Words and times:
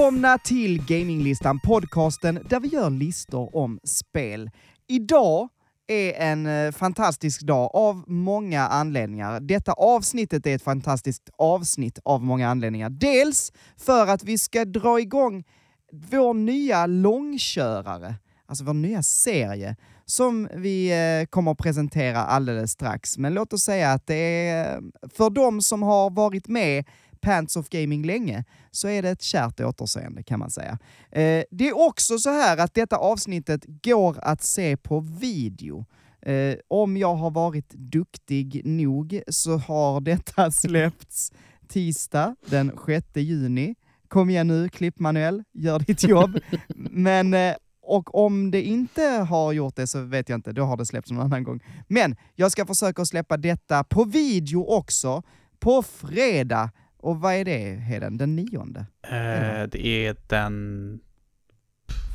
Välkomna 0.00 0.38
till 0.38 0.86
Gaminglistan, 0.86 1.60
podcasten 1.60 2.46
där 2.48 2.60
vi 2.60 2.68
gör 2.68 2.90
listor 2.90 3.56
om 3.56 3.80
spel. 3.84 4.50
Idag 4.88 5.48
är 5.86 6.12
en 6.12 6.46
eh, 6.46 6.72
fantastisk 6.72 7.40
dag 7.40 7.70
av 7.74 8.04
många 8.06 8.68
anledningar. 8.68 9.40
Detta 9.40 9.72
avsnittet 9.72 10.46
är 10.46 10.54
ett 10.54 10.62
fantastiskt 10.62 11.30
avsnitt 11.38 11.98
av 12.04 12.24
många 12.24 12.48
anledningar. 12.48 12.90
Dels 12.90 13.52
för 13.76 14.06
att 14.06 14.24
vi 14.24 14.38
ska 14.38 14.64
dra 14.64 15.00
igång 15.00 15.44
vår 15.92 16.34
nya 16.34 16.86
långkörare, 16.86 18.14
alltså 18.46 18.64
vår 18.64 18.74
nya 18.74 19.02
serie, 19.02 19.76
som 20.04 20.48
vi 20.54 20.90
eh, 20.90 21.26
kommer 21.26 21.52
att 21.52 21.58
presentera 21.58 22.18
alldeles 22.18 22.70
strax. 22.70 23.18
Men 23.18 23.34
låt 23.34 23.52
oss 23.52 23.62
säga 23.62 23.92
att 23.92 24.06
det 24.06 24.48
är 24.48 24.74
eh, 24.74 24.80
för 25.14 25.30
de 25.30 25.62
som 25.62 25.82
har 25.82 26.10
varit 26.10 26.48
med 26.48 26.84
Pants 27.20 27.56
of 27.56 27.68
Gaming 27.68 28.06
länge, 28.06 28.44
så 28.70 28.88
är 28.88 29.02
det 29.02 29.10
ett 29.10 29.22
kärt 29.22 29.60
återseende 29.60 30.22
kan 30.22 30.38
man 30.38 30.50
säga. 30.50 30.78
Eh, 31.10 31.44
det 31.50 31.68
är 31.68 31.78
också 31.78 32.18
så 32.18 32.30
här 32.30 32.56
att 32.58 32.74
detta 32.74 32.96
avsnittet 32.96 33.64
går 33.66 34.16
att 34.22 34.42
se 34.42 34.76
på 34.76 35.00
video. 35.00 35.86
Eh, 36.22 36.54
om 36.68 36.96
jag 36.96 37.14
har 37.14 37.30
varit 37.30 37.70
duktig 37.70 38.62
nog 38.64 39.20
så 39.28 39.56
har 39.56 40.00
detta 40.10 40.50
släppts 40.50 41.32
tisdag 41.68 42.36
den 42.46 42.72
6 42.86 43.06
juni. 43.14 43.74
Kom 44.08 44.30
igen 44.30 44.46
nu, 44.46 44.68
klipp 44.68 44.98
Manuel, 44.98 45.44
gör 45.52 45.78
ditt 45.78 46.02
jobb. 46.02 46.38
Men 46.90 47.34
eh, 47.34 47.54
och 47.82 48.14
om 48.14 48.50
det 48.50 48.62
inte 48.62 49.02
har 49.02 49.52
gjort 49.52 49.76
det 49.76 49.86
så 49.86 50.00
vet 50.02 50.28
jag 50.28 50.38
inte, 50.38 50.52
då 50.52 50.64
har 50.64 50.76
det 50.76 50.86
släppts 50.86 51.10
någon 51.10 51.24
annan 51.24 51.44
gång. 51.44 51.60
Men 51.88 52.16
jag 52.34 52.52
ska 52.52 52.66
försöka 52.66 53.04
släppa 53.04 53.36
detta 53.36 53.84
på 53.84 54.04
video 54.04 54.64
också, 54.64 55.22
på 55.58 55.82
fredag 55.82 56.70
och 57.02 57.20
vad 57.20 57.34
är 57.34 57.44
det, 57.44 57.74
Heden? 57.74 58.18
Den 58.18 58.36
nionde? 58.36 58.80
Eh, 59.02 59.68
det 59.70 59.86
är 59.86 60.16
den... 60.28 61.00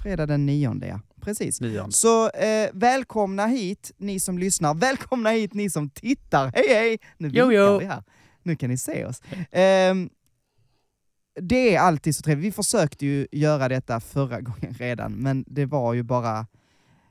Fredag 0.03 0.25
den 0.25 0.45
nionde, 0.45 0.87
ja. 0.87 0.99
Precis. 1.21 1.61
Nionde. 1.61 1.91
Så 1.91 2.29
eh, 2.29 2.69
välkomna 2.73 3.45
hit, 3.47 3.91
ni 3.97 4.19
som 4.19 4.37
lyssnar. 4.37 4.73
Välkomna 4.73 5.29
hit, 5.29 5.53
ni 5.53 5.69
som 5.69 5.89
tittar. 5.89 6.51
Hej, 6.55 6.65
hej! 6.69 6.97
Nu 7.17 7.29
Jo, 7.33 7.51
jo. 7.51 7.79
vi 7.79 7.85
här. 7.85 8.03
Nu 8.43 8.55
kan 8.55 8.69
ni 8.69 8.77
se 8.77 9.05
oss. 9.05 9.21
Ehm, 9.51 10.09
det 11.41 11.75
är 11.75 11.79
alltid 11.79 12.15
så 12.15 12.21
trevligt. 12.21 12.47
Vi 12.47 12.51
försökte 12.51 13.05
ju 13.05 13.27
göra 13.31 13.69
detta 13.69 13.99
förra 13.99 14.41
gången 14.41 14.73
redan, 14.73 15.13
men 15.13 15.45
det 15.47 15.65
var 15.65 15.93
ju 15.93 16.03
bara... 16.03 16.47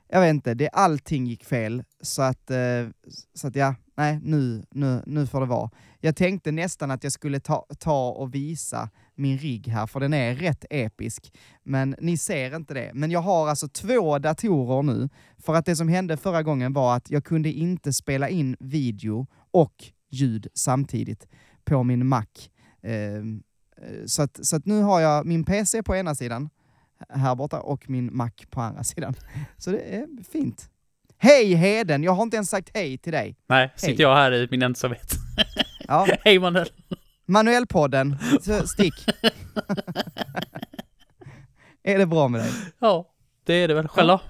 Jag 0.09 0.21
vet 0.21 0.29
inte, 0.29 0.53
det, 0.53 0.69
allting 0.69 1.27
gick 1.27 1.43
fel. 1.45 1.83
Så 2.01 2.21
att, 2.21 2.51
eh, 2.51 2.87
så 3.33 3.47
att 3.47 3.55
ja, 3.55 3.75
nej, 3.95 4.19
nu, 4.23 4.65
nu, 4.71 5.03
nu 5.05 5.27
får 5.27 5.39
det 5.39 5.45
vara. 5.45 5.69
Jag 6.05 6.15
tänkte 6.15 6.51
nästan 6.51 6.91
att 6.91 7.03
jag 7.03 7.13
skulle 7.13 7.39
ta, 7.39 7.65
ta 7.79 8.09
och 8.09 8.35
visa 8.35 8.89
min 9.15 9.37
rigg 9.37 9.67
här, 9.67 9.87
för 9.87 9.99
den 9.99 10.13
är 10.13 10.35
rätt 10.35 10.65
episk. 10.69 11.33
Men 11.63 11.95
ni 11.99 12.17
ser 12.17 12.55
inte 12.55 12.73
det. 12.73 12.91
Men 12.93 13.11
jag 13.11 13.19
har 13.19 13.49
alltså 13.49 13.67
två 13.67 14.19
datorer 14.19 14.83
nu, 14.83 15.09
för 15.37 15.55
att 15.55 15.65
det 15.65 15.75
som 15.75 15.87
hände 15.87 16.17
förra 16.17 16.43
gången 16.43 16.73
var 16.73 16.95
att 16.95 17.09
jag 17.09 17.23
kunde 17.23 17.49
inte 17.51 17.93
spela 17.93 18.29
in 18.29 18.57
video 18.59 19.27
och 19.51 19.73
ljud 20.09 20.47
samtidigt 20.53 21.27
på 21.63 21.83
min 21.83 22.07
Mac. 22.07 22.25
Ehm, 22.83 23.43
eh, 23.81 24.05
så, 24.05 24.21
att, 24.21 24.45
så 24.45 24.55
att 24.55 24.65
nu 24.65 24.81
har 24.81 24.99
jag 24.99 25.25
min 25.25 25.43
PC 25.43 25.83
på 25.83 25.95
ena 25.95 26.15
sidan, 26.15 26.49
här 27.09 27.35
borta, 27.35 27.59
och 27.59 27.89
min 27.89 28.17
Mac 28.17 28.31
på 28.49 28.61
andra 28.61 28.83
sidan. 28.83 29.13
Så 29.57 29.71
det 29.71 29.95
är 29.95 30.07
fint. 30.31 30.69
Hej 31.17 31.53
Heden! 31.53 32.03
Jag 32.03 32.11
har 32.11 32.23
inte 32.23 32.37
ens 32.37 32.49
sagt 32.49 32.69
hej 32.73 32.97
till 32.97 33.13
dig. 33.13 33.35
Nej, 33.47 33.73
sitter 33.75 34.03
jag 34.03 34.15
här 34.15 34.33
i 34.33 34.47
min 34.51 34.61
ensamhet. 34.61 35.13
Ja, 35.87 36.07
Hej 36.23 36.39
Manuel! 36.39 36.67
Manuelpodden, 37.25 38.17
så 38.41 38.67
stick. 38.67 38.93
är 41.83 41.97
det 41.97 42.05
bra 42.05 42.27
med 42.27 42.41
dig? 42.41 42.51
Ja, 42.79 43.13
det 43.45 43.53
är 43.53 43.67
det 43.67 43.73
väl. 43.73 43.87
Själv 43.87 44.07
då? 44.07 44.21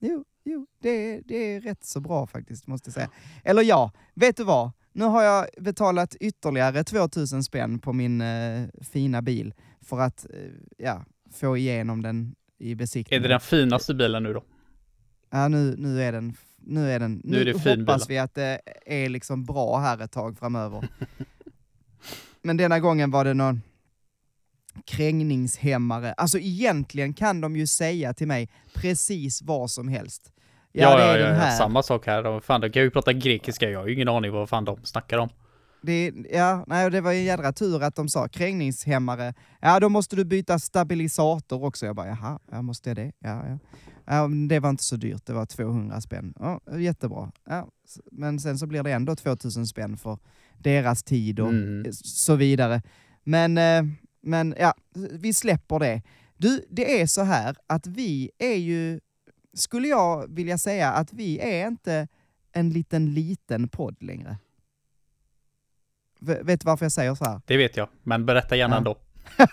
Jo, 0.00 0.24
jo 0.44 0.66
det, 0.82 0.88
är, 0.90 1.22
det 1.24 1.34
är 1.36 1.60
rätt 1.60 1.84
så 1.84 2.00
bra 2.00 2.26
faktiskt, 2.26 2.66
måste 2.66 2.88
jag 2.88 2.94
säga. 2.94 3.10
Eller 3.44 3.62
ja, 3.62 3.92
vet 4.14 4.36
du 4.36 4.44
vad? 4.44 4.72
Nu 4.92 5.04
har 5.04 5.22
jag 5.22 5.46
betalat 5.58 6.14
ytterligare 6.20 6.84
2000 6.84 7.44
spänn 7.44 7.78
på 7.78 7.92
min 7.92 8.20
eh, 8.20 8.62
fina 8.92 9.22
bil 9.22 9.54
för 9.80 10.00
att 10.00 10.26
eh, 10.30 10.38
ja, 10.78 11.04
få 11.32 11.56
igenom 11.56 12.02
den 12.02 12.34
i 12.58 12.70
Är 12.72 12.76
besiktningen. 12.76 13.22
det 13.22 13.28
den 13.28 13.40
finaste 13.40 13.94
bilen 13.94 14.22
nu 14.22 14.32
då? 14.32 14.42
Ja, 15.30 15.48
nu, 15.48 15.74
nu 15.78 16.02
är 16.02 16.12
den... 16.12 16.34
Nu, 16.66 16.90
är 16.90 17.00
den, 17.00 17.20
Nu 17.24 17.40
är 17.40 17.44
det 17.44 17.60
fin 17.60 17.80
hoppas 17.80 18.10
vi 18.10 18.18
att 18.18 18.34
det 18.34 18.60
är 18.86 19.08
liksom 19.08 19.44
bra 19.44 19.78
här 19.78 20.02
ett 20.02 20.12
tag 20.12 20.38
framöver. 20.38 20.88
Men 22.42 22.56
denna 22.56 22.80
gången 22.80 23.10
var 23.10 23.24
det 23.24 23.34
någon 23.34 23.62
krängningshämmare. 24.84 26.12
Alltså 26.12 26.38
egentligen 26.38 27.14
kan 27.14 27.40
de 27.40 27.56
ju 27.56 27.66
säga 27.66 28.14
till 28.14 28.26
mig 28.26 28.48
precis 28.74 29.42
vad 29.42 29.70
som 29.70 29.88
helst. 29.88 30.32
Ja, 30.72 31.00
ja, 31.00 31.04
är 31.04 31.18
ja, 31.18 31.44
ja, 31.44 31.50
samma 31.50 31.82
sak 31.82 32.06
här. 32.06 32.40
Fan, 32.40 32.60
de 32.60 32.70
kan 32.70 32.82
ju 32.82 32.90
prata 32.90 33.12
grekiska. 33.12 33.70
Jag 33.70 33.80
har 33.80 33.86
ju 33.86 33.94
ingen 33.94 34.08
aning 34.08 34.32
vad 34.32 34.48
fan 34.48 34.64
de 34.64 34.84
snackar 34.84 35.18
om. 35.18 35.28
Det, 35.82 36.12
ja, 36.32 36.64
nej, 36.66 36.90
det 36.90 37.00
var 37.00 37.12
en 37.12 37.24
jädra 37.24 37.52
tur 37.52 37.82
att 37.82 37.94
de 37.94 38.08
sa 38.08 38.28
krängningshämmare. 38.28 39.34
Ja, 39.60 39.80
då 39.80 39.88
måste 39.88 40.16
du 40.16 40.24
byta 40.24 40.58
stabilisator 40.58 41.64
också. 41.64 41.86
Jag 41.86 41.96
bara, 41.96 42.06
jaha, 42.06 42.38
jag 42.50 42.64
måste 42.64 42.94
det? 42.94 43.12
Ja, 43.18 43.44
ja. 43.48 43.58
Ja 44.06 44.28
det 44.48 44.60
var 44.60 44.70
inte 44.70 44.84
så 44.84 44.96
dyrt, 44.96 45.26
det 45.26 45.32
var 45.32 45.46
200 45.46 46.00
spänn. 46.00 46.34
Ja, 46.40 46.60
jättebra. 46.78 47.32
Ja, 47.44 47.68
men 48.12 48.40
sen 48.40 48.58
så 48.58 48.66
blir 48.66 48.82
det 48.82 48.92
ändå 48.92 49.16
2000 49.16 49.66
spänn 49.66 49.96
för 49.96 50.18
deras 50.58 51.02
tid 51.02 51.40
och 51.40 51.48
Mm. 51.48 51.92
så 51.92 52.34
vidare. 52.34 52.82
Men, 53.24 53.58
eh, 53.58 53.84
men 54.20 54.54
ja, 54.58 54.74
vi 55.12 55.34
släpper 55.34 55.78
det. 55.78 56.02
Du, 56.36 56.64
det 56.70 57.00
är 57.00 57.06
så 57.06 57.22
här 57.22 57.56
att 57.66 57.86
vi 57.86 58.30
är 58.38 58.54
ju, 58.56 59.00
skulle 59.54 59.88
jag 59.88 60.34
vilja 60.34 60.58
säga 60.58 60.92
att 60.92 61.12
vi 61.12 61.38
är 61.38 61.66
inte 61.68 62.08
en 62.52 62.70
liten 62.70 63.14
liten 63.14 63.68
podd 63.68 64.02
längre. 64.02 64.36
V- 66.20 66.42
vet 66.42 66.60
du 66.60 66.64
varför 66.64 66.84
jag 66.84 66.92
säger 66.92 67.14
så 67.14 67.24
här? 67.24 67.40
Det 67.46 67.56
vet 67.56 67.76
jag, 67.76 67.88
men 68.02 68.26
berätta 68.26 68.56
gärna 68.56 68.74
Ja. 68.74 68.78
ändå. 68.78 68.96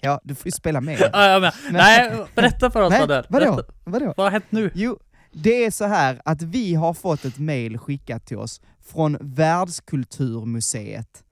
Ja, 0.00 0.20
du 0.24 0.34
får 0.34 0.46
ju 0.46 0.50
spela 0.52 0.80
med. 0.80 1.10
Ja, 1.12 1.28
jag 1.28 1.40
med. 1.40 1.52
Nej, 1.70 2.12
berätta 2.34 2.70
för 2.70 2.82
oss 2.82 2.90
Nej, 2.90 3.00
Manuel. 3.00 3.24
vadå? 3.28 3.44
Berätta. 3.54 3.72
Vadå? 3.84 4.14
Vad 4.16 4.26
har 4.26 4.30
hänt 4.30 4.44
nu? 4.50 4.70
Jo, 4.74 4.98
det 5.32 5.64
är 5.64 5.70
så 5.70 5.84
här 5.84 6.20
att 6.24 6.42
vi 6.42 6.74
har 6.74 6.94
fått 6.94 7.24
ett 7.24 7.38
mail 7.38 7.78
skickat 7.78 8.26
till 8.26 8.36
oss 8.36 8.60
från 8.86 9.16
Världskulturmuseet. 9.20 11.24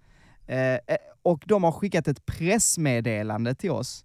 Eh, 0.46 0.58
eh, 0.58 0.78
och 1.22 1.42
de 1.46 1.64
har 1.64 1.72
skickat 1.72 2.08
ett 2.08 2.26
pressmeddelande 2.26 3.54
till 3.54 3.70
oss. 3.70 4.04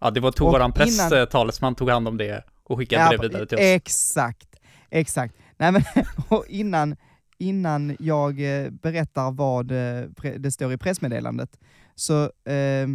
Ja, 0.00 0.10
det 0.10 0.20
var 0.20 0.32
tog 0.32 0.46
Och 0.46 0.52
våran 0.52 0.72
innan- 0.76 1.10
presstalesman 1.10 1.74
tog 1.74 1.90
hand 1.90 2.08
om 2.08 2.16
det 2.16 2.44
och 2.64 2.78
skickade 2.78 3.16
det 3.16 3.22
vidare 3.28 3.46
till 3.46 3.56
oss. 3.58 3.62
Exakt, 3.64 4.56
exakt. 4.90 5.34
Nej, 5.56 5.72
men, 5.72 5.82
och 6.28 6.44
innan, 6.48 6.96
innan 7.38 7.96
jag 8.00 8.62
eh, 8.64 8.70
berättar 8.70 9.30
vad 9.30 9.70
eh, 9.70 10.02
det 10.38 10.52
står 10.52 10.72
i 10.72 10.76
pressmeddelandet 10.78 11.58
så 11.98 12.22
eh, 12.50 12.88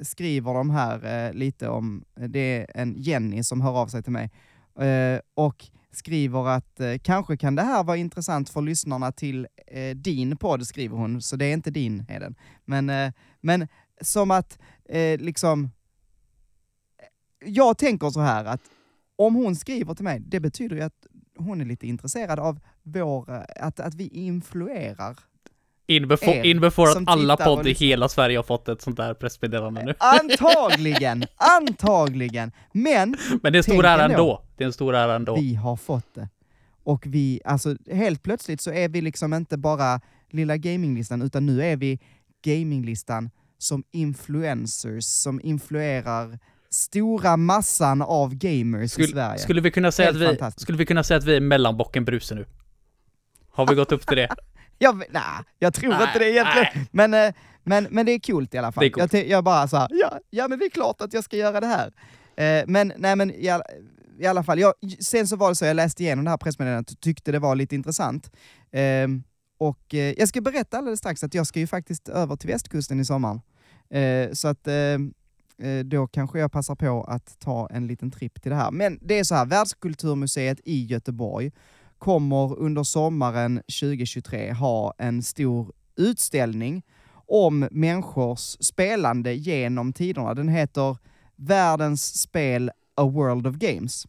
skriver 0.00 0.54
de 0.54 0.70
här 0.70 1.26
eh, 1.28 1.32
lite 1.32 1.68
om, 1.68 2.04
det 2.28 2.40
är 2.40 2.66
en 2.74 2.94
Jenny 2.98 3.42
som 3.42 3.60
hör 3.60 3.82
av 3.82 3.86
sig 3.86 4.02
till 4.02 4.12
mig 4.12 4.30
eh, 4.80 5.20
och 5.34 5.64
skriver 5.90 6.48
att 6.48 6.80
eh, 6.80 6.98
kanske 7.02 7.36
kan 7.36 7.54
det 7.54 7.62
här 7.62 7.84
vara 7.84 7.96
intressant 7.96 8.48
för 8.48 8.62
lyssnarna 8.62 9.12
till 9.12 9.46
eh, 9.66 9.96
din 9.96 10.36
podd, 10.36 10.66
skriver 10.66 10.96
hon, 10.96 11.22
så 11.22 11.36
det 11.36 11.44
är 11.44 11.52
inte 11.52 11.70
din 11.70 12.00
Heden. 12.00 12.34
Men, 12.64 12.90
eh, 12.90 13.12
men 13.40 13.68
som 14.00 14.30
att 14.30 14.58
eh, 14.84 15.20
liksom, 15.20 15.70
jag 17.44 17.78
tänker 17.78 18.10
så 18.10 18.20
här 18.20 18.44
att 18.44 18.62
om 19.16 19.34
hon 19.34 19.56
skriver 19.56 19.94
till 19.94 20.04
mig, 20.04 20.20
det 20.20 20.40
betyder 20.40 20.76
ju 20.76 20.82
att 20.82 21.06
hon 21.36 21.60
är 21.60 21.64
lite 21.64 21.86
intresserad 21.86 22.38
av 22.38 22.60
vår, 22.82 23.30
eh, 23.30 23.66
att, 23.66 23.80
att 23.80 23.94
vi 23.94 24.08
influerar. 24.08 25.18
In 25.90 26.08
before, 26.08 26.46
in 26.46 26.60
before 26.60 26.90
att 26.90 27.02
alla 27.06 27.36
podd 27.36 27.66
i 27.66 27.72
hela 27.72 28.08
Sverige 28.08 28.38
har 28.38 28.42
fått 28.42 28.68
ett 28.68 28.82
sånt 28.82 28.96
där 28.96 29.14
pressmeddelande 29.14 29.84
nu. 29.84 29.94
Antagligen, 29.98 31.24
antagligen. 31.36 32.52
Men 32.72 33.16
Men 33.42 33.52
det 33.52 33.56
är 33.56 33.60
en 33.60 33.62
stor 33.62 33.84
ära 33.86 34.02
ändå. 34.04 34.14
ändå. 34.14 34.42
Det 34.56 34.64
är 34.64 34.66
en 34.66 34.72
stor 34.72 34.94
ära 34.94 35.14
ändå. 35.14 35.36
vi 35.36 35.54
har 35.54 35.76
fått 35.76 36.14
det. 36.14 36.28
Och 36.84 37.06
vi, 37.06 37.40
alltså 37.44 37.76
helt 37.92 38.22
plötsligt 38.22 38.60
så 38.60 38.72
är 38.72 38.88
vi 38.88 39.00
liksom 39.00 39.34
inte 39.34 39.56
bara 39.56 40.00
lilla 40.30 40.56
gaminglistan, 40.56 41.22
utan 41.22 41.46
nu 41.46 41.62
är 41.64 41.76
vi 41.76 41.98
gaminglistan 42.44 43.30
som 43.58 43.84
influencers, 43.90 45.04
som 45.04 45.40
influerar 45.42 46.38
stora 46.70 47.36
massan 47.36 48.02
av 48.02 48.34
gamers 48.34 48.84
i 48.84 48.88
Skulle, 48.88 49.08
Sverige. 49.08 49.38
skulle, 49.38 49.60
vi 49.60 49.70
kunna 49.70 49.92
säga 49.92 50.12
Helt 50.12 50.42
att 50.42 50.54
vi, 50.56 50.60
skulle 50.60 50.78
vi 50.78 50.86
kunna 50.86 51.04
säga 51.04 51.18
att 51.18 51.24
vi 51.24 51.36
är 51.36 51.40
mellanbocken 51.40 52.04
Bruse 52.04 52.34
nu? 52.34 52.46
Har 53.50 53.66
vi 53.66 53.74
gått 53.74 53.92
upp 53.92 54.06
till 54.06 54.16
det? 54.16 54.28
Jag, 54.78 54.96
nej, 55.10 55.22
jag 55.58 55.74
tror 55.74 55.90
Nej, 55.90 56.02
inte 56.06 56.18
det 56.18 56.30
egentligen. 56.30 56.68
nej. 56.74 56.86
Men, 56.90 57.14
eh, 57.14 57.34
men, 57.64 57.86
men 57.90 58.06
det 58.06 58.12
är 58.12 58.18
coolt 58.18 58.54
i 58.54 58.58
alla 58.58 58.72
fall. 58.72 58.82
Det 58.82 58.88
är 58.88 58.90
coolt. 58.90 59.12
Jag, 59.12 59.28
jag 59.28 59.44
bara 59.44 59.68
så 59.68 59.76
här, 59.76 59.88
ja, 59.90 60.18
ja 60.30 60.48
men 60.48 60.58
det 60.58 60.64
är 60.64 60.70
klart 60.70 61.00
att 61.00 61.12
jag 61.12 61.24
ska 61.24 61.36
göra 61.36 61.60
det 61.60 61.66
här. 61.66 61.92
Eh, 62.36 62.64
men 62.66 62.92
nej 62.96 63.16
men 63.16 63.30
i 63.30 63.48
alla, 63.48 63.64
i 64.18 64.26
alla 64.26 64.42
fall, 64.42 64.58
jag, 64.58 64.74
sen 65.00 65.26
så 65.26 65.36
var 65.36 65.48
det 65.48 65.54
så, 65.54 65.64
jag 65.64 65.76
läste 65.76 66.02
igenom 66.02 66.24
det 66.24 66.30
här 66.30 66.38
pressmeddelandet 66.38 66.90
och 66.92 67.00
tyckte 67.00 67.32
det 67.32 67.38
var 67.38 67.54
lite 67.56 67.74
intressant. 67.74 68.30
Ehm, 68.72 69.22
och 69.58 69.94
eh, 69.94 70.14
jag 70.18 70.28
ska 70.28 70.40
berätta 70.40 70.78
alldeles 70.78 70.98
strax 70.98 71.24
att 71.24 71.34
jag 71.34 71.46
ska 71.46 71.60
ju 71.60 71.66
faktiskt 71.66 72.08
över 72.08 72.36
till 72.36 72.48
västkusten 72.48 73.00
i 73.00 73.04
sommaren. 73.04 73.40
Eh, 73.90 74.32
så 74.32 74.48
att 74.48 74.66
eh, 74.66 74.74
eh, 74.74 75.84
då 75.84 76.06
kanske 76.06 76.38
jag 76.38 76.52
passar 76.52 76.74
på 76.74 77.04
att 77.04 77.38
ta 77.38 77.68
en 77.70 77.86
liten 77.86 78.10
tripp 78.10 78.42
till 78.42 78.50
det 78.50 78.56
här. 78.56 78.70
Men 78.70 78.98
det 79.02 79.18
är 79.18 79.24
så 79.24 79.34
här, 79.34 79.46
Världskulturmuseet 79.46 80.60
i 80.64 80.84
Göteborg 80.84 81.52
kommer 81.98 82.58
under 82.58 82.82
sommaren 82.82 83.56
2023 83.56 84.52
ha 84.52 84.94
en 84.98 85.22
stor 85.22 85.72
utställning 85.96 86.82
om 87.26 87.68
människors 87.70 88.56
spelande 88.60 89.34
genom 89.34 89.92
tiderna. 89.92 90.34
Den 90.34 90.48
heter 90.48 90.96
Världens 91.36 92.20
spel 92.20 92.70
A 92.94 93.04
World 93.04 93.46
of 93.46 93.56
Games. 93.56 94.06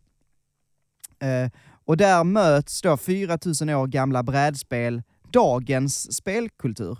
Eh, 1.19 1.51
och 1.85 1.97
där 1.97 2.23
möts 2.23 2.81
då 2.81 2.97
4000 2.97 3.69
år 3.69 3.87
gamla 3.87 4.23
brädspel, 4.23 5.03
dagens 5.31 6.15
spelkultur. 6.15 6.97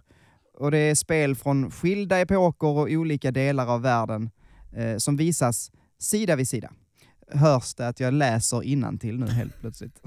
Och 0.54 0.72
det 0.72 0.78
är 0.78 0.96
spel 0.96 1.36
från 1.36 1.72
skilda 1.72 2.20
epoker 2.20 2.68
och 2.68 2.90
olika 2.90 3.32
delar 3.32 3.68
av 3.68 3.82
världen 3.82 4.30
eh, 4.76 4.98
som 4.98 5.18
visas 5.18 5.72
sida 6.00 6.36
vid 6.36 6.48
sida. 6.48 6.72
Hörs 7.32 7.74
det 7.74 7.88
att 7.88 8.00
jag 8.00 8.14
läser 8.14 8.98
till 8.98 9.20
nu 9.20 9.28
helt 9.28 9.60
plötsligt? 9.60 10.02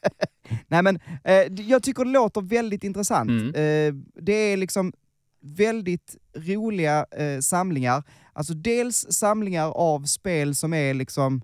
Nej 0.68 0.82
men, 0.82 1.00
eh, 1.24 1.34
jag 1.68 1.82
tycker 1.82 2.04
det 2.04 2.10
låter 2.10 2.40
väldigt 2.40 2.84
intressant. 2.84 3.30
Mm. 3.30 3.48
Eh, 3.48 3.94
det 4.22 4.32
är 4.32 4.56
liksom 4.56 4.92
väldigt 5.40 6.16
roliga 6.36 7.06
eh, 7.10 7.40
samlingar. 7.40 8.02
Alltså 8.32 8.54
dels 8.54 9.06
samlingar 9.10 9.70
av 9.70 10.04
spel 10.04 10.54
som 10.54 10.74
är 10.74 10.94
liksom 10.94 11.42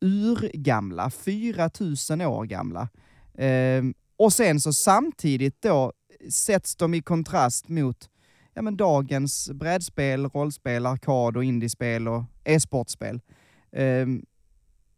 urgamla, 0.00 1.10
4000 1.10 2.20
år 2.20 2.44
gamla. 2.44 2.88
Eh, 3.34 3.82
och 4.16 4.32
sen 4.32 4.60
så 4.60 4.72
samtidigt 4.72 5.62
då 5.62 5.92
sätts 6.30 6.76
de 6.76 6.94
i 6.94 7.02
kontrast 7.02 7.68
mot 7.68 8.10
ja, 8.54 8.62
men 8.62 8.76
dagens 8.76 9.50
brädspel, 9.50 10.26
rollspel, 10.26 10.86
arkad 10.86 11.36
och 11.36 11.44
indiespel 11.44 12.08
och 12.08 12.24
e-sportspel. 12.44 13.20
Ehm, 13.72 14.24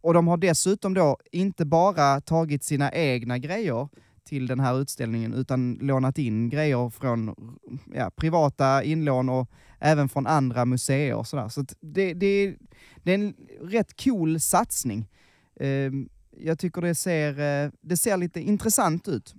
och 0.01 0.15
de 0.15 0.29
har 0.29 0.37
dessutom 0.37 0.95
då 0.95 1.17
inte 1.33 1.65
bara 1.65 2.21
tagit 2.21 2.65
sina 2.65 2.93
egna 2.93 3.39
grejer 3.39 3.89
till 4.25 4.47
den 4.47 4.61
här 4.61 4.81
utställningen, 4.81 5.35
utan 5.35 5.79
lånat 5.81 6.19
in 6.19 6.49
grejer 6.49 6.91
från 6.91 7.35
ja, 7.95 8.11
privata 8.17 8.83
inlån 8.83 9.29
och 9.29 9.51
även 9.79 10.09
från 10.09 10.27
andra 10.27 10.65
museer. 10.65 11.15
Och 11.15 11.27
sådär. 11.27 11.49
Så 11.49 11.65
det, 11.81 12.15
det, 12.15 12.57
det 13.03 13.11
är 13.11 13.15
en 13.15 13.35
rätt 13.61 14.05
cool 14.05 14.41
satsning. 14.41 15.09
Ehm, 15.61 16.09
jag 16.31 16.59
tycker 16.59 16.83
det 16.83 16.95
ser, 16.95 17.65
eh, 17.65 17.71
det 17.81 17.97
ser 17.97 18.17
lite 18.17 18.41
intressant 18.41 19.09
ut. 19.09 19.35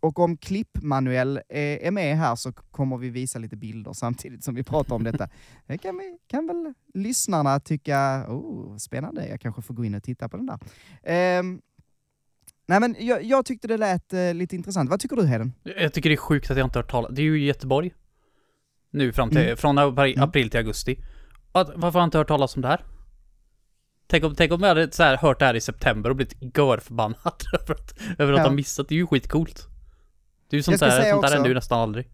Och 0.00 0.18
om 0.18 0.36
Klipp-Manuel 0.36 1.40
är, 1.48 1.78
är 1.78 1.90
med 1.90 2.16
här 2.16 2.36
så 2.36 2.52
kommer 2.52 2.96
vi 2.96 3.10
visa 3.10 3.38
lite 3.38 3.56
bilder 3.56 3.92
samtidigt 3.92 4.44
som 4.44 4.54
vi 4.54 4.62
pratar 4.62 4.94
om 4.94 5.04
detta. 5.04 5.28
Det 5.66 5.78
kan, 5.78 5.98
vi, 5.98 6.18
kan 6.26 6.46
väl 6.46 6.74
lyssnarna 6.94 7.60
tycka, 7.60 8.24
oh, 8.28 8.76
spännande, 8.76 9.28
jag 9.28 9.40
kanske 9.40 9.62
får 9.62 9.74
gå 9.74 9.84
in 9.84 9.94
och 9.94 10.02
titta 10.02 10.28
på 10.28 10.36
den 10.36 10.46
där. 10.46 10.58
Um, 11.40 11.60
nej 12.66 12.80
men 12.80 12.96
jag, 12.98 13.24
jag, 13.24 13.44
tyckte 13.44 13.68
det 13.68 13.76
lät 13.76 14.14
uh, 14.14 14.34
lite 14.34 14.56
intressant. 14.56 14.90
Vad 14.90 15.00
tycker 15.00 15.16
du 15.16 15.26
Heden? 15.26 15.52
Jag 15.62 15.92
tycker 15.92 16.10
det 16.10 16.14
är 16.14 16.16
sjukt 16.16 16.50
att 16.50 16.56
jag 16.56 16.66
inte 16.66 16.78
har 16.78 16.82
hört 16.82 16.90
talas 16.90 17.10
Det 17.14 17.22
är 17.22 17.24
ju 17.24 17.42
i 17.42 17.46
Göteborg. 17.46 17.94
Nu 18.90 19.12
fram 19.12 19.30
till, 19.30 19.38
mm. 19.38 19.56
från 19.56 19.78
april, 19.78 20.16
mm. 20.16 20.28
april 20.28 20.50
till 20.50 20.58
augusti. 20.58 20.98
Att, 21.52 21.68
varför 21.68 21.98
har 21.98 22.00
jag 22.00 22.06
inte 22.06 22.18
hört 22.18 22.28
talas 22.28 22.56
om 22.56 22.62
det 22.62 22.68
här? 22.68 22.84
Tänk 24.06 24.24
om, 24.24 24.34
tänk 24.34 24.52
om 24.52 24.60
jag 24.60 24.68
hade 24.68 24.92
så 24.92 25.02
här, 25.02 25.16
hört 25.16 25.38
det 25.38 25.44
här 25.44 25.54
i 25.54 25.60
september 25.60 26.10
och 26.10 26.16
blivit 26.16 26.56
görförbannad 26.56 27.44
över 27.60 27.74
att, 27.74 27.94
över 28.18 28.32
att 28.32 28.38
ja. 28.38 28.44
ha 28.44 28.50
missat. 28.50 28.88
Det 28.88 28.94
är 28.94 28.96
ju 28.96 29.06
skitcoolt. 29.06 29.68
Det 30.48 30.56
är 30.56 30.58
ju 30.58 30.62
sånt, 30.62 30.80
där, 30.80 31.10
sånt 31.10 31.22
där 31.22 31.32
händer 31.32 31.48
ju 31.48 31.54
nästan 31.54 31.80
aldrig. 31.80 32.08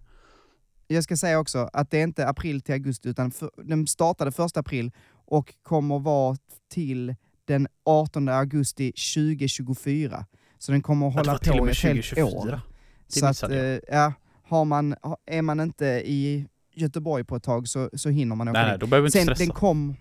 Jag 0.87 1.05
ska 1.05 1.17
säga 1.17 1.39
också 1.39 1.71
att 1.73 1.91
det 1.91 1.99
är 1.99 2.03
inte 2.03 2.29
april 2.29 2.61
till 2.61 2.75
augusti, 2.75 3.09
utan 3.09 3.31
för, 3.31 3.51
den 3.57 3.87
startade 3.87 4.33
första 4.33 4.61
april 4.61 4.91
och 5.11 5.55
kommer 5.63 5.99
vara 5.99 6.37
till 6.71 7.15
den 7.45 7.69
18 7.85 8.29
augusti 8.29 8.93
2024. 8.93 10.27
Så 10.59 10.73
den 10.73 10.83
kommer 10.83 11.09
att 11.09 11.15
hålla 11.15 11.39
på 11.39 11.69
i 11.69 11.71
ett 11.71 11.79
helt 11.79 12.19
år. 12.19 12.61
så 13.09 13.27
att, 13.27 13.43
eh, 13.43 13.59
ja, 13.89 14.13
har 14.43 14.65
man, 14.65 14.95
är 15.27 15.43
man 15.43 15.61
inte 15.61 15.87
i 15.87 16.47
Göteborg 16.75 17.25
på 17.25 17.37
ett 17.37 17.43
tag 17.43 17.69
så, 17.69 17.91
så 17.93 18.09
hinner 18.09 18.37
man 18.37 18.49
åka 18.49 18.63
Nej, 18.63 18.73
dit. 18.73 18.81
då 18.81 18.87
behöver 18.87 19.11
vi 19.11 19.19
inte 19.19 19.35
stressa. 19.35 19.45
Den 19.45 19.55
kom, 19.55 19.97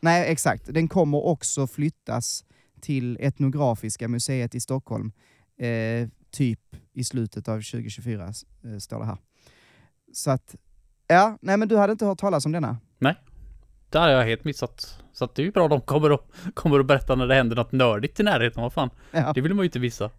nej, 0.00 0.32
exakt. 0.32 0.74
Den 0.74 0.88
kommer 0.88 1.26
också 1.26 1.66
flyttas 1.66 2.44
till 2.80 3.18
Etnografiska 3.20 4.08
museet 4.08 4.54
i 4.54 4.60
Stockholm 4.60 5.12
eh, 5.58 6.08
typ 6.36 6.60
i 6.92 7.04
slutet 7.04 7.48
av 7.48 7.56
2024, 7.56 8.24
eh, 8.24 8.78
står 8.78 8.98
det 8.98 9.04
här. 9.04 9.18
Så 10.12 10.30
att, 10.30 10.56
ja, 11.06 11.38
nej 11.40 11.56
men 11.56 11.68
du 11.68 11.76
hade 11.76 11.92
inte 11.92 12.06
hört 12.06 12.18
talas 12.18 12.46
om 12.46 12.52
denna? 12.52 12.76
Nej, 12.98 13.14
det 13.90 13.98
hade 13.98 14.12
jag 14.12 14.24
helt 14.24 14.44
missat. 14.44 15.02
Så 15.12 15.24
att 15.24 15.34
det 15.34 15.42
är 15.42 15.44
ju 15.44 15.52
bra 15.52 15.68
de 15.68 15.80
kommer 15.80 16.12
och, 16.12 16.32
kommer 16.54 16.78
och 16.78 16.84
berätta 16.84 17.14
när 17.14 17.26
det 17.26 17.34
händer 17.34 17.56
något 17.56 17.72
nördigt 17.72 18.20
i 18.20 18.22
närheten, 18.22 18.62
vad 18.62 18.72
fan. 18.72 18.90
Ja. 19.10 19.32
Det 19.32 19.40
vill 19.40 19.54
man 19.54 19.62
ju 19.62 19.66
inte 19.66 19.78
visa. 19.78 20.10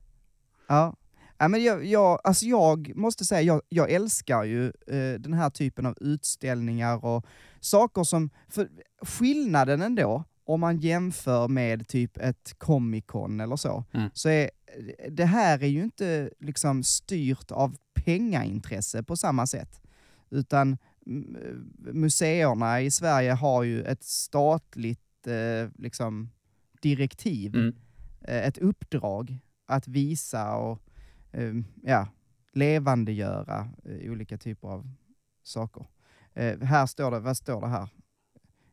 Ja. 0.67 0.95
Ja, 1.39 1.47
men 1.47 1.63
jag, 1.63 1.85
jag, 1.85 2.19
alltså 2.23 2.45
jag 2.45 2.95
måste 2.95 3.25
säga, 3.25 3.41
jag, 3.41 3.61
jag 3.69 3.91
älskar 3.91 4.43
ju 4.43 4.65
eh, 4.65 5.19
den 5.19 5.33
här 5.33 5.49
typen 5.49 5.85
av 5.85 5.95
utställningar 6.01 7.05
och 7.05 7.25
saker 7.59 8.03
som, 8.03 8.29
för 8.49 8.69
skillnaden 9.01 9.81
ändå, 9.81 10.23
om 10.45 10.59
man 10.59 10.77
jämför 10.77 11.47
med 11.47 11.87
typ 11.87 12.17
ett 12.17 12.55
Comic 12.57 13.03
Con 13.07 13.39
eller 13.39 13.55
så, 13.55 13.83
mm. 13.91 14.09
så 14.13 14.29
är 14.29 14.49
det 15.09 15.25
här 15.25 15.63
är 15.63 15.67
ju 15.67 15.83
inte 15.83 16.29
liksom 16.39 16.83
styrt 16.83 17.51
av 17.51 17.77
pengaintresse 17.93 19.03
på 19.03 19.17
samma 19.17 19.47
sätt. 19.47 19.81
Utan 20.29 20.77
museerna 21.77 22.81
i 22.81 22.91
Sverige 22.91 23.31
har 23.31 23.63
ju 23.63 23.83
ett 23.83 24.03
statligt 24.03 25.27
eh, 25.27 25.69
liksom, 25.77 26.29
direktiv, 26.81 27.55
mm. 27.55 27.75
eh, 28.21 28.47
ett 28.47 28.57
uppdrag 28.57 29.39
att 29.65 29.87
visa 29.87 30.55
och 30.55 30.81
eh, 31.31 31.53
ja, 31.83 32.07
levandegöra 32.53 33.69
eh, 33.85 34.11
olika 34.11 34.37
typer 34.37 34.67
av 34.67 34.91
saker. 35.43 35.85
Eh, 36.33 36.59
här 36.59 36.85
står 36.85 37.11
det, 37.11 37.19
vad 37.19 37.37
står 37.37 37.61
det 37.61 37.67
här? 37.67 37.89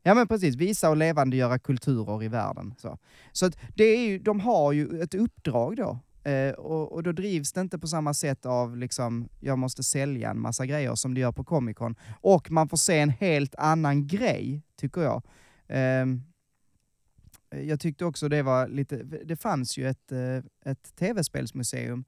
Ja 0.06 0.14
men 0.14 0.28
precis, 0.28 0.54
visa 0.54 0.90
och 0.90 0.96
levandegöra 0.96 1.58
kulturer 1.58 2.22
i 2.22 2.28
världen. 2.28 2.74
Så, 2.78 2.98
så 3.32 3.46
att 3.46 3.58
det 3.74 3.84
är 3.84 4.08
ju, 4.08 4.18
de 4.18 4.40
har 4.40 4.72
ju 4.72 5.02
ett 5.02 5.14
uppdrag 5.14 5.76
då. 5.76 5.98
Eh, 6.30 6.52
och, 6.52 6.92
och, 6.92 7.02
då 7.02 7.12
drivs 7.12 7.52
det 7.52 7.60
inte 7.60 7.78
på 7.78 7.86
samma 7.86 8.14
sätt 8.14 8.46
av 8.46 8.76
liksom, 8.76 9.28
jag 9.40 9.58
måste 9.58 9.82
sälja 9.82 10.30
en 10.30 10.40
massa 10.40 10.66
grejer 10.66 10.94
som 10.94 11.14
det 11.14 11.20
gör 11.20 11.32
på 11.32 11.44
Comic 11.44 11.76
Con. 11.76 11.96
Och 12.20 12.50
man 12.50 12.68
får 12.68 12.76
se 12.76 12.98
en 12.98 13.10
helt 13.10 13.54
annan 13.54 14.06
grej, 14.06 14.62
tycker 14.76 15.00
jag. 15.00 15.22
Eh, 15.66 16.06
jag 17.62 17.80
tyckte 17.80 18.04
också 18.04 18.28
det 18.28 18.42
var 18.42 18.68
lite, 18.68 18.96
det 19.02 19.36
fanns 19.36 19.78
ju 19.78 19.88
ett, 19.88 20.12
eh, 20.12 20.72
ett 20.72 20.96
tv-spelsmuseum 20.96 22.04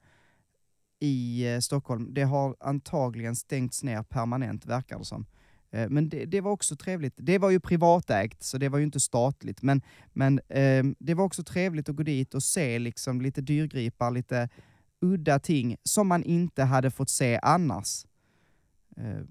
i 0.99 1.47
eh, 1.53 1.59
Stockholm. 1.59 2.15
Det 2.15 2.23
har 2.23 2.57
antagligen 2.61 3.37
stängts 3.37 3.83
ner 3.83 4.03
permanent, 4.03 4.67
verkar 4.67 4.99
det 4.99 5.05
som. 5.05 5.26
Eh, 5.70 5.88
men 5.88 6.08
det, 6.08 6.25
det, 6.25 6.40
var 6.40 6.50
också 6.50 6.76
trevligt. 6.76 7.14
Det 7.16 7.38
var 7.38 7.50
ju 7.50 7.61
privatägt, 7.61 8.42
så 8.42 8.58
det 8.58 8.68
var 8.68 8.78
ju 8.78 8.85
inte 8.85 9.00
statligt. 9.00 9.62
Men, 9.62 9.82
men 10.12 10.40
eh, 10.49 10.85
det 10.99 11.14
var 11.14 11.25
också 11.25 11.42
trevligt 11.42 11.88
att 11.88 11.96
gå 11.96 12.02
dit 12.02 12.35
och 12.35 12.42
se 12.42 12.78
liksom 12.78 13.20
lite 13.20 13.40
dyrgripar, 13.40 14.11
lite 14.11 14.49
udda 15.00 15.38
ting 15.38 15.76
som 15.82 16.08
man 16.08 16.23
inte 16.25 16.62
hade 16.62 16.90
fått 16.90 17.11
se 17.11 17.38
annars. 17.42 18.06
Eh, 18.96 19.23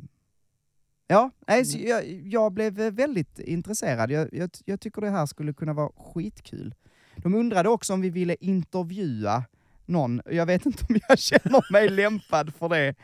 ja, 1.08 1.32
alltså, 1.48 1.78
jag, 1.78 2.08
jag, 2.08 2.54
blev 2.54 2.74
väldigt 2.74 3.40
intresserad. 3.40 4.12
Jag, 4.12 4.30
jag, 4.32 4.50
jag, 4.66 4.80
tycker 4.80 5.02
det 5.02 5.10
här 5.10 5.26
skulle 5.26 5.54
kunna 5.54 5.74
vara 5.74 5.92
skitkul. 5.98 6.76
De 7.16 7.36
undrade 7.36 7.70
också 7.70 7.94
om 7.94 8.02
vi 8.02 8.10
ville 8.10 8.36
intervjua 8.40 9.44
någon. 9.86 10.22
Jag 10.26 10.46
vet 10.46 10.66
inte 10.66 10.86
om 10.90 11.00
jag 11.08 11.20
känner 11.20 11.72
mig 11.72 11.90
lämpad 11.90 12.54
för 12.54 12.70
det. 12.70 12.96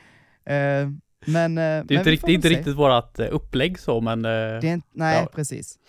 Eh, 0.53 0.89
men, 1.25 1.55
det 1.55 1.61
är 1.61 1.83
men 1.83 1.97
inte, 1.97 2.11
riktigt, 2.11 2.29
inte 2.29 2.49
riktigt 2.49 2.75
vårat 2.75 3.19
eh, 3.19 3.27
upplägg 3.31 3.79
så, 3.79 4.01
men... 4.01 4.25
Eh, 4.25 4.31
det 4.31 4.67
är 4.67 4.73
inte, 4.73 4.87
nej, 4.91 5.21
ja. 5.23 5.29
precis. 5.35 5.79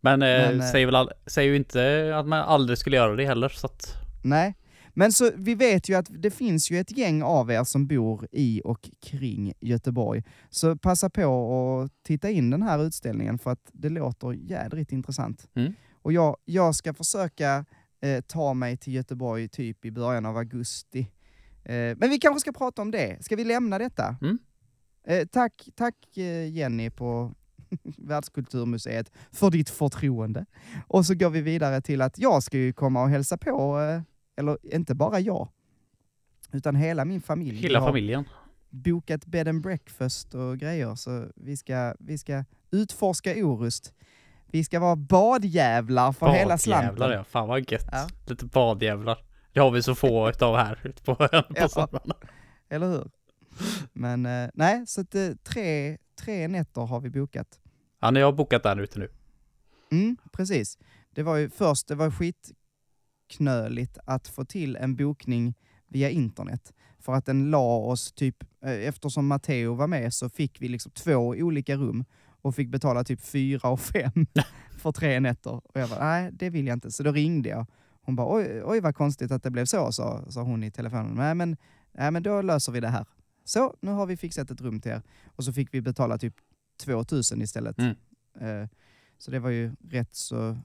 Men, 0.00 0.18
men 0.20 0.62
säger 0.62 0.86
väl 0.86 1.08
säger 1.26 1.50
ju 1.50 1.56
inte 1.56 2.12
att 2.16 2.26
man 2.26 2.40
aldrig 2.40 2.78
skulle 2.78 2.96
göra 2.96 3.16
det 3.16 3.26
heller, 3.26 3.48
så 3.48 3.66
att... 3.66 3.94
Nej, 4.22 4.54
men 4.94 5.12
så 5.12 5.30
vi 5.36 5.54
vet 5.54 5.88
ju 5.88 5.94
att 5.94 6.06
det 6.10 6.30
finns 6.30 6.70
ju 6.70 6.78
ett 6.78 6.98
gäng 6.98 7.22
av 7.22 7.50
er 7.50 7.64
som 7.64 7.86
bor 7.86 8.28
i 8.32 8.60
och 8.64 8.90
kring 9.02 9.52
Göteborg. 9.60 10.22
Så 10.50 10.76
passa 10.76 11.10
på 11.10 11.80
att 11.84 11.92
titta 12.02 12.30
in 12.30 12.50
den 12.50 12.62
här 12.62 12.84
utställningen 12.84 13.38
för 13.38 13.50
att 13.50 13.70
det 13.72 13.88
låter 13.88 14.32
jädrigt 14.32 14.92
intressant. 14.92 15.48
Mm. 15.54 15.74
Och 16.02 16.12
jag, 16.12 16.36
jag 16.44 16.74
ska 16.74 16.94
försöka 16.94 17.64
eh, 18.00 18.20
ta 18.20 18.54
mig 18.54 18.76
till 18.76 18.94
Göteborg 18.94 19.48
typ 19.48 19.84
i 19.84 19.90
början 19.90 20.26
av 20.26 20.36
augusti. 20.36 21.06
Eh, 21.64 21.96
men 21.96 22.10
vi 22.10 22.18
kanske 22.18 22.40
ska 22.40 22.52
prata 22.52 22.82
om 22.82 22.90
det. 22.90 23.24
Ska 23.24 23.36
vi 23.36 23.44
lämna 23.44 23.78
detta? 23.78 24.16
Mm. 24.22 24.38
Eh, 25.06 25.26
tack, 25.26 25.68
tack 25.74 26.16
eh, 26.16 26.52
Jenny 26.52 26.90
på 26.90 27.34
Världskulturmuseet 27.98 29.12
för 29.32 29.50
ditt 29.50 29.70
förtroende. 29.70 30.46
Och 30.86 31.06
så 31.06 31.14
går 31.14 31.30
vi 31.30 31.40
vidare 31.40 31.80
till 31.80 32.02
att 32.02 32.18
jag 32.18 32.42
ska 32.42 32.58
ju 32.58 32.72
komma 32.72 33.02
och 33.02 33.08
hälsa 33.08 33.36
på, 33.36 33.80
eller 34.36 34.58
inte 34.74 34.94
bara 34.94 35.20
jag, 35.20 35.48
utan 36.52 36.76
hela 36.76 37.04
min 37.04 37.20
familj. 37.20 37.56
Hela 37.56 37.80
familjen? 37.80 38.24
bokat 38.74 39.26
bed 39.26 39.48
and 39.48 39.62
breakfast 39.62 40.34
och 40.34 40.58
grejer, 40.58 40.94
så 40.94 41.26
vi 41.36 41.56
ska, 41.56 41.94
vi 41.98 42.18
ska 42.18 42.44
utforska 42.70 43.34
Orust. 43.36 43.92
Vi 44.46 44.64
ska 44.64 44.80
vara 44.80 44.96
badjävlar 44.96 46.12
för 46.12 46.26
hela 46.26 46.58
slanten. 46.58 46.94
Badjävlar 46.94 47.16
ja, 47.16 47.24
fan 47.24 47.48
vad 47.48 47.72
gött. 47.72 47.88
Ja. 47.92 48.08
Lite 48.26 48.46
badjävlar. 48.46 49.18
Det 49.54 49.60
har 49.60 49.70
vi 49.70 49.82
så 49.82 49.94
få 49.94 50.28
utav 50.28 50.56
här 50.56 50.78
ute 50.84 51.02
på 51.02 51.14
på 51.60 51.68
somrarna. 51.68 52.14
Eller 52.68 52.86
hur? 52.86 53.10
Men 53.92 54.26
eh, 54.26 54.50
nej, 54.54 54.86
så 54.86 55.00
att, 55.00 55.14
eh, 55.14 55.30
tre, 55.42 55.98
tre 56.20 56.48
nätter 56.48 56.80
har 56.80 57.00
vi 57.00 57.10
bokat. 57.10 57.60
Ja, 58.00 58.10
ni 58.10 58.20
har 58.20 58.32
bokat 58.32 58.62
där 58.62 58.80
ute 58.80 58.98
nu. 58.98 59.08
Mm, 59.92 60.16
precis. 60.32 60.78
Det 61.10 61.22
var 61.22 61.36
ju 61.36 61.50
först, 61.50 61.88
det 61.88 61.94
var 61.94 62.10
skitknöligt 62.10 63.98
att 64.04 64.28
få 64.28 64.44
till 64.44 64.76
en 64.76 64.96
bokning 64.96 65.54
via 65.88 66.10
internet. 66.10 66.72
För 66.98 67.12
att 67.12 67.26
den 67.26 67.50
la 67.50 67.76
oss 67.76 68.12
typ, 68.12 68.36
eh, 68.64 68.88
eftersom 68.88 69.26
Matteo 69.26 69.74
var 69.74 69.86
med 69.86 70.14
så 70.14 70.28
fick 70.28 70.62
vi 70.62 70.68
liksom 70.68 70.92
två 70.92 71.16
olika 71.28 71.76
rum 71.76 72.04
och 72.42 72.54
fick 72.54 72.68
betala 72.68 73.04
typ 73.04 73.20
fyra 73.20 73.68
och 73.68 73.80
fem 73.80 74.26
för 74.78 74.92
tre 74.92 75.20
nätter. 75.20 75.54
Och 75.54 75.80
jag 75.80 75.88
bara, 75.88 76.04
nej 76.04 76.30
det 76.32 76.50
vill 76.50 76.66
jag 76.66 76.76
inte. 76.76 76.90
Så 76.90 77.02
då 77.02 77.12
ringde 77.12 77.48
jag. 77.48 77.66
Hon 78.04 78.16
bara, 78.16 78.36
oj, 78.36 78.62
oj 78.64 78.80
vad 78.80 78.94
konstigt 78.96 79.30
att 79.30 79.42
det 79.42 79.50
blev 79.50 79.64
så, 79.64 79.92
sa, 79.92 80.24
sa 80.30 80.42
hon 80.42 80.64
i 80.64 80.70
telefonen. 80.70 81.14
Nej 81.14 81.34
men, 81.34 81.56
nej 81.92 82.10
men 82.10 82.22
då 82.22 82.42
löser 82.42 82.72
vi 82.72 82.80
det 82.80 82.88
här. 82.88 83.06
Så, 83.44 83.74
nu 83.80 83.90
har 83.90 84.06
vi 84.06 84.16
fixat 84.16 84.50
ett 84.50 84.60
rum 84.60 84.80
till 84.80 84.90
er. 84.92 85.02
Och 85.36 85.44
så 85.44 85.52
fick 85.52 85.74
vi 85.74 85.80
betala 85.80 86.18
typ 86.18 86.34
2000 86.84 87.42
istället. 87.42 87.78
Mm. 87.78 87.94
Eh, 88.40 88.68
så 89.18 89.30
det 89.30 89.38
var 89.38 89.50
ju 89.50 89.72
rätt 89.90 90.14
så 90.14 90.56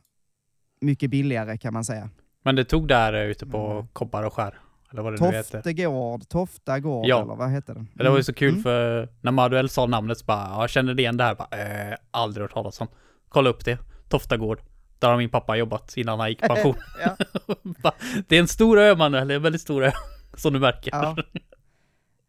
mycket 0.82 1.10
billigare 1.10 1.58
kan 1.58 1.74
man 1.74 1.84
säga. 1.86 2.10
Men 2.44 2.56
det 2.56 2.64
tog 2.66 2.88
där 2.88 3.14
eh, 3.14 3.22
ute 3.22 3.46
på 3.46 3.72
Mm. 3.72 3.88
Kobbar 3.94 4.24
och 4.24 4.34
skär. 4.34 4.60
Eller 4.92 5.02
vad 5.02 5.20
det 5.20 5.32
heter. 5.32 5.52
Toftegård, 5.62 6.28
Tofta 6.28 6.80
gård 6.80 7.06
Ja. 7.08 7.22
eller 7.24 7.36
vad 7.36 7.50
hette 7.50 7.74
den? 7.74 7.88
Det 7.94 8.10
var 8.10 8.18
ju 8.18 8.24
så 8.24 8.34
kul 8.34 8.50
Mm. 8.50 8.64
för 8.64 9.10
när 9.22 9.32
Maduel 9.32 9.70
sa 9.70 9.86
namnet 9.86 10.18
så 10.18 10.26
bara, 10.26 10.48
ja, 10.50 10.62
jag 10.62 10.70
känner 10.70 10.94
det 10.94 11.02
igen 11.02 11.18
det 11.18 11.24
här. 11.24 11.36
Bara, 11.36 11.90
eh, 11.92 11.96
aldrig 12.12 12.42
hört 12.44 12.54
talas 12.54 12.82
om. 12.82 12.88
Kolla 13.30 13.50
upp 13.50 13.66
det. 13.66 13.78
Toftagård. 14.10 14.60
Där 15.00 15.10
har 15.10 15.18
min 15.18 15.30
pappa 15.30 15.56
jobbat 15.58 15.98
innan 15.98 16.20
han 16.20 16.30
gick 16.30 16.44
i 16.44 16.48
pension. 16.48 16.76
Det 18.28 18.36
är 18.36 18.40
en 18.40 18.48
stor 18.48 18.80
ö 18.80 18.96
Manuel, 18.96 19.32
en 19.32 19.42
väldigt 19.42 19.62
stor 19.62 19.84
ö. 19.84 19.92
Som 20.38 20.54
du 20.54 20.60
märker. 20.60 20.92
Ja. 20.92 21.18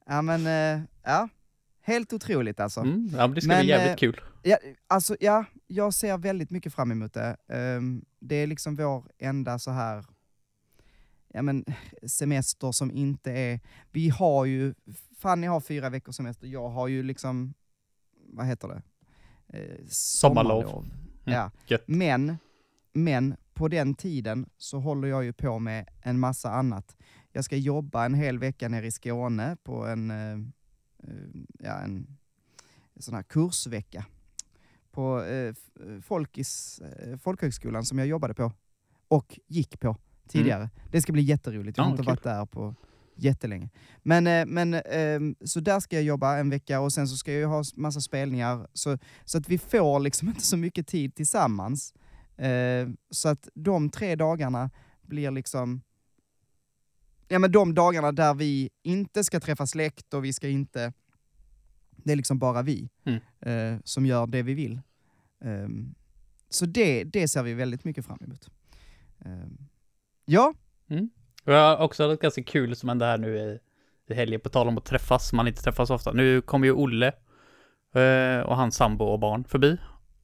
ja 0.06 0.22
men, 0.22 0.46
eh, 0.46 0.82
ja. 1.02 1.28
Helt 1.82 2.12
otroligt 2.12 2.60
alltså. 2.60 2.80
Mm, 2.80 3.10
ja 3.12 3.26
men 3.26 3.34
det 3.34 3.40
ska 3.40 3.48
Men, 3.48 3.60
bli 3.60 3.68
jävligt 3.68 3.90
eh, 3.90 3.96
kul. 3.96 4.20
Ja, 4.42 4.56
alltså, 4.86 5.16
ja, 5.20 5.44
jag 5.66 5.94
ser 5.94 6.18
väldigt 6.18 6.50
mycket 6.50 6.74
fram 6.74 6.90
emot 6.90 7.14
det. 7.14 7.36
Ehm, 7.48 8.04
det 8.20 8.34
är 8.34 8.46
liksom 8.46 8.76
vår 8.76 9.04
enda 9.18 9.58
så 9.58 9.70
här 9.70 10.04
ja, 11.34 11.42
men, 11.42 11.64
semester 12.06 12.72
som 12.72 12.90
inte 12.90 13.32
är... 13.32 13.60
Vi 13.90 14.08
har 14.08 14.44
ju... 14.44 14.74
Fanny 15.18 15.46
har 15.46 15.60
fyra 15.60 15.90
veckors 15.90 16.16
semester, 16.16 16.46
jag 16.46 16.68
har 16.68 16.88
ju 16.88 17.02
liksom... 17.02 17.54
Vad 18.32 18.46
heter 18.46 18.68
det? 18.68 18.82
Eh, 19.58 19.86
Sommarlov. 19.88 20.62
sommarlov. 20.62 20.84
Mm, 20.84 21.38
Ja. 21.38 21.50
gött. 21.66 21.84
Men, 21.86 22.38
men 22.92 23.36
på 23.54 23.68
den 23.68 23.94
tiden 23.94 24.48
så 24.58 24.78
håller 24.78 25.08
jag 25.08 25.24
ju 25.24 25.32
på 25.32 25.58
med 25.58 25.88
en 26.02 26.18
massa 26.20 26.50
annat. 26.50 26.96
Jag 27.32 27.44
ska 27.44 27.56
jobba 27.56 28.04
en 28.04 28.14
hel 28.14 28.38
vecka 28.38 28.68
nere 28.68 28.86
i 28.86 28.90
Skåne 28.90 29.56
på 29.62 29.86
en, 29.86 30.10
eh, 30.10 30.32
eh, 31.02 31.14
ja, 31.58 31.78
en, 31.78 32.06
sån 33.00 33.14
här 33.14 33.22
kursvecka 33.22 34.04
på 34.90 35.22
eh, 35.22 35.48
eh, 35.48 35.54
Folkis, 36.02 36.80
eh, 36.80 37.16
folkhögskolan 37.16 37.84
som 37.84 37.98
jag 37.98 38.06
jobbade 38.06 38.34
på 38.34 38.52
och 39.08 39.38
gick 39.46 39.80
på 39.80 39.96
tidigare. 40.28 40.70
Det 40.90 41.02
ska 41.02 41.12
bli 41.12 41.22
jätteroligt. 41.22 41.76
Jag 41.78 41.84
har 41.84 41.90
Mm. 41.90 41.96
Ja, 41.96 42.00
inte 42.12 42.22
kul. 42.22 42.30
varit 42.32 42.38
där 42.38 42.46
på 42.46 42.74
jättelänge. 43.14 43.68
Men, 44.02 44.26
eh, 44.26 44.46
men 44.46 44.74
ehm, 44.74 45.34
så 45.44 45.60
där 45.60 45.80
ska 45.80 45.96
jag 45.96 46.02
jobba 46.04 46.38
en 46.38 46.50
vecka 46.50 46.80
och 46.80 46.92
sen 46.92 47.08
så 47.08 47.16
ska 47.16 47.32
jag 47.32 47.40
ju 47.40 47.46
ha 47.46 47.64
massa 47.74 48.00
spelningar. 48.00 48.68
Så, 48.72 48.98
så 49.24 49.38
att 49.38 49.48
vi 49.48 49.58
får 49.58 50.00
liksom 50.00 50.28
inte 50.34 50.40
så 50.46 50.56
mycket 50.56 50.86
tid 50.86 51.14
tillsammans. 51.14 51.94
Eh, 52.40 52.88
så 53.10 53.28
att 53.28 53.48
de 53.54 53.90
tre 53.90 54.16
dagarna 54.16 54.70
blir 55.02 55.30
liksom 55.30 55.82
Ja 57.28 57.38
men 57.38 57.52
de 57.52 57.74
dagarna 57.74 58.12
där 58.12 58.34
vi 58.34 58.70
inte 58.82 59.24
ska 59.24 59.40
träffa 59.40 59.66
släkt 59.66 60.14
och 60.14 60.24
vi 60.24 60.32
ska 60.32 60.48
inte... 60.48 60.92
Det 61.96 62.12
är 62.12 62.16
liksom 62.16 62.38
bara 62.38 62.62
vi 62.62 62.90
Mm. 63.04 63.20
eh, 63.40 63.80
som 63.84 64.06
gör 64.06 64.26
det 64.26 64.42
vi 64.42 64.54
vill. 64.54 64.80
Ehm, 65.44 65.94
så 66.48 66.66
det, 66.66 67.04
det 67.04 67.28
ser 67.28 67.42
vi 67.42 67.54
väldigt 67.54 67.84
mycket 67.84 68.06
fram 68.06 68.18
emot. 68.20 68.50
Ehm, 69.24 69.58
ja, 70.24 70.54
Och 71.44 71.52
jag 71.52 71.76
har 71.76 71.84
också 71.84 72.06
något 72.08 72.20
ganska 72.20 72.42
kul 72.42 72.76
som 72.76 72.88
hände 72.88 73.04
här 73.04 73.18
nu 73.18 73.36
i, 73.38 73.58
i 74.06 74.14
helgen, 74.14 74.40
på 74.40 74.48
tal 74.48 74.68
om 74.68 74.78
att 74.78 74.84
träffas, 74.84 75.32
man 75.32 75.48
inte 75.48 75.62
träffas 75.62 75.90
ofta. 75.90 76.12
Nu 76.12 76.40
kommer 76.40 76.66
ju 76.66 76.72
Olle 76.72 77.06
eh, 77.94 78.40
och 78.40 78.56
hans 78.56 78.76
sambo 78.76 79.04
och 79.04 79.18
barn 79.20 79.44
förbi. 79.44 79.76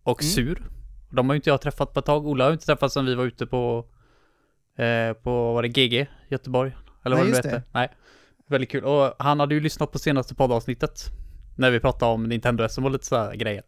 Och 0.03 0.23
Mm. 0.23 0.31
Sur. 0.31 0.71
De 1.17 1.29
har 1.29 1.35
ju 1.35 1.37
inte 1.37 1.51
jag 1.51 1.61
träffat 1.61 1.93
på 1.93 2.01
ett 2.01 2.07
tag. 2.07 2.27
Olle 2.27 2.45
har 2.45 2.51
ju 2.51 2.55
inte 2.55 2.67
träffat 2.67 2.93
sedan 2.93 3.07
vi 3.07 3.15
var 3.15 3.25
ute 3.25 3.47
på, 3.47 3.87
eh, 4.79 5.13
på 5.13 5.53
var 5.55 5.63
det 5.63 5.69
GG, 5.69 6.07
Göteborg? 6.29 6.77
Eller 7.05 7.17
Nej, 7.17 7.25
vad 7.25 7.33
det 7.33 7.37
just 7.37 7.45
hette. 7.45 7.57
det. 7.57 7.63
Nej. 7.73 7.93
Väldigt 8.49 8.71
kul. 8.71 8.85
Och 8.85 9.15
han 9.19 9.41
hade 9.41 9.55
ju 9.55 9.61
lyssnat 9.61 9.93
på 9.93 9.99
senaste 9.99 10.35
poddavsnittet. 10.35 11.01
När 11.59 11.71
vi 11.71 11.81
pratade 11.81 12.13
om 12.13 12.25
Nintendo 12.25 12.69
SM 12.69 12.85
och 12.85 12.91
lite 12.91 13.07
sådana 13.07 13.35
grejer. 13.37 13.63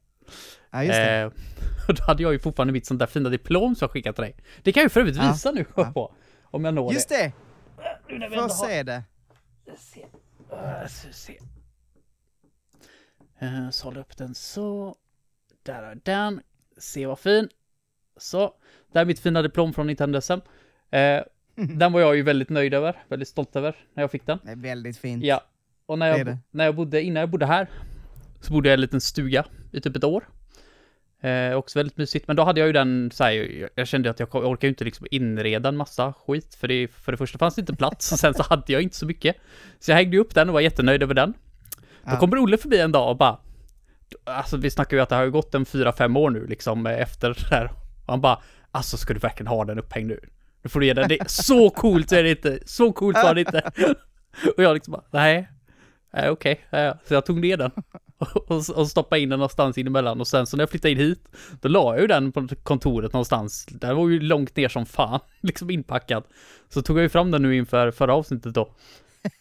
ja 0.71 0.83
just 0.85 0.95
det. 0.97 1.19
Eh, 1.21 1.27
och 1.89 1.95
då 1.95 2.03
hade 2.07 2.23
jag 2.23 2.33
ju 2.33 2.39
fortfarande 2.39 2.73
mitt 2.73 2.87
sånt 2.87 3.01
där 3.01 3.07
fina 3.07 3.29
diplom 3.29 3.75
som 3.75 3.85
jag 3.87 3.91
skickat 3.91 4.15
till 4.17 4.23
dig. 4.23 4.37
Det 4.63 4.73
kan 4.73 4.81
jag 4.81 4.85
ju 4.85 4.89
för 4.91 5.01
övrigt 5.01 5.17
Ja. 5.17 5.31
visa 5.33 5.51
nu 5.51 5.65
Ja. 5.77 5.93
på. 5.95 6.15
Om 6.43 6.65
jag 6.65 6.75
når 6.75 6.93
Just 6.93 7.09
det. 7.09 7.17
det! 7.17 7.33
Nu 8.09 8.19
när 8.19 8.29
vi 8.29 8.37
Få 8.37 8.43
ändå 8.43 8.55
har- 8.55 8.67
se 8.69 8.83
det. 8.83 9.03
se. 9.79 10.01
Uh, 10.53 10.87
se. 11.13 11.39
Uh, 13.43 13.71
så 13.71 13.87
håller 13.87 13.99
jag 13.99 14.05
upp 14.05 14.17
den 14.17 14.35
så. 14.35 14.97
Där 15.63 15.83
är 15.83 15.99
den. 16.05 16.41
Se 16.79 17.07
vad 17.07 17.19
fin. 17.19 17.49
Så. 18.17 18.55
Där 18.93 19.01
är 19.01 19.05
mitt 19.05 19.21
fina 19.21 19.43
diplom 19.43 19.73
från 19.73 19.87
Nintendo 19.87 20.21
SM. 20.21 20.33
Eh, 20.91 21.21
den 21.55 21.93
var 21.93 22.01
jag 22.01 22.17
ju 22.17 22.23
väldigt 22.23 22.49
nöjd 22.49 22.75
över. 22.75 22.97
Väldigt 23.09 23.29
stolt 23.29 23.57
över 23.57 23.77
när 23.95 24.03
jag 24.03 24.11
fick 24.11 24.27
den. 24.27 24.39
Det 24.45 24.51
är 24.51 24.57
väldigt 24.57 24.99
fint. 24.99 25.25
Ja. 25.25 25.41
Och 25.87 25.99
när 25.99 26.13
Det 26.13 26.19
jag, 26.19 26.27
det. 26.27 26.39
när 26.51 26.65
jag 26.65 26.75
bodde, 26.75 27.03
innan 27.03 27.21
jag 27.21 27.31
bodde 27.31 27.47
här, 27.47 27.67
så 28.41 28.53
bodde 28.53 28.69
jag 28.69 28.73
i 28.73 28.75
en 28.75 28.81
liten 28.81 29.01
stuga 29.01 29.45
i 29.73 29.81
typ 29.81 29.97
ett 29.97 30.05
år. 30.05 30.29
Eh, 31.21 31.53
också 31.55 31.79
väldigt 31.79 31.97
mysigt, 31.97 32.27
men 32.27 32.37
då 32.37 32.45
hade 32.45 32.61
jag 32.61 32.67
ju 32.67 32.73
den 32.73 33.11
så 33.15 33.25
här, 33.25 33.31
jag, 33.31 33.71
jag 33.75 33.89
kände 33.89 34.11
att 34.11 34.21
jag, 34.21 34.29
jag 34.33 34.45
orkar 34.47 34.69
ju 34.69 34.71
inte 34.71 34.85
liksom 34.85 35.07
inreda 35.11 35.69
en 35.69 35.77
massa 35.77 36.13
skit, 36.13 36.55
för 36.55 36.69
det, 36.69 36.89
för 36.89 37.13
det 37.13 37.19
första 37.19 37.39
fanns 37.39 37.55
det 37.55 37.61
inte 37.61 37.77
plats, 37.77 38.13
och 38.13 38.19
sen 38.19 38.35
så 38.35 38.43
hade 38.43 38.73
jag 38.73 38.83
inte 38.83 38.97
så 38.97 39.07
mycket. 39.07 39.37
Så 39.79 39.91
jag 39.91 39.97
hängde 39.97 40.17
ju 40.17 40.21
upp 40.21 40.35
den 40.35 40.49
och 40.49 40.53
var 40.53 40.61
jättenöjd 40.61 41.03
över 41.03 41.15
den. 41.15 41.33
Då 42.05 42.13
Ja. 42.13 42.19
kommer 42.19 42.39
Olle 42.45 42.57
förbi 42.59 42.79
en 42.81 42.93
dag 42.93 43.11
och 43.11 43.17
bara, 43.17 43.39
alltså 44.25 44.57
vi 44.57 44.71
snackar 44.71 44.97
ju 44.97 45.03
att 45.03 45.09
det 45.09 45.15
har 45.15 45.27
gått 45.27 45.55
en 45.55 45.65
fyra 45.65 45.93
fem 45.93 46.17
år 46.17 46.31
nu 46.31 46.47
liksom 46.47 46.87
eh, 46.87 47.01
efter 47.01 47.29
det 47.29 47.57
här. 47.57 47.65
Och 48.07 48.13
han 48.13 48.21
bara, 48.21 48.43
alltså 48.71 48.97
ska 48.97 49.15
du 49.15 49.21
verkligen 49.21 49.47
ha 49.47 49.65
den 49.65 49.79
upphängd 49.79 50.09
nu? 50.09 50.21
Nu 50.63 50.71
får 50.71 50.81
du 50.81 50.87
ge 50.87 50.95
den, 50.95 51.09
det 51.09 51.21
är 51.21 51.25
så 51.29 51.71
coolt 51.71 52.13
är 52.13 52.23
det 52.23 52.31
inte, 52.31 52.59
så 52.67 52.93
coolt 52.93 53.17
var 53.17 53.35
det 53.35 53.41
inte. 53.41 53.71
Och 54.57 54.63
jag 54.63 54.75
liksom 54.75 54.93
bara, 54.93 55.05
nej, 55.11 55.49
nej 56.13 56.31
okej, 56.31 56.67
ja, 56.71 56.99
så 57.09 57.15
jag 57.15 57.27
tog 57.27 57.41
ner 57.41 57.57
den. 57.57 57.71
Och, 58.19 58.71
och 58.71 58.89
stoppade 58.89 59.21
in 59.21 59.29
den 59.29 59.39
någonstans 59.39 59.79
in 59.79 59.87
emellan 59.87 60.21
och 60.21 60.29
sen 60.29 60.47
så 60.47 60.57
när 60.57 60.63
jag 60.63 60.71
flyttade 60.71 60.93
in 60.93 60.99
hit, 60.99 61.29
då 61.61 61.69
la 61.69 61.95
jag 61.95 62.01
ju 62.01 62.07
den 62.07 62.33
på 62.33 62.49
kontoret 62.63 63.13
någonstans. 63.13 63.67
Den 63.71 63.97
var 63.97 64.09
ju 64.09 64.21
långt 64.21 64.57
ner 64.57 64.69
som 64.69 64.87
fan, 64.87 65.21
liksom 65.41 65.71
inpackad. 65.71 66.25
Så 66.69 66.83
tog 66.83 66.97
jag 66.99 67.03
ju 67.03 67.09
fram 67.09 67.31
den 67.31 67.43
nu 67.43 67.57
inför 67.57 67.91
förra 67.91 68.15
avsnittet 68.15 68.55
då. 68.55 68.75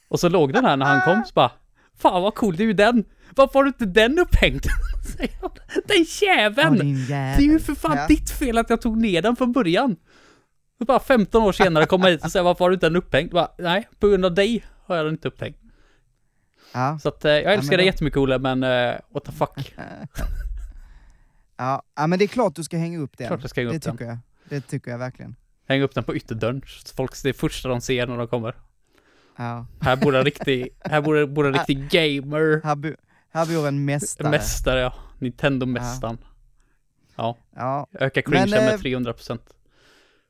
Och 0.07 0.19
så 0.19 0.29
låg 0.29 0.53
den 0.53 0.65
här 0.65 0.77
när 0.77 0.85
han 0.85 1.01
kom, 1.01 1.25
så 1.25 1.33
bara, 1.33 1.51
fan 1.97 2.21
vad 2.21 2.35
cool, 2.35 2.55
det 2.55 2.63
är 2.63 2.67
ju 2.67 2.73
den. 2.73 3.05
Varför 3.35 3.53
har 3.53 3.63
du 3.63 3.67
inte 3.67 3.85
den 3.85 4.19
upphängd? 4.19 4.65
Den 5.85 6.05
jäveln! 6.21 7.05
Det 7.07 7.13
är 7.13 7.41
ju 7.41 7.59
för 7.59 7.75
fan 7.75 7.97
Ja. 7.97 8.07
ditt 8.07 8.29
fel 8.29 8.57
att 8.57 8.69
jag 8.69 8.81
tog 8.81 8.97
ner 8.97 9.21
den 9.21 9.35
från 9.35 9.51
början. 9.51 9.95
Och 10.79 10.85
bara 10.85 10.99
15 10.99 11.43
år 11.43 11.51
senare 11.51 11.85
kommer 11.85 12.05
jag 12.07 12.11
hit 12.11 12.25
och 12.25 12.31
säger 12.31 12.43
varför 12.43 12.65
har 12.65 12.69
du 12.69 12.73
inte 12.73 12.85
den 12.85 12.95
upphängd? 12.95 13.31
Bara, 13.31 13.47
Nej, 13.57 13.87
på 13.99 14.07
grund 14.07 14.25
av 14.25 14.33
dig 14.33 14.65
har 14.85 14.95
jag 14.95 15.05
den 15.05 15.13
inte 15.13 15.27
upphängd. 15.27 15.55
Ja. 16.73 16.99
Så 16.99 17.09
att 17.09 17.25
eh, 17.25 17.31
jag 17.31 17.53
älskar 17.53 17.71
men 17.71 17.77
dig 17.77 17.85
jättemycket 17.85 18.17
Olle, 18.17 18.39
men 18.39 18.63
eh, 18.63 18.95
what 19.13 19.25
the 19.25 19.31
fuck. 19.31 19.73
Ja. 21.57 21.83
ja, 21.95 22.07
men 22.07 22.19
det 22.19 22.25
är 22.25 22.27
klart 22.27 22.55
du 22.55 22.63
ska 22.63 22.77
hänga 22.77 22.99
upp 22.99 23.17
den. 23.17 23.27
Klart 23.27 23.41
jag 23.41 23.49
ska 23.49 23.61
hänga 23.61 23.71
det 23.71 23.77
upp 23.77 23.83
den. 23.83 23.97
tycker 23.97 24.05
jag. 24.05 24.17
Det 24.49 24.61
tycker 24.61 24.91
jag 24.91 24.97
verkligen. 24.97 25.35
Häng 25.67 25.81
upp 25.81 25.95
den 25.95 26.03
på 26.03 26.15
ytterdörren, 26.15 26.61
folk, 26.95 27.23
det 27.23 27.29
är 27.29 27.33
första 27.33 27.69
de 27.69 27.81
ser 27.81 28.07
när 28.07 28.17
de 28.17 28.27
kommer. 28.27 28.55
Ja. 29.37 29.65
Här 29.81 29.95
bor 29.95 30.15
en 30.15 30.23
riktig, 30.31 30.69
här 30.79 31.01
bor, 31.01 31.25
bor 31.27 31.47
en 31.47 31.53
riktig 31.53 31.89
gamer. 31.89 32.61
Här, 32.63 32.75
bo, 32.75 32.91
här 33.37 33.45
bor 33.55 33.67
en 33.67 33.85
mästare. 33.85 34.29
Mästare, 34.29 34.79
ja. 34.79 34.93
Nintendo-mästaren. 35.19 36.17
Ja. 37.15 37.37
Ja, 37.55 37.87
Ökar 37.99 38.21
cringen 38.21 38.53
eh, 38.53 38.61
med 38.65 38.79
300%. 38.79 39.39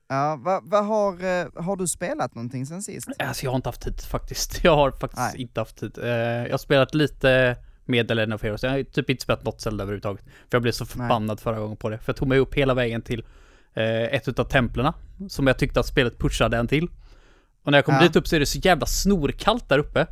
ja. 0.09 0.39
Vad 0.41 0.69
vad 0.69 0.85
har, 0.85 1.13
eh, 1.13 1.47
har 1.63 1.75
du 1.75 1.87
spelat 1.87 2.35
någonting 2.35 2.65
sen 2.65 2.83
sist? 2.83 3.09
Alltså 3.19 3.43
jag 3.45 3.51
har 3.51 3.55
inte 3.55 3.69
haft 3.69 3.81
tid 3.81 4.01
faktiskt. 4.01 4.59
Jag 4.63 4.75
har 4.75 4.91
faktiskt 4.91 5.21
Nej. 5.33 5.41
inte 5.41 5.61
haft 5.61 5.77
tid. 5.77 5.97
Eh, 6.03 6.09
jag 6.09 6.51
har 6.51 6.57
spelat 6.57 6.93
lite 6.93 7.55
med 7.85 8.15
Legend 8.15 8.33
of 8.33 8.43
Heroes. 8.43 8.63
Jag 8.63 8.71
har 8.71 8.83
typ 8.83 9.09
inte 9.09 9.23
spelat 9.23 9.43
något 9.43 9.61
Zelda 9.61 9.83
överhuvudtaget. 9.83 10.23
För 10.25 10.31
jag 10.51 10.61
blev 10.61 10.71
så 10.71 10.85
förbannad 10.85 11.39
förra 11.39 11.59
gången 11.59 11.77
på 11.77 11.89
det. 11.89 11.97
För 11.97 12.09
jag 12.09 12.17
tog 12.17 12.27
mig 12.27 12.39
upp 12.39 12.53
hela 12.53 12.73
vägen 12.73 13.01
till 13.01 13.25
eh, 13.73 14.03
ett 14.03 14.27
utav 14.27 14.43
templerna. 14.43 14.93
Som 15.29 15.47
jag 15.47 15.57
tyckte 15.57 15.79
att 15.79 15.85
spelet 15.85 16.17
pushade 16.19 16.57
en 16.57 16.67
till. 16.67 16.87
Och 17.63 17.71
när 17.71 17.77
jag 17.77 17.85
kom 17.85 17.95
Ja. 17.95 18.01
dit 18.01 18.15
upp 18.15 18.27
så 18.27 18.35
är 18.35 18.39
det 18.39 18.45
så 18.45 18.59
jävla 18.59 18.85
snorkallt 18.85 19.69
där 19.69 19.79
uppe. 19.79 20.07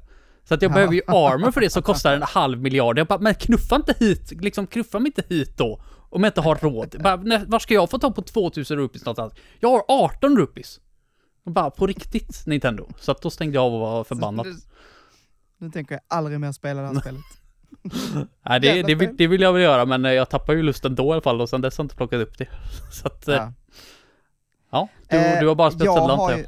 Så 0.47 0.53
att 0.53 0.61
jag 0.61 0.73
behöver 0.73 0.93
ju 0.93 1.01
armor 1.07 1.51
för 1.51 1.61
det 1.61 1.69
som 1.69 1.83
kostar 1.83 2.13
en 2.13 2.21
halv 2.21 2.61
miljard. 2.61 2.99
Jag 2.99 3.07
bara, 3.07 3.19
men 3.19 3.35
knuffa 3.35 3.75
inte 3.75 3.95
hit, 3.99 4.31
liksom 4.41 4.67
knuffa 4.67 4.99
mig 4.99 5.07
inte 5.17 5.35
hit 5.35 5.57
då. 5.57 5.81
Om 6.09 6.23
jag 6.23 6.29
inte 6.29 6.41
har 6.41 6.55
råd. 6.55 6.95
Bara, 7.03 7.17
var 7.47 7.59
ska 7.59 7.73
jag 7.73 7.89
få 7.89 7.99
tag 7.99 8.15
på 8.15 8.21
2000 8.21 8.77
rupees 8.77 9.05
någonstans? 9.05 9.33
Jag 9.59 9.69
har 9.69 9.83
18 9.87 10.37
rupees. 10.37 10.79
Och 11.45 11.51
bara, 11.51 11.69
på 11.69 11.87
riktigt 11.87 12.43
Nintendo. 12.45 12.87
Så 12.99 13.11
att 13.11 13.21
då 13.21 13.29
stängde 13.29 13.55
jag 13.55 13.63
av 13.63 13.73
och 13.73 13.79
var 13.79 14.03
förbannad. 14.03 14.47
Nu, 15.57 15.71
tänker 15.71 15.95
jag 15.95 16.01
aldrig 16.07 16.39
mer 16.39 16.51
spela 16.51 16.81
det 16.81 16.87
här 16.87 16.99
spelet. 17.01 17.21
Nej, 18.49 18.59
det, 18.59 18.81
det, 18.83 18.95
vill- 18.95 19.07
spel. 19.07 19.17
det 19.17 19.27
vill 19.27 19.41
jag 19.41 19.53
väl 19.53 19.61
göra, 19.61 19.85
men 19.85 20.05
eh, 20.05 20.11
jag 20.11 20.29
tappar 20.29 20.53
ju 20.53 20.63
lusten 20.63 20.95
då 20.95 21.07
i 21.07 21.11
alla 21.11 21.21
fall 21.21 21.41
och 21.41 21.49
sen 21.49 21.61
dess 21.61 21.77
har 21.77 21.83
jag 21.83 21.85
inte 21.85 21.95
plockat 21.95 22.19
upp 22.21 22.37
det. 22.37 22.47
Så 22.91 23.07
att, 23.07 23.23
ja. 23.27 23.33
Ja. 23.33 23.53
ja 24.71 24.89
du, 25.09 25.17
Eh, 25.17 25.39
du 25.39 25.47
har 25.47 25.55
bara 25.55 25.71
spelat 25.71 25.85
jag 25.85 25.95
Zelda 25.97 26.13
antar 26.13 26.31
jag. 26.37 26.45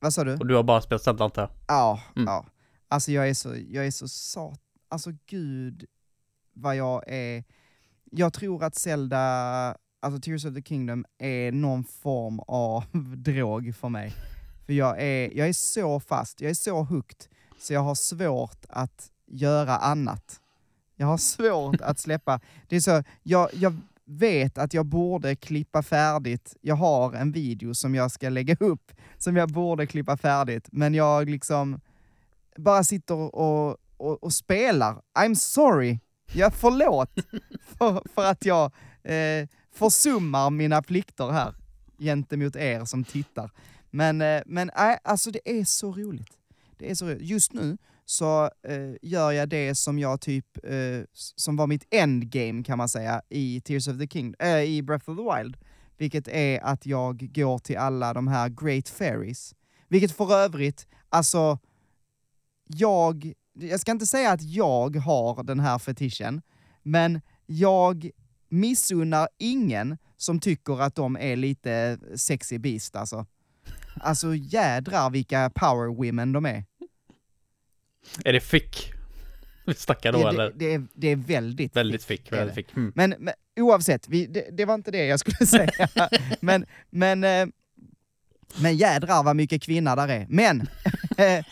Vad 0.00 0.12
sa 0.14 0.24
du? 0.24 0.34
Och 0.36 0.46
du 0.46 0.54
har 0.54 0.62
bara 0.62 0.80
spelat 0.80 1.02
Zelda 1.02 1.24
antar 1.24 1.42
jag. 1.42 1.50
Ja, 1.68 2.00
Mm. 2.16 2.26
ja. 2.26 2.44
Alltså 2.92 3.12
jag 3.12 3.28
är 3.28 3.34
så, 3.34 3.56
jag 3.68 3.86
är 3.86 3.90
så 3.90 4.08
sat... 4.08 4.60
Alltså 4.88 5.10
gud 5.26 5.84
vad 6.52 6.76
jag 6.76 7.04
är... 7.06 7.44
Jag 8.10 8.32
tror 8.32 8.64
att 8.64 8.74
Zelda, 8.74 9.20
alltså 10.00 10.20
Tears 10.20 10.44
of 10.44 10.54
the 10.54 10.62
Kingdom, 10.62 11.04
är 11.18 11.52
någon 11.52 11.84
form 11.84 12.40
av 12.40 12.84
drog 13.16 13.74
för 13.74 13.88
mig. 13.88 14.12
För 14.66 14.72
jag 14.72 15.02
är, 15.02 15.30
jag 15.36 15.48
är 15.48 15.52
så 15.52 16.00
fast, 16.00 16.40
jag 16.40 16.50
är 16.50 16.54
så 16.54 16.82
hooked, 16.82 17.24
så 17.58 17.72
jag 17.72 17.80
har 17.80 17.94
svårt 17.94 18.64
att 18.68 19.10
göra 19.26 19.76
annat. 19.76 20.40
Jag 20.96 21.06
har 21.06 21.18
svårt 21.18 21.80
att 21.80 21.98
släppa. 21.98 22.40
Det 22.68 22.76
är 22.76 22.80
så, 22.80 23.02
jag, 23.22 23.48
jag 23.54 23.76
vet 24.04 24.58
att 24.58 24.74
jag 24.74 24.86
borde 24.86 25.36
klippa 25.36 25.82
färdigt. 25.82 26.56
Jag 26.60 26.74
har 26.74 27.12
en 27.12 27.32
video 27.32 27.74
som 27.74 27.94
jag 27.94 28.10
ska 28.10 28.28
lägga 28.28 28.56
upp, 28.60 28.92
som 29.18 29.36
jag 29.36 29.48
borde 29.48 29.86
klippa 29.86 30.16
färdigt, 30.16 30.68
men 30.72 30.94
jag 30.94 31.28
liksom 31.28 31.80
bara 32.60 32.84
sitter 32.84 33.14
och, 33.14 33.70
och, 33.96 34.22
och 34.22 34.32
spelar. 34.32 35.02
I'm 35.18 35.34
sorry. 35.34 35.98
Jag 36.32 36.54
förlåt 36.54 37.10
för, 37.78 38.02
för 38.14 38.24
att 38.24 38.44
jag 38.44 38.72
eh, 39.02 39.48
försummar 39.72 40.50
mina 40.50 40.82
plikter 40.82 41.30
här 41.30 41.54
gentemot 41.98 42.56
er 42.56 42.84
som 42.84 43.04
tittar. 43.04 43.50
Men, 43.90 44.22
eh, 44.22 44.42
men 44.46 44.70
nej, 44.76 44.98
alltså 45.04 45.30
det 45.30 45.40
är 45.44 45.64
så 45.64 45.92
roligt. 45.92 46.38
Det 46.78 46.90
är 46.90 46.94
så 46.94 47.06
roligt. 47.06 47.22
Just 47.22 47.52
nu 47.52 47.78
så 48.04 48.44
eh, 48.44 48.94
gör 49.02 49.32
jag 49.32 49.48
det 49.48 49.74
som 49.74 49.98
jag 49.98 50.20
typ, 50.20 50.46
eh, 50.64 51.04
som 51.12 51.56
var 51.56 51.66
mitt 51.66 51.86
endgame 51.90 52.62
kan 52.62 52.78
man 52.78 52.88
säga 52.88 53.22
i 53.28 53.60
Tears 53.60 53.88
of 53.88 53.98
the 53.98 54.06
King, 54.06 54.34
eh, 54.38 54.62
i 54.62 54.82
Breath 54.82 55.10
of 55.10 55.16
the 55.16 55.22
Wild. 55.22 55.56
Vilket 55.98 56.28
är 56.28 56.60
att 56.60 56.86
jag 56.86 57.32
går 57.34 57.58
till 57.58 57.76
alla 57.76 58.14
de 58.14 58.28
här 58.28 58.48
Great 58.48 58.88
Fairies. 58.88 59.54
Vilket 59.88 60.12
för 60.12 60.34
övrigt, 60.34 60.86
alltså, 61.08 61.58
jag, 62.76 63.32
jag 63.54 63.80
ska 63.80 63.90
inte 63.90 64.06
säga 64.06 64.30
att 64.30 64.42
jag 64.42 64.96
har 64.96 65.42
den 65.42 65.60
här 65.60 65.78
fetischen, 65.78 66.42
men 66.82 67.20
jag 67.46 68.10
missunnar 68.48 69.28
ingen 69.38 69.98
som 70.16 70.40
tycker 70.40 70.82
att 70.82 70.94
de 70.94 71.16
är 71.16 71.36
lite 71.36 71.98
sexy 72.16 72.58
beast 72.58 72.96
alltså. 72.96 73.26
Alltså 74.00 74.34
jädrar 74.34 75.10
vilka 75.10 75.50
power 75.54 75.94
women 75.94 76.32
de 76.32 76.46
är. 76.46 76.64
Är 78.24 78.32
det 78.32 78.40
fick? 78.40 78.92
Vi 79.66 79.74
snackar 79.74 80.12
då 80.12 80.18
Det, 80.18 80.28
eller? 80.28 80.50
det, 80.50 80.52
det, 80.56 80.74
är, 80.74 80.86
det 80.94 81.08
är 81.08 81.16
väldigt 81.16 81.76
Väldigt 81.76 82.04
fick, 82.04 82.20
fick, 82.20 82.32
väldigt 82.32 82.54
fick. 82.54 82.76
Mm. 82.76 82.92
Men, 82.94 83.14
men 83.18 83.34
oavsett, 83.60 84.08
vi, 84.08 84.26
det, 84.26 84.48
det 84.52 84.64
var 84.64 84.74
inte 84.74 84.90
det 84.90 85.04
jag 85.06 85.20
skulle 85.20 85.36
säga. 85.46 85.88
men, 86.40 86.66
men, 86.90 87.24
eh, 87.24 87.46
men 88.56 88.76
jädrar 88.76 89.22
vad 89.22 89.36
mycket 89.36 89.62
kvinna 89.62 89.96
där 89.96 90.08
är. 90.08 90.26
Men, 90.28 90.60
eh, 91.16 91.44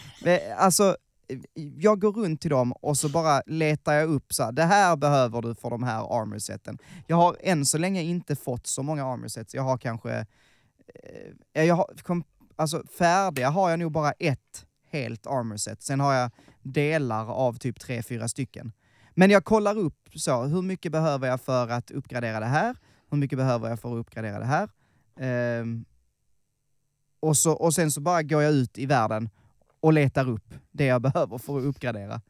alltså, 0.57 0.89
eh, 0.89 0.95
jag 1.55 2.01
går 2.01 2.13
runt 2.13 2.41
till 2.41 2.51
dem 2.51 2.73
och 2.73 2.97
så 2.97 3.09
bara 3.09 3.43
letar 3.47 3.93
jag 3.93 4.09
upp 4.09 4.33
så 4.33 4.43
här, 4.43 4.53
det 4.53 4.65
här 4.65 4.97
behöver 4.97 5.43
du 5.43 5.55
för 5.55 5.71
de 5.71 5.83
här 5.83 6.21
armorseten. 6.21 6.79
Jag 7.07 7.17
har 7.17 7.37
än 7.41 7.67
så 7.67 7.79
länge 7.79 8.03
inte 8.03 8.37
fått 8.37 8.67
så 8.67 8.83
många 8.83 9.07
armorsets, 9.07 9.55
jag 9.55 9.63
har 9.63 9.79
kanske, 9.79 10.27
eh, 11.55 11.65
jag 11.65 11.75
har, 11.75 11.95
kom, 12.03 12.25
alltså 12.57 12.83
färdiga 12.99 13.51
har 13.51 13.71
jag 13.71 13.79
nog 13.79 13.93
bara 13.93 14.13
ett 14.13 14.67
helt 14.91 15.27
armorset, 15.27 15.83
sen 15.83 16.01
har 16.01 16.15
jag 16.15 16.31
delar 16.63 17.33
av 17.33 17.55
typ 17.55 17.81
tre, 17.81 18.03
fyra 18.03 18.29
stycken. 18.29 18.73
Men 19.15 19.31
jag 19.31 19.45
kollar 19.45 19.79
upp 19.79 20.09
så, 20.15 20.43
hur 20.43 20.63
mycket 20.63 20.93
behöver 20.93 21.29
jag 21.29 21.41
för 21.41 21.69
att 21.69 21.91
uppgradera 21.91 22.41
det 22.41 22.47
här? 22.47 22.77
Hur 23.11 23.19
mycket 23.19 23.39
behöver 23.39 23.69
jag 23.69 23.81
för 23.81 23.93
att 23.93 24.01
uppgradera 24.01 24.39
det 24.39 24.45
här? 24.45 24.69
Eh, 25.21 25.65
och, 27.21 27.37
så, 27.37 27.53
och 27.53 27.75
sen 27.75 27.91
så 27.91 28.01
bara 28.01 28.23
går 28.23 28.43
jag 28.43 28.53
ut 28.53 28.79
i 28.79 28.87
världen 28.87 29.31
och 29.81 29.93
letar 29.93 30.29
upp 30.29 30.55
det 30.71 30.85
jag 30.85 31.03
behöver 31.03 31.39
för 31.39 31.59
att 31.59 31.65
uppgradera. 31.65 32.21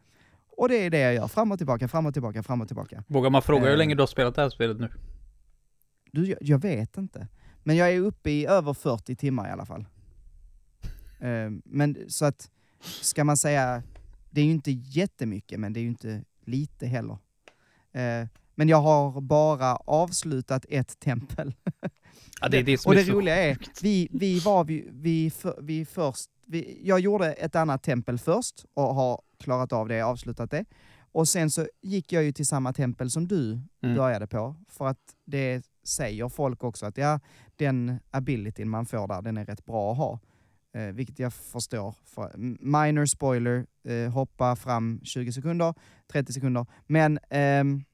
Och 0.56 0.68
det 0.68 0.76
är 0.76 0.90
det 0.90 0.98
jag 0.98 1.14
gör, 1.14 1.28
fram 1.28 1.52
och 1.52 1.58
tillbaka, 1.58 1.88
fram 1.88 2.06
och 2.06 2.12
tillbaka, 2.12 2.42
fram 2.42 2.60
och 2.60 2.66
tillbaka. 2.68 3.04
Vågar 3.06 3.30
man 3.30 3.42
fråga 3.42 3.64
hur 3.64 3.70
Eh. 3.72 3.76
länge 3.76 3.94
du 3.94 4.02
har 4.02 4.06
spelat 4.06 4.34
det 4.34 4.42
här 4.42 4.50
spelet 4.50 4.80
nu? 4.80 4.88
Du, 6.12 6.26
jag, 6.26 6.38
jag 6.40 6.58
vet 6.62 6.96
inte. 6.98 7.28
Men 7.62 7.76
jag 7.76 7.92
är 7.92 8.00
uppe 8.00 8.30
i 8.30 8.46
över 8.46 8.74
40 8.74 9.16
timmar 9.16 9.48
i 9.48 9.50
alla 9.52 9.66
fall. 9.66 9.86
Ehm, 11.20 11.62
men 11.64 11.96
så 12.08 12.24
att, 12.24 12.50
ska 12.80 13.24
man 13.24 13.36
säga, 13.36 13.82
det 14.30 14.40
är 14.40 14.44
ju 14.44 14.50
inte 14.50 14.70
jättemycket, 14.70 15.60
men 15.60 15.72
det 15.72 15.80
är 15.80 15.82
ju 15.82 15.88
inte 15.88 16.24
lite 16.44 16.86
heller. 16.86 17.18
Eh, 17.92 18.26
men 18.54 18.68
jag 18.68 18.80
har 18.80 19.20
bara 19.20 19.76
avslutat 19.76 20.66
ett 20.68 20.98
tempel. 21.00 21.54
Ja, 22.40 22.48
det 22.48 22.62
det 22.62 22.86
och 22.86 22.94
det 22.94 23.04
roliga 23.04 23.36
är, 23.36 23.58
vi, 23.82 24.08
vi 24.10 24.38
var 24.38 24.64
vi, 24.64 24.88
vi, 24.92 25.30
för, 25.30 25.58
vi 25.62 25.84
först, 25.84 26.30
vi, 26.48 26.80
jag 26.84 27.00
gjorde 27.00 27.32
ett 27.32 27.56
annat 27.56 27.82
tempel 27.82 28.18
först 28.18 28.64
och 28.74 28.94
har 28.94 29.20
klarat 29.38 29.72
av 29.72 29.88
det, 29.88 30.00
avslutat 30.02 30.50
det. 30.50 30.64
Och 31.12 31.28
sen 31.28 31.50
så 31.50 31.66
gick 31.82 32.12
jag 32.12 32.24
ju 32.24 32.32
till 32.32 32.46
samma 32.46 32.72
tempel 32.72 33.10
som 33.10 33.28
du 33.28 33.60
Mm. 33.82 33.96
började 33.96 34.26
på, 34.26 34.56
för 34.68 34.86
att 34.86 35.16
det 35.24 35.62
säger 35.84 36.28
folk 36.28 36.64
också 36.64 36.86
att 36.86 36.96
ja, 36.98 37.20
den 37.56 38.00
abilityn 38.10 38.68
man 38.68 38.86
får 38.86 39.08
där, 39.08 39.22
den 39.22 39.36
är 39.36 39.44
rätt 39.44 39.64
bra 39.64 39.92
att 39.92 39.98
ha. 39.98 40.20
Eh, 40.72 40.92
vilket 40.92 41.18
jag 41.18 41.32
förstår. 41.32 41.94
För, 42.04 42.32
minor 42.66 43.06
spoiler, 43.06 43.66
eh, 43.84 44.10
hoppa 44.10 44.56
fram 44.56 45.00
20 45.04 45.32
sekunder, 45.32 45.74
30 46.12 46.32
sekunder. 46.32 46.66
Men 46.86 47.18
ehm, 47.30 47.84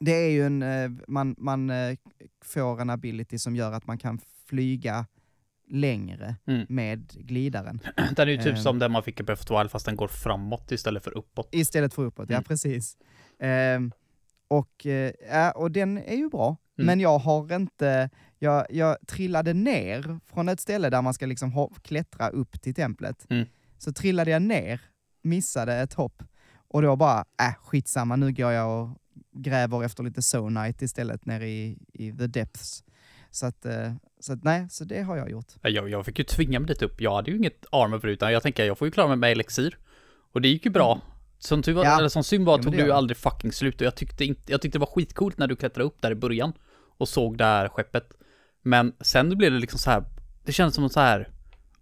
det 0.00 0.12
är 0.12 0.30
ju 0.30 0.46
en, 0.46 0.62
eh, 0.62 0.90
man, 1.08 1.34
man 1.38 1.70
eh, 1.70 1.96
får 2.44 2.80
en 2.80 2.90
ability 2.90 3.38
som 3.38 3.56
gör 3.56 3.72
att 3.72 3.86
man 3.86 3.98
kan 3.98 4.18
flyga 4.46 5.06
längre 5.70 6.36
Mm. 6.46 6.66
med 6.68 7.08
glidaren. 7.10 7.80
Den 8.16 8.28
är 8.28 8.32
ju 8.32 8.36
typ 8.38 8.46
Eh. 8.56 8.62
som 8.62 8.78
den 8.78 8.92
man 8.92 9.02
fick 9.02 9.20
i 9.20 9.22
Breath 9.22 9.42
of 9.42 9.46
the 9.46 9.58
Wild 9.58 9.70
fast 9.70 9.86
den 9.86 9.96
går 9.96 10.08
framåt 10.08 10.72
istället 10.72 11.04
för 11.04 11.18
uppåt. 11.18 11.48
Istället 11.52 11.94
för 11.94 12.02
uppåt, 12.02 12.30
ja 12.30 12.36
Mm. 12.36 12.44
precis. 12.44 12.96
Ehm, 13.40 13.92
och, 14.48 14.86
eh, 14.86 15.12
ja, 15.30 15.50
och 15.52 15.70
den 15.70 15.98
är 15.98 16.16
ju 16.16 16.28
bra, 16.28 16.56
Mm. 16.78 16.86
men 16.86 17.00
jag 17.00 17.18
har 17.18 17.52
inte, 17.56 18.10
jag, 18.38 18.66
jag 18.70 18.96
trillade 19.06 19.52
ner 19.54 20.20
från 20.26 20.48
ett 20.48 20.60
ställe 20.60 20.90
där 20.90 21.02
man 21.02 21.14
ska 21.14 21.26
liksom 21.26 21.52
ho- 21.52 21.80
klättra 21.82 22.28
upp 22.28 22.60
till 22.62 22.74
templet. 22.74 23.26
Mm. 23.30 23.46
Så 23.78 23.92
trillade 23.92 24.30
jag 24.30 24.42
ner, 24.42 24.80
missade 25.22 25.74
ett 25.74 25.92
hopp, 25.94 26.22
och 26.68 26.82
då 26.82 26.96
bara, 26.96 27.18
äh 27.42 27.54
skitsamma, 27.62 28.16
nu 28.16 28.32
går 28.32 28.52
jag 28.52 28.82
och 28.82 28.96
gräver 29.32 29.84
efter 29.84 30.02
lite 30.02 30.22
Zonite 30.22 30.84
istället 30.84 31.26
nere 31.26 31.48
i, 31.48 31.78
i 31.92 32.12
the 32.12 32.26
depths. 32.26 32.84
Så 33.30 33.46
att, 33.46 33.66
eh, 33.66 33.92
så 34.20 34.32
att 34.32 34.44
nej, 34.44 34.66
så 34.70 34.84
det 34.84 35.02
har 35.02 35.16
jag 35.16 35.30
gjort. 35.30 35.46
Ja, 35.62 35.68
Jag, 35.70 35.88
jag 35.90 36.04
fick 36.06 36.18
ju 36.18 36.24
tvinga 36.24 36.60
mig 36.60 36.66
dit 36.66 36.82
upp. 36.82 37.00
Jag 37.00 37.14
hade 37.14 37.30
ju 37.30 37.36
inget 37.36 37.66
armor 37.72 37.98
förut, 37.98 38.12
utan 38.12 38.32
jag 38.32 38.42
tänker 38.42 38.64
jag 38.64 38.78
får 38.78 38.88
ju 38.88 38.92
klara 38.92 39.08
mig 39.08 39.16
med 39.16 39.32
elixir. 39.32 39.78
Och 40.32 40.40
det 40.40 40.48
gick 40.48 40.64
ju 40.64 40.70
bra. 40.70 41.00
Som, 41.38 41.62
tur 41.62 41.84
Ja. 41.84 41.98
eller 41.98 42.08
som 42.08 42.24
synd 42.24 42.46
var 42.46 42.56
men 42.58 42.64
tog 42.64 42.72
du 42.72 42.78
ju 42.84 42.92
aldrig 42.92 43.16
fucking 43.16 43.52
slut 43.52 43.80
och 43.80 43.86
jag 43.86 43.94
tyckte, 43.94 44.24
inte, 44.24 44.52
jag 44.52 44.60
tyckte 44.62 44.78
det 44.78 44.80
var 44.80 44.86
skitcoolt 44.94 45.38
när 45.38 45.46
du 45.46 45.56
klättrade 45.56 45.86
upp 45.86 46.02
där 46.02 46.10
i 46.10 46.14
början 46.14 46.52
och 46.98 47.08
såg 47.08 47.38
det 47.38 47.44
här 47.44 47.68
skeppet. 47.68 48.12
Men 48.62 48.92
sen 49.00 49.38
blev 49.38 49.52
det 49.52 49.58
liksom 49.58 49.78
så 49.78 49.90
här. 49.90 50.04
det 50.44 50.52
kändes 50.52 50.74
som 50.74 50.88
så 50.88 51.00
här 51.00 51.28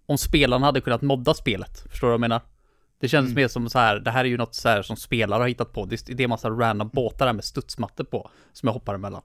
om 0.06 0.18
spelarna 0.18 0.66
hade 0.66 0.80
kunnat 0.80 1.02
modda 1.02 1.34
spelet. 1.34 1.80
Förstår 1.90 2.06
du 2.06 2.10
vad 2.10 2.14
jag 2.14 2.20
menar? 2.20 2.40
Det 3.00 3.08
kändes 3.08 3.30
Mm. 3.30 3.42
mer 3.42 3.48
som 3.48 3.70
så 3.70 3.78
här, 3.78 3.96
det 4.00 4.10
här 4.10 4.24
är 4.24 4.28
ju 4.28 4.36
något 4.36 4.54
så 4.54 4.68
här 4.68 4.82
som 4.82 4.96
spelare 4.96 5.40
har 5.40 5.48
hittat 5.48 5.72
på. 5.72 5.84
Det 5.84 6.08
är, 6.10 6.14
det 6.14 6.24
är 6.24 6.28
massa 6.28 6.50
random 6.50 6.88
båtar 6.92 7.26
där 7.26 7.32
med 7.32 7.44
studsmattor 7.44 8.04
på 8.04 8.30
som 8.52 8.66
jag 8.66 8.74
hoppar 8.74 8.94
emellan. 8.94 9.22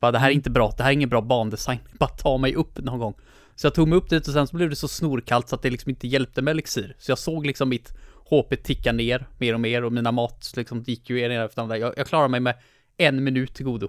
Bara 0.00 0.12
det 0.12 0.18
här 0.18 0.26
är 0.26 0.30
Mm. 0.30 0.38
inte 0.38 0.50
bra, 0.50 0.72
det 0.76 0.82
här 0.82 0.90
är 0.90 0.94
ingen 0.94 1.08
bra 1.08 1.20
bandesign. 1.20 1.78
Bara 1.98 2.08
ta 2.10 2.38
mig 2.38 2.54
upp 2.54 2.78
någon 2.78 2.98
gång. 2.98 3.14
Så 3.54 3.66
jag 3.66 3.74
tog 3.74 3.88
mig 3.88 3.98
upp 3.98 4.10
dit 4.10 4.26
och 4.28 4.32
sen 4.34 4.46
så 4.46 4.56
blev 4.56 4.70
det 4.70 4.76
så 4.76 4.88
snorkallt 4.88 5.48
så 5.48 5.54
att 5.54 5.62
det 5.62 5.70
liksom 5.70 5.90
inte 5.90 6.06
hjälpte 6.08 6.42
med 6.42 6.50
elixir. 6.52 6.96
Så 6.98 7.10
jag 7.10 7.18
såg 7.18 7.46
liksom 7.46 7.68
mitt 7.68 7.92
HP 8.30 8.56
ticka 8.56 8.92
ner 8.92 9.26
mer 9.38 9.54
och 9.54 9.60
mer 9.60 9.84
och 9.84 9.92
mina 9.92 10.12
mat 10.12 10.52
liksom 10.56 10.82
gick 10.82 11.10
ju 11.10 11.28
ner 11.28 11.40
efter 11.40 11.62
andra. 11.62 11.78
Jag, 11.78 11.94
jag 11.96 12.06
klarade 12.06 12.28
mig 12.28 12.40
med 12.40 12.54
en 12.96 13.24
minut 13.24 13.54
till 13.54 13.64
godo. 13.64 13.88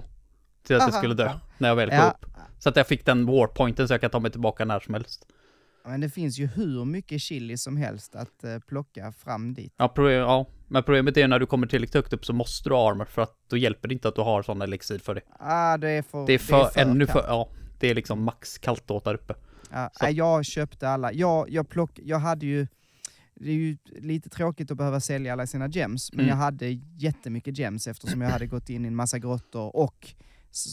Till 0.63 0.75
att 0.75 0.81
jag 0.81 0.89
Aha, 0.89 0.97
skulle 0.97 1.13
dö. 1.13 1.31
När 1.57 1.69
jag 1.69 1.75
väl 1.75 1.89
kom 1.89 1.97
Ja, 1.97 2.09
upp. 2.21 2.25
Så 2.59 2.69
att 2.69 2.75
jag 2.75 2.87
fick 2.87 3.05
den 3.05 3.25
warpointen 3.25 3.87
så 3.87 3.93
jag 3.93 4.01
kan 4.01 4.09
ta 4.09 4.19
mig 4.19 4.31
tillbaka 4.31 4.65
när 4.65 4.79
som 4.79 4.93
helst. 4.93 5.25
men 5.85 6.01
det 6.01 6.09
finns 6.09 6.39
ju 6.39 6.45
hur 6.47 6.85
mycket 6.85 7.21
chili 7.21 7.57
som 7.57 7.77
helst 7.77 8.15
att 8.15 8.43
eh, 8.43 8.59
plocka 8.67 9.11
fram 9.11 9.53
dit. 9.53 9.73
Ja, 9.77 9.87
problem, 9.87 10.13
ja, 10.19 10.45
men 10.67 10.83
problemet 10.83 11.17
är 11.17 11.21
ju 11.21 11.27
när 11.27 11.39
du 11.39 11.45
kommer 11.45 11.67
tillräckligt 11.67 11.93
högt 11.95 12.13
upp 12.13 12.25
så 12.25 12.33
måste 12.33 12.69
du 12.69 12.75
ha 12.75 12.91
armor 12.91 13.05
för 13.05 13.21
att 13.21 13.35
då 13.49 13.57
hjälper 13.57 13.87
det 13.87 13.93
inte 13.93 14.07
att 14.07 14.15
du 14.15 14.21
har 14.21 14.43
sån 14.43 14.61
elixir 14.61 14.99
för 14.99 15.15
det. 15.15 15.21
Ah, 15.39 15.77
det 15.77 15.89
är 15.89 16.01
för, 16.01 16.27
Det 16.27 16.33
är 16.33 16.37
för, 16.37 16.69
ännu 16.79 17.05
kallt. 17.05 17.11
för, 17.25 17.29
ja, 17.31 17.49
det 17.79 17.89
är 17.89 17.95
liksom 17.95 18.23
max 18.23 18.57
kallt 18.57 18.91
åt 18.91 19.03
där 19.03 19.13
uppe. 19.13 19.33
Ja, 19.71 19.89
nej, 20.01 20.13
jag 20.13 20.45
köpte 20.45 20.89
alla. 20.89 21.13
Jag, 21.13 21.49
jag, 21.49 21.69
plock, 21.69 21.99
jag 22.03 22.19
hade 22.19 22.45
ju... 22.45 22.67
det 23.35 23.49
är 23.49 23.53
ju 23.53 23.77
lite 23.99 24.29
tråkigt 24.29 24.71
att 24.71 24.77
behöva 24.77 24.99
sälja 24.99 25.33
alla 25.33 25.47
sina 25.47 25.67
gems, 25.67 26.11
men 26.13 26.19
Mm. 26.19 26.29
jag 26.29 26.35
hade 26.35 26.67
jättemycket 26.97 27.57
gems 27.57 27.87
eftersom 27.87 28.21
jag 28.21 28.29
hade 28.29 28.47
gått 28.47 28.69
in 28.69 28.85
i 28.85 28.87
en 28.87 28.95
massa 28.95 29.19
grottor 29.19 29.75
och 29.75 30.13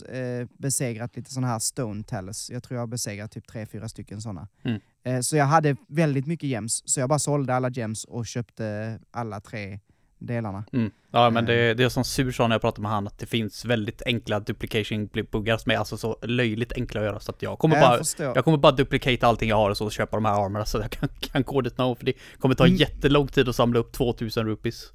eh, 0.02 0.46
besegrat 0.58 1.16
lite 1.16 1.30
sådana 1.30 1.46
här 1.48 1.58
stone 1.58 2.02
talus. 2.04 2.50
Jag 2.50 2.62
tror 2.62 2.76
jag 2.76 2.82
har 2.82 2.86
besegrat 2.86 3.30
typ 3.32 3.46
tre, 3.46 3.66
fyra 3.66 3.88
stycken 3.88 4.20
sådana. 4.20 4.48
Mm. 4.62 4.80
Eh, 5.04 5.20
så 5.20 5.36
jag 5.36 5.44
hade 5.44 5.76
väldigt 5.88 6.26
mycket 6.26 6.48
gems, 6.48 6.82
så 6.86 7.00
jag 7.00 7.08
bara 7.08 7.18
sålde 7.18 7.54
alla 7.54 7.70
gems 7.70 8.04
och 8.04 8.26
köpte 8.26 8.98
alla 9.10 9.40
tre 9.40 9.80
delarna. 10.18 10.64
Mm. 10.72 10.90
Ja 11.10 11.30
men 11.30 11.44
Eh. 11.44 11.48
det, 11.48 11.74
det 11.74 11.84
är 11.84 11.88
som 11.88 12.04
Sur 12.04 12.32
sa 12.32 12.46
när 12.48 12.54
jag 12.54 12.60
pratade 12.60 12.82
med 12.82 12.90
han 12.90 13.06
att 13.06 13.18
det 13.18 13.26
finns 13.26 13.64
väldigt 13.64 14.02
enkla 14.06 14.40
duplication-buggar 14.40 15.56
som 15.56 15.72
är 15.72 15.76
alltså 15.76 15.96
så 15.96 16.18
löjligt 16.22 16.72
enkla 16.72 17.00
att 17.00 17.06
göra 17.06 17.20
så 17.20 17.30
att 17.30 17.42
jag 17.42 17.58
kommer 17.58 17.76
jag 17.76 17.84
bara 17.88 17.98
förstår. 17.98 18.32
jag 18.34 18.44
kommer 18.44 18.58
bara 18.58 18.72
duplicata 18.72 19.26
allting 19.26 19.48
jag 19.48 19.56
har 19.56 19.70
och 19.70 19.76
så 19.76 19.90
köpa 19.90 20.16
de 20.16 20.24
här 20.24 20.44
armorna 20.44 20.64
så 20.64 20.78
att 20.78 20.82
jag 20.84 20.90
kan, 20.90 21.08
kan 21.20 21.42
gå 21.42 21.60
dit 21.60 21.78
now 21.78 21.94
för 21.94 22.04
det 22.04 22.12
kommer 22.38 22.54
ta 22.54 22.64
Mm. 22.66 22.76
jättelång 22.76 23.26
tid 23.28 23.48
att 23.48 23.56
samla 23.56 23.78
upp 23.78 23.92
2000 23.92 24.46
rupees. 24.46 24.92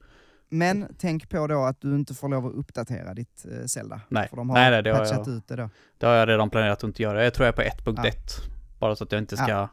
Men 0.49 0.95
tänk 0.99 1.29
på 1.29 1.47
då 1.47 1.63
att 1.63 1.81
du 1.81 1.95
inte 1.95 2.13
får 2.13 2.29
lov 2.29 2.45
att 2.45 2.53
uppdatera 2.53 3.13
ditt 3.13 3.45
eh, 3.51 3.65
Zelda. 3.65 4.01
Nej. 4.09 4.27
För 4.29 4.35
de 4.37 4.49
har 4.49 4.57
Nej, 4.57 4.71
nej, 4.71 4.83
det 4.83 4.91
har 4.91 5.05
jag- 5.05 5.27
ut 5.27 5.47
det 5.47 5.55
då. 5.55 5.69
Det 5.97 6.05
har 6.05 6.13
jag 6.13 6.29
redan 6.29 6.49
planerat 6.49 6.77
att 6.77 6.83
inte 6.83 7.03
göra. 7.03 7.23
Jag 7.23 7.33
tror 7.33 7.45
jag 7.45 7.59
är 7.59 7.71
på 7.83 7.91
1.1. 7.91 8.13
Bara 8.79 8.95
så 8.95 9.03
att 9.03 9.11
jag 9.11 9.21
inte 9.21 9.37
ska... 9.37 9.49
Ja. 9.49 9.69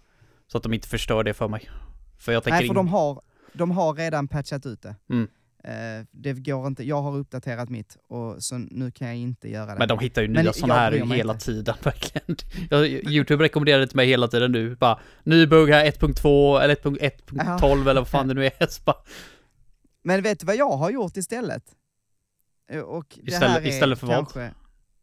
Så 0.46 0.56
att 0.56 0.62
de 0.62 0.72
inte 0.74 0.88
förstör 0.88 1.24
det 1.24 1.34
för 1.34 1.48
mig. 1.48 1.70
För 2.18 2.32
jag 2.32 2.42
tänker 2.44 2.56
Nej, 2.58 2.66
för 2.66 2.72
in- 2.72 2.74
de 2.74 2.88
har, 2.88 3.20
de 3.52 3.70
har 3.70 3.94
redan 3.94 4.28
patchat 4.28 4.66
ut 4.66 4.82
det. 4.82 4.96
Mm. 5.10 5.28
Eh, 5.64 6.06
det 6.10 6.32
går 6.32 6.66
inte, 6.66 6.84
jag 6.88 7.02
har 7.02 7.16
uppdaterat 7.16 7.68
mitt, 7.68 7.96
och 8.08 8.42
så 8.42 8.58
nu 8.58 8.90
kan 8.90 9.08
jag 9.08 9.16
inte 9.16 9.50
göra 9.50 9.66
det. 9.72 9.78
Men 9.78 9.88
de 9.88 9.98
hittar 9.98 10.22
ju 10.22 10.28
nya 10.28 10.52
sådana 10.52 10.74
här 10.74 10.92
hela 10.92 11.32
inte. 11.32 11.44
tiden, 11.44 11.74
verkligen. 11.82 12.36
Youtube 13.12 13.44
rekommenderar 13.44 13.78
det 13.80 13.86
till 13.86 13.96
mig 13.96 14.06
hela 14.08 14.28
tiden 14.28 14.52
nu. 14.52 14.76
Bara, 14.76 14.98
ny 15.24 15.46
bugg 15.46 15.70
här 15.70 15.84
1.2 15.90 16.60
eller 16.60 16.74
1.1.12 16.74 17.80
eller 17.90 18.00
vad 18.00 18.08
fan 18.08 18.28
det 18.28 18.34
nu 18.34 18.46
är. 18.46 18.66
Så 18.68 18.82
bara, 18.84 18.96
Men 20.06 20.22
vet 20.22 20.40
du 20.40 20.46
vad 20.46 20.56
jag 20.56 20.76
har 20.76 20.90
gjort 20.90 21.16
istället? 21.16 21.62
Eh, 22.70 22.80
Och 22.80 23.18
Istället- 23.22 23.66
istället 23.66 23.98
för 23.98 24.06
vad? 24.06 24.16
kanske, 24.16 24.54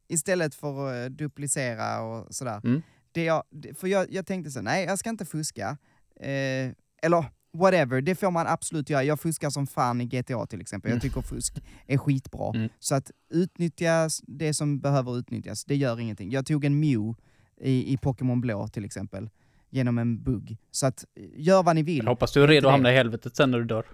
Istället 0.07 0.55
för 0.55 0.87
att 0.89 1.05
eh, 1.11 1.15
duplicera 1.15 2.01
och 2.01 2.35
sådär. 2.35 2.61
Mm. 2.63 2.81
Det 3.11 3.23
jag, 3.23 3.43
för 3.79 3.87
jag, 3.87 4.11
jag 4.11 4.25
tänkte 4.25 4.51
så, 4.51 4.61
nej 4.61 4.85
jag 4.85 4.99
ska 4.99 5.09
inte 5.09 5.25
fuska. 5.25 5.77
Eh, 6.19 6.71
eller 7.01 7.25
whatever, 7.53 8.01
det 8.01 8.15
får 8.15 8.31
man 8.31 8.47
absolut 8.47 8.89
göra. 8.89 9.03
Jag 9.03 9.19
fuskar 9.19 9.49
som 9.49 9.67
fan 9.67 10.01
i 10.01 10.05
GTA 10.05 10.45
till 10.45 10.61
exempel. 10.61 10.89
Jag 10.91 10.93
Mm. 10.95 11.01
tycker 11.01 11.21
fusk 11.21 11.63
är 11.87 11.97
skitbra. 11.97 12.49
Mm. 12.55 12.69
Så 12.79 12.95
att 12.95 13.11
utnyttja 13.29 14.09
det 14.23 14.53
som 14.53 14.79
behöver 14.79 15.17
utnyttjas, 15.17 15.65
det 15.65 15.75
gör 15.75 15.99
ingenting. 15.99 16.31
Jag 16.31 16.45
tog 16.45 16.65
en 16.65 16.79
Mew 16.79 17.13
i, 17.61 17.93
i 17.93 17.97
Pokémon 17.97 18.41
Blå 18.41 18.67
till 18.67 18.85
exempel, 18.85 19.29
genom 19.69 19.97
en 19.97 20.23
bugg. 20.23 20.57
Så 20.71 20.85
att, 20.87 21.05
eh, 21.15 21.23
gör 21.35 21.63
vad 21.63 21.75
ni 21.75 21.83
vill. 21.83 21.97
jag 21.97 22.05
hoppas 22.11 22.31
du 22.33 22.43
är 22.43 22.47
redo 22.47 22.67
att 22.67 22.71
hamna 22.73 22.91
i 22.91 22.95
helvetet 22.95 23.35
sen 23.35 23.51
när 23.51 23.59
du 23.59 23.65
dör. 23.65 23.85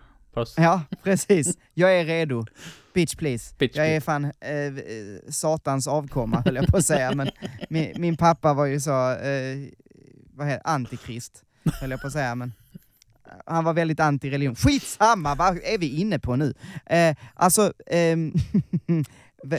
Så- 0.46 0.62
Ja, 0.62 0.82
precis. 1.04 1.58
Jag 1.74 2.00
är 2.00 2.06
redo. 2.06 2.46
Bitch 2.94 3.16
please. 3.16 3.56
Bitch, 3.58 3.76
jag 3.78 3.88
är 3.88 4.02
fan 4.02 4.26
eh, 4.26 4.52
eh, 4.52 4.72
satans 5.30 5.88
avkomma 5.88 6.42
höll 6.46 6.56
jag 6.56 6.68
på 6.68 6.78
att 6.78 6.86
säga, 6.86 7.16
men 7.16 7.30
min, 7.70 7.94
min 7.98 8.18
pappa 8.18 8.54
var 8.54 8.66
ju 8.66 8.80
så, 8.80 9.12
eh, 9.12 9.58
vad 10.34 10.48
heter 10.48 10.62
antikrist, 10.70 11.44
höll 11.82 11.92
jag 11.92 12.02
på 12.02 12.08
att 12.08 12.14
säga, 12.14 12.36
men 12.36 12.54
han 13.46 13.64
var 13.64 13.74
väldigt 13.74 14.00
anti-religion. 14.00 14.56
Skitsamma, 14.56 15.36
vad 15.36 15.58
är 15.64 15.78
vi 15.78 15.90
inne 16.00 16.20
på 16.20 16.36
nu? 16.36 16.54
Eh, 16.86 17.16
alltså, 17.34 17.74
ehm, 17.88 18.34
eh, 19.52 19.58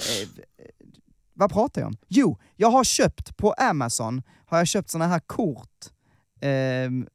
vad 1.34 1.52
pratar 1.52 1.80
jag 1.80 1.88
om? 1.88 1.96
Jo, 2.08 2.38
jag 2.56 2.70
har 2.70 2.84
köpt 2.84 3.36
på 3.36 3.52
Amazon, 3.52 4.22
har 4.46 4.58
jag 4.58 4.66
köpt 4.68 4.90
såna 4.90 5.06
här 5.06 5.20
kort, 5.20 5.86
ehm, 6.40 7.02
eh, 7.02 7.08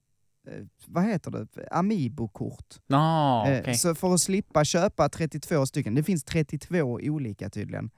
vad 0.88 1.04
heter 1.04 1.32
det? 1.32 1.48
Amiibo-kort. 1.72 2.76
Ah, 2.90 3.48
Eh, 3.48 3.60
okej. 3.62 3.76
Så 3.76 3.96
för 3.96 4.14
att 4.14 4.22
slippa 4.22 4.66
köpa 4.66 5.10
32 5.10 5.66
stycken, 5.66 5.96
det 5.96 6.04
finns 6.04 6.24
32 6.24 6.78
olika 7.02 7.50
tydligen, 7.50 7.90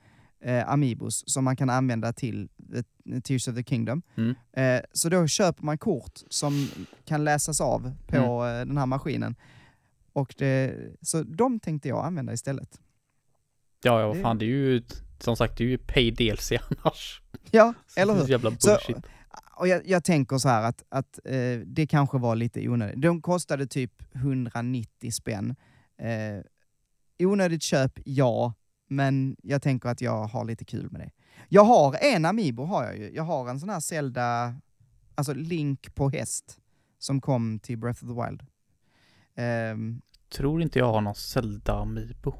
eh, 0.41 0.69
Amiibos 0.69 1.23
som 1.27 1.43
man 1.43 1.55
kan 1.55 1.69
använda 1.69 2.13
till 2.13 2.49
the, 2.73 3.21
Tears 3.21 3.47
of 3.47 3.55
the 3.55 3.63
Kingdom. 3.63 4.01
Mm. 4.17 4.35
Eh, 4.53 4.81
så 4.93 5.09
då 5.09 5.27
köper 5.27 5.63
man 5.63 5.77
kort 5.77 6.19
som 6.29 6.67
kan 7.05 7.23
läsas 7.23 7.61
av 7.61 7.93
på 8.07 8.15
Mm. 8.17 8.59
eh, 8.61 8.65
den 8.67 8.77
här 8.77 8.85
maskinen. 8.85 9.35
Och 10.13 10.35
det, 10.37 10.75
så 11.01 11.23
de 11.23 11.59
tänkte 11.59 11.87
jag 11.89 12.05
använda 12.05 12.33
istället. 12.33 12.79
Ja, 13.83 14.01
ja, 14.01 14.07
vad 14.07 14.21
fan 14.21 14.37
det 14.37 14.45
är 14.45 14.47
ju 14.47 14.83
som 15.19 15.35
sagt 15.37 15.57
det 15.57 15.63
är 15.63 15.67
ju 15.67 15.77
pay 15.77 16.11
DLC 16.11 16.51
annars. 16.51 17.21
Ja, 17.51 17.73
eller 17.97 18.13
hur? 18.13 18.21
Så 18.23 18.27
jävla 18.31 18.51
Så- 18.59 18.69
bullshit. 18.69 19.05
Och 19.55 19.67
jag, 19.67 19.87
jag 19.87 20.03
tänker 20.03 20.37
så 20.37 20.49
här 20.49 20.63
att, 20.63 20.83
att 20.89 21.19
eh, 21.25 21.59
det 21.65 21.87
kanske 21.87 22.17
var 22.17 22.35
lite 22.35 22.69
onödigt. 22.69 23.01
De 23.01 23.21
kostade 23.21 23.67
typ 23.67 23.91
190 24.15 25.11
spänn. 25.11 25.55
Eh, 25.97 26.43
onödigt 27.27 27.63
köp, 27.63 27.99
ja, 28.05 28.53
men 28.89 29.35
jag 29.43 29.61
tänker 29.61 29.89
att 29.89 30.01
jag 30.01 30.23
har 30.23 30.45
lite 30.45 30.65
kul 30.65 30.91
med 30.91 31.01
det. 31.01 31.11
Jag 31.49 31.63
har 31.63 31.97
en 32.01 32.25
Amiibo, 32.25 32.63
har 32.63 32.83
jag 32.83 32.97
ju. 32.97 33.11
Jag 33.15 33.23
har 33.23 33.49
en 33.49 33.59
sån 33.59 33.69
här 33.69 33.79
Zelda, 33.79 34.55
alltså 35.15 35.33
Link 35.33 35.95
på 35.95 36.09
häst, 36.09 36.59
som 36.97 37.21
kom 37.21 37.59
till 37.59 37.77
Breath 37.77 38.03
of 38.03 38.09
the 38.09 38.23
Wild. 38.23 38.43
Eh, 39.35 40.01
Tror 40.29 40.61
inte 40.61 40.79
jag 40.79 40.91
har 40.93 41.01
någon 41.01 41.15
Zelda 41.15 41.73
Amiibo. 41.73 42.33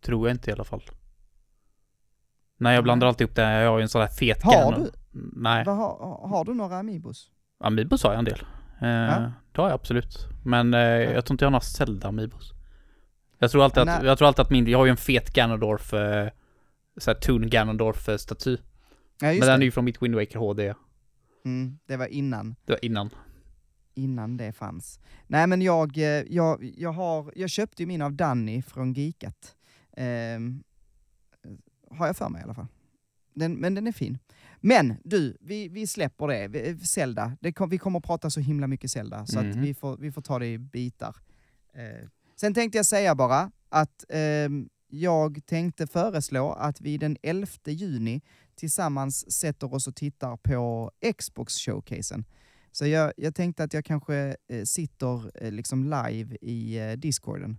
Tror 0.00 0.28
jag 0.28 0.34
inte 0.34 0.50
i 0.50 0.52
alla 0.52 0.64
fall. 0.64 0.82
Nej, 2.62 2.74
jag 2.74 2.84
blandar 2.84 3.06
alltid 3.06 3.24
upp 3.28 3.34
det. 3.36 3.42
Jag 3.62 3.70
har 3.70 3.78
ju 3.78 3.82
en 3.82 3.88
sån 3.88 4.00
här 4.00 4.08
fet 4.08 4.42
Har 4.42 4.72
du? 4.72 4.90
Nej, 5.32 5.64
vad 5.66 5.76
har, 5.76 6.28
har 6.28 6.44
du 6.44 6.54
några 6.54 6.78
Amiibos? 6.78 7.30
Amiibos 7.64 8.02
har 8.02 8.10
jag 8.10 8.18
en 8.18 8.24
del. 8.24 8.42
Eh, 8.82 8.88
Ja. 8.88 9.32
Det 9.52 9.60
har 9.62 9.68
jag 9.68 9.74
absolut. 9.74 10.26
Men 10.44 10.74
eh, 10.74 10.80
jag 10.80 11.24
tror 11.24 11.34
inte 11.34 11.44
jag 11.44 11.46
har 11.46 11.50
några 11.52 11.60
Zelda 11.60 12.08
Amiibos. 12.08 12.52
Jag 13.38 13.50
tror 13.50 13.64
alltid 13.64 13.82
att, 13.82 14.04
jag 14.04 14.18
tror 14.18 14.28
alltid 14.28 14.40
att 14.40 14.50
min, 14.50 14.66
jag 14.66 14.78
har 14.78 14.84
ju 14.84 14.90
en 14.90 14.96
fet 14.96 15.32
Ganondorf, 15.32 15.92
eh, 15.94 16.28
såhär 16.96 17.18
Toon 17.18 17.48
Ganondorf-staty. 17.50 18.58
Ja, 19.20 19.28
Men 19.28 19.40
den 19.40 19.48
är 19.50 19.58
det. 19.58 19.64
ju 19.64 19.70
från 19.70 19.84
mitt 19.84 20.02
Wind 20.02 20.14
Waker 20.14 20.38
HD. 20.38 20.74
Mm, 21.44 21.78
det 21.86 21.96
var 21.96 22.06
innan. 22.06 22.54
Det 22.66 22.72
var 22.72 22.84
innan. 22.84 23.10
innan 23.94 24.36
det 24.36 24.52
fanns. 24.52 25.00
Nej 25.26 25.46
men 25.46 25.62
jag, 25.62 25.98
eh, 25.98 26.04
jag, 26.28 26.72
jag, 26.76 26.92
har, 26.92 27.32
jag 27.36 27.50
köpte 27.50 27.82
ju 27.82 27.86
min 27.86 28.02
av 28.02 28.12
Danny 28.12 28.62
från 28.62 28.92
Geekat. 28.92 29.54
Ehm, 29.96 30.62
har 31.96 32.06
jag 32.06 32.16
för 32.16 32.28
mig 32.28 32.40
i 32.40 32.44
alla 32.44 32.54
fall. 32.54 32.66
Den, 33.34 33.54
men 33.54 33.74
den 33.74 33.86
är 33.86 33.92
fin. 33.92 34.18
Men 34.60 34.94
du, 35.04 35.36
vi, 35.40 35.68
vi 35.68 35.86
släpper 35.86 36.28
det. 36.28 36.48
Vi- 36.48 36.78
Zelda, 36.78 37.36
det 37.40 37.52
kom, 37.52 37.68
vi 37.70 37.78
kommer 37.78 37.98
att 37.98 38.04
prata 38.04 38.30
så 38.30 38.40
himla 38.40 38.66
mycket 38.66 38.90
Zelda, 38.90 39.26
så 39.26 39.38
att 39.38 39.44
Mhm. 39.46 39.60
vi, 39.62 39.74
får, 39.74 39.96
vi 39.96 40.12
får 40.12 40.22
ta 40.22 40.38
det 40.38 40.46
i 40.46 40.58
bitar. 40.58 41.16
Eh, 41.74 42.08
sen 42.36 42.54
tänkte 42.54 42.78
jag 42.78 42.86
säga 42.86 43.14
bara 43.14 43.50
att 43.68 44.04
ehm, 44.08 44.68
jag 44.88 45.46
tänkte 45.46 45.86
föreslå 45.86 46.52
att 46.52 46.80
vi 46.80 46.98
den 46.98 47.16
11 47.22 47.46
juni 47.66 48.20
tillsammans 48.54 49.32
sätter 49.32 49.74
oss 49.74 49.86
och 49.88 49.96
tittar 49.96 50.36
på 50.36 50.90
Xbox-showcasen. 51.18 52.24
Så 52.72 52.86
jag, 52.86 53.12
jag 53.16 53.34
tänkte 53.34 53.64
att 53.64 53.74
jag 53.74 53.84
kanske 53.84 54.36
eh, 54.48 54.62
sitter 54.64 55.44
eh, 55.44 55.52
liksom 55.52 55.84
live 55.84 56.36
i 56.40 56.78
eh, 56.78 56.92
discorden. 56.92 57.58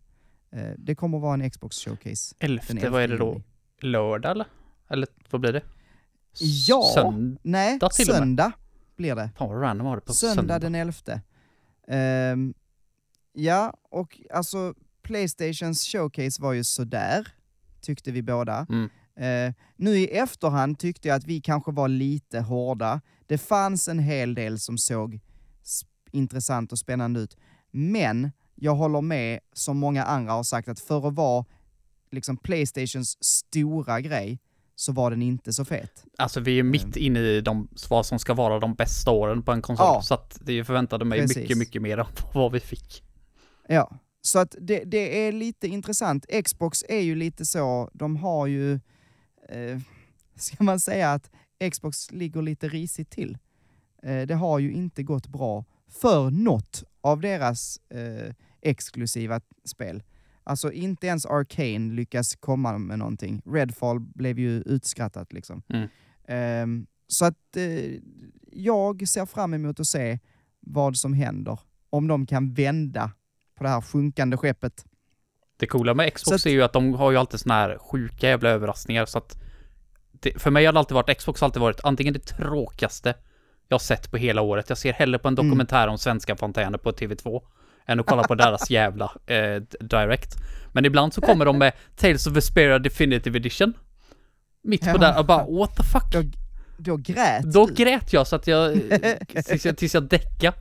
Eh, 0.52 0.72
det 0.78 0.96
kommer 0.96 1.17
att 1.17 1.22
vara 1.22 1.34
en 1.34 1.50
Xbox-showcase. 1.52 2.36
den 2.39 2.50
Elfte, 2.52 2.74
11 2.74 2.89
vad 2.89 3.04
är 3.04 3.08
det 3.08 3.17
då? 3.17 3.30
juni. 3.32 3.43
Lördag 3.84 4.32
eller? 4.32 4.48
Eller 4.89 5.08
vad 5.30 5.41
blir 5.41 5.54
det? 5.54 5.62
Ja. 6.67 6.91
Sönd... 6.93 7.38
Nej, 7.43 7.80
till 7.80 7.86
och 7.86 7.91
med. 7.98 8.17
söndag 8.17 8.52
blir 8.96 9.15
det. 9.15 9.30
Fan 9.38 9.50
vad 9.50 9.62
random 9.62 9.88
var 9.88 9.96
det 9.96 10.02
på 10.02 10.13
Söndag, 10.13 10.36
söndag. 10.36 10.60
den 10.60 10.76
11. 10.76 10.93
Ehm, 11.88 12.54
ja, 13.34 13.74
och 13.89 14.22
alltså 14.34 14.74
Playstations 15.02 15.84
showcase 15.84 16.41
var 16.41 16.54
ju 16.54 16.63
sådär, 16.63 17.28
tyckte 17.82 18.12
vi 18.12 18.22
båda. 18.22 18.65
Mm. 18.69 18.89
Eh, 19.15 19.54
nu 19.76 19.98
i 19.98 20.08
efterhand 20.08 20.80
tyckte 20.80 21.08
jag 21.08 21.15
att 21.15 21.26
vi 21.26 21.41
kanske 21.41 21.72
var 21.72 21.88
lite 21.88 22.39
hårda. 22.39 23.02
Det 23.28 23.38
fanns 23.38 23.88
en 23.88 24.00
hel 24.00 24.36
del 24.36 24.60
som 24.60 24.78
såg 24.78 25.19
intressant 26.12 26.72
och 26.72 26.80
spännande 26.80 27.19
ut. 27.19 27.38
Men 27.72 28.32
jag 28.56 28.76
håller 28.76 29.02
med, 29.02 29.39
som 29.54 29.78
många 29.78 30.04
andra 30.04 30.34
har 30.34 30.43
sagt, 30.43 30.67
att 30.67 30.80
för 30.80 31.08
att 31.08 31.13
vara 31.13 31.46
liksom 32.13 32.38
Playstations 32.38 33.17
stora 33.23 34.02
grej, 34.02 34.39
så 34.76 34.91
var 34.91 35.12
den 35.12 35.21
inte 35.21 35.54
så 35.54 35.65
fet. 35.65 36.06
Alltså 36.17 36.39
vi 36.39 36.60
är 36.60 36.63
mitt 36.63 36.95
inne 36.95 37.19
i 37.19 37.41
de, 37.41 37.67
vad 37.89 38.06
som 38.06 38.19
ska 38.19 38.34
vara 38.34 38.60
de 38.60 38.73
bästa 38.73 39.12
åren 39.12 39.43
på 39.43 39.52
en 39.52 39.62
konsol. 39.62 39.86
Ja. 39.86 40.02
Så 40.02 40.13
att 40.13 40.39
det 40.41 40.63
förväntade 40.63 41.06
mig 41.06 41.21
Precis. 41.21 41.38
mycket, 41.38 41.58
mycket 41.58 41.82
mer 41.82 41.97
än 41.97 42.06
vad 42.34 42.52
vi 42.52 42.60
fick. 42.60 43.04
Ja, 43.67 43.99
så 44.21 44.39
att 44.39 44.56
det, 44.62 44.84
det 44.84 45.28
är 45.28 45.32
lite 45.32 45.67
intressant. 45.67 46.26
Xbox 46.45 46.84
är 46.89 46.99
ju 46.99 47.15
lite 47.15 47.45
så, 47.45 47.89
de 47.93 48.17
har 48.17 48.47
ju, 48.47 48.73
eh, 49.49 49.80
ska 50.36 50.63
man 50.63 50.80
säga 50.80 51.12
att 51.12 51.32
Xbox 51.71 52.12
ligger 52.12 52.41
lite 52.41 52.67
risigt 52.67 53.10
till. 53.10 53.38
Eh, 54.04 54.21
det 54.21 54.36
har 54.36 54.60
ju 54.60 54.71
inte 54.71 55.04
gått 55.04 55.28
bra 55.28 55.65
för 55.89 56.32
något 56.32 56.84
av 57.02 57.21
deras 57.21 57.80
eh, 57.89 58.34
exklusiva 58.62 59.41
spel. 59.65 60.04
Alltså 60.43 60.71
inte 60.71 61.08
ens 61.08 61.25
Arcane 61.25 61.93
lyckas 61.93 62.36
komma 62.36 62.77
med 62.77 62.99
någonting. 62.99 63.41
Redfall 63.45 63.99
blev 63.99 64.39
ju 64.39 64.49
utskrattat 64.65 65.34
liksom. 65.34 65.62
Mm. 65.69 65.89
Ehm, 66.27 66.86
så 67.08 67.25
att 67.25 67.58
eh, 67.58 67.99
jag 68.51 69.08
ser 69.08 69.25
fram 69.25 69.53
emot 69.53 69.79
att 69.79 69.88
se 69.88 70.19
vad 70.60 70.97
som 70.97 71.13
händer. 71.13 71.60
om 71.89 72.08
de 72.08 72.25
kan 72.25 72.53
vända 72.53 73.12
på 73.56 73.63
det 73.63 73.69
här 73.69 73.82
sjunkande 73.82 74.38
skeppet. 74.38 74.86
Det 75.58 75.67
coola 75.67 75.93
med 75.93 76.13
Xbox 76.13 76.36
att- 76.41 76.45
är 76.45 76.49
ju 76.51 76.62
att 76.63 76.73
de 76.73 76.93
har 76.93 77.12
ju 77.12 77.17
alltid 77.17 77.39
såna 77.39 77.53
här 77.56 77.77
sjuka 77.77 78.27
jävla 78.27 78.49
överraskningar 78.49 79.06
så 79.06 79.17
att 79.17 79.38
det, 80.12 80.41
för 80.41 80.51
mig 80.51 80.65
har 80.65 80.73
det 80.73 80.79
alltid 80.79 80.95
varit, 80.95 81.17
Xbox 81.17 81.41
har 81.41 81.45
alltid 81.47 81.62
varit 81.62 81.79
antingen 81.84 82.13
det 82.13 82.19
tråkigaste 82.19 83.15
jag 83.67 83.75
har 83.75 83.79
sett 83.79 84.12
på 84.12 84.17
hela 84.17 84.41
året. 84.41 84.69
Jag 84.69 84.77
ser 84.77 84.93
hellre 84.93 85.19
på 85.19 85.27
en 85.27 85.34
Mm. 85.34 85.45
dokumentär 85.45 85.88
om 85.88 85.97
svenska 85.97 86.36
fontäner 86.36 86.77
på 86.77 86.91
TV2 86.91 87.41
än 87.86 88.00
att 88.00 88.06
kolla 88.06 88.24
på 88.24 88.36
deras 88.36 88.69
jävla 88.69 89.12
eh, 89.26 89.62
direct. 89.80 90.36
Men 90.72 90.86
ibland 90.86 91.13
så 91.13 91.22
kommer 91.22 91.46
de 91.46 91.58
med 91.58 91.74
Tales 91.96 92.28
of 92.28 92.34
Vesperia 92.34 92.80
Definitive 92.80 93.38
Edition. 93.38 93.74
Mitt 94.63 94.82
på 94.82 94.88
Ja. 94.88 94.98
där 94.98 95.19
och 95.19 95.26
bara 95.26 95.46
what 95.46 95.76
the 95.76 95.84
fuck? 95.84 96.12
Då, 96.13 96.24
då 96.78 96.98
grät 96.98 97.54
Då 97.54 97.65
grät 97.65 98.13
jag 98.13 98.28
så 98.28 98.36
att 98.36 98.48
jag, 98.48 98.74
tills 99.46 99.65
jag, 99.65 99.78
tills 99.78 99.93
jag 99.93 100.04
däckade. 100.04 100.58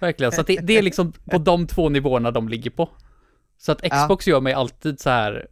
Verkligen. 0.00 0.32
Så 0.32 0.40
att 0.40 0.46
det, 0.46 0.56
det 0.56 0.78
är 0.78 0.82
liksom 0.82 1.12
på 1.12 1.38
de 1.38 1.66
två 1.66 1.88
nivåerna 1.88 2.30
de 2.30 2.48
ligger 2.48 2.70
på. 2.70 2.88
Så 3.58 3.72
att 3.72 3.80
Ja. 3.82 3.88
Xbox 4.02 4.26
gör 4.26 4.40
mig 4.40 4.52
alltid 4.52 5.00
så 5.00 5.10
här 5.10 5.46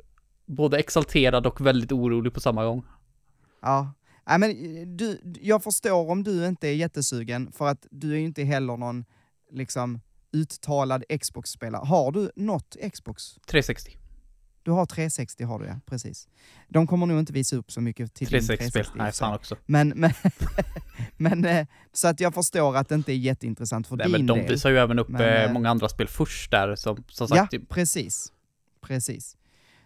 både 0.46 0.78
exalterad 0.78 1.46
och 1.46 1.66
väldigt 1.66 1.92
orolig 1.92 2.34
på 2.34 2.40
samma 2.40 2.64
gång. 2.64 2.84
Ja. 3.62 3.92
Nej, 4.26 4.38
men 4.38 4.50
du, 4.96 5.20
jag 5.40 5.62
förstår 5.62 6.10
om 6.10 6.22
du 6.24 6.46
inte 6.46 6.68
är 6.68 6.74
jättesugen, 6.74 7.52
för 7.52 7.68
att 7.68 7.86
du 7.90 8.12
är 8.12 8.16
ju 8.16 8.24
inte 8.24 8.42
heller 8.42 8.76
någon 8.76 9.04
liksom 9.52 10.00
uttalad 10.32 11.04
Xbox-spelare. 11.20 11.84
Har 11.84 12.12
du 12.12 12.30
något 12.36 12.76
Xbox? 12.92 13.38
360. 13.46 13.98
Du 14.64 14.70
har 14.70 14.86
360 14.86 15.44
har 15.44 15.58
du 15.58 15.66
ja, 15.66 15.80
precis. 15.86 16.28
De 16.68 16.86
kommer 16.86 17.06
nog 17.06 17.18
inte 17.18 17.32
visa 17.32 17.56
upp 17.56 17.72
så 17.72 17.80
mycket 17.80 18.14
till 18.14 18.28
din 18.28 18.40
360-spel. 18.40 18.58
360 18.58 18.78
i 18.78 18.92
och 18.92 18.96
Nej, 18.96 19.12
fan 19.12 19.34
också. 19.34 19.56
Men, 19.66 19.88
men, 19.88 20.12
men 21.16 21.44
eh, 21.44 21.66
så 21.92 22.08
att 22.08 22.20
jag 22.20 22.34
förstår 22.34 22.76
att 22.76 22.88
det 22.88 22.94
inte 22.94 23.12
är 23.12 23.16
jätteintressant 23.16 23.86
för 23.86 23.96
Nej, 23.96 24.04
din 24.06 24.12
men 24.12 24.26
de 24.26 24.38
del. 24.38 24.48
visar 24.48 24.70
ju 24.70 24.78
även 24.78 24.98
upp 24.98 25.08
Men, 25.08 25.20
eh, 25.20 25.42
eh, 25.44 25.52
många 25.52 25.70
andra 25.70 25.88
spel 25.88 26.08
först 26.08 26.50
där 26.50 26.74
som, 26.76 27.04
som 27.08 27.26
Ja, 27.30 27.36
sagt. 27.36 27.68
precis. 27.68 28.32
Precis. 28.80 29.36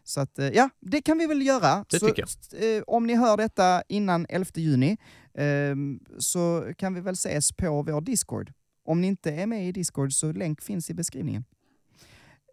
Så 0.04 0.20
att, 0.20 0.38
ja, 0.52 0.70
det 0.80 1.02
kan 1.02 1.18
vi 1.18 1.26
väl 1.26 1.42
göra. 1.46 1.85
Det 1.90 1.98
så, 2.00 2.06
tycker 2.06 2.24
jag. 2.50 2.85
om 2.87 3.06
ni 3.06 3.14
hör 3.16 3.37
detta 3.37 3.82
innan 3.88 4.26
11 4.28 4.50
juni 4.54 4.96
ehm, 5.35 6.00
så 6.18 6.72
kan 6.78 6.94
vi 6.94 7.00
väl 7.00 7.14
ses 7.14 7.52
på 7.52 7.82
vår 7.82 8.00
Discord. 8.00 8.52
Om 8.87 9.01
ni 9.01 9.07
inte 9.07 9.33
är 9.33 9.46
med 9.46 9.68
i 9.68 9.72
Discord 9.72 10.12
så 10.12 10.33
länk 10.33 10.62
finns 10.62 10.90
i 10.90 10.94
beskrivningen. 10.94 11.44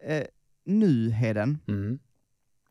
Eh, 0.06 0.22
nu, 0.64 1.10
Heden, 1.10 1.58
Mm. 1.68 1.98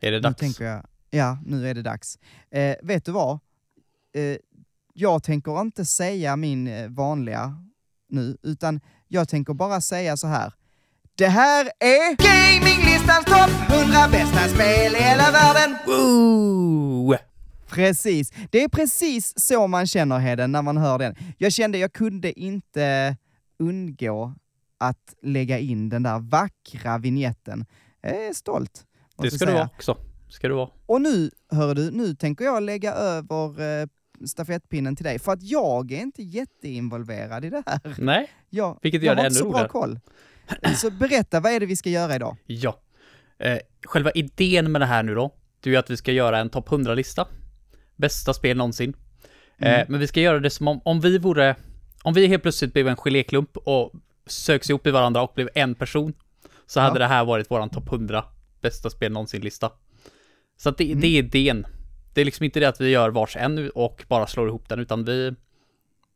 Är 0.02 0.12
det 0.12 0.18
nu 0.18 0.22
dags? 0.22 0.40
tänker 0.40 0.66
jag, 0.66 0.86
ja, 1.10 1.38
nu 1.46 1.68
är 1.70 1.74
det 1.74 1.82
dags. 1.82 2.20
Eh, 2.52 2.76
vet 2.84 3.06
du 3.06 3.12
vad? 3.12 3.40
Eh, 4.16 4.38
jag 4.94 5.24
tänker 5.24 5.62
inte 5.62 5.86
säga 5.86 6.36
min 6.36 6.68
eh, 6.68 6.90
vanliga 6.90 7.58
nu, 8.10 8.38
utan 8.44 8.80
jag 9.08 9.30
tänker 9.30 9.54
bara 9.54 9.82
säga 9.82 10.18
så 10.18 10.28
här. 10.28 10.54
Det 11.16 11.28
här 11.28 11.66
är 11.80 12.16
Gaminglistans 12.16 13.26
topp 13.26 13.72
100 13.82 13.98
bästa 14.12 14.40
spel 14.40 14.94
i 14.96 15.04
hela 15.04 15.32
världen! 15.32 15.78
Woo! 15.88 17.16
Precis. 17.68 18.32
Det 18.52 18.64
är 18.64 18.68
precis 18.68 19.34
så 19.40 19.68
man 19.68 19.88
känner 19.88 20.20
Heden 20.20 20.52
när 20.52 20.62
man 20.62 20.78
hör 20.78 21.00
den. 21.00 21.16
Jag 21.38 21.54
kände 21.54 21.78
jag 21.78 21.94
kunde 21.94 22.40
inte 22.40 23.18
undgå 23.60 24.36
att 24.78 25.16
lägga 25.22 25.60
in 25.60 25.90
den 25.90 26.04
där 26.04 26.20
vackra 26.20 26.98
vignetten. 26.98 27.66
Jag 28.02 28.26
är 28.26 28.34
stolt. 28.34 28.84
Det 29.18 29.32
ska 29.32 29.46
du 29.46 29.52
säga. 29.52 29.54
vara 29.58 29.70
också. 29.76 29.98
Ska 30.30 30.48
du 30.48 30.54
vara. 30.54 30.70
Och 30.86 31.02
nu, 31.02 31.32
hör 31.52 31.76
du, 31.76 31.92
nu 31.92 32.16
tänker 32.16 32.46
jag 32.46 32.64
lägga 32.64 32.94
över 32.94 33.82
eh, 33.82 33.88
stafettpinnen 34.26 34.96
till 34.96 35.06
dig, 35.06 35.20
för 35.20 35.32
att 35.32 35.44
jag 35.44 35.92
är 35.92 36.00
inte 36.02 36.24
jätteinvolverad 36.24 37.46
i 37.46 37.50
det 37.50 37.64
här. 37.66 37.80
Nej, 37.98 38.30
Jag, 38.50 38.80
Vilket 38.82 39.04
jag 39.04 39.06
gör 39.08 39.16
det 39.16 39.22
har 39.22 39.26
ännu 39.26 39.34
inte 39.34 39.40
så 39.40 39.50
bra 39.50 39.54
roligare. 39.54 39.70
koll. 39.70 40.00
Så 40.76 40.92
berätta, 40.92 41.40
vad 41.40 41.52
är 41.52 41.60
det 41.60 41.66
vi 41.66 41.76
ska 41.76 41.90
göra 41.90 42.16
idag? 42.16 42.38
Ja. 42.46 42.80
Eh, 43.40 43.58
själva 43.86 44.12
idén 44.12 44.72
med 44.72 44.82
det 44.82 44.86
här 44.86 45.04
nu 45.04 45.16
då, 45.16 45.36
det 45.60 45.70
är 45.70 45.72
ju 45.72 45.78
att 45.78 45.90
vi 45.90 45.98
ska 45.98 46.12
göra 46.12 46.40
en 46.40 46.50
topp 46.50 46.70
100-lista. 46.70 47.28
Bästa 47.96 48.34
spel 48.34 48.58
någonsin. 48.58 48.94
Mm. 49.58 49.80
Eh, 49.80 49.86
men 49.90 50.00
vi 50.00 50.08
ska 50.08 50.22
göra 50.22 50.40
det 50.40 50.50
som 50.50 50.68
om, 50.68 50.82
om 50.86 51.02
vi 51.02 51.18
vore, 51.18 51.56
om 52.04 52.14
vi 52.14 52.28
helt 52.28 52.42
plötsligt 52.44 52.74
blev 52.74 52.88
en 52.88 52.96
geléklump 52.96 53.58
och 53.58 53.94
söks 54.26 54.70
ihop 54.70 54.88
i 54.88 54.92
varandra 54.92 55.22
och 55.22 55.32
blev 55.36 55.50
en 55.56 55.76
person, 55.76 56.14
så 56.66 56.80
hade 56.80 56.96
Ja. 56.96 57.00
det 57.00 57.06
här 57.14 57.26
varit 57.26 57.52
våran 57.52 57.70
topp 57.70 57.92
100 57.92 58.26
bästa 58.62 58.90
spel 58.90 59.12
någonsin-lista. 59.12 59.72
Så 60.58 60.70
att 60.70 60.78
det, 60.78 60.84
Mm. 60.86 61.00
det 61.00 61.08
är 61.08 61.18
idén. 61.20 61.68
Det 62.14 62.22
är 62.22 62.26
liksom 62.26 62.44
inte 62.44 62.60
det 62.60 62.66
att 62.70 62.82
vi 62.82 62.90
gör 62.90 63.10
vars 63.10 63.36
en 63.38 63.72
och 63.76 64.04
bara 64.08 64.28
slår 64.28 64.48
ihop 64.48 64.70
den, 64.70 64.80
utan 64.80 65.06
vi, 65.06 65.34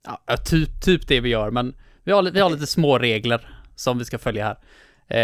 ja, 0.06 0.38
typ, 0.46 0.82
typ 0.82 1.08
det 1.08 1.20
vi 1.20 1.30
gör, 1.30 1.52
men 1.52 1.76
vi 2.04 2.12
har, 2.12 2.24
vi 2.24 2.40
har 2.40 2.50
lite 2.50 2.68
små 2.68 2.98
regler 3.00 3.50
som 3.76 3.98
vi 3.98 4.06
ska 4.06 4.18
följa 4.18 4.46
här. 4.46 4.58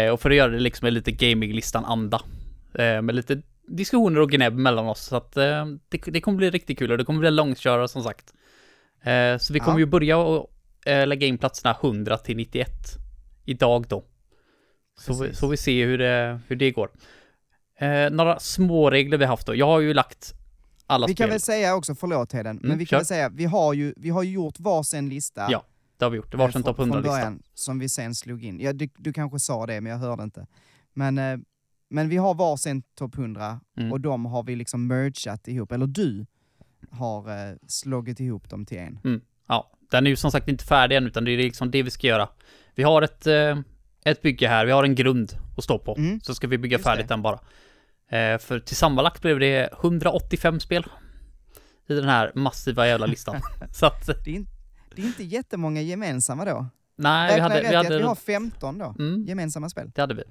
Eh, 0.06 0.12
och 0.12 0.20
för 0.20 0.30
att 0.30 0.36
göra 0.36 0.50
det 0.52 0.60
liksom 0.60 0.88
lite 0.88 1.12
gaminglistan-anda. 1.12 2.20
Eh, 2.74 3.02
med 3.02 3.14
lite 3.14 3.42
diskussioner 3.68 4.20
och 4.20 4.30
gnäbb 4.30 4.54
mellan 4.54 4.86
oss. 4.86 5.00
Så 5.04 5.16
att 5.16 5.36
eh, 5.36 5.66
det, 5.88 5.98
det 6.06 6.20
kommer 6.20 6.38
bli 6.38 6.50
riktigt 6.50 6.78
kul 6.78 6.92
och 6.92 6.98
det 6.98 7.04
kommer 7.04 7.20
bli 7.20 7.30
långkörare 7.30 7.88
som 7.88 8.02
sagt. 8.02 8.34
Eh, 9.02 9.38
så 9.38 9.52
vi 9.52 9.58
kommer 9.60 9.78
Ja. 9.78 9.80
ju 9.80 9.86
börja 9.86 10.16
och 10.18 10.50
eh, 10.86 11.06
lägga 11.06 11.26
in 11.26 11.38
platserna 11.38 11.76
100 11.82 12.18
till 12.18 12.36
91 12.36 12.68
idag 13.44 13.86
då. 13.88 14.04
Så 14.98 15.22
vi, 15.22 15.34
så 15.34 15.48
vi 15.48 15.56
se 15.56 15.84
hur 15.84 15.98
det, 15.98 16.40
hur 16.48 16.56
det 16.56 16.70
går. 16.70 16.90
Eh, 17.78 18.10
några 18.10 18.38
små 18.38 18.90
regler 18.90 19.18
vi 19.18 19.24
haft 19.24 19.46
då. 19.46 19.54
Jag 19.54 19.66
har 19.66 19.80
ju 19.80 19.94
lagt 19.94 20.34
alla 20.86 21.06
Vi 21.06 21.12
spel. 21.14 21.24
kan 21.24 21.30
väl 21.30 21.40
säga 21.40 21.74
också, 21.74 21.94
förlåt 21.94 22.32
Heden, 22.32 22.56
men 22.56 22.64
Mm, 22.64 22.78
vi 22.78 22.86
kan 22.86 22.96
kör. 22.96 22.98
väl 22.98 23.06
säga, 23.06 23.28
vi 23.28 23.44
har 23.44 23.72
ju, 23.74 23.94
vi 23.96 24.10
har 24.10 24.22
gjort 24.22 24.60
varsin 24.60 25.08
lista. 25.08 25.46
Ja, 25.50 25.64
Det 25.98 26.04
har 26.04 26.10
vi 26.10 26.16
gjort. 26.16 26.30
Det 26.30 26.36
eh, 26.44 26.50
topp 26.50 26.76
från 26.76 26.92
100-lista. 26.92 27.10
början, 27.10 27.42
Som 27.54 27.78
vi 27.78 27.88
sen 27.88 28.14
slog 28.14 28.44
in. 28.44 28.60
Ja, 28.60 28.72
du, 28.72 28.88
du 28.98 29.12
kanske 29.12 29.38
sa 29.38 29.66
det, 29.66 29.80
men 29.80 29.92
jag 29.92 29.98
hörde 29.98 30.22
inte. 30.22 30.46
Men, 30.92 31.18
eh, 31.18 31.38
men 31.90 32.08
vi 32.08 32.16
har 32.16 32.34
varsin 32.34 32.82
topp 32.82 33.14
100 33.18 33.60
Mm. 33.76 33.92
och 33.92 34.00
de 34.00 34.26
har 34.26 34.42
vi 34.42 34.56
liksom 34.56 34.86
mergat 34.86 35.48
ihop, 35.48 35.72
eller 35.72 35.86
du 35.86 36.26
har 36.90 37.50
eh, 37.50 37.56
slagit 37.66 38.20
ihop 38.20 38.50
dem 38.50 38.66
till 38.66 38.78
en. 38.78 39.20
Ja, 39.48 39.70
den 39.90 40.06
är 40.06 40.10
ju 40.10 40.16
som 40.16 40.30
sagt 40.30 40.48
inte 40.48 40.64
färdig 40.64 40.96
än, 40.96 41.06
utan 41.06 41.24
det 41.24 41.30
är 41.30 41.36
liksom 41.36 41.70
det 41.70 41.82
vi 41.82 41.90
ska 41.90 42.06
göra. 42.06 42.28
Vi 42.74 42.82
har 42.82 43.02
ett, 43.02 43.26
eh, 43.26 43.58
ett 44.04 44.22
bygge 44.22 44.48
här, 44.48 44.66
vi 44.66 44.72
har 44.72 44.84
en 44.84 44.94
grund 44.94 45.32
att 45.56 45.64
stå 45.64 45.78
på. 45.78 45.96
Mm, 45.96 46.20
Så 46.20 46.34
ska 46.34 46.46
vi 46.46 46.58
bygga 46.58 46.74
just 46.74 46.84
färdigt 46.84 47.08
det. 47.08 47.14
den 47.14 47.22
bara. 47.22 47.38
Eh, 48.10 48.38
för 48.38 48.60
till 48.60 48.76
sammanlagt 48.76 49.22
blev 49.22 49.38
det 49.40 49.68
185 49.80 50.60
spel. 50.60 50.86
I 51.88 51.94
den 51.94 52.08
här 52.08 52.32
massiva 52.34 52.86
jävla 52.86 53.06
listan. 53.06 53.40
Så 53.72 53.86
att, 53.86 54.06
Det 54.06 54.30
är, 54.30 54.34
in, 54.34 54.46
det 54.94 55.02
är 55.02 55.06
inte 55.06 55.24
jättemånga 55.24 55.80
gemensamma 55.80 56.44
då. 56.44 56.66
nej, 56.96 57.34
vi 57.34 57.40
hade... 57.40 57.60
Vi 57.60 57.74
hade 57.76 57.96
vi 57.96 58.02
har 58.02 58.14
15 58.14 58.78
då? 58.78 58.94
mm, 58.98 59.24
Gemensamma 59.26 59.68
spel. 59.68 59.90
det 59.94 60.00
hade 60.00 60.14
vi. 60.14 60.22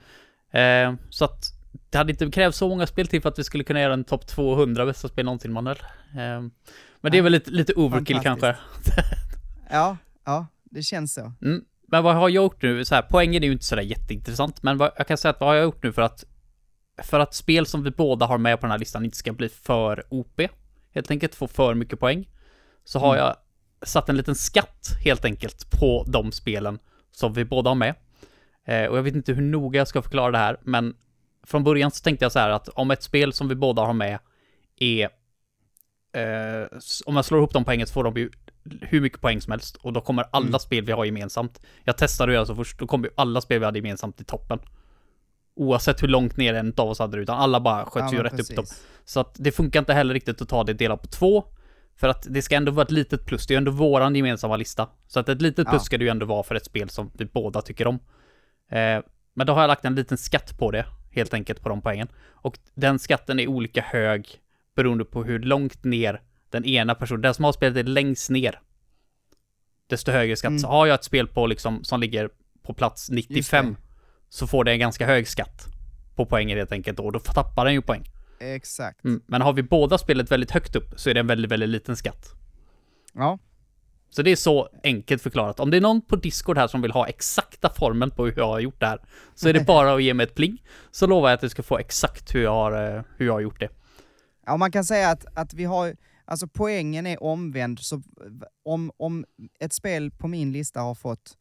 Eh, 0.59 0.93
så 1.09 1.25
att 1.25 1.43
det 1.89 1.97
hade 1.97 2.11
inte 2.11 2.31
krävts 2.31 2.57
så 2.57 2.69
många 2.69 2.87
spel 2.87 3.07
till 3.07 3.21
för 3.21 3.29
att 3.29 3.39
vi 3.39 3.43
skulle 3.43 3.63
kunna 3.63 3.81
göra 3.81 3.93
en 3.93 4.03
topp 4.03 4.27
200 4.27 4.85
bästa 4.85 5.07
spel 5.07 5.25
någonsin, 5.25 5.53
Manuel. 5.53 5.77
Eh, 6.11 6.41
men 7.01 7.11
det 7.11 7.17
är 7.17 7.21
väl 7.21 7.31
lite, 7.31 7.51
lite 7.51 7.73
overkill 7.73 8.19
kanske. 8.19 8.55
Ja, 9.73 9.97
ja, 10.25 10.47
det 10.63 10.81
känns 10.83 11.13
så. 11.13 11.31
Mm. 11.41 11.65
Men 11.87 12.03
vad 12.03 12.15
har 12.15 12.21
jag 12.21 12.43
gjort 12.43 12.61
nu? 12.61 12.85
Så 12.85 12.95
här, 12.95 13.01
poängen 13.01 13.43
är 13.43 13.47
ju 13.47 13.53
inte 13.53 13.65
sådär 13.65 13.81
jätteintressant, 13.83 14.63
men 14.63 14.77
vad, 14.77 14.91
jag 14.97 15.07
kan 15.07 15.17
säga 15.17 15.29
att 15.29 15.39
vad 15.39 15.49
har 15.49 15.55
jag 15.55 15.63
gjort 15.63 15.83
nu 15.83 15.93
för 15.93 16.01
att 16.01 16.25
för 17.03 17.19
att 17.19 17.33
spel 17.33 17.65
som 17.65 17.83
vi 17.83 17.91
båda 17.91 18.25
har 18.25 18.37
med 18.37 18.59
på 18.59 18.65
den 18.65 18.71
här 18.71 18.79
listan 18.79 19.05
inte 19.05 19.17
ska 19.17 19.33
bli 19.33 19.49
för 19.49 20.03
OP, 20.09 20.41
helt 20.93 21.11
enkelt 21.11 21.35
få 21.35 21.47
för 21.47 21.73
mycket 21.73 21.99
poäng, 21.99 22.29
så 22.83 22.99
har 22.99 23.13
Mm. 23.15 23.25
jag 23.25 23.35
satt 23.87 24.09
en 24.09 24.17
liten 24.17 24.35
skatt 24.35 24.87
helt 25.05 25.25
enkelt 25.25 25.71
på 25.79 26.05
de 26.07 26.31
spelen 26.31 26.79
som 27.11 27.33
vi 27.33 27.45
båda 27.45 27.69
har 27.69 27.75
med. 27.75 27.95
Eh, 28.65 28.85
och 28.85 28.97
jag 28.97 29.03
vet 29.03 29.15
inte 29.15 29.33
hur 29.33 29.41
noga 29.41 29.77
jag 29.77 29.87
ska 29.87 30.01
förklara 30.01 30.31
det 30.31 30.37
här, 30.37 30.57
men 30.61 30.95
från 31.43 31.63
början 31.63 31.91
så 31.91 32.03
tänkte 32.03 32.25
jag 32.25 32.31
så 32.31 32.39
här 32.39 32.49
att 32.49 32.67
om 32.69 32.91
ett 32.91 33.03
spel 33.03 33.33
som 33.33 33.47
vi 33.47 33.55
båda 33.55 33.81
har 33.81 33.93
med 33.93 34.19
är 34.79 35.09
eh, 36.13 36.67
om 37.05 37.13
man 37.13 37.23
slår 37.23 37.39
ihop 37.39 37.53
de 37.53 37.65
poängen 37.65 37.87
så 37.87 37.93
får 37.93 38.03
de 38.03 38.17
ju 38.17 38.31
hur 38.81 39.01
mycket 39.01 39.21
poäng 39.21 39.41
som 39.41 39.51
helst 39.51 39.75
och 39.75 39.93
då 39.93 40.01
kommer 40.01 40.25
alla 40.31 40.47
Mm. 40.47 40.59
spel 40.59 40.85
vi 40.85 40.91
har 40.91 41.05
gemensamt. 41.05 41.61
Jag 41.83 41.97
testade 41.97 42.31
att 42.31 42.33
göra 42.33 42.45
så 42.45 42.55
först, 42.55 42.79
då 42.79 42.87
kommer 42.87 43.07
ju 43.07 43.13
alla 43.17 43.41
spel 43.41 43.59
vi 43.59 43.65
hade 43.65 43.79
gemensamt 43.79 44.21
i 44.21 44.23
toppen. 44.23 44.59
Oavsett 45.55 46.03
hur 46.03 46.07
långt 46.07 46.37
ner 46.37 46.53
en 46.53 46.73
av 46.77 46.89
oss 46.89 46.99
hade 46.99 47.17
det, 47.17 47.23
utan 47.23 47.37
alla 47.39 47.59
bara 47.59 47.85
sköt 47.85 48.13
ju 48.13 48.15
men 48.17 48.23
rätt 48.23 48.39
upp 48.39 48.55
dem. 48.55 48.65
precis. 48.65 48.83
Så 49.05 49.19
att 49.19 49.35
det 49.39 49.51
funkar 49.51 49.79
inte 49.79 49.93
heller 49.93 50.13
riktigt 50.13 50.41
att 50.41 50.49
ta 50.49 50.63
det 50.63 50.73
delat 50.73 51.01
på 51.01 51.07
två. 51.07 51.43
För 51.95 52.07
att 52.09 52.27
det 52.29 52.41
ska 52.41 52.55
ändå 52.55 52.71
vara 52.71 52.83
ett 52.85 52.91
litet 52.91 53.25
plus, 53.25 53.47
det 53.47 53.51
är 53.51 53.55
ju 53.55 53.57
ändå 53.57 53.71
våran 53.71 54.15
gemensamma 54.15 54.57
lista. 54.57 54.89
Så 55.07 55.19
att 55.19 55.29
ett 55.29 55.41
litet 55.41 55.67
plus 55.67 55.79
Ja. 55.81 55.85
ska 55.85 55.97
det 55.97 56.03
ju 56.03 56.09
ändå 56.09 56.25
vara 56.25 56.43
för 56.43 56.55
ett 56.55 56.65
spel 56.65 56.89
som 56.89 57.11
vi 57.13 57.25
båda 57.25 57.61
tycker 57.61 57.87
om. 57.87 57.99
Eh, 58.71 58.99
men 59.33 59.47
då 59.47 59.53
har 59.53 59.61
jag 59.61 59.67
lagt 59.67 59.85
en 59.85 59.95
liten 59.95 60.17
skatt 60.17 60.57
på 60.57 60.71
det, 60.71 60.85
helt 61.11 61.33
enkelt 61.33 61.61
på 61.61 61.69
de 61.69 61.81
poängen. 61.81 62.07
Och 62.29 62.57
den 62.73 62.99
skatten 62.99 63.39
är 63.39 63.47
olika 63.47 63.81
hög 63.81 64.27
beroende 64.75 65.05
på 65.05 65.23
hur 65.23 65.39
långt 65.39 65.83
ner 65.83 66.21
den 66.53 66.65
ena 66.65 66.95
personen, 66.95 67.21
den 67.21 67.33
som 67.33 67.45
har 67.45 67.51
spelet 67.51 67.77
är 67.77 67.83
längst 67.83 68.29
ner, 68.29 68.59
desto 69.89 70.11
högre 70.11 70.35
skatt. 70.35 70.49
Mm. 70.49 70.59
Så 70.59 70.67
har 70.67 70.85
jag 70.85 70.95
ett 70.95 71.03
spel 71.03 71.27
på 71.27 71.47
liksom, 71.47 71.83
som 71.83 71.99
ligger 71.99 72.29
på 72.63 72.73
plats 72.73 73.09
95, 73.09 73.75
så 74.29 74.47
får 74.47 74.63
det 74.63 74.71
en 74.71 74.79
ganska 74.79 75.05
hög 75.05 75.27
skatt 75.27 75.65
på 76.15 76.25
poängen 76.25 76.57
helt 76.57 76.71
enkelt 76.71 76.99
och 76.99 77.11
då 77.11 77.19
tappar 77.19 77.65
den 77.65 77.73
ju 77.73 77.81
poäng. 77.81 78.03
Exakt. 78.39 79.03
Mm. 79.03 79.21
Men 79.27 79.41
har 79.41 79.53
vi 79.53 79.63
båda 79.63 79.97
spelet 79.97 80.31
väldigt 80.31 80.51
högt 80.51 80.75
upp 80.75 80.93
så 80.95 81.09
är 81.09 81.13
det 81.13 81.19
en 81.19 81.27
väldigt, 81.27 81.51
väldigt 81.51 81.69
liten 81.69 81.95
skatt. 81.95 82.31
Ja. 83.13 83.39
Så 84.09 84.21
det 84.21 84.31
är 84.31 84.35
så 84.35 84.69
enkelt 84.83 85.21
förklarat. 85.21 85.59
Om 85.59 85.71
det 85.71 85.77
är 85.77 85.81
någon 85.81 86.01
på 86.01 86.15
Discord 86.15 86.57
här 86.57 86.67
som 86.67 86.81
vill 86.81 86.91
ha 86.91 87.07
exakta 87.07 87.69
formeln 87.69 88.11
på 88.11 88.25
hur 88.25 88.33
jag 88.37 88.47
har 88.47 88.59
gjort 88.59 88.79
det 88.79 88.85
här, 88.85 88.99
så 89.35 89.49
är 89.49 89.53
det 89.53 89.63
bara 89.67 89.93
att 89.93 90.03
ge 90.03 90.13
mig 90.13 90.23
ett 90.23 90.35
pling, 90.35 90.63
så 90.91 91.07
lovar 91.07 91.29
jag 91.29 91.35
att 91.35 91.41
du 91.41 91.49
ska 91.49 91.63
få 91.63 91.77
exakt 91.77 92.35
hur 92.35 92.43
jag 92.43 92.51
har, 92.51 92.95
eh, 92.95 93.01
hur 93.17 93.25
jag 93.25 93.33
har 93.33 93.41
gjort 93.41 93.59
det. 93.59 93.69
Ja, 94.45 94.57
man 94.57 94.71
kan 94.71 94.85
säga 94.85 95.09
att, 95.09 95.25
att 95.33 95.53
vi 95.53 95.63
har, 95.63 95.95
alltså 96.33 96.47
poängen 96.47 97.07
är 97.07 97.23
omvänd, 97.23 97.79
så 97.79 98.01
om, 98.65 98.91
om 98.97 99.25
ett 99.59 99.73
spel 99.73 100.11
på 100.11 100.27
min 100.27 100.51
lista 100.51 100.79
har 100.81 100.95
fått, 100.95 101.37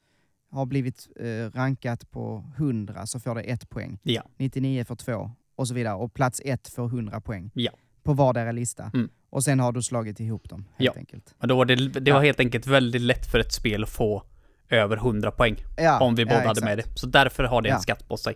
har 0.51 0.67
blivit 0.67 1.09
eh, 1.21 1.59
rankat 1.59 2.11
på 2.11 2.45
100 2.57 3.07
så 3.07 3.21
får 3.21 3.35
det 3.35 3.41
ett 3.43 3.69
poäng. 3.71 3.99
Ja. 4.03 4.23
99 4.37 4.85
får 4.85 4.97
två 4.97 5.31
och 5.57 5.69
så 5.69 5.75
vidare. 5.75 5.95
Och 5.95 6.15
plats 6.15 6.41
ett 6.45 6.69
får 6.69 6.87
100 6.87 7.21
poäng. 7.21 7.51
Ja. 7.55 7.71
På 8.03 8.13
vardera 8.13 8.53
lista. 8.53 8.91
Mm. 8.95 9.09
Och 9.31 9.45
sen 9.45 9.61
har 9.61 9.73
du 9.73 9.83
slagit 9.83 10.21
ihop 10.21 10.49
dem, 10.49 10.65
helt 10.77 10.95
Ja. 10.95 10.99
enkelt. 11.01 11.35
Men 11.39 11.49
då 11.49 11.57
var 11.57 11.65
det, 11.65 11.89
det 11.89 12.13
var 12.13 12.23
helt 12.23 12.41
enkelt 12.41 12.67
väldigt 12.67 13.03
lätt 13.03 13.27
för 13.31 13.39
ett 13.39 13.53
spel 13.53 13.83
att 13.83 13.91
få 13.91 14.23
över 14.69 14.97
100 14.97 15.31
poäng. 15.31 15.57
Ja, 15.77 16.01
om 16.01 16.15
vi 16.15 16.25
båda 16.25 16.43
ja, 16.43 16.47
hade 16.49 16.61
med 16.65 16.79
det. 16.79 16.85
Så 16.99 17.07
därför 17.07 17.45
har 17.45 17.63
det 17.63 17.69
en 17.69 17.75
Ja. 17.75 17.81
skatt 17.81 18.09
på 18.09 18.17
sig. 18.17 18.35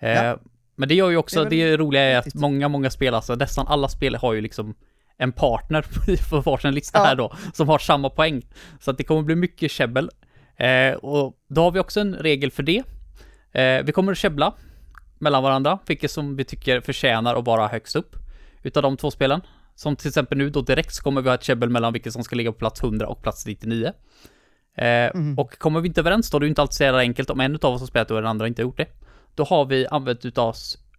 Eh, 0.00 0.08
Ja. 0.10 0.38
Men 0.76 0.88
det 0.88 0.94
gör 0.94 1.10
ju 1.10 1.16
också, 1.16 1.44
Det 1.44 1.50
det, 1.50 1.62
är 1.62 1.70
väl 1.70 1.80
roliga 1.80 2.02
är 2.02 2.18
att 2.18 2.34
många, 2.34 2.68
många 2.68 2.90
spel, 2.90 3.14
alltså 3.14 3.34
nästan 3.34 3.66
alla 3.66 3.88
spel 3.88 4.14
har 4.14 4.32
ju 4.34 4.40
liksom 4.40 4.74
en 5.18 5.32
partner 5.32 5.86
på 6.30 6.40
varsin 6.40 6.74
lista 6.74 6.98
Ja. 6.98 7.04
här 7.04 7.14
då, 7.16 7.32
som 7.52 7.68
har 7.68 7.78
samma 7.78 8.10
poäng. 8.10 8.46
Så 8.80 8.90
att 8.90 8.98
det 8.98 9.04
kommer 9.04 9.22
bli 9.22 9.34
mycket 9.34 9.70
käbbel. 9.70 10.10
Eh, 10.56 10.92
och 10.92 11.36
då 11.48 11.62
har 11.62 11.70
vi 11.70 11.80
också 11.80 12.00
en 12.00 12.14
regel 12.14 12.50
för 12.50 12.62
det. 12.62 12.82
Eh, 13.52 13.84
vi 13.84 13.92
kommer 13.92 14.12
att 14.12 14.18
käbbla 14.18 14.54
mellan 15.18 15.42
varandra, 15.42 15.78
vilket 15.86 16.10
som 16.10 16.36
vi 16.36 16.44
tycker 16.44 16.80
förtjänar 16.80 17.34
att 17.36 17.44
vara 17.46 17.68
högst 17.68 17.96
upp 17.96 18.16
utav 18.62 18.82
de 18.82 18.96
två 18.96 19.10
spelen. 19.10 19.40
Som 19.74 19.96
till 19.96 20.08
exempel 20.08 20.38
nu 20.38 20.50
då 20.50 20.60
direkt 20.62 20.94
så 20.94 21.02
kommer 21.02 21.22
vi 21.22 21.28
ha 21.28 21.34
ett 21.34 21.42
käbbel 21.44 21.68
mellan 21.70 21.92
vilket 21.92 22.12
som 22.12 22.24
ska 22.24 22.36
ligga 22.36 22.52
på 22.52 22.58
plats 22.58 22.82
100 22.82 23.06
och 23.08 23.22
plats 23.22 23.46
99. 23.46 23.92
Eh, 24.78 25.10
Mhm. 25.14 25.38
Och 25.38 25.58
kommer 25.58 25.80
vi 25.80 25.88
inte 25.88 26.00
överens 26.00 26.30
då, 26.30 26.38
det 26.38 26.44
är 26.44 26.46
ju 26.46 26.50
inte 26.50 26.62
alltid 26.62 26.74
så 26.74 26.82
jävla 26.82 27.00
enkelt 27.00 27.30
om 27.30 27.40
en 27.40 27.54
utav 27.54 27.74
oss 27.74 27.80
har 27.80 27.86
spelat 27.86 28.10
och 28.10 28.16
den 28.16 28.26
andra 28.26 28.46
inte 28.46 28.62
har 28.62 28.64
gjort 28.64 28.76
det. 28.76 28.86
Då 29.34 29.44
har 29.44 29.64
vi 29.64 29.86
använt 29.86 30.24
utav 30.24 30.54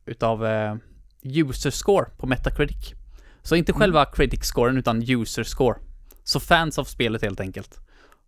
utav 0.06 0.46
eh, 0.46 0.76
user 1.24 1.70
score 1.72 2.06
på 2.18 2.28
Metacritic. 2.28 2.94
Så 3.42 3.56
inte 3.56 3.74
själva 3.74 4.06
critic-scoren 4.06 4.78
utan 4.78 5.04
user 5.12 5.44
score. 5.44 5.80
Så 6.24 6.40
fans 6.40 6.80
av 6.80 6.84
spelet 6.84 7.22
helt 7.22 7.40
enkelt 7.40 7.80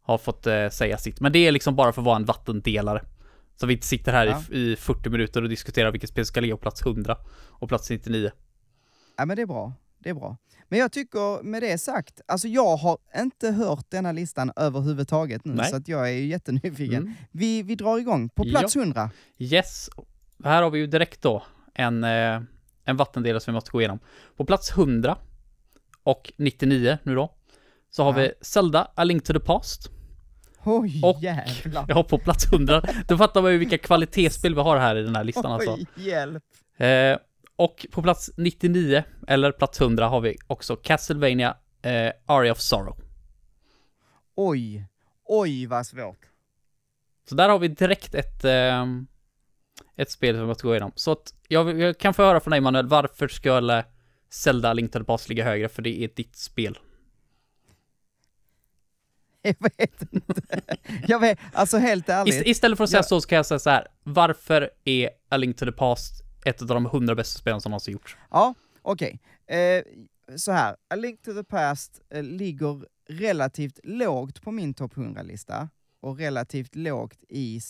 har 0.02 0.18
fått 0.18 0.48
eh, 0.48 0.70
säga 0.70 0.98
sitt. 0.98 1.20
Men 1.20 1.32
det 1.32 1.48
är 1.48 1.52
liksom 1.52 1.76
bara 1.76 1.94
för 1.94 2.02
att 2.02 2.06
vara 2.06 2.16
en 2.16 2.26
vattendelare. 2.26 3.02
Så 3.56 3.68
vi 3.68 3.74
inte 3.74 3.88
sitter 3.88 4.12
här 4.12 4.26
Ja. 4.26 4.42
i, 4.52 4.72
i 4.72 4.76
40 4.76 5.10
minuter 5.10 5.44
och 5.44 5.50
diskuterar 5.50 5.92
vilket 5.92 6.10
spel 6.10 6.26
ska 6.26 6.40
ligga 6.40 6.56
på 6.56 6.62
plats 6.62 6.82
100 6.82 7.18
och 7.50 7.70
plats 7.70 7.90
99. 7.90 8.32
Ja, 9.18 9.26
men 9.26 9.36
det 9.36 9.42
är 9.42 9.46
bra. 9.46 9.74
Det 10.00 10.10
är 10.10 10.14
bra. 10.14 10.38
Men 10.70 10.80
jag 10.80 10.92
tycker 10.92 11.44
med 11.44 11.64
det 11.64 11.78
sagt, 11.78 12.22
alltså 12.28 12.48
jag 12.48 12.78
har 12.78 12.98
inte 13.18 13.52
hört 13.52 13.86
denna 13.90 14.12
listan 14.12 14.52
överhuvudtaget 14.56 15.46
nu, 15.46 15.54
Nej. 15.54 15.70
så 15.70 15.76
att 15.76 15.88
jag 15.88 16.10
är 16.10 16.14
ju 16.14 16.26
jättenyfiken. 16.26 17.02
Mm. 17.04 17.14
Vi, 17.32 17.64
vi 17.64 17.76
drar 17.76 18.00
igång. 18.00 18.30
På 18.30 18.44
plats 18.44 18.76
100. 18.76 19.10
Yes, 19.38 19.90
här 20.44 20.64
har 20.64 20.70
vi 20.70 20.80
ju 20.80 20.88
direkt 20.88 21.22
då 21.22 21.44
en, 21.74 22.04
eh, 22.04 22.42
en 22.86 22.98
vattendelare 22.98 23.40
som 23.40 23.52
vi 23.52 23.56
måste 23.56 23.72
gå 23.72 23.82
igenom. 23.82 24.00
På 24.38 24.46
plats 24.46 24.72
100 24.72 25.18
och 26.04 26.32
99 26.38 26.98
nu 27.04 27.16
då, 27.16 27.34
så 27.90 28.04
har 28.04 28.12
Ja. 28.12 28.18
vi 28.18 28.32
Zelda 28.42 28.92
A 28.96 29.04
Link 29.04 29.24
to 29.24 29.34
the 29.34 29.40
Past. 29.40 29.90
Oj, 30.64 31.02
Och- 31.04 31.22
jävlar. 31.22 31.86
Jag 31.88 31.96
har 31.96 32.04
på 32.04 32.18
plats 32.18 32.46
100. 32.54 32.82
Då 33.08 33.18
fattar 33.18 33.42
man 33.42 33.52
ju 33.52 33.58
vilka 33.58 33.78
kvalitetsspel 33.88 34.56
vi 34.56 34.62
har 34.62 34.78
här 34.78 34.96
i 34.96 35.04
den 35.04 35.16
här 35.16 35.24
listan 35.24 35.46
alltså. 35.52 35.74
Oj, 35.74 35.86
hjälp. 35.96 36.44
Eh, 36.78 37.18
och 37.56 37.86
på 37.92 38.02
plats 38.02 38.32
99, 38.38 39.04
eller 39.28 39.52
plats 39.52 39.82
100, 39.82 40.08
har 40.08 40.22
vi 40.22 40.38
också 40.48 40.76
Castlevania 40.76 41.58
eh, 41.82 42.12
Aria 42.26 42.52
of 42.52 42.60
Sorrow. 42.60 42.98
Oj. 44.36 44.86
Oj, 45.26 45.66
vad 45.66 45.86
svårt. 45.86 46.26
Så 47.30 47.36
där 47.36 47.50
har 47.50 47.60
vi 47.60 47.68
direkt 47.68 48.16
ett, 48.16 48.46
eh, 48.46 48.86
ett 50.02 50.12
spel 50.12 50.36
som 50.36 50.42
vi 50.42 50.48
måste 50.48 50.64
gå 50.64 50.74
igenom. 50.74 50.92
Så 50.96 51.12
att 51.12 51.34
jag, 51.48 51.80
jag 51.80 51.98
kan 51.98 52.14
få 52.14 52.24
höra 52.24 52.40
från 52.40 52.52
dig 52.52 52.62
Manuel, 52.62 52.88
varför 52.88 53.28
skulle 53.28 53.86
Zelda 54.30 54.74
Link 54.74 54.92
to 54.92 55.00
the 55.00 55.06
Past 55.06 55.30
ligga 55.30 55.44
högre? 55.44 55.70
För 55.70 55.82
det 55.82 56.04
är 56.04 56.10
ditt 56.16 56.36
spel. 56.36 56.80
Jag 59.42 59.56
vet 59.78 60.14
inte. 60.14 60.42
Jag 61.08 61.20
vet, 61.20 61.40
alltså 61.54 61.78
helt 61.78 62.10
ärligt. 62.10 62.36
Ist 62.36 62.48
istället 62.48 62.78
för 62.78 62.84
att 62.84 62.90
säga 62.90 63.00
Ja. 63.00 63.04
så, 63.04 63.22
kan 63.22 63.36
jag 63.36 63.46
säga 63.46 63.60
så 63.60 63.70
här. 63.70 63.88
Varför 64.04 64.70
är 64.86 65.10
A 65.30 65.38
Link 65.38 65.58
to 65.58 65.66
the 65.66 65.72
Past 65.72 66.24
ett 66.46 66.62
av 66.62 66.68
de 66.68 66.86
100 66.86 67.16
bästa 67.16 67.40
spelen 67.40 67.62
som 67.62 67.70
någonsin 67.70 67.94
gjorts? 67.94 68.18
Ja, 68.32 68.54
okej. 68.82 69.20
Eh, 69.48 69.84
så 70.38 70.52
här, 70.52 70.76
A 70.90 70.96
Link 70.96 71.22
to 71.22 71.34
the 71.34 71.44
Past 71.44 72.02
eh, 72.10 72.24
ligger 72.24 72.86
relativt 73.10 73.80
lågt 73.84 74.42
på 74.42 74.52
min 74.52 74.74
topp 74.74 74.94
100-lista 74.96 75.70
och 76.02 76.18
relativt 76.18 76.76
lågt 76.76 77.20
i 77.30 77.62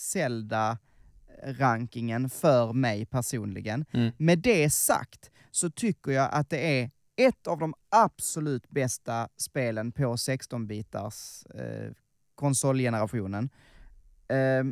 Zelda-rankingen 1.40 2.30
för 2.30 2.72
mig 2.72 3.06
personligen. 3.06 3.84
Mm. 3.92 4.12
Med 4.16 4.38
det 4.38 4.70
sagt 4.70 5.30
så 5.50 5.70
tycker 5.70 6.12
jag 6.12 6.28
att 6.32 6.50
det 6.50 6.80
är 6.80 6.90
ett 7.16 7.46
av 7.46 7.58
de 7.58 7.74
absolut 7.88 8.70
bästa 8.70 9.28
spelen 9.36 9.92
på 9.92 10.16
16-bitars 10.16 11.46
eh, 11.54 11.92
konsolgenerationen. 12.34 13.50
Eh, 14.28 14.64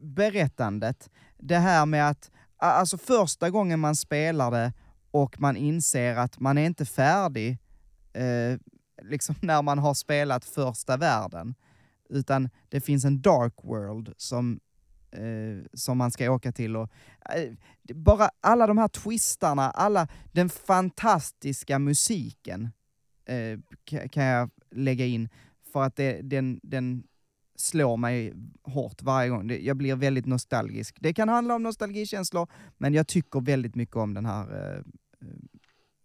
berättandet, 0.00 1.10
det 1.38 1.58
här 1.58 1.86
med 1.86 2.08
att, 2.08 2.30
alltså 2.56 2.98
första 2.98 3.50
gången 3.50 3.80
man 3.80 3.96
spelar 3.96 4.50
det 4.50 4.72
och 5.10 5.40
man 5.40 5.56
inser 5.56 6.16
att 6.16 6.40
man 6.40 6.58
är 6.58 6.66
inte 6.66 6.86
färdig 6.86 7.58
eh, 8.12 8.58
liksom 9.02 9.34
när 9.42 9.62
man 9.62 9.78
har 9.78 9.94
spelat 9.94 10.44
första 10.44 10.96
världen, 10.96 11.54
utan 12.08 12.48
det 12.68 12.80
finns 12.80 13.04
en 13.04 13.20
dark 13.20 13.54
world 13.62 14.14
som, 14.16 14.60
eh, 15.12 15.64
som 15.72 15.98
man 15.98 16.10
ska 16.10 16.30
åka 16.30 16.52
till. 16.52 16.76
Och, 16.76 16.90
eh, 17.34 17.52
bara 17.94 18.30
alla 18.40 18.66
de 18.66 18.78
här 18.78 18.88
twistarna, 18.88 19.70
alla, 19.70 20.08
den 20.32 20.48
fantastiska 20.48 21.78
musiken 21.78 22.70
eh, 23.24 23.58
kan 24.08 24.24
jag 24.24 24.50
lägga 24.70 25.06
in 25.06 25.28
för 25.72 25.82
att 25.82 25.96
det, 25.96 26.20
den, 26.22 26.60
den 26.62 27.02
slår 27.56 27.96
mig 27.96 28.32
hårt 28.62 29.02
varje 29.02 29.28
gång. 29.28 29.46
Det, 29.46 29.58
jag 29.58 29.76
blir 29.76 29.96
väldigt 29.96 30.26
nostalgisk. 30.26 30.96
Det 31.00 31.14
kan 31.14 31.28
handla 31.28 31.54
om 31.54 31.62
nostalgikänslor, 31.62 32.48
men 32.78 32.94
jag 32.94 33.06
tycker 33.06 33.40
väldigt 33.40 33.74
mycket 33.74 33.96
om 33.96 34.14
den 34.14 34.26
här 34.26 34.72
eh, 34.72 34.78
eh 34.78 34.84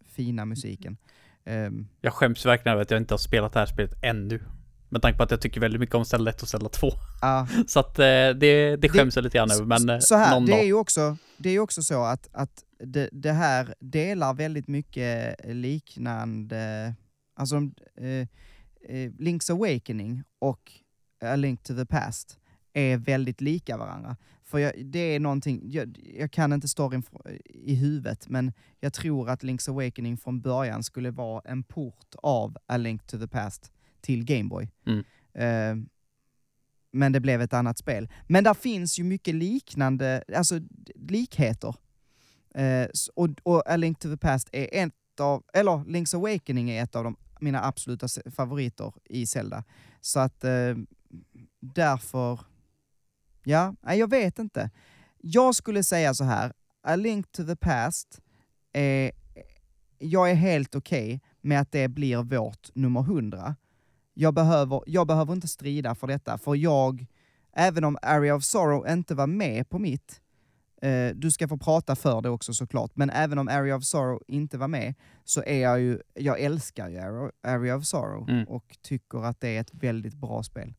fina 0.04 0.44
musiken. 0.44 0.96
Um, 1.44 1.88
Jag 2.00 2.12
skäms 2.12 2.46
verkligen 2.46 2.72
över 2.72 2.82
att 2.82 2.90
jag 2.90 3.00
inte 3.00 3.14
har 3.14 3.18
spelat 3.18 3.52
det 3.52 3.58
här 3.58 3.66
spelet 3.66 3.94
ännu. 4.02 4.40
Med 4.88 5.02
tanke 5.02 5.16
på 5.16 5.22
att 5.22 5.30
jag 5.30 5.40
tycker 5.40 5.60
väldigt 5.60 5.80
mycket 5.80 5.94
om 5.94 6.04
Zelda 6.04 6.30
1 6.30 6.42
och 6.42 6.48
Zelda 6.48 6.68
2. 6.68 6.90
ja. 7.20 7.46
Så 7.66 7.80
att 7.80 7.98
eh, 7.98 8.04
det, 8.04 8.76
det 8.76 8.88
skäms 8.88 9.16
jag 9.16 9.22
lite 9.22 9.38
grann 9.38 9.50
över, 9.50 9.64
men 9.64 9.88
eh, 9.88 9.98
så 9.98 10.14
här, 10.14 10.34
någon 10.34 10.46
det 10.46 10.52
är 10.52 10.56
dag. 10.56 10.66
ju 10.66 10.74
också, 10.74 11.16
det 11.36 11.48
är 11.48 11.52
ju 11.52 11.60
också 11.60 11.82
så 11.82 12.04
att, 12.04 12.28
att 12.32 12.64
det, 12.78 13.08
det 13.12 13.32
här 13.32 13.74
delar 13.80 14.34
väldigt 14.34 14.68
mycket 14.68 15.36
liknande, 15.44 16.94
alltså 17.34 17.56
eh, 18.00 18.28
eh, 18.88 19.10
Link's 19.18 19.52
Awakening 19.52 20.22
och 20.38 20.72
A 21.24 21.36
Link 21.36 21.62
to 21.62 21.74
the 21.74 21.86
Past 21.86 22.38
är 22.72 22.96
väldigt 22.96 23.40
lika 23.40 23.76
varandra. 23.76 24.16
För 24.44 24.58
jag, 24.58 24.72
det 24.84 24.98
är 24.98 25.20
någonting, 25.20 25.60
jag, 25.64 25.98
jag 26.18 26.32
kan 26.32 26.52
inte 26.52 26.68
storyn 26.68 27.02
i 27.44 27.74
huvudet, 27.74 28.28
men 28.28 28.52
jag 28.80 28.92
tror 28.92 29.30
att 29.30 29.42
Link's 29.42 29.70
Awakening 29.70 30.16
från 30.16 30.40
början 30.40 30.82
skulle 30.82 31.10
vara 31.10 31.42
en 31.44 31.62
port 31.62 32.14
av 32.22 32.56
A 32.66 32.76
Link 32.76 33.06
to 33.06 33.18
the 33.18 33.28
Past 33.28 33.72
till 34.06 34.24
Gameboy. 34.24 34.70
Mm. 34.86 35.04
Eh, 35.34 35.86
men 36.92 37.12
det 37.12 37.20
blev 37.20 37.42
ett 37.42 37.52
annat 37.52 37.78
spel. 37.78 38.08
Men 38.26 38.44
där 38.44 38.54
finns 38.54 38.98
ju 38.98 39.04
mycket 39.04 39.34
liknande, 39.34 40.22
alltså 40.36 40.60
likheter. 40.94 41.74
S- 42.54 43.08
och, 43.14 43.28
och 43.42 43.62
A 43.70 43.76
Link 43.76 43.98
to 43.98 44.08
the 44.10 44.16
Past 44.16 44.48
är 44.52 44.68
ett 44.72 45.20
av, 45.20 45.44
eller 45.52 45.72
Link's 45.72 46.16
Awakening 46.16 46.70
är 46.70 46.82
ett 46.82 46.96
av 46.96 47.04
de, 47.04 47.16
mina 47.40 47.64
absoluta 47.64 48.08
favoriter 48.30 48.92
i 49.04 49.26
Zelda. 49.26 49.64
Så 50.00 50.20
att 50.20 50.44
eh, 50.44 50.74
därför, 51.60 52.40
ja, 53.44 53.74
nej, 53.82 53.98
jag 53.98 54.10
vet 54.10 54.38
inte. 54.38 54.70
Jag 55.18 55.54
skulle 55.54 55.82
säga 55.82 56.14
så 56.14 56.24
här, 56.24 56.52
A 56.82 56.96
Link 56.96 57.32
to 57.32 57.44
the 57.46 57.56
Past, 57.56 58.20
är, 58.72 59.12
jag 59.98 60.30
är 60.30 60.34
helt 60.34 60.74
okej 60.74 61.20
med 61.40 61.60
att 61.60 61.72
det 61.72 61.88
blir 61.88 62.22
vårt 62.22 62.74
nummer 62.74 63.00
100 63.00 63.56
jag 64.18 64.34
behöver, 64.34 64.82
jag 64.86 65.06
behöver 65.06 65.32
inte 65.32 65.48
strida 65.48 65.94
för 65.94 66.06
detta, 66.06 66.38
för 66.38 66.54
jag, 66.54 67.06
även 67.52 67.84
om 67.84 67.98
Area 68.02 68.34
of 68.34 68.44
Sorrow 68.44 68.88
inte 68.88 69.14
var 69.14 69.26
med 69.26 69.68
på 69.68 69.78
mitt, 69.78 70.20
eh, 70.82 71.08
du 71.14 71.30
ska 71.30 71.48
få 71.48 71.56
prata 71.58 71.96
för 71.96 72.20
det 72.20 72.28
också 72.30 72.54
såklart, 72.54 72.90
men 72.94 73.10
även 73.10 73.38
om 73.38 73.48
Area 73.48 73.76
of 73.76 73.84
Sorrow 73.84 74.22
inte 74.28 74.58
var 74.58 74.68
med, 74.68 74.94
så 75.24 75.42
är 75.46 75.62
jag 75.62 75.80
ju, 75.80 76.00
jag 76.14 76.40
älskar 76.40 76.88
ju 76.88 76.98
Area, 76.98 77.30
Area 77.42 77.76
of 77.76 77.84
Sorrow 77.84 78.30
Mm. 78.30 78.44
och 78.48 78.76
tycker 78.82 79.24
att 79.24 79.40
det 79.40 79.56
är 79.56 79.60
ett 79.60 79.74
väldigt 79.74 80.14
bra 80.14 80.42
spel. 80.42 80.74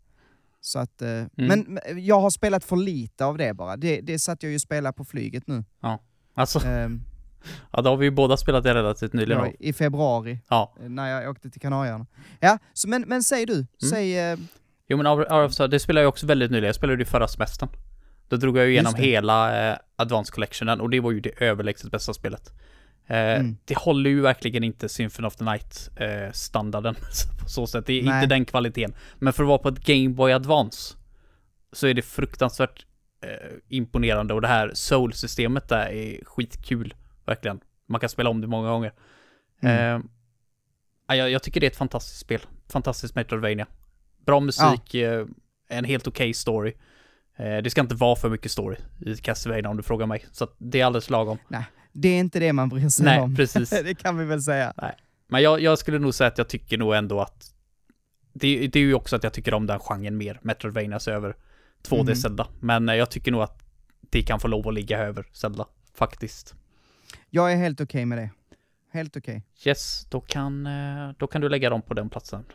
Så 0.62 0.80
att, 0.80 1.02
eh, 1.02 1.10
Mm. 1.10 1.30
men 1.38 1.80
jag 2.06 2.20
har 2.20 2.30
spelat 2.30 2.64
för 2.64 2.76
lite 2.76 3.26
av 3.26 3.38
det 3.38 3.54
bara. 3.54 3.78
Det, 3.78 4.02
det 4.02 4.20
satt 4.20 4.44
jag 4.44 4.50
ju 4.50 4.56
och 4.56 4.62
spelade 4.62 4.94
på 4.94 5.06
flyget 5.06 5.48
nu. 5.48 5.64
Alltså, 6.34 6.60
Ehm, 6.68 7.02
Ja, 7.72 7.82
då 7.82 7.89
har 7.89 7.98
vi 7.98 8.06
ju 8.06 8.12
båda 8.12 8.38
spelat 8.38 8.64
det 8.64 8.74
relativt 8.74 9.14
nyligen. 9.14 9.41
Ja. 9.45 9.52
I 9.60 9.74
februari, 9.74 10.39
Ja. 10.50 10.76
eh, 10.84 10.89
när 10.89 11.22
jag 11.22 11.32
åkte 11.32 11.50
till 11.50 11.62
Kanarieöarna. 11.62 12.06
Ja, 12.39 12.58
så, 12.74 12.89
men, 12.89 13.02
men 13.08 13.24
säg 13.24 13.45
du, 13.45 13.68
säg... 13.89 14.20
Eh, 14.32 14.38
Jo 14.89 14.98
men 14.98 15.06
Hour 15.06 15.43
of 15.45 15.54
Sorrow, 15.54 15.70
det 15.70 15.80
spelade 15.80 16.04
jag 16.04 16.10
också 16.10 16.26
väldigt 16.28 16.52
nyligen. 16.52 16.66
Jag 16.68 16.76
spelade 16.76 16.98
det 16.98 17.06
förra 17.06 17.28
semestern. 17.28 17.70
Då 18.30 18.36
drog 18.38 18.58
jag 18.58 18.66
ju 18.66 18.72
igenom 18.72 18.95
hela 18.95 19.70
eh, 19.72 19.78
Advanced 19.95 20.34
Collectionen 20.34 20.82
och 20.82 20.89
det 20.89 21.00
var 21.00 21.12
ju 21.12 21.20
det 21.20 21.41
överlägset 21.43 21.91
bästa 21.91 22.14
spelet. 22.14 22.52
Eh, 23.08 23.18
Mm. 23.18 23.58
Det 23.66 23.78
håller 23.78 24.10
ju 24.10 24.22
verkligen 24.22 24.64
inte 24.64 24.89
Symphony 24.89 25.28
of 25.28 25.36
the 25.36 25.43
Night 25.43 25.89
eh, 25.95 26.30
på 27.43 27.50
så 27.50 27.68
sätt. 27.68 27.86
Det 27.86 27.93
är 28.00 28.04
Nej. 28.04 28.16
inte 28.16 28.36
den 28.36 28.45
kvaliteten. 28.45 28.93
Men 29.20 29.34
för 29.34 29.43
att 29.43 29.48
vara 29.48 29.58
på 29.58 29.70
ett 29.70 29.86
Game 29.86 30.10
Boy 30.10 30.32
Advance 30.32 30.95
så 31.72 31.88
är 31.88 31.93
det 31.93 32.02
fruktansvärt 32.02 32.86
eh, 33.24 33.30
imponerande 33.70 34.34
och 34.34 34.41
det 34.41 34.48
här 34.48 34.72
Soul-systemet 34.74 35.70
där 35.70 35.86
är 35.89 36.26
skitkul. 36.26 36.93
Verkligen. 37.28 37.59
Man 37.86 37.99
kan 37.99 38.09
spela 38.09 38.30
om 38.30 38.41
det 38.41 38.47
många 38.47 38.69
gånger. 38.69 38.93
Mm. 39.61 39.95
Eh, 40.01 40.07
ja, 41.07 41.15
jag, 41.15 41.30
jag 41.32 41.43
tycker 41.43 41.59
det 41.59 41.65
är 41.65 41.71
ett 41.71 41.78
fantastiskt 41.78 42.19
spel. 42.19 42.41
Fantastiskt 42.69 43.15
Metroidvania. 43.15 43.67
Bra 44.25 44.39
musik, 44.39 44.93
eh, 44.95 45.25
en 45.67 45.86
helt 45.86 46.07
okej 46.07 46.34
story. 46.34 46.73
Eh, 47.36 47.57
det 47.57 47.69
ska 47.69 47.82
inte 47.82 47.95
vara 47.95 48.15
för 48.15 48.30
mycket 48.30 48.51
story 48.51 48.75
i 49.05 49.15
Castlevania 49.15 49.69
om 49.69 49.78
du 49.78 49.84
frågar 49.84 50.05
mig. 50.05 50.25
Så 50.32 50.47
det 50.57 50.82
är 50.82 50.86
alldeles 50.86 51.09
lagom. 51.09 51.38
det 51.91 52.09
är 52.09 52.19
inte 52.19 52.39
det 52.39 52.53
man 52.53 52.69
bryr 52.69 52.89
sig 52.89 53.05
Nej, 53.05 53.19
om. 53.21 53.36
precis. 53.36 53.69
det 53.84 53.95
kan 53.95 54.17
vi 54.17 54.25
väl 54.25 54.41
säga. 54.41 54.73
Men 55.28 55.41
jag, 55.41 55.61
jag 55.61 55.78
skulle 55.80 55.99
nog 55.99 56.13
säga 56.13 56.28
att 56.28 56.38
jag 56.38 56.49
tycker 56.49 56.78
nog 56.78 56.95
ändå 56.95 57.21
att 57.21 57.53
det, 58.34 58.67
det 58.67 58.80
är 58.80 58.84
ju 58.84 58.93
också 58.93 59.15
att 59.15 59.23
jag 59.23 59.34
tycker 59.34 59.53
om 59.53 59.65
den 59.67 59.80
genren 59.80 60.17
mer, 60.17 60.39
Metroidvanias 60.41 61.07
över 61.07 61.36
2D 61.88 62.03
Mhm. 62.03 62.15
Zelda. 62.15 62.47
Men 62.59 62.89
eh, 62.89 62.95
jag 62.95 63.11
tycker 63.11 63.32
nog 63.32 63.41
att 63.41 63.63
det 64.09 64.21
kan 64.21 64.39
få 64.39 64.47
lov 64.47 64.67
att 64.67 64.73
ligga 64.73 64.99
över 64.99 65.25
Zelda, 65.32 65.65
faktiskt. 65.93 66.55
Jag 67.30 67.51
är 67.51 67.55
helt 67.55 67.82
okej 67.82 68.05
med 68.05 68.18
det. 68.18 68.30
Helt 68.91 69.18
okej. 69.18 69.43
Yes, 69.66 70.05
då 70.10 70.22
kan, 70.22 70.68
eh, 70.68 71.10
då 71.18 71.28
kan 71.28 71.41
du 71.41 71.49
lägga 71.49 71.70
dem 71.70 71.82
på 71.82 71.93
den 71.93 72.10
platsen. 72.10 72.45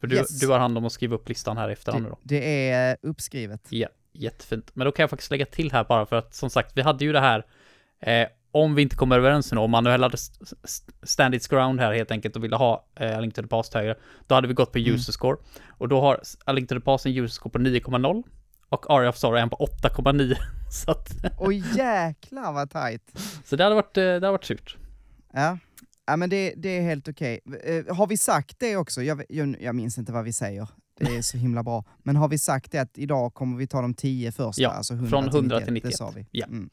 För 0.00 0.06
du, 0.06 0.16
Yes. 0.16 0.40
du 0.40 0.48
har 0.48 0.58
hand 0.58 0.78
om 0.78 0.84
att 0.84 0.92
skriva 0.92 1.14
upp 1.14 1.28
listan 1.28 1.56
här 1.56 1.68
efter 1.68 1.92
Det, 1.92 1.98
nu 2.00 2.08
då. 2.08 2.18
det 2.22 2.70
är 2.70 2.90
eh, 2.90 2.96
uppskrivet. 3.02 3.60
Ja, 3.68 3.88
jättefint. 4.12 4.70
Men 4.74 4.84
då 4.84 4.92
kan 4.92 5.02
jag 5.02 5.10
faktiskt 5.10 5.30
lägga 5.30 5.46
till 5.46 5.72
här 5.72 5.84
bara 5.84 6.06
för 6.06 6.16
att 6.16 6.34
som 6.34 6.50
sagt, 6.50 6.76
vi 6.76 6.82
hade 6.82 7.04
ju 7.04 7.12
det 7.12 7.20
här 7.20 7.46
eh, 8.00 8.28
om 8.50 8.74
vi 8.74 8.82
inte 8.82 8.96
kommer 8.96 9.18
överens 9.18 9.52
nu, 9.52 9.58
om 9.60 9.70
Manuel 9.70 10.02
hade 10.02 10.14
st- 10.14 10.44
st- 10.64 10.92
stand 11.02 11.34
its 11.34 11.48
ground 11.48 11.80
här 11.80 11.92
helt 11.92 12.10
enkelt 12.10 12.36
och 12.36 12.44
ville 12.44 12.56
ha 12.56 12.86
eh, 12.94 13.16
A 13.16 13.20
Link 13.20 13.34
to 13.34 13.42
the 13.42 13.48
Past 13.48 13.74
högre, 13.74 13.94
då 14.26 14.34
hade 14.34 14.48
vi 14.48 14.54
gått 14.54 14.72
på 14.72 14.78
Mm. 14.78 14.94
user 14.94 15.12
score. 15.12 15.36
Och 15.68 15.88
då 15.88 16.00
har 16.00 16.20
A 16.44 16.52
Link 16.52 16.68
to 16.68 16.74
the 16.74 16.80
Past 16.80 17.06
en 17.06 17.12
user 17.16 17.34
score 17.34 17.52
på 17.52 17.58
9,0 17.58 18.22
och 18.68 18.90
Aria 18.90 19.08
of 19.08 19.16
Sorrow 19.16 19.36
en 19.38 19.50
på 19.50 19.56
8,9. 19.56 20.34
Så, 20.84 20.90
att, 20.90 21.10
Oj 21.38 21.64
jäklar 21.76 22.52
vad 22.52 22.70
tajt. 22.70 23.02
så 23.44 23.56
det 23.56 23.64
hade 23.64 23.74
varit, 23.74 23.96
eh, 23.96 24.02
det 24.02 24.12
hade 24.12 24.30
varit 24.30 24.44
surt. 24.44 24.76
Ja. 25.32 25.58
Ja 26.06 26.16
men 26.16 26.30
det, 26.30 26.54
det 26.56 26.68
är 26.78 26.82
helt 26.82 27.08
okej. 27.08 27.40
Eh, 27.64 27.96
har 27.96 28.06
vi 28.06 28.16
sagt 28.16 28.58
det 28.58 28.76
också? 28.76 29.02
Jag, 29.02 29.24
jag, 29.60 29.74
minns 29.74 29.98
inte 29.98 30.12
vad 30.12 30.24
vi 30.24 30.32
säger. 30.32 30.68
Det 31.00 31.16
är 31.16 31.22
så 31.22 31.36
himla 31.38 31.62
bra. 31.62 31.84
Men 32.02 32.16
har 32.16 32.28
vi 32.28 32.38
sagt 32.38 32.72
det 32.72 32.78
att 32.78 32.98
idag 32.98 33.34
kommer 33.34 33.58
vi 33.58 33.66
ta 33.66 33.80
de 33.82 33.94
tio 33.94 34.32
första? 34.32 34.62
Ja, 34.62 34.70
alltså 34.70 34.94
100 34.94 35.10
från 35.10 35.28
100 35.28 35.60
till 35.60 35.72
91, 35.72 35.82
Det 35.82 35.88
91. 35.88 35.98
sa 35.98 36.10
vi. 36.14 36.26
Ja. 36.30 36.46
Mm. 36.46 36.70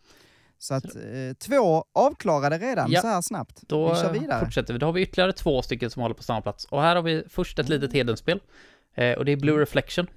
Så 0.58 0.74
att 0.74 0.86
eh, 0.96 1.34
två 1.40 1.86
avklarade 1.94 2.58
redan 2.58 2.92
Ja. 2.92 3.02
så 3.02 3.08
här 3.08 3.22
snabbt. 3.22 3.62
Då 3.68 3.94
vi 3.94 4.00
kör 4.02 4.14
vidare. 4.14 4.46
fortsätter 4.46 4.74
vi. 4.74 4.80
Då 4.80 4.86
har 4.86 4.94
vi 4.94 5.02
ytterligare 5.02 5.34
två 5.34 5.62
stycken 5.62 5.90
som 5.90 6.02
håller 6.02 6.16
på 6.16 6.24
samma 6.24 6.42
plats. 6.42 6.66
Och 6.66 6.82
här 6.82 6.96
har 6.96 7.04
vi 7.04 7.24
först 7.30 7.60
ett 7.60 7.70
litet 7.70 7.94
Hedenspel. 7.94 8.40
Eh, 8.96 9.12
och 9.14 9.26
det 9.26 9.32
är 9.32 9.38
Blue 9.38 9.62
Reflection. 9.62 10.08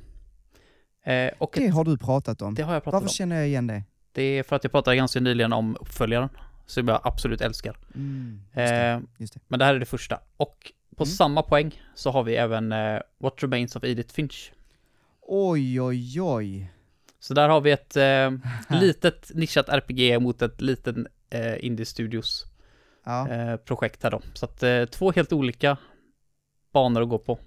Eh, 1.12 1.30
och. 1.38 1.50
Det 1.54 1.66
ett, 1.66 1.74
har 1.74 1.84
du 1.84 1.98
pratat 1.98 2.42
om. 2.42 2.54
det 2.54 2.62
har 2.62 2.74
jag 2.74 2.82
pratat 2.84 2.94
Varför 3.02 3.06
om. 3.06 3.12
känner 3.12 3.36
jag 3.36 3.46
igen 3.48 3.66
det? 3.66 3.82
Det 4.12 4.22
är 4.22 4.42
för 4.42 4.56
att 4.56 4.64
jag 4.64 4.72
pratade 4.72 4.96
ganska 4.96 5.20
nyligen 5.20 5.52
om 5.52 5.76
uppföljaren. 5.80 6.28
Som 6.66 6.88
jag 6.88 7.00
absolut 7.04 7.40
älskar. 7.40 7.76
Mm, 7.94 8.40
just 8.46 8.54
det. 8.54 8.86
Eh, 8.86 9.00
Just 9.18 9.34
det. 9.34 9.40
men 9.48 9.58
det 9.58 9.64
här 9.64 9.74
är 9.74 9.78
det 9.78 9.86
första. 9.86 10.20
Och 10.36 10.72
på 10.96 11.04
Mm. 11.04 11.12
samma 11.12 11.42
poäng 11.42 11.82
så 11.94 12.10
har 12.10 12.22
vi 12.22 12.36
även 12.36 12.72
eh, 12.72 13.00
What 13.18 13.42
Remains 13.42 13.76
of 13.76 13.84
Edith 13.84 14.14
Finch. 14.14 14.52
Oj, 15.22 15.80
oj, 15.80 16.20
oj. 16.22 16.72
Så 17.20 17.34
där 17.34 17.48
har 17.48 17.60
vi 17.60 17.70
ett 17.70 17.96
eh, 17.96 18.30
litet 18.80 19.30
nischat 19.34 19.68
RPG 19.68 20.18
mot 20.22 20.42
ett 20.42 20.60
litet 20.60 20.96
eh, 21.30 21.64
Indie 21.64 21.86
Studios 21.86 22.44
Ja, 23.04 23.28
eh, 23.28 23.56
projekt 23.56 24.02
här 24.02 24.10
då. 24.10 24.20
Så 24.34 24.44
att 24.44 24.62
eh, 24.62 24.84
två 24.84 25.12
helt 25.12 25.32
olika 25.32 25.76
banor 26.72 27.02
att 27.02 27.08
gå 27.08 27.18
på. 27.18 27.38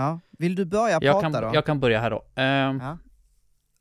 Ja. 0.00 0.20
Vill 0.30 0.54
du 0.54 0.64
börja 0.64 0.90
Jag 0.92 1.02
prata 1.02 1.20
kan, 1.20 1.32
då? 1.32 1.50
jag 1.54 1.66
kan 1.66 1.80
börja 1.80 2.00
här 2.00 2.10
då. 2.10 2.24
Ehm, 2.34 2.80
Ja. 2.80 2.98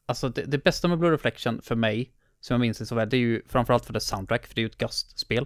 Alltså 0.05 0.29
det, 0.29 0.41
det 0.41 0.63
bästa 0.63 0.87
med 0.87 0.99
Blue 0.99 1.11
Reflection 1.11 1.61
för 1.61 1.75
mig, 1.75 2.11
som 2.39 2.53
jag 2.53 2.61
minns 2.61 2.77
det 2.77 2.85
så 2.85 2.95
väl, 2.95 3.09
det 3.09 3.17
är 3.17 3.19
ju 3.19 3.41
framförallt 3.47 3.85
för 3.85 3.93
det 3.93 3.99
soundtrack, 3.99 4.47
för 4.47 4.55
det 4.55 4.61
är 4.61 4.63
ju 4.63 4.67
ett 4.69 4.77
Gust-spel. 4.77 5.45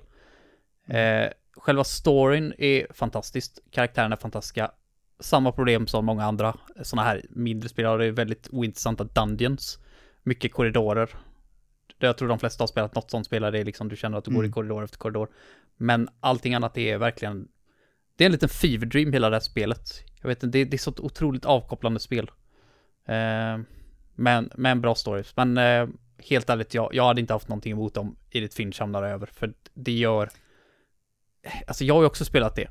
Mm. 0.87 1.23
Eh, 1.23 1.31
själva 1.57 1.83
storyn 1.83 2.53
är 2.57 2.87
fantastiskt, 2.93 3.59
karaktärerna 3.71 4.15
är 4.15 4.19
fantastiska. 4.19 4.71
Samma 5.19 5.51
problem 5.51 5.87
som 5.87 6.05
många 6.05 6.23
andra 6.25 6.55
sådana 6.81 7.07
här 7.07 7.21
mindre 7.29 7.69
spel 7.69 7.85
har, 7.85 7.97
det 7.97 8.05
är 8.05 8.11
väldigt 8.11 8.49
ointressanta 8.51 9.03
dungeons. 9.03 9.79
Mycket 10.23 10.53
korridorer. 10.53 11.09
Jag 11.99 12.17
tror 12.17 12.27
de 12.29 12.39
flesta 12.39 12.61
har 12.61 12.67
spelat 12.67 12.95
något 12.95 13.11
sånt 13.11 13.25
spel, 13.25 13.41
där 13.41 13.51
det 13.51 13.59
är 13.59 13.65
liksom 13.65 13.89
du 13.89 13.95
känner 13.95 14.17
att 14.17 14.25
du 14.25 14.31
går 14.31 14.43
i 14.43 14.47
Mm. 14.47 14.53
korridor 14.53 14.83
efter 14.83 14.97
korridor. 14.97 15.29
Men 15.77 16.09
allting 16.19 16.53
annat 16.53 16.77
är 16.77 16.97
verkligen, 16.97 17.47
det 18.15 18.23
är 18.23 18.25
en 18.25 18.31
liten 18.31 18.49
fever 18.49 18.85
dream 18.85 19.13
hela 19.13 19.29
det 19.29 19.35
här 19.35 19.41
spelet. 19.41 20.03
Jag 20.21 20.27
vet 20.27 20.43
inte, 20.43 20.57
det, 20.57 20.65
det 20.65 20.75
är 20.75 20.79
så 20.79 20.91
ett 20.91 20.99
otroligt 20.99 21.45
avkopplande 21.45 21.99
spel. 21.99 22.31
Eh, 23.07 23.59
men, 24.15 24.51
med 24.55 24.71
en 24.71 24.81
bra 24.81 24.95
story. 24.95 25.23
Men 25.35 25.57
eh, 25.57 25.87
helt 26.29 26.49
ärligt, 26.49 26.73
jag, 26.73 26.95
jag 26.95 27.05
hade 27.05 27.21
inte 27.21 27.33
haft 27.33 27.47
någonting 27.47 27.71
emot 27.71 27.97
om 27.97 28.15
Edith 28.29 28.55
Finch 28.55 28.79
hamnar 28.79 29.03
över. 29.03 29.25
För 29.33 29.53
det 29.73 29.91
gör... 29.91 30.29
Alltså 31.67 31.85
jag 31.85 31.93
har 31.93 32.01
ju 32.01 32.07
också 32.07 32.25
spelat 32.25 32.55
det. 32.55 32.67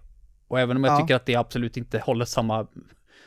Och 0.48 0.60
även 0.60 0.76
om 0.76 0.84
jag 0.84 0.92
Ja. 0.94 1.00
tycker 1.00 1.14
att 1.14 1.26
det 1.26 1.36
absolut 1.36 1.76
inte 1.76 1.98
håller 1.98 2.24
samma, 2.24 2.66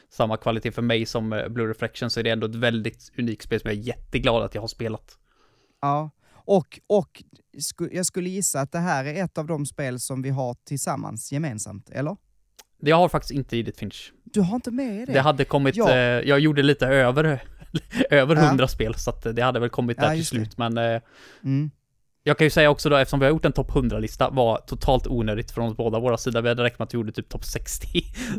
samma 0.09 0.38
kvalitet 0.38 0.72
för 0.72 0.82
mig 0.82 1.05
som 1.05 1.34
eh, 1.34 1.47
Blue 1.47 1.70
Reflection 1.70 2.09
så 2.09 2.20
är 2.20 2.24
det 2.24 2.30
ändå 2.30 2.47
ett 2.47 2.55
väldigt 2.55 3.11
unikt 3.18 3.43
spel 3.43 3.59
som 3.59 3.70
jag 3.70 3.78
är 3.80 3.84
jätteglad 3.84 4.43
att 4.43 4.55
jag 4.55 4.61
har 4.61 4.68
spelat. 4.68 5.18
Ja, 5.82 6.09
och, 6.45 6.79
och 6.87 7.23
sku, 7.59 7.89
jag 7.91 8.05
skulle 8.05 8.29
gissa 8.29 8.59
att 8.61 8.71
det 8.71 8.79
här 8.79 9.05
är 9.05 9.23
ett 9.23 9.37
av 9.37 9.47
de 9.47 9.65
spel 9.65 9.99
som 9.99 10.21
vi 10.21 10.29
har 10.29 10.55
tillsammans 10.63 11.31
gemensamt, 11.31 11.89
eller? 11.89 12.17
Jag 12.79 12.95
har 12.95 13.09
faktiskt 13.09 13.31
inte 13.31 13.57
Edith 13.57 13.79
Finch. 13.79 14.13
Du 14.23 14.41
har 14.41 14.55
inte 14.55 14.71
med 14.71 15.07
det? 15.07 15.13
Det 15.13 15.19
hade 15.21 15.45
kommit, 15.45 15.75
Ja. 15.75 15.89
eh, 15.91 15.97
jag 15.97 16.39
gjorde 16.39 16.63
lite 16.63 16.87
över, 16.87 17.25
över 18.09 18.35
Ja. 18.35 18.41
100 18.47 18.67
spel 18.67 18.95
så 18.95 19.09
att 19.09 19.35
det 19.35 19.41
hade 19.41 19.59
väl 19.59 19.69
kommit 19.69 19.97
Ja, 19.97 20.03
där 20.03 20.09
till 20.09 20.19
just 20.19 20.31
det. 20.31 20.37
slut. 20.37 20.57
Men 20.57 20.77
eh, 20.77 21.01
Mm. 21.43 21.71
Jag 22.28 22.38
kan 22.38 22.45
ju 22.45 22.49
säga 22.51 22.69
också 22.69 22.89
då, 22.89 22.95
eftersom 22.95 23.19
vi 23.19 23.26
har 23.26 23.32
gjort 23.32 23.45
en 23.45 23.51
topp 23.53 23.71
100-lista, 23.71 24.30
var 24.30 24.57
totalt 24.67 25.07
onödigt 25.07 25.51
från 25.51 25.69
oss 25.71 25.78
båda 25.78 25.99
våra 25.99 26.17
sidor. 26.17 26.41
Vi 26.41 26.49
hade 26.49 26.63
räknat 26.63 26.80
med 26.80 26.86
att 26.86 26.93
vi 26.93 26.97
gjorde 26.97 27.11
typ 27.11 27.30
topp 27.30 27.45
60. 27.45 27.88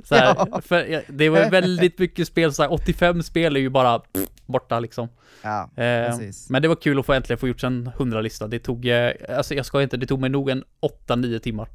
Så 0.04 0.14
här, 0.14 0.34
Ja. 0.50 0.60
för 0.60 0.84
ja, 0.84 1.00
det 1.08 1.28
var 1.28 1.50
väldigt 1.50 1.98
mycket 1.98 2.28
spel, 2.28 2.52
så 2.52 2.62
här, 2.62 2.72
85 2.72 3.22
spel 3.22 3.56
är 3.56 3.60
ju 3.60 3.68
bara 3.70 3.98
pff, 3.98 4.28
borta 4.46 4.80
liksom. 4.80 5.08
Ja, 5.42 5.70
Eh, 5.76 6.18
men 6.50 6.62
det 6.62 6.68
var 6.68 6.74
kul 6.76 6.98
att 6.98 7.06
få 7.06 7.12
äntligen 7.12 7.38
få 7.38 7.48
gjort 7.48 7.62
en 7.64 7.88
100-lista. 7.90 8.46
Det 8.46 8.58
tog, 8.58 8.86
eh, 8.86 9.12
alltså 9.36 9.54
jag 9.54 9.66
ska 9.66 9.82
inte, 9.82 9.96
det 9.96 10.06
tog 10.06 10.20
mig 10.20 10.30
nog 10.30 10.50
en 10.50 10.64
8-9 10.80 11.38
timmar 11.38 11.68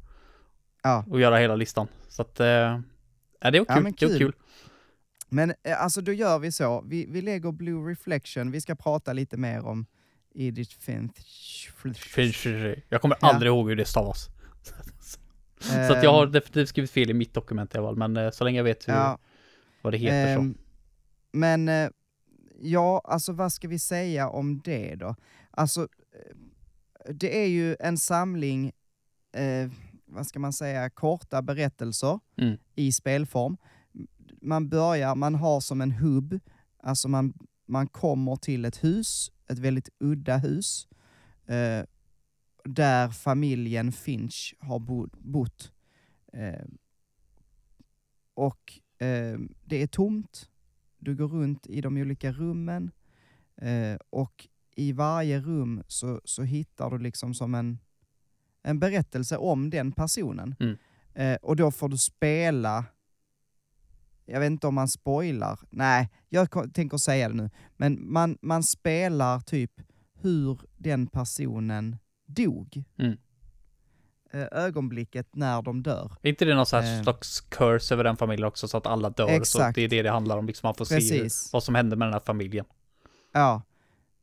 Ja. 0.82 1.04
att 1.12 1.20
göra 1.20 1.36
hela 1.38 1.56
listan. 1.56 1.86
Så 2.08 2.22
att, 2.22 2.40
eh, 2.40 2.46
ja, 2.46 2.80
det 3.50 3.58
var 3.58 3.66
Ja, 3.68 3.74
kul. 3.74 3.82
men 3.82 3.92
Det 3.98 4.06
var 4.06 4.10
kul. 4.12 4.18
kul. 4.18 4.32
Men 5.28 5.50
eh, 5.62 5.82
alltså 5.82 6.00
då 6.00 6.12
gör 6.12 6.38
vi 6.38 6.52
så, 6.52 6.84
vi, 6.86 7.06
vi 7.10 7.20
lägger 7.22 7.52
Blue 7.52 7.90
Reflection, 7.90 8.50
vi 8.50 8.60
ska 8.60 8.74
prata 8.74 9.12
lite 9.12 9.36
mer 9.36 9.66
om 9.66 9.86
Edith 10.34 10.76
Finch. 10.80 12.46
Jag 12.88 13.00
kommer 13.00 13.16
Ja. 13.20 13.28
aldrig 13.28 13.50
ihåg 13.50 13.68
hur 13.68 13.76
det 13.76 13.84
stavas. 13.84 14.28
Så 15.60 15.92
att 15.92 16.02
jag 16.02 16.12
har 16.12 16.26
definitivt 16.26 16.68
skrivit 16.68 16.90
fel 16.90 17.10
i 17.10 17.14
mitt 17.14 17.34
dokument 17.34 17.74
i 17.74 17.78
alla 17.78 17.86
fall, 17.88 17.96
men 17.96 18.16
eh, 18.16 18.30
så 18.30 18.44
länge 18.44 18.58
jag 18.58 18.64
vet 18.64 18.88
hur, 18.88 18.92
Ja, 18.94 19.18
vad 19.82 19.92
det 19.92 19.96
heter 19.98 20.34
så. 20.34 20.40
ehm, 20.40 20.58
Men 21.32 21.68
eh, 21.68 21.88
ja, 22.60 23.00
alltså 23.04 23.32
vad 23.32 23.52
ska 23.52 23.68
vi 23.68 23.78
säga 23.78 24.28
om 24.28 24.60
det 24.64 24.94
då? 24.94 25.14
Alltså, 25.50 25.80
eh, 25.82 27.14
det 27.14 27.42
är 27.42 27.46
ju 27.46 27.76
en 27.80 27.98
samling, 27.98 28.72
eh, 29.32 29.70
vad 30.06 30.26
ska 30.26 30.38
man 30.38 30.52
säga, 30.52 30.90
korta 30.90 31.42
berättelser 31.42 32.20
Mm. 32.36 32.56
i 32.74 32.92
spelform. 32.92 33.56
Man 34.40 34.68
börjar, 34.68 35.14
man 35.14 35.34
har 35.34 35.60
som 35.60 35.80
en 35.80 35.92
hubb, 35.92 36.40
alltså 36.82 37.08
man, 37.08 37.34
man 37.66 37.86
kommer 37.86 38.36
till 38.36 38.64
ett 38.64 38.84
hus, 38.84 39.32
ett 39.48 39.58
väldigt 39.58 39.88
udda 39.98 40.36
hus, 40.36 40.88
eh, 41.46 41.84
där 42.64 43.08
familjen 43.08 43.92
Finch 43.92 44.54
har 44.58 44.78
bo, 44.78 45.08
bott. 45.12 45.72
Eh, 46.32 46.64
och 48.34 48.80
eh, 48.98 49.38
det 49.64 49.82
är 49.82 49.86
tomt, 49.86 50.50
du 50.98 51.16
går 51.16 51.28
runt 51.28 51.66
i 51.66 51.80
de 51.80 51.96
olika 51.96 52.32
rummen 52.32 52.90
eh, 53.56 53.96
och 54.10 54.48
i 54.76 54.92
varje 54.92 55.40
rum 55.40 55.82
så, 55.86 56.20
så 56.24 56.42
hittar 56.42 56.90
du 56.90 56.98
liksom 56.98 57.34
som 57.34 57.54
en, 57.54 57.78
en 58.62 58.78
berättelse 58.78 59.36
om 59.36 59.70
den 59.70 59.92
personen. 59.92 60.54
Mm. 60.60 60.76
Eh, 61.14 61.38
och 61.42 61.56
då 61.56 61.70
får 61.70 61.88
du 61.88 61.98
spela, 61.98 62.84
jag 64.26 64.40
vet 64.40 64.46
inte 64.50 64.66
om 64.66 64.74
man 64.74 64.88
spoilar, 64.88 65.60
nej, 65.70 66.10
jag 66.28 66.74
tänker 66.74 66.98
säga 66.98 67.28
det 67.28 67.34
nu, 67.34 67.50
men 67.76 68.12
man, 68.12 68.38
man 68.42 68.62
spelar 68.62 69.40
typ 69.40 69.72
hur 70.14 70.60
den 70.78 71.06
personen 71.06 71.96
dog. 72.26 72.84
Mm. 72.98 73.16
eh, 74.32 74.46
ögonblicket 74.52 75.26
när 75.34 75.62
de 75.62 75.82
dör. 75.82 76.12
Är 76.22 76.28
inte 76.28 76.44
det 76.44 76.54
någon 76.54 76.66
Eh. 76.72 77.02
slags 77.02 77.40
curse 77.40 77.94
över 77.94 78.04
den 78.04 78.16
familjen 78.16 78.48
också, 78.48 78.68
så 78.68 78.76
att 78.76 78.86
alla 78.86 79.10
dör? 79.10 79.26
Så 79.26 79.32
Exakt. 79.32 79.74
det 79.74 79.82
är 79.82 79.88
det 79.88 80.02
det 80.02 80.10
handlar 80.10 80.38
om, 80.38 80.46
liksom 80.46 80.66
man 80.66 80.74
får 80.74 80.84
se 80.84 80.94
Precis. 80.94 81.46
hur, 81.46 81.52
vad 81.52 81.62
som 81.62 81.74
hände 81.74 81.96
med 81.96 82.06
den 82.08 82.12
här 82.12 82.22
familjen. 82.26 82.64
Ja, 83.32 83.62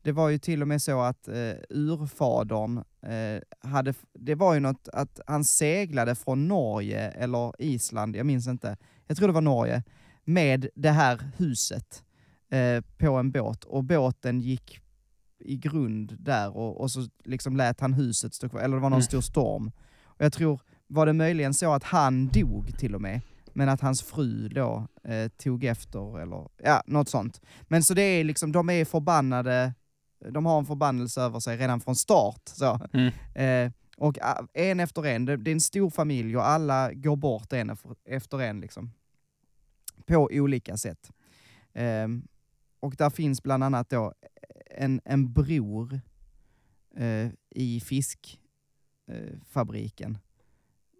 det 0.01 0.11
var 0.11 0.29
ju 0.29 0.37
till 0.37 0.61
och 0.61 0.67
med 0.67 0.81
så 0.81 1.01
att 1.01 1.27
eh, 1.27 1.53
urfadern 1.69 2.77
eh, 3.01 3.69
hade, 3.69 3.93
det 4.13 4.35
var 4.35 4.53
ju 4.53 4.59
något 4.59 4.87
att 4.93 5.19
han 5.27 5.43
seglade 5.43 6.15
från 6.15 6.47
Norge 6.47 7.09
eller 7.11 7.61
Island, 7.61 8.15
jag 8.15 8.25
minns 8.25 8.47
inte, 8.47 8.77
jag 9.09 9.17
tror 9.17 9.27
det 9.27 9.33
var 9.33 9.41
Norge, 9.41 9.83
med 10.25 10.67
det 10.75 10.91
här 10.91 11.31
huset 11.37 12.03
eh, 12.51 12.81
på 12.97 13.15
en 13.17 13.31
båt 13.31 13.63
och 13.63 13.83
båten 13.83 14.39
gick 14.41 14.79
i 15.39 15.57
grund 15.57 16.15
där 16.19 16.57
och, 16.57 16.81
och 16.81 16.91
så 16.91 17.07
liksom 17.25 17.57
lät 17.57 17.79
han 17.79 17.93
huset 17.93 18.33
stå 18.33 18.49
kvar, 18.49 18.59
eller 18.61 18.75
det 18.75 18.81
var 18.81 18.89
någon 18.89 18.97
Mm. 18.99 19.03
stor 19.07 19.21
storm. 19.21 19.71
Och 20.03 20.25
jag 20.25 20.33
tror, 20.33 20.61
var 20.87 21.05
det 21.05 21.13
möjligen 21.13 21.53
så 21.53 21.73
att 21.73 21.83
han 21.83 22.27
dog 22.27 22.77
till 22.79 22.95
och 22.95 23.01
med, 23.01 23.21
men 23.53 23.69
att 23.69 23.81
hans 23.81 24.01
fru 24.01 24.49
då 24.49 24.87
eh, 25.03 25.27
tog 25.27 25.63
efter, 25.63 26.19
eller 26.21 26.47
ja, 26.63 26.83
något 26.87 27.09
sånt. 27.09 27.41
Men 27.67 27.83
så 27.83 27.93
det 27.93 28.01
är 28.01 28.23
liksom, 28.23 28.51
de 28.51 28.69
är 28.69 28.85
förbannade, 28.85 29.73
de 30.31 30.45
har 30.45 30.59
en 30.59 30.65
förbannelse 30.65 31.21
över 31.21 31.39
sig 31.39 31.57
redan 31.57 31.79
från 31.79 31.95
start. 31.95 32.41
Så. 32.45 32.79
Mm. 32.93 33.11
Eh, 33.35 33.71
och 33.97 34.17
ah, 34.21 34.47
en 34.53 34.79
efter 34.79 35.05
en, 35.05 35.25
det, 35.25 35.37
det 35.37 35.51
är 35.51 35.55
en 35.55 35.61
stor 35.61 35.89
familj 35.89 36.37
och 36.37 36.47
alla 36.47 36.93
går 36.93 37.15
bort 37.15 37.53
en 37.53 37.69
efter- 37.69 37.95
efter 38.05 38.41
en 38.41 38.59
liksom. 38.61 38.91
På 40.05 40.29
olika 40.31 40.77
sätt. 40.77 41.11
Ehm, 41.73 42.27
och 42.79 42.95
där 42.97 43.09
finns 43.09 43.43
bland 43.43 43.63
annat 43.63 43.89
då 43.89 44.13
en, 44.65 45.01
en 45.05 45.33
bror 45.33 46.01
eh, 46.97 47.27
i 47.49 47.79
fiskfabriken. 47.79 48.39
Eh, 49.11 49.39
fabriken. 49.49 50.17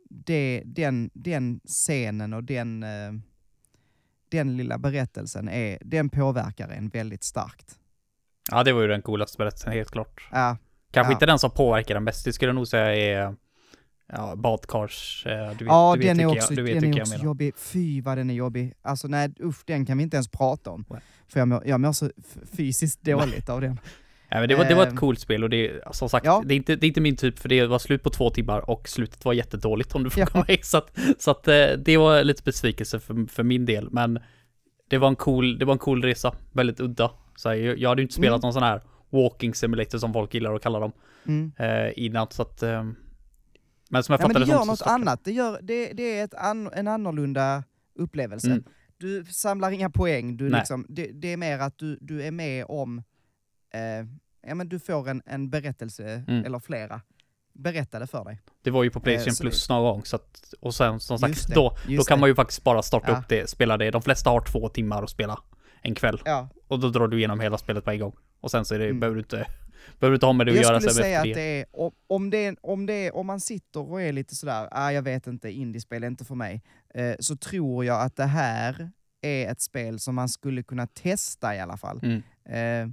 det, 0.10 0.64
den, 0.66 1.10
den 1.14 1.60
scenen 1.66 2.34
och 2.34 2.44
den, 2.44 2.84
eh, 2.84 3.12
den 4.30 4.58
lilla 4.58 4.78
berättelsen, 4.78 5.50
är, 5.50 5.78
den 5.82 6.10
påverkar 6.10 6.70
en 6.70 6.90
väldigt 6.90 7.24
starkt. 7.24 7.80
Ja, 8.52 8.64
det 8.64 8.74
var 8.74 8.82
ju 8.82 8.88
den 8.88 9.02
coolaste 9.02 9.38
berättelsen, 9.38 9.74
helt 9.74 9.92
klart. 9.92 10.28
Ja, 10.32 10.58
Kanske 10.92 11.12
Ja. 11.12 11.16
inte 11.16 11.26
den 11.26 11.40
som 11.40 11.52
påverkar 11.52 11.94
den 11.94 12.06
bäst, 12.06 12.26
det 12.26 12.34
skulle 12.34 12.50
jag 12.50 12.56
nog 12.56 12.68
säga 12.68 12.96
är 12.96 13.36
ja, 14.10 14.36
badkars... 14.36 15.26
eh, 15.26 15.32
Du 15.32 15.46
vet, 15.48 15.60
ja 15.68 15.94
du 15.96 16.00
vet 16.00 16.18
den 16.18 16.20
är 16.20 16.26
också, 16.38 16.54
jag, 16.54 16.64
vet 16.64 16.82
den 16.82 16.94
är 16.94 16.98
jag 16.98 17.02
också 17.02 17.14
menar. 17.14 17.26
jobbig. 17.26 17.54
Fy 17.58 18.02
vad 18.02 18.18
den 18.18 18.30
är 18.30 18.34
jobbig. 18.34 18.74
Alltså 18.82 19.08
nej 19.08 19.30
usch, 19.44 19.64
den 19.66 19.86
kan 19.86 19.98
vi 19.98 20.04
inte 20.04 20.18
ens 20.18 20.28
prata 20.32 20.70
om. 20.72 20.86
Nej. 20.90 21.00
För 21.28 21.40
jag 21.40 21.48
mår, 21.48 21.64
jag 21.66 21.80
mår 21.80 21.92
så 21.92 22.10
fysiskt 22.58 23.02
dåligt 23.02 23.50
av 23.50 23.62
den. 23.62 23.80
Ja, 24.32 24.40
men 24.40 24.50
det, 24.50 24.56
var, 24.56 24.66
det 24.66 24.76
var 24.76 24.84
ett 24.84 24.90
Ehm. 24.90 24.98
coolt 24.98 25.20
spel 25.20 25.44
och 25.44 25.50
det 25.50 25.72
som 25.92 26.10
sagt, 26.10 26.26
Ja. 26.26 26.44
det, 26.46 26.54
är 26.54 26.56
inte, 26.56 26.76
det 26.76 26.86
är 26.86 26.88
inte 26.88 27.02
min 27.02 27.16
typ 27.16 27.40
för 27.40 27.50
det 27.50 27.66
var 27.68 27.80
slut 27.80 28.04
på 28.04 28.10
två 28.10 28.30
timmar 28.30 28.70
och 28.70 28.90
slutet 28.90 29.26
var 29.26 29.34
jättedåligt 29.34 29.96
om 29.96 30.04
du 30.04 30.10
Ja. 30.18 30.26
frågar 30.26 30.46
mig. 30.48 30.60
Så 30.64 30.78
att, 30.78 30.98
så 31.20 31.32
att 31.32 31.48
eh, 31.48 31.66
det 31.86 31.98
var 31.98 32.24
lite 32.24 32.44
besvikelse 32.44 33.00
för, 33.00 33.28
för 33.30 33.44
min 33.44 33.66
del, 33.66 33.90
men 33.92 34.20
det 34.90 34.98
var 34.98 35.08
en 35.08 35.16
cool, 35.16 35.58
det 35.60 35.66
var 35.66 35.74
en 35.74 35.80
cool 35.80 36.04
resa, 36.04 36.36
väldigt 36.52 36.80
udda. 36.80 37.12
Så 37.36 37.50
här, 37.50 37.56
jag, 37.56 37.78
jag 37.80 37.90
hade 37.90 38.02
ju 38.02 38.04
inte 38.04 38.14
spelat 38.16 38.38
Mm. 38.38 38.42
någon 38.42 38.54
sån 38.54 38.64
här 38.64 38.82
walking 39.10 39.54
simulator 39.56 39.98
som 39.98 40.14
folk 40.14 40.34
gillar 40.34 40.56
att 40.56 40.64
kalla 40.64 40.80
dem 40.80 40.92
Mm. 41.28 41.52
eh, 41.58 41.92
innan, 41.96 42.28
så 42.30 42.42
att 42.42 42.64
eh, 42.64 42.84
men 43.90 44.04
som 44.04 44.14
jag 44.14 44.22
Ja, 44.22 44.28
men 44.28 44.34
fattade 44.34 44.46
det 44.46 44.52
gör 44.52 44.66
något 44.66 44.82
annat. 44.82 45.24
Det, 45.24 45.32
gör, 45.32 45.60
det, 45.62 45.94
det 45.94 46.20
är 46.20 46.24
ett 46.24 46.34
an, 46.34 46.70
en 46.74 46.88
annorlunda 46.88 47.64
upplevelse. 47.96 48.48
Mm. 48.52 48.64
Du 48.98 49.26
samlar 49.26 49.72
inga 49.72 49.90
poäng, 49.90 50.38
du 50.38 50.50
Nej. 50.50 50.60
liksom, 50.60 50.86
det, 50.90 51.12
det 51.14 51.34
är 51.34 51.38
mer 51.38 51.60
att 51.60 51.78
du, 51.78 51.98
du 52.02 52.24
är 52.24 52.32
med 52.32 52.66
om, 52.70 52.98
eh, 53.74 54.08
ja 54.48 54.56
men 54.56 54.70
du 54.70 54.80
får 54.80 55.10
en, 55.10 55.22
en 55.26 55.50
berättelse, 55.50 56.24
Mm. 56.28 56.46
eller 56.46 56.60
flera, 56.60 57.02
berättade 57.54 58.08
för 58.08 58.24
dig. 58.26 58.42
Det 58.62 58.72
var 58.72 58.84
ju 58.84 58.90
på 58.90 59.00
Playstation 59.00 59.34
Eh, 59.34 59.50
Plus 59.50 59.70
någon 59.70 59.84
gång, 59.84 60.06
så 60.06 60.16
att, 60.16 60.54
och 60.60 60.76
sen 60.76 61.00
som 61.00 61.18
sagt, 61.20 61.48
det, 61.48 61.54
då, 61.56 61.76
då 61.98 62.04
kan 62.04 62.18
det. 62.18 62.20
man 62.20 62.30
ju 62.30 62.36
faktiskt 62.36 62.64
bara 62.64 62.82
starta 62.82 63.12
Ja. 63.12 63.18
upp 63.20 63.28
det, 63.30 63.50
spela 63.50 63.78
det. 63.78 63.92
De 63.92 64.02
flesta 64.02 64.30
har 64.30 64.42
två 64.42 64.70
timmar 64.70 65.04
att 65.04 65.10
spela 65.10 65.40
en 65.82 65.96
kväll. 65.96 66.22
Ja, 66.26 66.50
Och 66.68 66.80
då 66.80 66.90
drar 66.90 67.08
du 67.08 67.18
igenom 67.18 67.40
hela 67.40 67.58
spelet 67.58 67.86
på 67.86 67.92
en 67.92 68.00
gång. 68.00 68.16
Och 68.42 68.52
sen 68.52 68.66
så 68.66 68.76
är 68.76 68.80
det, 68.80 68.86
Mm. 68.86 69.00
behöver 69.00 69.16
du 69.16 69.22
inte, 69.22 69.46
behöver 70.00 70.12
du 70.12 70.16
inte 70.16 70.26
ha 70.26 70.34
med 70.34 70.48
det 70.48 70.52
att 70.52 70.56
jag 70.56 70.64
göra 70.64 70.80
skulle 70.80 70.94
sen 70.94 71.04
säga 71.04 71.20
att 71.20 71.24
det. 71.24 71.60
är, 71.60 71.66
om- 72.08 72.30
det 72.30 72.56
om, 72.62 72.86
det 72.86 73.12
om 73.12 73.28
man 73.28 73.40
sitter 73.40 73.92
och 73.92 74.02
är 74.02 74.12
lite 74.14 74.36
sådär, 74.36 74.68
ah, 74.72 74.92
jag 74.92 75.02
vet 75.02 75.28
inte, 75.28 75.52
indiespel 75.52 76.04
är 76.04 76.08
inte 76.08 76.26
för 76.26 76.36
mig, 76.36 76.62
eh, 76.94 77.16
så 77.20 77.36
tror 77.36 77.86
jag 77.86 78.02
att 78.02 78.16
det 78.16 78.26
här 78.26 78.92
är 79.22 79.52
ett 79.52 79.62
spel 79.62 80.00
som 80.00 80.16
man 80.16 80.30
skulle 80.30 80.64
kunna 80.64 80.88
testa 80.88 81.56
i 81.56 81.60
alla 81.60 81.78
fall. 81.78 82.00
Mm. 82.04 82.24
Eh, 82.50 82.90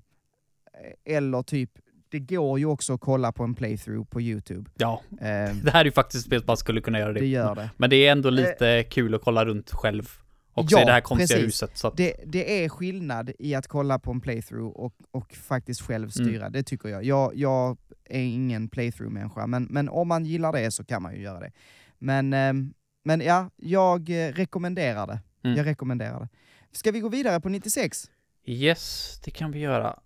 eller 1.04 1.42
typ, 1.42 1.70
det 2.08 2.18
går 2.18 2.58
ju 2.58 2.66
också 2.66 2.94
att 2.94 3.00
kolla 3.00 3.32
på 3.32 3.44
en 3.44 3.54
playthrough 3.54 4.08
på 4.08 4.20
YouTube. 4.20 4.70
Ja, 4.76 5.02
Eh, 5.20 5.54
det 5.64 5.70
här 5.70 5.80
är 5.80 5.84
ju 5.84 5.92
faktiskt 5.92 6.22
ett 6.24 6.26
spel 6.26 6.42
man 6.46 6.56
skulle 6.56 6.80
kunna 6.80 6.98
göra 6.98 7.12
det. 7.12 7.20
det 7.20 7.26
gör 7.26 7.54
det. 7.54 7.70
Men 7.76 7.90
det 7.90 7.96
är 8.06 8.12
ändå 8.12 8.30
lite 8.30 8.82
kul 8.90 9.14
att 9.14 9.22
kolla 9.22 9.44
runt 9.44 9.70
själv. 9.70 10.10
Också 10.56 10.76
Ja, 10.76 10.82
i 10.82 10.84
det 10.84 10.92
här 10.92 11.00
konstiga 11.00 11.40
precis. 11.40 11.62
huset. 11.62 11.84
Att, 11.84 11.96
det. 11.96 12.14
Det 12.26 12.64
är 12.64 12.68
skillnad 12.68 13.30
i 13.38 13.54
att 13.54 13.66
kolla 13.66 13.98
på 13.98 14.10
en 14.10 14.20
playthrough 14.20 14.76
och, 14.76 14.94
och 15.10 15.34
faktiskt 15.34 15.80
själv 15.82 16.02
Mm. 16.04 16.10
styra, 16.10 16.50
det 16.50 16.62
tycker 16.62 16.88
jag. 16.88 17.04
jag. 17.04 17.36
Jag 17.36 17.78
är 18.04 18.20
ingen 18.20 18.68
playthrough-människa, 18.68 19.46
men, 19.46 19.64
men 19.70 19.88
om 19.88 20.08
man 20.08 20.24
gillar 20.24 20.52
det 20.52 20.70
så 20.70 20.84
kan 20.84 21.02
man 21.02 21.14
ju 21.14 21.20
göra 21.22 21.40
det. 21.40 21.52
Men, 21.98 22.32
ehm, 22.32 22.74
men 23.04 23.20
ja, 23.20 23.50
jag 23.56 24.10
rekommenderar 24.10 25.06
det. 25.06 25.20
Mm. 25.44 25.56
Jag 25.56 25.66
rekommenderar 25.66 26.20
det. 26.20 26.28
Ska 26.72 26.90
vi 26.90 27.00
gå 27.00 27.08
vidare 27.08 27.40
på 27.40 27.48
96? 27.48 28.10
yes, 28.46 29.20
det 29.24 29.30
kan 29.30 29.52
vi 29.52 29.58
göra. 29.58 29.98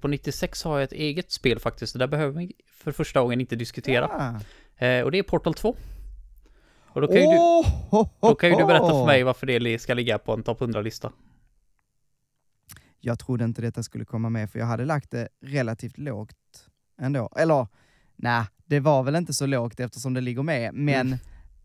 På 0.00 0.08
96 0.08 0.62
har 0.64 0.78
jag 0.78 0.84
ett 0.84 0.92
eget 0.92 1.30
spel 1.30 1.58
faktiskt. 1.58 1.92
Det 1.92 1.98
där 1.98 2.06
behöver 2.06 2.38
vi 2.40 2.52
för 2.66 2.92
första 2.92 3.20
gången 3.20 3.40
inte 3.40 3.56
diskutera. 3.56 4.06
Ah. 4.78 4.84
Eh, 4.84 5.02
och 5.04 5.10
det 5.10 5.18
är 5.18 5.22
Portal 5.22 5.54
2. 5.54 5.76
Och 6.98 7.02
då 7.02 7.08
kan, 7.08 7.16
ju 7.16 7.26
du, 7.26 7.64
då 8.20 8.34
kan 8.34 8.50
ju 8.50 8.56
du 8.56 8.64
berätta 8.64 8.88
för 8.88 9.06
mig 9.06 9.22
varför 9.22 9.46
det 9.46 9.78
ska 9.78 9.94
ligga 9.94 10.18
på 10.18 10.32
en 10.32 10.42
topp 10.42 10.60
100-lista. 10.60 11.12
Jag 13.00 13.18
trodde 13.18 13.44
inte 13.44 13.62
detta 13.62 13.82
skulle 13.82 14.04
komma 14.04 14.30
med, 14.30 14.50
för 14.50 14.58
jag 14.58 14.66
hade 14.66 14.84
lagt 14.84 15.10
det 15.10 15.28
relativt 15.40 15.98
lågt 15.98 16.68
ändå. 17.00 17.30
Eller, 17.36 17.66
nej, 18.16 18.44
det 18.64 18.80
var 18.80 19.02
väl 19.02 19.16
inte 19.16 19.34
så 19.34 19.46
lågt 19.46 19.80
eftersom 19.80 20.14
det 20.14 20.20
ligger 20.20 20.42
med, 20.42 20.74
men 20.74 21.16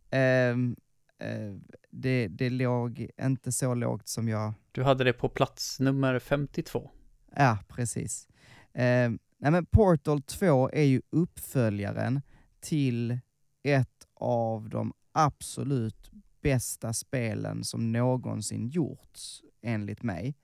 ehm, 0.10 0.76
eh, 1.20 1.54
det, 1.92 2.28
det 2.28 2.50
låg 2.50 3.10
inte 3.22 3.52
så 3.52 3.74
lågt 3.74 4.08
som 4.08 4.30
jag... 4.30 4.54
Du 4.72 4.84
hade 4.84 5.04
det 5.04 5.14
på 5.14 5.30
plats 5.30 5.80
nummer 5.80 6.20
52. 6.20 6.92
Ja, 7.36 7.58
precis. 7.68 8.28
Ehm, 8.74 9.20
nej, 9.38 9.52
men 9.52 9.66
Portal 9.66 10.22
2 10.22 10.70
är 10.74 10.84
ju 10.84 11.02
uppföljaren 11.10 12.22
till 12.60 13.20
ett 13.64 14.08
av 14.16 14.70
de 14.70 14.94
absolut 15.14 16.12
bästa 16.42 16.94
spelen 16.94 17.64
som 17.64 17.92
någonsin 17.92 18.68
gjorts, 18.68 19.42
enligt 19.62 20.04
mig. 20.04 20.36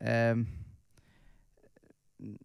Ehm, 0.00 0.46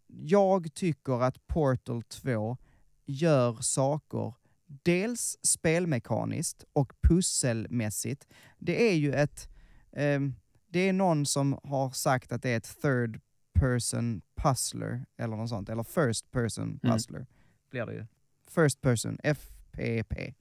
jag 0.07 0.73
tycker 0.73 1.23
att 1.23 1.47
Portal 1.47 2.03
2 2.03 2.57
gör 3.05 3.57
saker 3.61 4.33
dels 4.65 5.37
spelmekaniskt 5.43 6.63
och 6.73 6.93
pusselmässigt. 7.01 8.27
Det 8.57 8.89
är 8.91 8.95
ju 8.95 9.13
ett... 9.13 9.49
ehm, 9.91 10.35
det 10.67 10.79
är 10.79 10.93
någon 10.93 11.25
som 11.25 11.59
har 11.63 11.89
sagt 11.89 12.31
att 12.31 12.41
det 12.41 12.49
är 12.49 12.57
ett 12.57 12.77
third 12.81 13.21
person 13.53 14.21
puzzler, 14.35 15.05
eller 15.17 15.35
något 15.35 15.49
sånt, 15.49 15.69
eller 15.69 15.83
first 15.83 16.31
person 16.31 16.79
Mm. 16.83 16.93
puzzler 16.93 17.25
blir 17.69 17.85
det 17.85 17.93
ju. 17.93 18.05
First 18.47 18.81
person, 18.81 19.17
FPP. 19.23 20.33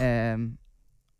Eh, 0.00 0.38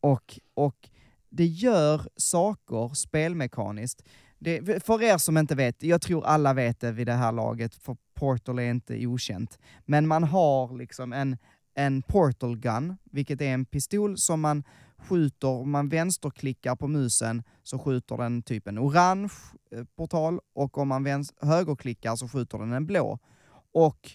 och, 0.00 0.38
och 0.54 0.88
det 1.30 1.46
gör 1.46 2.00
saker 2.16 2.94
spelmekaniskt. 2.94 4.04
Det, 4.38 4.84
för 4.84 5.02
er 5.02 5.18
som 5.18 5.38
inte 5.38 5.54
vet, 5.54 5.82
jag 5.82 6.02
tror 6.02 6.26
alla 6.26 6.54
vet 6.54 6.80
det 6.80 6.92
vid 6.92 7.06
det 7.06 7.12
här 7.12 7.32
laget, 7.32 7.74
för 7.74 7.96
Portal 8.14 8.58
är 8.58 8.70
inte 8.70 9.06
okänt. 9.06 9.58
Men 9.84 10.06
man 10.06 10.24
har 10.24 10.78
liksom 10.78 11.12
en, 11.12 11.36
en 11.74 12.02
portal 12.02 12.58
gun, 12.58 12.96
vilket 13.04 13.40
är 13.40 13.54
en 13.54 13.64
pistol 13.64 14.18
som 14.18 14.40
man 14.40 14.64
skjuter, 14.96 15.48
om 15.48 15.70
man 15.70 15.88
vänsterklickar 15.88 16.76
på 16.76 16.88
musen 16.88 17.42
så 17.62 17.78
skjuter 17.78 18.16
den 18.16 18.42
typ 18.42 18.66
en 18.66 18.78
orange 18.78 19.32
eh, 19.70 19.84
portal 19.96 20.40
och 20.54 20.78
om 20.78 20.88
man 20.88 21.04
vänster, 21.04 21.46
högerklickar 21.46 22.16
så 22.16 22.28
skjuter 22.28 22.58
den 22.58 22.72
en 22.72 22.86
blå. 22.86 23.18
Och 23.72 24.10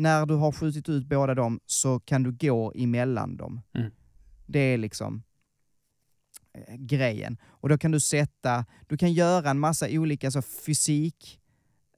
när 0.00 0.26
du 0.26 0.34
har 0.34 0.52
skjutit 0.52 0.88
ut 0.88 1.06
båda 1.06 1.34
dem 1.34 1.60
så 1.66 2.00
kan 2.00 2.22
du 2.22 2.32
gå 2.32 2.72
emellan 2.74 3.36
dem. 3.36 3.60
Mm. 3.74 3.90
Det 4.46 4.58
är 4.58 4.78
liksom 4.78 5.22
eh, 6.52 6.76
grejen. 6.76 7.36
Och 7.44 7.68
då 7.68 7.78
kan 7.78 7.90
du 7.90 8.00
sätta, 8.00 8.64
du 8.88 8.96
kan 8.96 9.12
göra 9.12 9.50
en 9.50 9.58
massa 9.58 9.86
olika 9.90 10.30
så 10.30 10.42
fysik, 10.42 11.40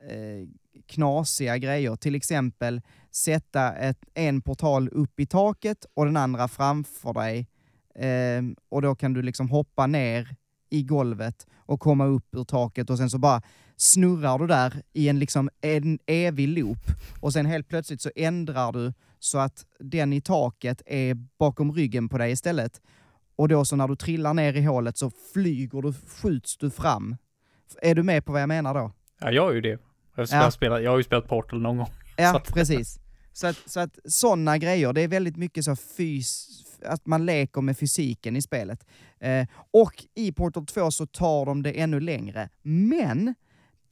eh, 0.01 0.49
knasiga 0.87 1.59
grejer. 1.59 1.97
Till 1.97 2.15
exempel 2.15 2.81
sätta 3.11 3.73
ett, 3.73 4.05
en 4.15 4.41
portal 4.41 4.89
upp 4.89 5.21
i 5.21 5.27
taket 5.27 5.87
och 5.95 6.05
den 6.05 6.17
andra 6.17 6.49
framför 6.49 7.13
dig. 7.13 7.49
Eh, 7.95 8.43
och 8.69 8.83
då 8.83 8.95
kan 8.95 9.13
du 9.13 9.23
liksom 9.23 9.49
hoppa 9.49 9.87
ner 9.87 10.37
i 10.71 10.83
golvet 10.83 11.47
och 11.57 11.81
komma 11.81 12.07
upp 12.07 12.35
ur 12.35 12.45
taket 12.45 12.91
och 12.91 12.99
sen 12.99 13.11
så 13.11 13.19
bara 13.19 13.43
snurrar 13.77 14.39
du 14.39 14.47
där 14.47 14.83
i 14.93 15.09
en, 15.09 15.19
liksom, 15.19 15.51
en 15.61 15.99
evig 16.07 16.49
loop 16.49 16.79
och 17.21 17.33
sen 17.33 17.47
helt 17.47 17.69
plötsligt 17.69 18.01
så 18.01 18.11
ändrar 18.17 18.73
du 18.73 18.93
så 19.19 19.39
att 19.39 19.67
den 19.79 20.13
i 20.13 20.21
taket 20.21 20.83
är 20.87 21.15
bakom 21.39 21.73
ryggen 21.73 22.09
på 22.09 22.19
dig 22.19 22.33
istället. 22.33 22.81
Och 23.37 23.49
då 23.49 23.65
så 23.65 23.77
när 23.77 23.89
du 23.89 23.97
trillar 23.97 24.35
ner 24.35 24.53
i 24.57 24.63
hålet 24.65 24.97
så 24.99 25.11
flyger 25.33 25.83
du, 25.83 25.93
skjuts 25.93 26.57
du 26.57 26.71
fram. 26.71 27.17
Är 27.83 27.95
du 27.95 28.03
med 28.03 28.25
på 28.25 28.33
vad 28.33 28.43
jag 28.43 28.49
menar 28.49 28.75
då? 28.75 28.93
Ja, 29.21 29.31
jag 29.31 29.51
är 29.51 29.55
ju 29.55 29.61
det. 29.61 29.79
Jag, 30.17 30.29
Ja. 30.31 30.51
spelat, 30.51 30.83
jag 30.83 30.91
har 30.91 30.99
ju 30.99 31.05
spelat 31.05 31.29
Portal 31.29 31.61
någon 31.61 31.77
gång. 31.77 31.89
Ja, 32.17 32.33
Så 32.47 32.53
precis. 32.55 32.99
Så 33.33 33.47
att, 33.47 33.57
så 33.67 33.81
att 33.81 33.99
sådana 34.05 34.59
grejer, 34.59 34.93
det 34.93 35.01
är 35.01 35.09
väldigt 35.09 35.37
mycket 35.37 35.65
så 35.65 35.77
fys, 35.77 36.49
att 36.85 37.07
man 37.07 37.27
leker 37.27 37.61
med 37.61 37.79
fysiken 37.79 38.37
i 38.37 38.43
spelet. 38.43 38.87
Eh, 39.21 39.47
och 39.71 40.05
i 40.15 40.33
Portal 40.33 40.67
2 40.67 40.91
så 40.91 41.07
tar 41.07 41.47
de 41.47 41.63
det 41.63 41.71
ännu 41.81 42.01
längre. 42.01 42.49
Men 42.63 43.35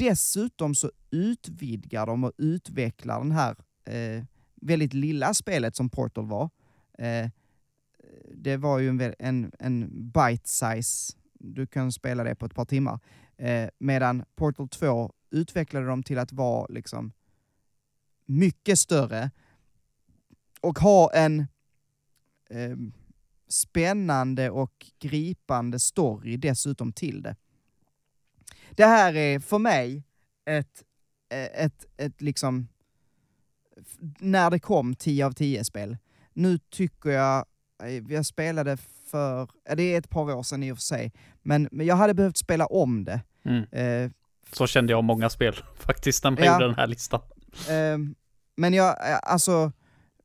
dessutom 0.00 0.74
så 0.74 0.90
utvidgar 1.10 2.06
de 2.06 2.24
och 2.24 2.32
utvecklar 2.38 3.18
den 3.18 3.32
här 3.32 3.56
eh, 3.84 4.24
väldigt 4.54 4.94
lilla 4.94 5.34
spelet 5.34 5.76
som 5.76 5.88
Portal 5.88 6.26
var. 6.26 6.50
Eh, 6.98 7.30
det 8.34 8.56
var 8.56 8.78
ju 8.78 8.88
en, 8.88 9.14
en, 9.18 9.52
en 9.58 10.10
bite 10.10 10.48
size, 10.48 11.16
du 11.32 11.66
kan 11.66 11.92
spela 11.92 12.24
det 12.24 12.34
på 12.34 12.46
ett 12.46 12.54
par 12.54 12.64
timmar. 12.64 13.00
Eh, 13.36 13.68
medan 13.78 14.24
Portal 14.34 14.68
2 14.68 15.12
utvecklade 15.30 15.86
de 15.86 16.02
till 16.02 16.18
att 16.18 16.32
vara 16.32 16.66
liksom 16.70 17.12
mycket 18.26 18.78
större 18.78 19.30
och 20.60 20.78
ha 20.78 21.12
en 21.14 21.46
eh, 22.50 22.76
spännande 23.48 24.50
och 24.50 24.86
gripande 24.98 25.78
story 25.78 26.36
dessutom 26.36 26.92
till 26.92 27.22
det. 27.22 27.36
Det 28.76 28.84
här 28.84 29.14
är 29.16 29.38
för 29.38 29.58
mig 29.58 30.04
ett, 30.46 30.84
eh, 31.32 31.64
ett, 31.64 31.86
ett 31.96 32.20
liksom, 32.22 32.68
när 34.20 34.50
det 34.50 34.58
kom 34.60 34.94
10 34.94 35.26
av 35.26 35.32
10 35.32 35.64
spel. 35.64 35.96
Nu 36.32 36.58
tycker 36.58 37.10
jag, 37.10 37.44
eh, 37.82 37.88
jag 38.08 38.26
spelade 38.26 38.76
för, 39.10 39.48
det 39.76 39.82
är 39.82 39.98
ett 39.98 40.10
par 40.10 40.34
år 40.34 40.42
sedan 40.42 40.62
i 40.62 40.72
och 40.72 40.76
för 40.76 40.82
sig, 40.82 41.12
men, 41.42 41.68
men 41.72 41.86
jag 41.86 41.96
hade 41.96 42.14
behövt 42.14 42.36
spela 42.36 42.66
om 42.66 43.04
det. 43.04 43.20
Mm. 43.44 43.64
Eh, 43.72 44.10
Så 44.52 44.66
kände 44.66 44.92
jag 44.92 44.98
om 44.98 45.04
många 45.06 45.30
spel 45.30 45.54
faktiskt 45.78 46.24
när 46.24 46.30
man 46.30 46.44
Ja. 46.44 46.52
gjorde 46.52 46.66
den 46.66 46.74
här 46.74 46.86
listan. 46.86 47.20
Ehm, 47.70 48.14
men 48.56 48.74
jag, 48.74 49.10
eh, 49.10 49.18
alltså, 49.22 49.72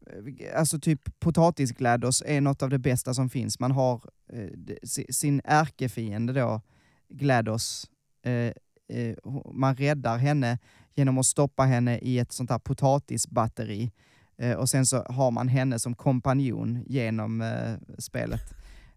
eh, 0.08 0.60
alltså 0.60 0.80
typ 0.80 1.20
potatisglados 1.20 2.24
är 2.26 2.42
något 2.42 2.62
av 2.64 2.70
det 2.70 2.80
bästa 2.80 3.14
som 3.14 3.30
finns. 3.30 3.60
Man 3.60 3.72
har 3.72 4.02
eh, 4.34 4.50
sin 5.10 5.42
ärkefiende 5.44 6.34
då, 6.34 6.62
Glados. 7.10 7.90
Eh, 8.26 8.52
eh, 8.98 9.16
man 9.54 9.76
räddar 9.76 10.18
henne 10.18 10.60
genom 10.96 11.18
att 11.18 11.26
stoppa 11.26 11.64
henne 11.64 12.00
i 12.00 12.20
ett 12.20 12.32
sånt 12.32 12.50
här 12.50 12.60
potatisbatteri. 12.60 13.92
Eh, 14.38 14.54
och 14.54 14.70
sen 14.70 14.86
så 14.86 15.04
har 15.04 15.32
man 15.32 15.48
henne 15.48 15.80
som 15.80 15.96
kompanjon 15.96 16.84
genom 16.88 17.44
spelet. 17.98 18.54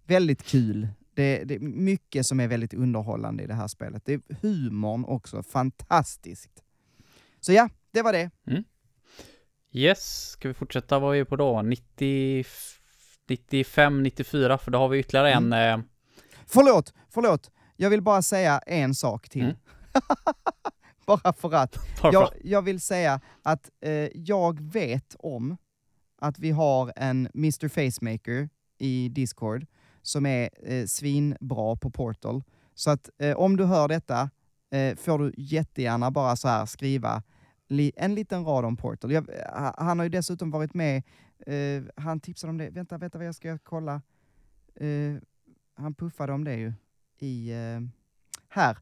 Väldigt 0.07 0.43
kul. 0.43 0.89
Det, 1.15 1.45
det 1.45 1.55
är 1.55 1.61
mycket 1.61 2.27
som 2.27 2.41
är 2.41 2.49
väldigt 2.49 2.75
underhållande 2.75 3.43
i 3.43 3.47
det 3.47 3.55
här 3.55 3.69
spelet. 3.69 4.03
Det 4.05 4.13
är 4.13 4.21
humorn 4.43 5.05
också, 5.05 5.43
fantastiskt. 5.43 6.63
Så 7.41 7.53
ja, 7.53 7.69
det 7.91 8.03
var 8.03 8.13
det. 8.13 8.31
Yes, 9.73 10.31
ska 10.31 10.49
vi 10.49 10.55
fortsätta? 10.55 10.99
Vad 10.99 11.15
är 11.17 11.19
vi 11.19 11.25
på 11.25 11.37
då? 11.37 11.63
90, 11.63 12.45
95, 13.29 14.03
94, 14.03 14.59
för 14.59 14.71
då 14.71 14.79
har 14.79 14.89
vi 14.89 14.99
ytterligare 14.99 15.33
en... 15.33 15.53
Mm. 15.53 15.81
Eh, 15.81 15.87
Förlåt, 16.47 16.95
förlåt. 17.09 17.51
Jag 17.81 17.91
vill 17.91 18.03
bara 18.03 18.23
säga 18.23 18.59
en 18.67 18.95
sak 18.95 19.29
till. 19.29 19.43
Mm. 19.43 19.57
bara 21.07 21.33
för 21.33 21.55
att. 21.55 21.77
Jag, 22.13 22.29
jag 22.45 22.63
vill 22.63 22.81
säga 22.81 23.21
att 23.43 23.71
eh, 23.81 23.93
jag 24.15 24.61
vet 24.61 25.17
om 25.19 25.57
att 26.21 26.39
vi 26.39 26.51
har 26.51 26.93
en 26.97 27.29
Mr 27.35 27.69
Facemaker 27.69 28.49
i 28.79 29.09
Discord 29.09 29.67
som 30.03 30.27
är 30.27 30.51
eh, 30.63 30.87
svinbra 30.87 31.77
på 31.77 31.91
Portal. 31.91 32.43
Så 32.75 32.91
att 32.91 33.11
eh, 33.19 33.37
om 33.37 33.57
du 33.57 33.65
hör 33.65 33.89
detta 33.89 34.31
eh, 34.71 34.97
får 34.97 35.19
du 35.19 35.33
jättegärna 35.37 36.11
bara 36.11 36.37
så 36.37 36.49
här 36.49 36.67
skriva 36.67 37.23
li, 37.69 37.93
en 37.97 38.15
liten 38.15 38.45
rad 38.45 38.65
om 38.65 38.77
Portal. 38.77 39.13
Jag, 39.13 39.23
ha- 39.53 39.75
han 39.79 39.99
har 39.99 40.05
ju 40.05 40.11
dessutom 40.11 40.51
varit 40.51 40.75
med, 40.75 41.03
eh, 41.47 41.83
han 41.97 42.21
tipsade 42.21 42.51
om 42.51 42.59
det, 42.59 42.71
vänta, 42.71 42.99
vänta 42.99 43.19
vad 43.19 43.27
jag 43.27 43.35
ska 43.35 43.59
kolla. 43.59 44.03
Eh, 44.75 45.15
han 45.75 45.95
puffade 45.95 46.33
om 46.33 46.45
det 46.45 46.55
ju 46.57 46.73
i, 47.19 47.51
eh, 47.53 47.81
här, 48.49 48.79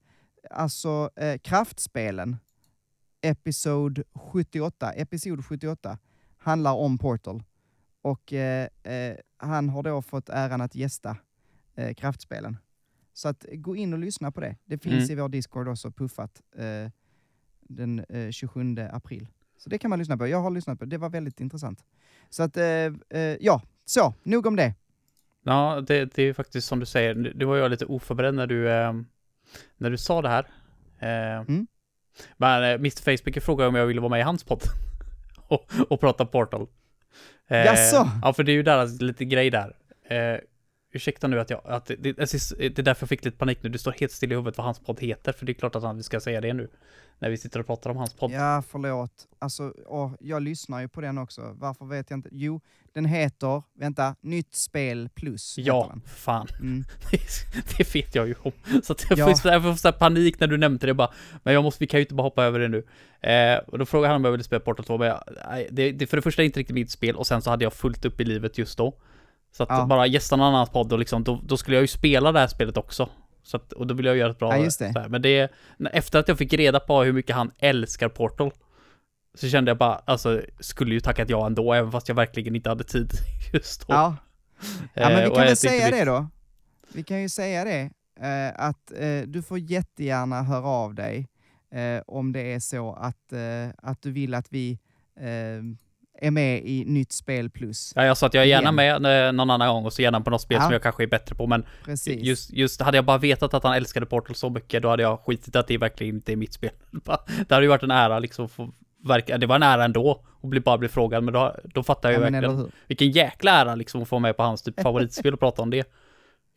alltså 0.51 1.11
eh, 1.17 1.39
kraftspelen, 1.39 2.37
episod 3.21 4.03
78, 4.15 4.93
episod 4.93 5.45
78 5.47 5.99
handlar 6.39 6.73
om 6.75 6.99
Portal. 6.99 7.43
Och 8.03 8.33
eh, 8.33 8.69
eh, 8.83 9.17
han 9.37 9.69
har 9.69 9.83
då 9.83 10.03
fått 10.03 10.29
äran 10.29 10.61
att 10.61 10.75
gästa 10.75 11.17
eh, 11.75 11.95
kraftspelen. 11.95 12.57
Så 13.13 13.29
att 13.29 13.45
gå 13.53 13.77
in 13.77 13.93
och 13.93 13.99
lyssna 13.99 14.33
på 14.33 14.41
det. 14.41 14.57
Det 14.65 14.79
finns 14.79 15.11
Mm. 15.11 15.19
i 15.19 15.23
vår 15.23 15.29
Discord 15.29 15.69
också 15.69 15.91
puffat 15.91 16.43
eh, 16.57 16.91
den 17.61 17.99
eh, 18.09 18.31
27 18.31 18.77
april. 18.91 19.29
Så 19.59 19.71
det 19.71 19.79
kan 19.79 19.91
man 19.91 19.99
lyssna 19.99 20.17
på. 20.17 20.27
Jag 20.27 20.43
har 20.43 20.51
lyssnat 20.51 20.79
på 20.79 20.85
det. 20.85 20.91
Det 20.91 20.99
var 20.99 21.11
väldigt 21.11 21.41
intressant. 21.41 21.85
Så 22.31 22.43
att, 22.43 22.57
ja, 23.41 23.63
så, 23.85 24.15
nog 24.23 24.47
om 24.47 24.57
det. 24.57 24.75
Ja, 25.47 25.85
det, 25.87 26.05
det 26.15 26.23
är 26.23 26.33
faktiskt 26.33 26.69
som 26.69 26.81
du 26.81 26.87
säger, 26.87 27.15
nu 27.15 27.33
nu 27.35 27.45
var 27.45 27.57
jag 27.57 27.71
lite 27.71 27.85
oförberedd 27.87 28.35
när 28.35 28.47
du, 28.47 28.71
eh, 28.71 28.93
när 29.77 29.91
du 29.91 29.99
sa 29.99 30.23
det 30.23 30.29
här. 30.29 30.47
Eh, 31.01 31.41
Mm. 31.41 31.67
Men 32.37 32.63
eh, 32.63 32.71
Mr 32.71 33.17
Facebook 33.17 33.43
frågade 33.43 33.69
om 33.69 33.75
jag 33.75 33.87
ville 33.87 34.01
vara 34.01 34.11
med 34.11 34.21
i 34.21 34.23
hans 34.23 34.45
podd 34.45 34.63
och, 35.49 35.73
och 35.89 36.01
prata 36.01 36.27
Portal. 36.27 36.67
Eh, 37.49 37.65
Jaså? 37.65 38.11
Ja, 38.23 38.33
för 38.33 38.43
det 38.45 38.53
är 38.53 38.55
ju 38.55 38.63
deras 38.63 39.01
lite 39.01 39.25
grej 39.25 39.51
där. 39.51 39.77
Ursäkta 40.97 41.27
nu 41.27 41.41
att 41.41 41.51
jag, 41.51 41.61
att 41.65 41.87
det, 41.87 41.97
det, 41.97 42.13
det 42.13 42.79
är 42.79 42.83
därför 42.83 43.03
jag 43.03 43.09
fick 43.09 43.25
lite 43.25 43.37
panik 43.37 43.59
nu. 43.63 43.69
Du 43.69 43.79
står 43.79 43.93
helt 43.93 44.13
still 44.13 44.33
i 44.33 44.35
huvudet 44.35 44.59
vad 44.59 44.65
hans 44.65 44.79
podd 44.81 45.01
heter, 45.01 45.33
för 45.33 45.47
det 45.47 45.53
är 45.53 45.55
klart 45.55 45.77
att 45.77 45.83
han, 45.83 45.97
vi 45.97 46.03
ska 46.03 46.21
säga 46.21 46.41
det 46.41 46.53
nu. 46.53 46.69
När 47.19 47.31
vi 47.31 47.37
sitter 47.39 47.61
och 47.61 47.67
pratar 47.67 47.91
om 47.91 47.97
hans 47.97 48.15
podd. 48.15 48.31
Ja, 48.31 48.63
förlåt. 48.69 49.11
Alltså, 49.39 49.73
åh, 49.87 50.13
jag 50.21 50.43
lyssnar 50.43 50.81
ju 50.81 50.89
på 50.89 51.01
den 51.01 51.19
också. 51.19 51.57
Varför 51.59 51.85
vet 51.85 52.11
jag 52.11 52.19
inte. 52.19 52.29
Jo, 52.33 52.61
den 52.95 53.05
heter, 53.05 53.63
vänta, 53.79 54.15
Nytt 54.21 54.55
spel 54.55 55.09
plus. 55.15 55.59
Ja, 55.59 55.95
fan. 56.07 56.47
Mm. 56.61 56.85
det 57.79 57.95
vet 57.95 58.15
jag 58.15 58.29
ju 58.29 58.35
om. 58.43 58.53
Så 58.83 58.93
att 58.93 59.05
jag 59.11 59.19
Ja. 59.19 59.37
får, 59.37 59.53
jag 59.53 59.63
får 59.63 59.75
så 59.75 59.93
panik 59.93 60.41
när 60.41 60.47
du 60.47 60.57
nämnde 60.57 60.87
det 60.87 60.95
bara. 60.95 61.11
Men 61.43 61.55
jag 61.55 61.63
måste, 61.65 61.83
vi 61.83 61.87
kan 61.87 62.01
ju 62.01 62.05
inte 62.05 62.15
bara 62.15 62.23
hoppa 62.23 62.45
över 62.45 62.59
det 62.61 62.69
nu. 62.69 62.87
Eh, 63.31 63.59
och 63.59 63.79
då 63.79 63.87
frågade 63.87 64.09
han 64.13 64.17
om 64.17 64.25
jag 64.25 64.33
ville 64.33 64.45
spela 64.45 64.61
Portal 64.61 64.85
2, 64.85 64.99
men 64.99 65.09
jag, 65.09 65.21
det, 65.71 65.93
det, 65.93 66.07
för 66.07 66.17
det 66.17 66.23
första 66.23 66.43
är 66.43 66.47
inte 66.47 66.61
riktigt 66.61 66.75
mitt 66.75 66.91
spel 66.91 67.17
och 67.17 67.27
sen 67.27 67.43
så 67.43 67.51
hade 67.51 67.65
jag 67.65 67.73
fullt 67.73 68.05
upp 68.05 68.21
i 68.21 68.25
livet 68.25 68.59
just 68.59 68.79
då. 68.79 68.95
Så 69.57 69.63
att 69.63 69.69
Ja. 69.69 69.87
bara 69.87 70.07
gästa 70.07 70.37
någon 70.37 70.47
annans 70.47 70.71
podd 70.71 70.93
och 70.93 70.99
liksom, 70.99 71.25
då, 71.25 71.41
då 71.45 71.57
skulle 71.57 71.77
jag 71.77 71.81
ju 71.83 71.87
spela 71.87 72.33
det 72.33 72.39
här 72.41 72.47
spelet 72.47 72.77
också. 72.77 73.09
Så 73.43 73.57
att, 73.57 73.73
och 73.73 73.87
då 73.87 73.95
vill 73.95 74.07
jag 74.07 74.17
göra 74.17 74.31
ett 74.31 74.39
bra... 74.39 74.57
Ja, 74.57 74.65
just 74.65 74.79
det. 74.79 74.93
så 74.93 74.99
här. 74.99 75.09
Men 75.09 75.23
det, 75.23 75.53
efter 75.93 76.19
att 76.19 76.29
jag 76.29 76.39
fick 76.39 76.53
reda 76.53 76.81
på 76.81 77.03
hur 77.03 77.13
mycket 77.13 77.37
han 77.37 77.51
älskar 77.59 78.09
Portal, 78.09 78.51
så 79.35 79.49
kände 79.49 79.71
jag 79.71 79.79
bara, 79.79 79.95
alltså, 80.05 80.43
skulle 80.61 80.95
ju 80.95 81.01
tackat 81.01 81.31
ja 81.31 81.47
ändå, 81.47 81.73
även 81.73 81.93
fast 81.93 82.09
jag 82.09 82.15
verkligen 82.15 82.57
inte 82.57 82.69
hade 82.69 82.85
tid 82.85 83.11
just 83.53 83.81
då. 83.89 83.95
Ja. 83.95 84.17
ja, 84.95 85.09
men 85.09 85.19
Eh, 85.19 85.25
vi 85.25 85.35
kan 85.35 85.45
väl 85.45 85.57
säga 85.57 85.91
det 85.91 86.05
då. 86.05 86.27
Vi 86.95 87.03
kan 87.03 87.23
ju 87.23 87.29
säga 87.29 87.65
det, 87.65 87.91
eh, 88.21 88.67
att 88.67 88.93
eh, 88.97 89.21
du 89.27 89.43
får 89.43 89.59
jättegärna 89.59 90.43
höra 90.43 90.67
av 90.67 90.95
dig 90.95 91.29
om 92.07 92.33
det 92.33 92.53
är 92.53 92.61
så 92.61 92.93
att, 92.93 93.33
att 93.79 94.03
du 94.03 94.11
vill 94.11 94.35
att 94.35 94.47
vi 94.51 94.79
är 96.19 96.31
med 96.31 96.63
i 96.65 96.85
Nytt 96.85 97.13
spel 97.13 97.51
plus. 97.51 97.93
Ja, 97.97 98.05
jag 98.05 98.17
sa 98.17 98.27
att 98.27 98.35
jag 98.35 98.43
är 98.43 98.49
gärna 98.49 98.83
Igen. 98.83 99.03
med 99.03 99.27
eh, 99.29 99.33
någon 99.33 99.51
annan 99.51 99.69
gång 99.69 99.85
och 99.85 99.93
så 99.93 100.03
gärna 100.03 100.21
på 100.21 100.31
något 100.31 100.41
spel 100.43 100.57
Ja. 100.57 100.63
som 100.63 100.73
jag 100.73 100.83
kanske 100.83 101.03
är 101.03 101.07
bättre 101.07 101.35
på, 101.35 101.47
men 101.47 101.67
Precis. 101.85 102.23
just, 102.23 102.53
just 102.53 102.81
hade 102.83 102.99
jag 102.99 103.05
bara 103.05 103.19
vetat 103.19 103.55
att 103.55 103.63
han 103.63 103.75
älskade 103.75 104.07
Portal 104.07 104.37
så 104.37 104.51
mycket, 104.51 104.83
då 104.83 104.89
hade 104.89 105.03
jag 105.03 105.21
skitit 105.21 105.57
att 105.57 105.69
det 105.69 105.79
verkligen 105.79 106.15
inte 106.15 106.33
är 106.33 106.37
mitt 106.37 106.53
spel. 106.53 106.71
Det 107.49 107.55
hade 107.55 107.63
ju 107.65 107.69
varit 107.69 107.83
en 107.83 107.91
ära 107.91 108.19
liksom, 108.19 108.49
få 108.49 108.73
verka, 109.05 109.39
det 109.39 109.47
var 109.47 109.57
en 109.57 109.63
ära 109.63 109.85
ändå, 109.85 110.25
att 110.43 110.51
bli, 110.51 110.61
bara 110.61 110.79
bli 110.79 110.89
frågad, 110.89 111.25
men 111.25 111.35
då, 111.35 111.57
då 111.65 111.83
fattar 111.83 112.11
jag 112.11 112.23
ja, 112.23 112.27
ju 112.27 112.33
verkligen, 112.33 112.73
vilken 112.87 113.11
jäkla 113.11 113.51
ära 113.51 113.75
liksom 113.75 114.03
att 114.03 114.09
få 114.09 114.19
med 114.19 114.37
på 114.37 114.43
hans 114.43 114.63
typ 114.63 114.83
favoritspel 114.83 115.35
och 115.35 115.41
prata 115.41 115.63
om 115.63 115.71
det. 115.71 115.91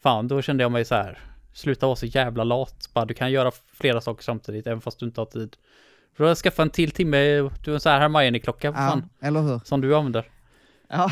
Fan, 0.03 0.27
då 0.27 0.41
kände 0.41 0.63
jag 0.63 0.71
mig 0.71 0.85
så 0.85 0.95
här. 0.95 1.17
sluta 1.53 1.85
vara 1.85 1.95
så 1.95 2.05
jävla 2.05 2.43
lat, 2.43 2.89
bara 2.93 3.05
du 3.05 3.13
kan 3.13 3.31
göra 3.31 3.51
flera 3.73 4.01
saker 4.01 4.23
samtidigt, 4.23 4.67
även 4.67 4.81
fast 4.81 4.99
du 4.99 5.05
inte 5.05 5.21
har 5.21 5.25
tid. 5.25 5.55
Då 6.17 6.23
har 6.23 6.27
jag 6.27 6.37
skaffat 6.37 6.63
en 6.63 6.69
till 6.69 6.91
timme, 6.91 7.17
du 7.37 7.71
har 7.71 7.73
en 7.73 7.79
sån 7.79 7.91
här 7.91 7.99
Hermione-klocka, 7.99 8.67
Ja, 8.67 8.73
fan, 8.73 9.09
eller 9.21 9.41
hur? 9.41 9.59
som 9.63 9.81
du 9.81 9.95
använder. 9.95 10.25
Ja, 10.89 11.11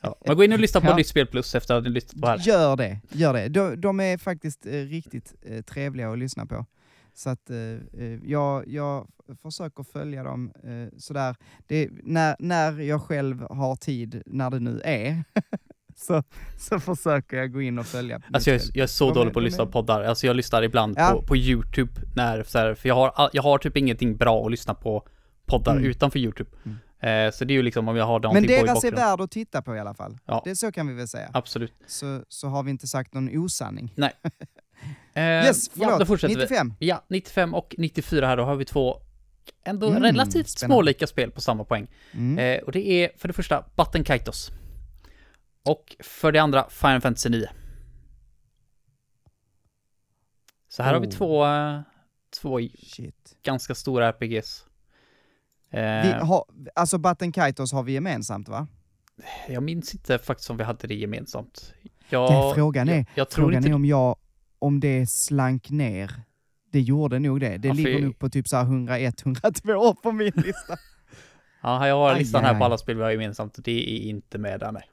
Ja. 0.00 0.16
Men 0.26 0.36
gå 0.36 0.44
in 0.44 0.52
och 0.52 0.58
lyssna 0.58 0.80
på 0.80 0.86
Ja. 0.86 0.96
Nytt 0.96 1.06
Spel 1.06 1.26
Plus 1.26 1.54
efter 1.54 1.74
att 1.74 1.84
ni 1.84 1.90
lyssnat 1.90 2.20
på 2.20 2.26
det 2.26 2.32
här. 2.32 2.38
gör 2.48 2.76
det. 2.76 3.00
Gör 3.12 3.32
det. 3.32 3.48
De, 3.48 3.80
de 3.80 4.00
är 4.00 4.18
faktiskt 4.18 4.66
eh, 4.66 4.70
riktigt 4.72 5.34
eh, 5.42 5.62
trevliga 5.62 6.10
att 6.10 6.18
lyssna 6.18 6.46
på. 6.46 6.66
Så 7.14 7.30
att 7.30 7.50
eh, 7.50 7.56
eh, 8.04 8.18
jag, 8.24 8.68
jag 8.68 9.08
försöker 9.42 9.82
följa 9.82 10.22
dem 10.22 10.52
eh, 10.64 10.98
sådär. 10.98 11.36
Det, 11.66 11.88
när, 12.02 12.36
när 12.38 12.80
jag 12.80 13.02
själv 13.02 13.42
har 13.50 13.76
tid, 13.76 14.22
när 14.26 14.50
det 14.50 14.60
nu 14.60 14.80
är, 14.84 15.24
så, 16.00 16.22
så 16.58 16.80
försöker 16.80 17.36
jag 17.36 17.52
gå 17.52 17.62
in 17.62 17.78
och 17.78 17.86
följa. 17.86 18.20
Alltså 18.32 18.50
jag 18.50 18.60
är, 18.60 18.64
jag 18.74 18.82
är 18.82 18.86
så 18.86 19.08
De 19.08 19.14
dålig 19.14 19.32
på 19.32 19.38
att 19.38 19.44
lyssna 19.44 19.66
på 19.66 19.72
poddar. 19.72 20.02
Alltså 20.02 20.26
jag 20.26 20.36
lyssnar 20.36 20.62
ibland 20.62 20.94
Ja. 20.98 21.10
på, 21.10 21.22
på 21.22 21.36
YouTube 21.36 21.92
när, 22.16 22.42
så 22.42 22.58
här, 22.58 22.74
för 22.74 22.88
jag 22.88 22.94
har, 22.94 23.30
jag 23.32 23.42
har 23.42 23.58
typ 23.58 23.76
ingenting 23.76 24.16
bra 24.16 24.44
att 24.44 24.50
lyssna 24.50 24.74
på 24.74 25.06
poddar 25.46 25.72
Mm. 25.72 25.84
utanför 25.84 26.18
YouTube. 26.18 26.50
Eh, 27.02 27.30
så 27.32 27.44
det 27.44 27.52
är 27.52 27.56
ju 27.56 27.62
liksom 27.62 27.88
om 27.88 27.96
jag 27.96 28.04
har 28.06 28.20
Men 28.20 28.22
någonting 28.22 28.44
i 28.56 28.62
deras 28.62 28.84
är 28.84 28.92
värd 28.92 29.20
att 29.20 29.30
titta 29.30 29.62
på 29.62 29.76
i 29.76 29.78
alla 29.78 29.94
fall. 29.94 30.18
Ja. 30.26 30.42
Det 30.44 30.56
så 30.56 30.72
kan 30.72 30.88
vi 30.88 30.94
väl 30.94 31.08
säga. 31.08 31.30
Absolut. 31.32 31.72
Så, 31.86 32.22
så 32.28 32.48
har 32.48 32.62
vi 32.62 32.70
inte 32.70 32.86
sagt 32.86 33.14
någon 33.14 33.38
osanning. 33.38 33.94
Eh, 35.14 35.22
Yes, 35.22 35.70
ja, 35.74 35.80
förlåt. 35.84 35.98
då 36.00 36.06
fortsätter 36.06 36.34
vi. 36.34 36.40
95. 36.42 36.74
Ja, 36.78 37.04
95 37.08 37.54
och 37.54 37.74
94 37.78 38.26
här, 38.26 38.36
då 38.36 38.42
har 38.44 38.56
vi 38.56 38.64
två 38.64 38.96
ändå 39.64 39.88
Mm, 39.90 40.02
relativt 40.02 40.48
spännande. 40.48 40.74
smålika 40.74 41.06
spel 41.06 41.30
på 41.30 41.40
samma 41.40 41.64
poäng. 41.64 41.86
Mm. 42.12 42.38
Eh, 42.38 42.64
och 42.64 42.72
det 42.72 42.88
är 42.88 43.10
för 43.18 43.28
det 43.28 43.34
första 43.34 43.64
Button 43.76 44.04
Kaitos. 44.04 44.50
Och 45.64 45.96
för 46.00 46.32
det 46.32 46.38
andra 46.38 46.68
Final 46.70 47.00
Fantasy 47.00 47.28
9. 47.28 47.50
Så 50.68 50.82
här 50.82 50.94
har 50.94 51.00
vi 51.00 51.06
Oh. 51.06 51.10
två, 51.10 51.44
eh, 51.46 51.80
två 52.40 52.58
Shit. 52.82 53.36
ganska 53.42 53.74
stora 53.74 54.08
RPGs. 54.08 54.64
Eh, 55.70 55.80
Vi 55.80 56.12
har, 56.12 56.44
alltså 56.74 56.98
Button 56.98 57.32
Kaitos 57.32 57.72
har 57.72 57.82
vi 57.82 57.92
gemensamt 57.92 58.48
va? 58.48 58.66
Jag 59.48 59.62
minns 59.62 59.94
inte 59.94 60.18
faktiskt 60.18 60.50
om 60.50 60.56
vi 60.56 60.64
hade 60.64 60.86
det 60.88 60.94
gemensamt. 60.94 61.74
Jag, 62.08 62.54
frågan 62.54 62.88
är, 62.88 62.94
jag, 62.96 63.06
jag 63.14 63.30
frågan 63.30 63.54
inte 63.56 63.68
är 63.68 63.74
om 63.74 63.84
jag, 63.84 64.16
om 64.58 64.80
det 64.80 65.06
slank 65.10 65.70
ner. 65.70 66.12
Det 66.72 66.80
gjorde 66.80 67.18
nog 67.18 67.40
det. 67.40 67.56
Det 67.58 67.68
Ja, 67.68 67.74
ligger 67.74 68.00
nog 68.00 68.18
på 68.18 68.28
typ 68.30 68.48
så 68.48 68.56
här 68.56 68.62
101, 68.64 69.20
102 69.26 69.94
på 69.94 70.12
min 70.12 70.32
lista. 70.36 70.76
Ja, 71.62 71.88
jag 71.88 71.94
har 71.94 72.18
listan 72.18 72.44
aj, 72.44 72.52
här 72.52 72.58
på 72.58 72.64
alla 72.64 72.78
spel 72.78 72.96
vi 72.96 73.02
har 73.02 73.10
gemensamt 73.10 73.58
och 73.58 73.64
det 73.64 73.72
är 73.96 74.00
inte 74.08 74.38
med 74.38 74.60
där, 74.60 74.72
nej. 74.72 74.90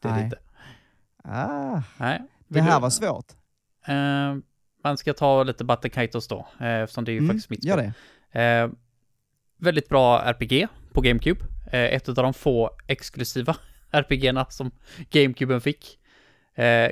Det 0.00 0.08
är 0.08 0.12
Nej. 0.12 0.24
inte. 0.24 0.36
Ah, 1.24 1.82
Nej. 1.98 2.22
det 2.48 2.60
här 2.60 2.74
du- 2.74 2.82
var 2.82 2.90
svårt. 2.90 3.26
Eh, 3.86 4.36
man 4.84 4.96
ska 4.96 5.12
ta 5.12 5.42
lite 5.42 5.64
Kaitos 5.88 6.28
då, 6.28 6.46
eh, 6.60 6.66
eftersom 6.80 7.04
det 7.04 7.10
är 7.10 7.14
ju 7.14 7.18
Mm, 7.18 7.28
faktiskt 7.28 7.50
mitt 7.50 7.62
spel. 7.62 7.92
det. 8.32 8.40
Eh, 8.40 8.68
väldigt 9.58 9.88
bra 9.88 10.22
RPG 10.22 10.66
på 10.92 11.00
GameCube. 11.00 11.40
Ett 11.72 12.08
av 12.08 12.14
de 12.14 12.34
få 12.34 12.70
exklusiva 12.86 13.56
RPGerna 13.90 14.46
som 14.50 14.70
GameCuben 15.10 15.60
fick. 15.60 15.96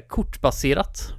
Kortbaserat 0.09 1.13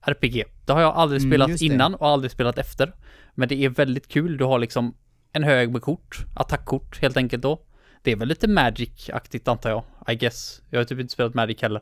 RPG. 0.00 0.44
Det 0.66 0.72
har 0.72 0.80
jag 0.80 0.94
aldrig 0.94 1.20
Mm, 1.22 1.30
spelat 1.30 1.60
innan 1.60 1.94
och 1.94 2.08
aldrig 2.08 2.30
spelat 2.30 2.58
efter. 2.58 2.94
Men 3.34 3.48
det 3.48 3.64
är 3.64 3.68
väldigt 3.68 4.08
kul. 4.08 4.36
Du 4.36 4.44
har 4.44 4.58
liksom 4.58 4.94
en 5.32 5.44
hög 5.44 5.72
med 5.72 5.82
kort, 5.82 6.18
attackkort 6.34 7.00
helt 7.02 7.16
enkelt 7.16 7.42
då. 7.42 7.62
Det 8.02 8.12
är 8.12 8.16
väl 8.16 8.28
lite 8.28 8.46
Magic-aktigt 8.46 9.48
antar 9.50 9.70
jag, 9.70 9.84
I 10.08 10.14
guess. 10.14 10.62
Jag 10.70 10.80
har 10.80 10.84
typ 10.84 11.00
inte 11.00 11.12
spelat 11.12 11.34
Magic 11.34 11.62
heller. 11.62 11.80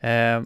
Eh, 0.00 0.42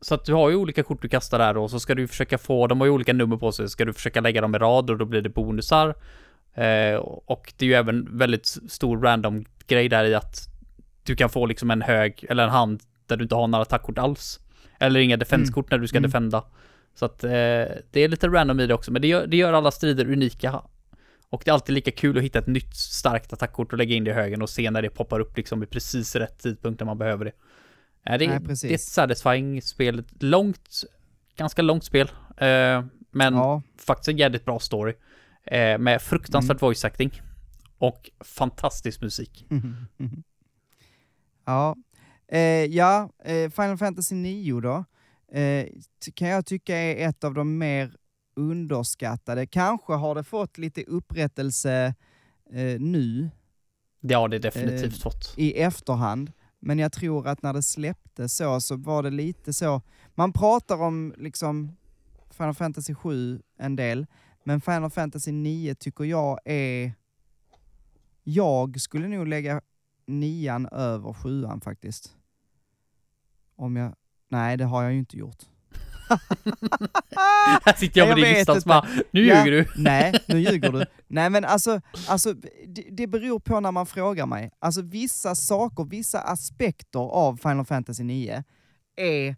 så 0.00 0.14
att 0.14 0.24
du 0.24 0.34
har 0.34 0.50
ju 0.50 0.56
olika 0.56 0.82
kort 0.82 1.02
du 1.02 1.08
kastar 1.08 1.38
där 1.38 1.56
och 1.56 1.70
så 1.70 1.80
ska 1.80 1.94
du 1.94 2.08
försöka 2.08 2.38
få, 2.38 2.66
de 2.66 2.80
har 2.80 2.86
ju 2.86 2.92
olika 2.92 3.12
nummer 3.12 3.36
på 3.36 3.52
sig, 3.52 3.68
ska 3.68 3.84
du 3.84 3.92
försöka 3.92 4.20
lägga 4.20 4.40
dem 4.40 4.54
i 4.54 4.58
rad 4.58 4.90
och 4.90 4.98
då 4.98 5.04
blir 5.04 5.22
det 5.22 5.28
bonusar. 5.28 5.94
Eh, 6.54 6.94
och 7.26 7.52
det 7.56 7.64
är 7.64 7.68
ju 7.68 7.74
även 7.74 8.18
väldigt 8.18 8.46
stor 8.46 8.98
random 9.02 9.44
grej 9.66 9.88
där 9.88 10.04
i 10.04 10.14
att 10.14 10.48
du 11.04 11.16
kan 11.16 11.30
få 11.30 11.46
liksom 11.46 11.70
en 11.70 11.82
hög, 11.82 12.26
eller 12.28 12.44
en 12.44 12.50
hand 12.50 12.82
där 13.06 13.16
du 13.16 13.22
inte 13.22 13.34
har 13.34 13.46
några 13.46 13.62
attackkort 13.62 13.98
alls. 13.98 14.40
Eller 14.78 15.00
inga 15.00 15.16
defenskort 15.16 15.70
när 15.70 15.78
du 15.78 15.88
ska 15.88 15.98
Mm. 15.98 16.10
defenda. 16.10 16.44
Så 16.94 17.04
att 17.04 17.24
eh, 17.24 17.30
det 17.30 17.94
är 17.94 18.08
lite 18.08 18.28
random 18.28 18.60
i 18.60 18.66
det 18.66 18.74
också, 18.74 18.92
men 18.92 19.02
det 19.02 19.08
gör, 19.08 19.26
det 19.26 19.36
gör 19.36 19.52
alla 19.52 19.70
strider 19.70 20.12
unika. 20.12 20.62
Och 21.30 21.42
det 21.44 21.50
är 21.50 21.52
alltid 21.52 21.74
lika 21.74 21.90
kul 21.90 22.18
att 22.18 22.24
hitta 22.24 22.38
ett 22.38 22.46
nytt 22.46 22.76
starkt 22.76 23.32
attackkort 23.32 23.72
och 23.72 23.78
lägga 23.78 23.94
in 23.94 24.04
det 24.04 24.10
i 24.10 24.14
högen 24.14 24.42
och 24.42 24.50
se 24.50 24.70
när 24.70 24.82
det 24.82 24.90
poppar 24.90 25.20
upp 25.20 25.36
liksom 25.36 25.62
i 25.62 25.66
precis 25.66 26.16
rätt 26.16 26.38
tidpunkt 26.38 26.80
när 26.80 26.86
man 26.86 26.98
behöver 26.98 27.24
det. 27.24 27.32
Eh, 28.04 28.18
det, 28.18 28.26
Nej, 28.28 28.40
det 28.62 28.64
är 28.70 28.74
ett 28.74 28.80
satisfying 28.80 29.62
spel, 29.62 30.04
långt, 30.20 30.68
ganska 31.36 31.62
långt 31.62 31.84
spel. 31.84 32.10
Eh, 32.36 32.84
men 33.10 33.34
Ja, 33.34 33.62
faktiskt 33.78 34.08
en 34.08 34.16
jävligt 34.18 34.44
bra 34.44 34.58
story. 34.60 34.94
Eh, 35.44 35.78
med 35.78 36.02
fruktansvärd 36.02 36.56
Mm. 36.56 36.60
voice 36.60 36.84
acting. 36.84 37.20
Och 37.78 38.10
fantastisk 38.20 39.00
musik. 39.00 39.46
ja. 41.46 41.76
Eh, 42.28 42.40
ja, 42.64 43.10
eh, 43.24 43.50
Final 43.50 43.78
Fantasy 43.78 44.14
9 44.14 44.60
då, 44.60 44.84
eh, 45.38 45.66
kan 46.14 46.28
jag 46.28 46.46
tycka 46.46 46.76
är 46.76 47.08
ett 47.08 47.24
av 47.24 47.34
de 47.34 47.58
mer 47.58 47.96
underskattade. 48.38 49.46
Kanske 49.46 49.92
har 49.92 50.14
det 50.14 50.24
fått 50.24 50.58
lite 50.58 50.82
upprättelse 50.82 51.94
eh, 52.50 52.80
nu 52.80 53.30
Det 54.00 54.14
har 54.14 54.28
det 54.28 54.38
definitivt 54.38 54.92
Eh, 54.94 54.98
fått. 55.00 55.34
i 55.36 55.52
efterhand, 55.60 56.32
men 56.58 56.78
jag 56.78 56.92
tror 56.92 57.26
att 57.28 57.42
när 57.42 57.52
det 57.52 57.62
släpptes 57.62 58.36
så, 58.36 58.60
så 58.60 58.76
var 58.76 59.02
det 59.02 59.10
lite 59.10 59.52
så. 59.52 59.82
Man 60.14 60.32
pratar 60.32 60.82
om 60.82 61.14
liksom 61.16 61.76
Final 62.30 62.54
Fantasy 62.54 62.94
7 62.94 63.42
en 63.58 63.76
del, 63.76 64.06
men 64.44 64.60
Final 64.60 64.90
Fantasy 64.90 65.32
9 65.32 65.74
tycker 65.74 66.04
jag 66.04 66.38
är... 66.44 66.92
Jag 68.22 68.80
skulle 68.80 69.08
nog 69.08 69.26
lägga 69.28 69.60
nian 70.06 70.66
över 70.66 71.12
sjuan 71.12 71.60
faktiskt. 71.60 72.16
Om 73.56 73.76
jag... 73.76 73.94
Nej, 74.28 74.56
det 74.56 74.64
har 74.64 74.82
jag 74.82 74.92
ju 74.92 74.98
inte 74.98 75.16
gjort. 75.16 75.42
Här 77.64 77.76
sitter 77.76 78.00
jag 78.00 78.08
med 78.08 78.16
din 78.16 78.24
lista 78.34 78.52
och 78.52 78.62
bara, 78.66 78.86
nu 79.10 79.26
Ja. 79.26 79.44
ljuger 79.44 79.50
du. 79.58 79.82
Nej, 79.82 80.14
nu 80.26 80.38
ljuger 80.40 80.72
du. 80.72 80.84
Nej 81.08 81.30
men 81.30 81.44
alltså, 81.44 81.80
alltså 82.08 82.32
det, 82.66 82.84
det 82.90 83.06
beror 83.06 83.40
på 83.40 83.60
när 83.60 83.72
man 83.72 83.86
frågar 83.86 84.26
mig. 84.26 84.50
Alltså 84.58 84.82
vissa 84.82 85.34
saker, 85.34 85.84
vissa 85.84 86.20
aspekter 86.20 86.98
av 87.00 87.36
Final 87.36 87.64
Fantasy 87.64 88.04
9 88.04 88.44
är 88.96 89.36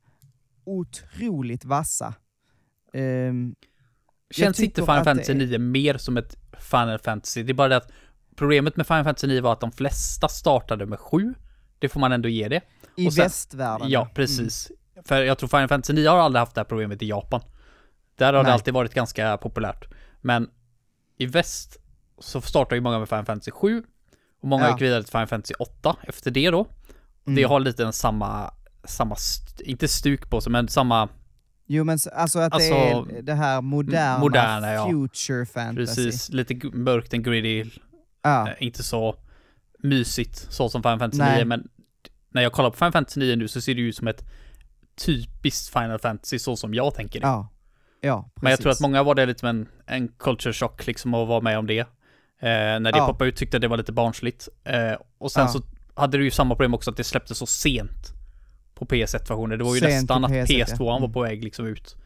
otroligt 0.66 1.64
vassa. 1.64 2.14
Ehm, 2.95 3.55
Känns 4.31 4.61
inte 4.61 4.81
Final 4.83 5.05
Fantasy 5.05 5.33
är- 5.33 5.37
9 5.37 5.59
mer 5.59 5.97
som 5.99 6.16
ett 6.16 6.37
Final 6.59 6.99
Fantasy? 6.99 7.43
Det 7.43 7.53
är 7.53 7.55
bara 7.55 7.68
det 7.68 7.77
att 7.77 7.91
problemet 8.37 8.77
med 8.77 8.87
Final 8.87 9.05
Fantasy 9.05 9.27
9 9.27 9.41
var 9.41 9.53
att 9.53 9.61
de 9.61 9.73
flesta 9.73 10.29
startade 10.29 10.87
med 10.87 10.99
7. 10.99 11.35
Det 11.79 11.89
får 11.89 12.01
man 12.01 12.12
ändå 12.12 12.29
ge 12.29 12.49
det. 12.49 12.61
I 12.97 13.11
sen- 13.11 13.25
västvärlden. 13.25 13.91
Ja, 13.91 14.09
precis. 14.14 14.71
För 15.05 15.22
jag 15.22 15.38
tror 15.38 15.48
Final 15.48 15.68
Fantasy 15.68 15.92
9 15.92 16.09
har 16.09 16.18
aldrig 16.18 16.40
haft 16.40 16.55
det 16.55 16.61
här 16.61 16.64
problemet 16.68 17.03
i 17.03 17.09
Japan. 17.09 17.40
Där 18.16 18.26
har 18.26 18.32
det 18.32 18.42
Nej. 18.42 18.53
alltid 18.53 18.74
varit 18.74 18.94
ganska 18.94 19.36
populärt. 19.36 19.88
Men 20.20 20.51
i 21.18 21.26
väst 21.26 21.76
så 22.18 22.40
startar 22.40 22.76
ju 22.76 22.82
många 22.82 22.98
med 22.98 23.09
Final 23.09 23.24
Fantasy 23.24 23.51
7 23.51 23.82
och 24.42 24.48
många 24.48 24.64
Ja. 24.64 24.70
gick 24.72 24.82
vidare 24.82 25.03
till 25.03 25.11
Final 25.12 25.26
Fantasy 25.26 25.55
8 25.59 25.96
efter 26.03 26.30
det 26.30 26.51
då. 26.51 26.66
Mm. 27.26 27.36
Det 27.36 27.42
har 27.42 27.61
lite 27.61 27.84
en 27.84 27.92
samma, 27.92 28.51
samma, 28.84 29.16
inte 29.64 29.88
stuk 29.88 30.30
på 30.30 30.40
sig, 30.40 30.53
men 30.53 30.68
samma, 30.68 31.09
Jo 31.66 31.84
men 31.84 31.98
alltså 32.14 32.38
att 32.38 32.55
Alltså, 32.55 32.74
det 33.09 33.18
är 33.18 33.22
det 33.22 33.34
här 33.34 33.61
moderna, 33.61 34.18
moderna, 34.18 34.72
ja. 34.72 34.88
future 34.90 35.46
fantasy. 35.46 35.76
precis, 36.05 36.28
lite 36.28 36.68
mörkt 36.72 37.14
and 37.14 37.24
gritty, 37.24 37.70
Ja. 38.22 38.48
eh, 38.48 38.55
inte 38.59 38.82
så 38.82 39.16
mysigt 39.78 40.46
så 40.53 40.68
som 40.68 40.82
Final 40.82 40.98
Fantasy 40.98 41.22
Nej. 41.22 41.34
9, 41.36 41.44
men 41.44 41.68
när 42.30 42.42
jag 42.42 42.53
kollar 42.53 42.70
på 42.70 42.76
Final 42.76 42.92
Fantasy 42.92 43.20
9 43.20 43.36
nu 43.36 43.48
så 43.48 43.61
ser 43.61 43.74
det 43.74 43.80
ju 43.80 43.88
ut 43.88 43.96
som 43.96 44.09
ett 44.09 44.24
typiskt 44.97 45.72
Final 45.72 45.99
Fantasy 45.99 46.38
så 46.38 46.57
som 46.57 46.74
jag 46.74 46.95
tänker 46.95 47.20
det. 47.20 47.26
Ja. 47.26 47.49
Ja, 48.03 48.22
precis. 48.22 48.43
Men 48.43 48.51
jag 48.51 48.61
tror 48.61 48.72
att 48.72 48.80
många 48.80 49.03
var 49.03 49.14
det 49.14 49.26
lite 49.26 49.41
som 49.41 49.49
en, 49.49 49.68
en 49.86 50.09
culture 50.09 50.53
shock 50.53 50.86
liksom 50.86 51.14
att 51.14 51.28
vara 51.28 51.41
med 51.41 51.59
om 51.59 51.66
det. 51.66 51.78
Eh, 51.78 51.86
när 52.41 52.80
det 52.93 52.99
Ja. 52.99 53.07
poppade 53.07 53.28
ut 53.30 53.36
tyckte 53.36 53.55
jag 53.55 53.61
det 53.62 53.68
var 53.68 53.76
lite 53.76 53.93
barnsligt. 53.93 54.49
Eh, 54.64 54.93
och 55.18 55.32
sen 55.32 55.43
Ja. 55.43 55.49
så 55.49 55.62
hade 55.95 56.18
du 56.18 56.24
ju 56.24 56.30
samma 56.30 56.55
problem 56.55 56.74
också 56.74 56.91
att 56.91 56.97
det 56.97 57.05
släpptes 57.05 57.38
så 57.38 57.47
sent 57.47 58.12
på 58.74 58.84
PS1-versionen. 58.86 59.59
Det 59.59 59.64
var 59.64 59.74
ju 59.74 59.80
Sent 59.80 59.93
nästan 59.93 60.24
att 60.24 60.30
PS1, 60.30 60.47
PS2 60.47 60.76
ja. 60.78 60.84
var 60.84 60.97
Mm. 60.99 61.12
på 61.12 61.20
väg 61.22 61.45
liksom 61.45 61.66
ut. 61.66 61.97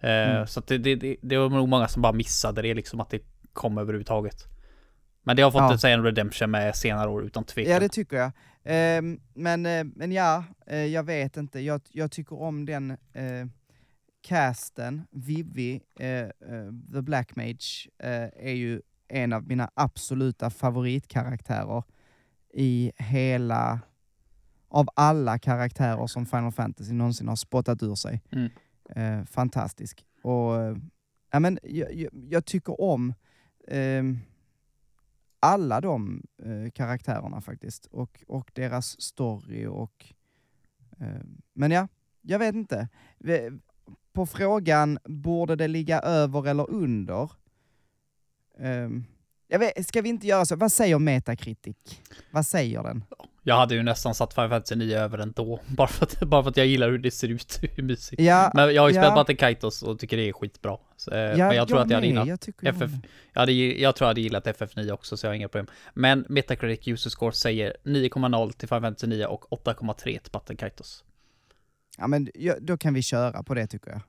Eh, 0.00 0.10
Mm. 0.10 0.46
Så 0.46 0.60
att 0.60 0.66
det, 0.66 0.78
det, 0.78 0.94
det, 0.94 1.16
det 1.22 1.38
var 1.38 1.48
nog 1.48 1.68
många 1.68 1.88
som 1.88 2.02
bara 2.02 2.12
missade 2.12 2.62
det 2.62 2.74
liksom 2.74 3.00
att 3.00 3.10
det 3.10 3.20
kom 3.52 3.78
överhuvudtaget. 3.78 4.44
Men 5.22 5.36
det 5.36 5.42
har 5.42 5.50
fått 5.50 5.60
Ja. 5.60 5.74
ett 5.74 5.84
en 5.84 6.04
redemption 6.04 6.50
med 6.50 6.76
senare 6.76 7.08
år 7.08 7.24
utan 7.24 7.44
tvekan. 7.44 7.72
Ja, 7.72 7.80
det 7.80 7.88
tycker 7.88 8.16
jag. 8.16 8.32
Ehm, 8.70 9.20
men, 9.34 9.66
eh, 9.66 9.84
men 9.84 10.12
ja, 10.12 10.44
eh, 10.66 10.84
jag 10.86 11.02
vet 11.02 11.36
inte. 11.36 11.60
Jag, 11.60 11.80
jag 11.90 12.10
tycker 12.10 12.42
om 12.42 12.66
den 12.66 12.90
eh, 12.90 13.46
casten. 14.20 15.06
Vivi, 15.10 15.80
eh, 16.00 16.20
eh, 16.20 16.72
The 16.92 17.02
Black 17.02 17.36
Mage, 17.36 17.88
eh, 17.98 18.46
är 18.46 18.52
ju 18.52 18.80
en 19.08 19.32
av 19.32 19.46
mina 19.46 19.70
absoluta 19.74 20.50
favoritkaraktärer 20.50 21.82
i 22.54 22.92
hela... 22.96 23.80
Av 24.70 24.88
alla 24.94 25.38
karaktärer 25.38 26.06
som 26.06 26.26
Final 26.26 26.52
Fantasy 26.52 26.92
någonsin 26.92 27.28
har 27.28 27.36
spottat 27.36 27.82
ur 27.82 27.94
sig. 27.94 28.22
Mm. 28.32 28.50
Eh, 28.90 29.24
fantastisk. 29.24 30.04
Och 30.22 30.60
eh, 30.60 30.76
ja, 31.30 31.40
men 31.40 31.58
jag, 31.62 31.94
jag, 31.94 32.10
jag 32.12 32.44
tycker 32.44 32.80
om 32.80 33.14
ehm, 33.68 34.18
alla 35.40 35.80
de 35.80 36.22
eh, 36.42 36.70
karaktärerna 36.70 37.40
faktiskt. 37.40 37.86
Och, 37.86 38.24
och 38.26 38.50
deras 38.54 39.00
story 39.00 39.66
och... 39.66 40.14
Eh, 41.00 41.22
men 41.52 41.70
ja, 41.70 41.88
jag 42.22 42.38
vet 42.38 42.54
inte. 42.54 42.88
På 44.12 44.26
frågan, 44.26 44.98
borde 45.04 45.56
det 45.56 45.68
ligga 45.68 46.00
över 46.00 46.46
eller 46.48 46.70
under? 46.70 47.30
Eh, 48.58 48.88
jag 49.48 49.58
vet, 49.58 49.86
ska 49.86 50.02
vi 50.02 50.08
inte 50.08 50.26
göra 50.26 50.44
så? 50.44 50.56
Vad 50.56 50.72
säger 50.72 50.98
Metacritic? 50.98 52.00
Vad 52.30 52.46
säger 52.46 52.82
den? 52.82 53.04
Jag 53.48 53.56
hade 53.56 53.74
ju 53.74 53.82
nästan 53.82 54.14
satt 54.14 54.34
Final 54.34 54.50
Fantasy 54.50 54.74
9 54.74 54.98
över 54.98 55.18
ändå. 55.18 55.60
Bara 55.76 55.88
för 55.88 56.04
att, 56.06 56.20
bara 56.20 56.42
för 56.42 56.50
att 56.50 56.56
jag 56.56 56.66
gillar 56.66 56.90
hur 56.90 56.98
det 56.98 57.10
ser 57.10 57.28
ut. 57.28 57.58
Hur 57.76 57.82
mysigt. 57.82 58.22
Ja, 58.22 58.50
Men 58.54 58.74
jag 58.74 58.82
har 58.82 58.88
ju 58.88 58.94
ja. 58.94 59.02
spelat 59.02 59.14
Batten 59.14 59.36
Kaitos 59.36 59.82
och 59.82 59.98
tycker 59.98 60.16
det 60.16 60.28
är 60.28 60.32
skitbra. 60.32 60.78
Så, 60.96 61.10
eh, 61.10 61.18
ja, 61.18 61.36
men 61.36 61.56
jag 61.56 61.68
tror 61.68 61.80
att 61.80 61.90
jag 61.90 61.96
hade 61.96 62.06
gillat 62.06 62.26
jag 62.26 62.74
FF. 62.74 62.90
Jag, 63.32 63.40
hade, 63.40 63.52
jag 63.52 63.96
tror 63.96 64.06
jag 64.06 64.10
hade 64.10 64.20
gillat 64.20 64.46
FF9 64.46 64.90
också, 64.90 65.16
så 65.16 65.26
jag 65.26 65.30
har 65.30 65.34
inga 65.34 65.48
problem. 65.48 65.66
Men 65.94 66.26
Metacritic 66.28 66.88
User 66.88 67.10
Score 67.10 67.32
säger 67.32 67.76
9,0 67.84 68.52
till 68.52 68.68
Final 68.68 68.82
Fantasy 68.82 69.06
9 69.06 69.26
och 69.26 69.44
8,3 69.50 70.02
till 70.02 70.32
Batten 70.32 70.56
Kaitos. 70.56 71.04
Ja, 71.98 72.06
men 72.06 72.28
då 72.60 72.76
kan 72.76 72.94
vi 72.94 73.02
köra 73.02 73.42
på 73.42 73.54
det 73.54 73.66
tycker 73.66 73.90
jag. 73.90 74.00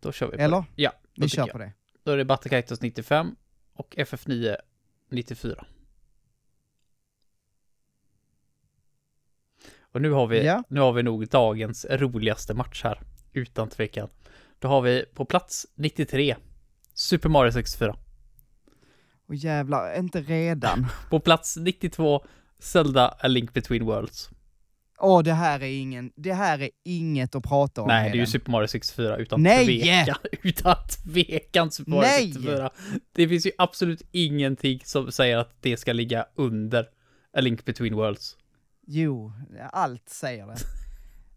Då 0.00 0.12
kör 0.12 0.26
vi 0.26 0.36
på 0.36 0.42
Eller? 0.42 0.56
det. 0.56 0.82
Ja, 0.82 0.92
Vi 1.14 1.28
kör 1.28 1.42
jag. 1.42 1.50
på 1.50 1.58
det. 1.58 1.72
Då 2.04 2.12
är 2.12 2.16
det 2.16 2.24
Batten 2.24 2.50
Kaitos 2.50 2.80
95 2.80 3.36
och 3.74 3.94
FF9 3.96 4.56
94. 5.10 5.64
Och 9.94 10.02
nu 10.02 10.10
har 10.10 10.26
vi, 10.26 10.44
Ja. 10.44 10.62
nu 10.68 10.80
har 10.80 10.92
vi 10.92 11.02
nog 11.02 11.28
dagens 11.28 11.86
roligaste 11.90 12.54
match 12.54 12.80
här, 12.84 13.00
utan 13.32 13.68
tvekan. 13.68 14.08
Då 14.58 14.68
har 14.68 14.80
vi 14.80 15.04
på 15.14 15.24
plats 15.24 15.66
93, 15.74 16.36
Super 16.94 17.28
Mario 17.28 17.52
64. 17.52 17.96
Och 19.28 19.34
jävlar, 19.34 19.98
inte 19.98 20.20
redan. 20.20 20.86
På 21.10 21.20
plats 21.20 21.56
92, 21.56 22.24
Zelda 22.58 23.08
A 23.08 23.28
Link 23.28 23.52
Between 23.52 23.84
Worlds. 23.84 24.30
Åh, 24.98 25.22
det 25.22 25.32
här 25.32 25.62
är 25.62 25.80
ingen, 25.80 26.12
det 26.16 26.32
här 26.32 26.62
är 26.62 26.70
inget 26.84 27.34
att 27.34 27.44
prata 27.44 27.82
om. 27.82 27.88
Nej, 27.88 28.10
det 28.10 28.16
är 28.16 28.20
ju. 28.20 28.26
Super 28.26 28.50
Mario 28.50 28.66
64 28.66 29.16
utan 29.16 29.42
Nej! 29.42 29.66
tvekan. 29.66 30.16
Utan 30.42 30.76
tvekan 31.04 31.70
Super 31.70 31.90
Mario 31.90 32.02
Nej! 32.06 32.32
64. 32.32 32.70
Det 33.14 33.28
finns 33.28 33.46
ju 33.46 33.50
absolut 33.58 34.02
ingenting 34.12 34.80
som 34.84 35.12
säger 35.12 35.36
att 35.38 35.56
det 35.60 35.76
ska 35.76 35.92
ligga 35.92 36.26
under 36.34 36.88
A 37.36 37.40
Link 37.40 37.64
Between 37.64 37.94
Worlds. 37.94 38.36
Jo, 38.86 39.32
allt 39.72 40.08
säger 40.08 40.46
det. 40.46 40.56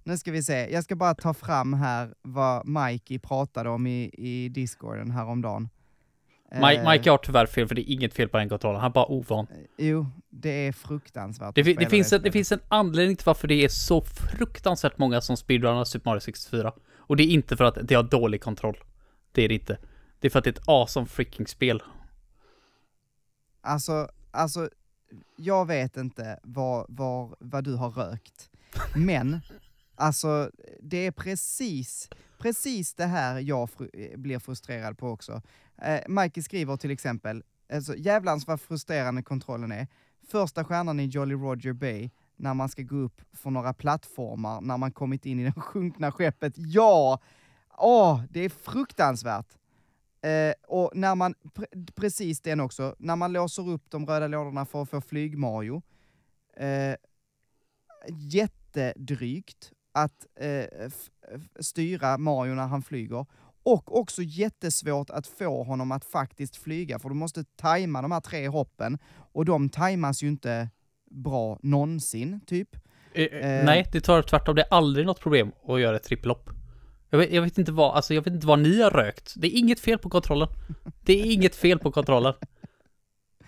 Nu 0.03 0.17
ska 0.17 0.31
vi 0.31 0.43
se, 0.43 0.69
jag 0.71 0.83
ska 0.83 0.95
bara 0.95 1.15
ta 1.15 1.33
fram 1.33 1.73
här 1.73 2.13
vad 2.21 2.67
Mikey 2.67 3.19
pratade 3.19 3.69
om 3.69 3.87
i, 3.87 4.09
i 4.13 4.49
discorden 4.49 5.11
häromdagen. 5.11 5.69
Mike, 6.51 6.81
Eh, 6.81 6.89
Mike 6.91 7.09
har 7.09 7.17
tyvärr 7.17 7.45
fel, 7.45 7.67
för 7.67 7.75
det 7.75 7.91
är 7.91 7.93
inget 7.93 8.13
fel 8.13 8.29
på 8.29 8.37
den 8.37 8.49
kontrollen. 8.49 8.81
Han 8.81 8.91
är 8.91 8.93
bara 8.93 9.05
ovan. 9.05 9.47
Jo, 9.77 10.07
det 10.29 10.67
är 10.67 10.71
fruktansvärt. 10.71 11.55
Det, 11.55 11.63
det, 11.63 11.89
finns 11.89 12.13
en, 12.13 12.21
det 12.21 12.31
finns 12.31 12.51
en 12.51 12.59
anledning 12.67 13.15
till 13.15 13.25
varför 13.25 13.47
det 13.47 13.63
är 13.63 13.69
så 13.69 14.01
fruktansvärt 14.01 14.97
många 14.97 15.21
som 15.21 15.37
speedrunnar 15.37 15.83
Super 15.83 16.09
Mario 16.09 16.19
64. 16.19 16.73
Och 16.97 17.15
det 17.15 17.23
är 17.23 17.27
inte 17.27 17.57
för 17.57 17.63
att 17.63 17.77
det 17.81 17.95
har 17.95 18.03
dålig 18.03 18.41
kontroll. 18.41 18.77
Det 19.31 19.41
är 19.41 19.47
det 19.47 19.53
inte. 19.53 19.77
Det 20.19 20.27
är 20.27 20.29
för 20.29 20.39
att 20.39 20.45
det 20.45 20.49
är 20.49 20.61
ett 20.61 20.67
awesome 20.67 21.05
freaking 21.07 21.47
spel. 21.47 21.83
Alltså, 23.61 24.09
alltså, 24.31 24.69
jag 25.35 25.65
vet 25.65 25.97
inte 25.97 26.39
vad, 26.43 26.85
vad, 26.89 27.35
vad 27.39 27.63
du 27.63 27.75
har 27.75 27.89
rökt, 27.89 28.49
men 28.95 29.39
alltså, 29.95 30.51
det 30.81 30.97
är 30.97 31.11
precis, 31.11 32.09
precis 32.37 32.93
det 32.93 33.05
här 33.05 33.39
jag 33.39 33.69
fru- 33.69 33.89
eh, 33.93 34.17
blir 34.17 34.39
frustrerad 34.39 34.97
på 34.97 35.09
också. 35.09 35.41
Eh, 35.81 35.99
Mikey 36.07 36.43
skriver 36.43 36.77
till 36.77 36.91
exempel, 36.91 37.43
alltså, 37.73 37.95
jävlans 37.95 38.47
vad 38.47 38.61
frustrerande 38.61 39.23
kontrollen 39.23 39.71
är. 39.71 39.87
Första 40.27 40.63
stjärnan 40.63 40.99
i 40.99 41.05
Jolly 41.05 41.35
Roger 41.35 41.73
Bay, 41.73 42.09
när 42.35 42.53
man 42.53 42.69
ska 42.69 42.81
gå 42.81 42.95
upp 42.95 43.21
för 43.33 43.49
några 43.49 43.73
plattformar, 43.73 44.61
när 44.61 44.77
man 44.77 44.91
kommit 44.91 45.25
in 45.25 45.39
i 45.39 45.43
det 45.43 45.53
sjunkna 45.61 46.11
skeppet. 46.11 46.53
Ja! 46.57 47.19
Åh, 47.77 48.23
det 48.29 48.39
är 48.39 48.49
fruktansvärt. 48.49 49.47
Eh, 50.21 50.53
och 50.67 50.91
när 50.93 51.15
man, 51.15 51.35
pre- 51.55 51.91
precis 51.95 52.41
den 52.41 52.59
också, 52.59 52.95
när 52.99 53.15
man 53.15 53.33
låser 53.33 53.69
upp 53.69 53.83
de 53.89 54.05
röda 54.05 54.27
lådorna 54.27 54.65
för 54.65 54.81
att 54.81 54.89
få 54.89 55.01
flyg-Mario, 55.01 55.81
eh, 56.57 56.95
jättedrygt 58.09 59.71
att 59.91 60.25
eh, 60.39 60.89
styra 61.59 62.17
Mario 62.17 62.53
när 62.53 62.67
han 62.67 62.81
flyger. 62.81 63.25
Och 63.63 63.99
också 63.99 64.21
jättesvårt 64.21 65.09
att 65.09 65.27
få 65.27 65.63
honom 65.63 65.91
att 65.91 66.05
faktiskt 66.05 66.55
flyga, 66.55 66.99
för 66.99 67.09
du 67.09 67.15
måste 67.15 67.43
tajma 67.55 68.01
de 68.01 68.11
här 68.11 68.21
tre 68.21 68.47
hoppen, 68.47 68.97
och 69.33 69.45
de 69.45 69.69
tajmas 69.69 70.23
ju 70.23 70.27
inte 70.27 70.69
bra 71.11 71.59
någonsin, 71.63 72.41
typ. 72.45 72.75
Eh, 73.13 73.23
Eh. 73.23 73.65
Nej, 73.65 73.85
det 73.91 74.01
tar 74.01 74.21
tvärtom. 74.21 74.55
Det 74.55 74.61
är 74.61 74.73
aldrig 74.73 75.05
något 75.05 75.19
problem 75.19 75.51
att 75.67 75.79
göra 75.81 75.95
ett 75.95 76.03
trippelhopp. 76.03 76.49
Jag 77.09 77.17
vet, 77.19 77.31
jag 77.31 77.41
vet 77.41 77.57
inte 77.57 77.71
vad, 77.71 77.95
alltså 77.95 78.13
jag 78.13 78.21
vet 78.21 78.33
inte 78.33 78.47
vad 78.47 78.59
ni 78.59 78.81
har 78.81 78.91
rökt. 78.91 79.33
Det 79.35 79.47
är 79.47 79.59
inget 79.59 79.79
fel 79.79 79.97
på 79.97 80.09
kontrollen. 80.09 80.47
Det 81.05 81.21
är 81.21 81.25
inget 81.31 81.55
fel 81.55 81.79
på 81.79 81.91
kontrollen. 81.91 82.33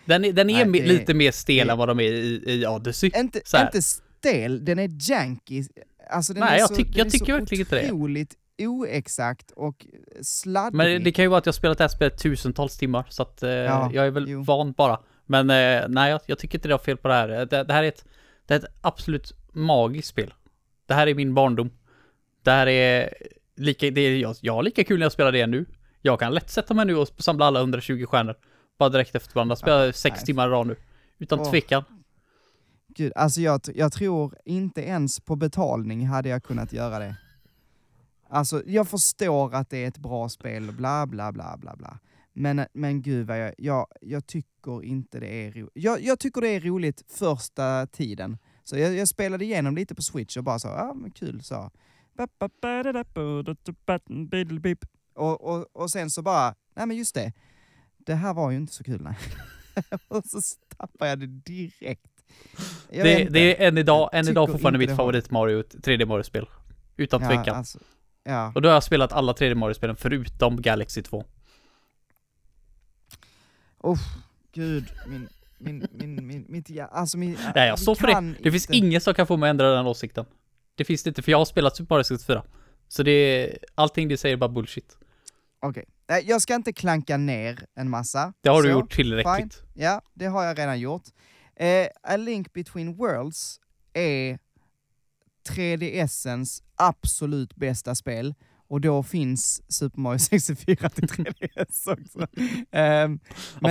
Den 0.06 0.26
är, 0.26 0.34
den 0.34 0.50
är 0.50 0.66
Nej, 0.66 0.82
det- 0.82 0.88
lite 0.88 1.14
mer 1.14 1.32
stel 1.32 1.68
det- 1.68 1.72
än 1.74 1.78
vad 1.80 1.88
de 1.88 2.00
är 2.00 2.04
i, 2.04 2.44
i 2.46 2.68
Odyssey. 2.68 3.12
Inte, 3.16 3.42
inte 3.62 3.82
stel, 3.82 4.66
den 4.66 4.80
är 4.80 4.90
janky. 5.12 5.64
Alltså 6.12 6.34
den 6.34 6.40
Nej, 6.44 6.56
är 6.56 6.60
jag 6.60 6.70
så, 6.70 6.76
tyck- 6.76 6.92
jag 6.98 7.08
är 7.08 7.12
tycker 7.12 7.26
så 7.26 7.40
verkligen 7.40 7.62
inte 7.62 7.76
det. 7.76 7.86
otroligt 7.92 8.36
oexakt 8.62 9.52
och 9.52 9.86
sladdrig. 10.22 10.78
Men 10.78 11.04
det, 11.04 11.12
kan 11.12 11.26
ju 11.26 11.30
vara 11.30 11.38
att 11.38 11.46
jag 11.46 11.54
har 11.54 11.58
spelat 11.58 11.78
det 11.78 11.84
här 11.84 11.90
spelet 11.90 12.18
tusentals 12.18 12.78
timmar, 12.78 13.06
så 13.10 13.24
att 13.24 13.44
eh, 13.44 13.50
Ja, 13.50 13.92
jag 13.94 14.06
är 14.08 14.12
väl 14.12 14.30
jo. 14.30 14.44
van 14.44 14.72
bara. 14.72 15.00
Men 15.26 15.50
eh, 15.50 15.86
nej, 15.90 16.12
jag, 16.12 16.22
jag 16.26 16.40
tycker 16.40 16.58
inte 16.58 16.68
det 16.68 16.74
har 16.74 16.80
fel 16.80 16.98
på 16.98 17.08
det 17.08 17.14
här. 17.14 17.28
Det, 17.28 17.64
det 17.64 17.74
här 17.74 17.84
är 17.84 17.88
ett, 17.88 18.06
det 18.48 18.54
är 18.54 18.58
ett 18.60 18.66
absolut 18.82 19.34
magiskt 19.54 20.08
spel. 20.08 20.34
Det 20.86 20.94
här 20.94 21.08
är 21.08 21.14
min 21.16 21.34
barndom. 21.34 21.70
Det 22.44 22.52
här 22.52 22.68
är 22.68 23.14
lika, 23.60 23.92
det 23.92 24.02
är, 24.02 24.18
jag, 24.18 24.36
jag 24.42 24.54
har 24.54 24.64
lika 24.64 24.84
kul 24.84 25.00
när 25.00 25.06
jag 25.06 25.12
spelar 25.12 25.32
det 25.32 25.48
nu. 25.48 25.66
Jag 26.02 26.20
kan 26.20 26.34
lätt 26.34 26.50
sätta 26.50 26.74
mig 26.74 26.86
nu 26.86 26.96
och 26.96 27.08
samla 27.18 27.46
alla 27.46 27.60
120 27.60 28.06
stjärnor. 28.06 28.36
Bara 28.80 28.90
direkt 28.90 29.16
efter 29.16 29.36
varandra. 29.36 29.56
Spela 29.56 29.94
sex 29.94 30.16
nej. 30.18 30.26
timmar 30.26 30.48
i 30.48 30.52
rad 30.52 30.68
nu. 30.68 30.76
Utan 31.18 31.40
Åh. 31.40 31.50
tvekan. 31.50 31.84
Gud, 32.88 33.12
alltså 33.16 33.42
jag, 33.42 33.62
jag 33.76 33.94
tror 33.94 34.36
inte 34.46 34.82
ens 34.82 35.20
på 35.20 35.36
betalning 35.36 36.08
hade 36.08 36.30
jag 36.30 36.44
kunnat 36.44 36.74
göra 36.74 37.00
det. 37.00 37.16
Alltså, 38.30 38.64
jag 38.66 38.88
förstår 38.88 39.56
att 39.56 39.70
det 39.70 39.84
är 39.84 39.88
ett 39.88 39.98
bra 39.98 40.30
spel 40.30 40.72
bla 40.72 41.08
bla 41.08 41.32
bla 41.32 41.58
bla 41.58 41.76
bla. 41.76 42.00
Men, 42.34 42.66
men 42.74 43.02
gud 43.02 43.28
vad 43.28 43.40
jag, 43.40 43.54
jag, 43.58 43.88
jag 44.02 44.28
tycker 44.28 44.84
inte 44.84 45.20
det 45.20 45.48
är 45.48 45.52
roligt. 45.52 45.72
Jag, 45.74 46.02
jag 46.02 46.20
tycker 46.20 46.42
det 46.42 46.48
är 46.48 46.60
roligt 46.60 47.04
första 47.08 47.88
tiden. 47.88 48.38
Så 48.64 48.78
jag, 48.78 48.96
jag 48.96 49.08
spelade 49.08 49.46
igenom 49.46 49.76
lite 49.76 49.96
på 49.96 50.02
Switch 50.02 50.38
och 50.38 50.44
bara 50.44 50.60
så, 50.60 50.68
ja 50.68 50.94
men 50.94 51.12
kul 51.12 51.42
så. 51.44 51.72
Och, 55.16 55.42
och, 55.42 55.68
och 55.74 55.92
sen 55.92 56.10
så 56.10 56.22
bara, 56.22 56.56
nej 56.76 56.86
men 56.88 56.98
just 56.98 57.16
det, 57.16 57.34
det 57.98 58.16
här 58.16 58.34
var 58.34 58.52
ju 58.52 58.58
inte 58.58 58.74
så 58.74 58.84
kul 58.84 59.02
nej. 59.02 59.18
och 60.08 60.26
så 60.26 60.40
tappar 60.78 61.08
jag 61.08 61.20
det 61.20 61.28
direkt. 61.28 62.12
Jag 62.90 63.06
Det, 63.06 63.24
det 63.30 63.64
är 63.64 63.68
än 63.68 63.78
idag, 63.78 64.10
än 64.14 64.28
idag 64.28 64.50
fortfarande 64.52 64.80
mitt 64.80 64.96
favorit 64.96 65.32
Mario, 65.32 65.62
3D 65.62 66.06
Mario-spel. 66.06 66.46
Utan 66.98 67.20
tvekan. 67.20 67.56
Alltså, 67.56 67.80
ja. 68.24 68.52
Och 68.56 68.62
då 68.62 68.70
har 68.70 68.74
jag 68.74 68.84
spelat 68.84 69.12
alla 69.12 69.34
3D 69.34 69.56
Mario-spelen 69.56 69.96
förutom 69.96 70.62
Galaxy 70.62 71.02
2. 71.02 71.26
Uff, 73.84 74.00
gud, 74.52 74.86
min, 75.08 75.30
min, 75.58 75.88
min, 75.92 76.28
min, 76.28 76.46
mitt, 76.50 76.80
alltså 76.92 77.18
min... 77.18 77.38
Nej, 77.56 77.68
jag 77.68 77.80
står 77.80 77.96
för 77.96 78.08
det. 78.08 78.36
Det 78.44 78.52
finns 78.52 78.66
inte- 78.66 78.78
ingen 78.78 79.02
som 79.02 79.14
kan 79.14 79.28
få 79.28 79.38
mig 79.38 79.50
att 79.50 79.52
ändra 79.52 79.76
den 79.76 79.86
åsikten. 79.86 80.26
Det 80.80 80.86
finns 80.86 81.04
det 81.04 81.08
inte, 81.08 81.22
för 81.22 81.32
jag 81.32 81.38
har 81.38 81.46
spelat 81.46 81.76
Super 81.76 81.96
Mario 81.96 82.04
64. 82.04 82.44
Så 82.88 83.04
det 83.04 83.12
är, 83.12 83.58
allting 83.76 84.08
det 84.08 84.18
säger 84.18 84.36
är 84.36 84.40
bara 84.40 84.50
bullshit. 84.50 84.98
Okej, 85.62 85.86
Nej, 86.10 86.24
jag 86.28 86.42
ska 86.42 86.56
inte 86.56 86.74
klanka 86.74 87.18
ner 87.18 87.60
en 87.76 87.90
massa. 87.90 88.34
Det 88.42 88.50
har 88.50 88.62
du 88.64 88.70
Så, 88.70 88.72
gjort 88.72 88.92
tillräckligt. 88.96 89.64
Ja, 89.74 90.02
det 90.14 90.26
har 90.26 90.44
jag 90.44 90.60
redan 90.60 90.80
gjort. 90.80 91.04
Eh, 91.56 91.88
A 92.04 92.18
Link 92.18 92.54
Between 92.54 92.96
Worlds 92.96 93.60
är 93.94 94.40
3DSens 95.50 96.64
absolut 96.76 97.56
bästa 97.56 97.96
spel. 97.96 98.36
Och 98.68 98.82
då 98.82 99.04
finns 99.04 99.62
Super 99.74 100.00
Mario 100.00 100.20
64 100.30 100.90
till 100.90 101.08
3DS 101.08 101.92
också. 101.94 102.28
Ja, 102.72 103.08
men- 103.08 103.20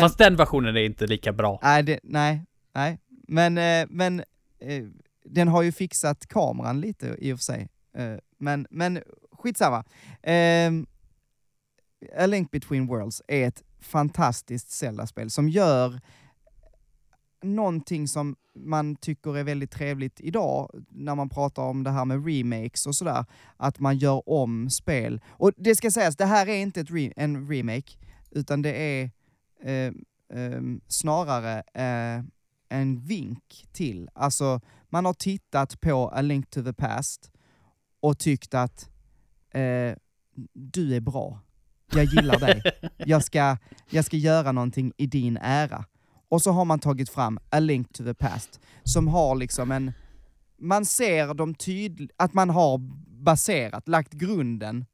fast 0.00 0.18
den 0.18 0.36
versionen 0.36 0.76
är 0.76 0.80
inte 0.84 1.06
lika 1.06 1.32
bra. 1.32 1.59
Nej, 1.62 1.82
det, 1.82 2.00
nej, 2.02 2.44
nej. 2.74 2.98
Men, 3.28 3.59
eh, 3.59 3.86
men 3.90 4.20
eh, 4.61 4.84
den 5.31 5.49
har 5.49 5.62
ju 5.62 5.72
fixat 5.72 6.26
kameran 6.26 6.81
lite 6.81 7.16
i 7.18 7.33
och 7.33 7.39
för 7.39 7.45
sig. 7.45 7.68
Eh, 7.95 8.16
men, 8.39 8.66
men 8.70 9.03
skitsamma. 9.33 9.85
Ehm, 10.22 10.87
A 12.16 12.26
Link 12.26 12.51
Between 12.51 12.87
Worlds 12.87 13.22
är 13.29 13.49
ett 13.49 13.62
fantastiskt 13.81 14.70
Zelda-spel 14.70 15.31
som 15.31 15.49
gör 15.49 16.01
någonting 17.43 18.09
som 18.09 18.37
man 18.55 18.97
tycker 18.97 19.37
är 19.37 19.45
väldigt 19.45 19.70
trevligt 19.70 20.20
idag, 20.20 20.85
när 20.91 21.14
man 21.14 21.29
pratar 21.29 21.62
om 21.62 21.85
det 21.85 21.91
här 21.91 22.05
med 22.05 22.26
remakes 22.26 22.87
och 22.87 22.95
sådär, 22.95 23.24
att 23.57 23.79
man 23.79 23.97
gör 23.97 24.29
om 24.29 24.70
spel. 24.70 25.20
Och 25.29 25.53
det 25.57 25.74
ska 25.74 25.91
sägas, 25.91 26.16
det 26.16 26.26
här 26.26 26.49
är 26.49 26.57
inte 26.57 26.81
ett 26.81 26.91
re- 26.91 27.12
en 27.16 27.49
remake, 27.49 27.93
utan 28.31 28.62
det 28.62 28.72
är 28.72 29.11
eh, 29.62 29.93
eh, 30.39 30.61
snarare 30.89 31.59
eh, 31.59 32.24
en 32.68 33.00
vink 33.00 33.66
till. 33.72 34.10
Alltså, 34.14 34.60
man 34.88 35.04
har 35.04 35.14
tittat 35.14 35.80
på 35.80 36.08
A 36.08 36.20
Link 36.20 36.50
to 36.50 36.62
the 36.62 36.72
Past 36.72 37.30
och 38.00 38.18
tyckt 38.18 38.54
att 38.54 38.90
eh, 39.50 39.94
du 40.52 40.96
är 40.96 41.00
bra. 41.00 41.40
Jag 41.92 42.04
gillar 42.04 42.38
dig. 42.38 42.62
Jag 42.96 43.24
ska, 43.24 43.56
jag 43.90 44.04
ska 44.04 44.16
göra 44.16 44.52
någonting 44.52 44.92
i 44.96 45.06
din 45.06 45.36
ära. 45.36 45.84
Och 46.28 46.42
så 46.42 46.52
har 46.52 46.64
man 46.64 46.78
tagit 46.78 47.10
fram 47.10 47.38
A 47.50 47.60
Link 47.60 47.92
to 47.92 48.04
the 48.04 48.14
Past, 48.14 48.60
som 48.82 49.08
har 49.08 49.34
liksom 49.34 49.72
en... 49.72 49.92
Man 50.58 50.86
ser 50.86 51.34
de 51.34 51.54
tydligt, 51.54 52.10
att 52.16 52.34
man 52.34 52.50
har 52.50 52.78
baserat, 53.24 53.88
lagt 53.88 54.12
grunden, 54.12 54.86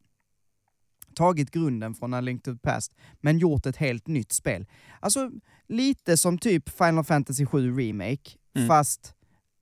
tagit 1.15 1.51
grunden 1.51 1.95
från 1.95 2.15
A 2.15 2.21
Link 2.21 2.43
to 2.43 2.53
the 2.53 2.59
Past, 2.59 2.95
men 3.21 3.39
gjort 3.39 3.67
ett 3.67 3.77
helt 3.77 4.07
nytt 4.07 4.33
spel. 4.33 4.67
Alltså, 5.01 5.31
lite 5.69 6.17
som 6.17 6.39
typ 6.39 6.69
Final 6.69 7.05
Fantasy 7.05 7.47
7 7.47 7.77
Remake, 7.77 8.31
Mm. 8.57 8.69
fast 8.69 9.15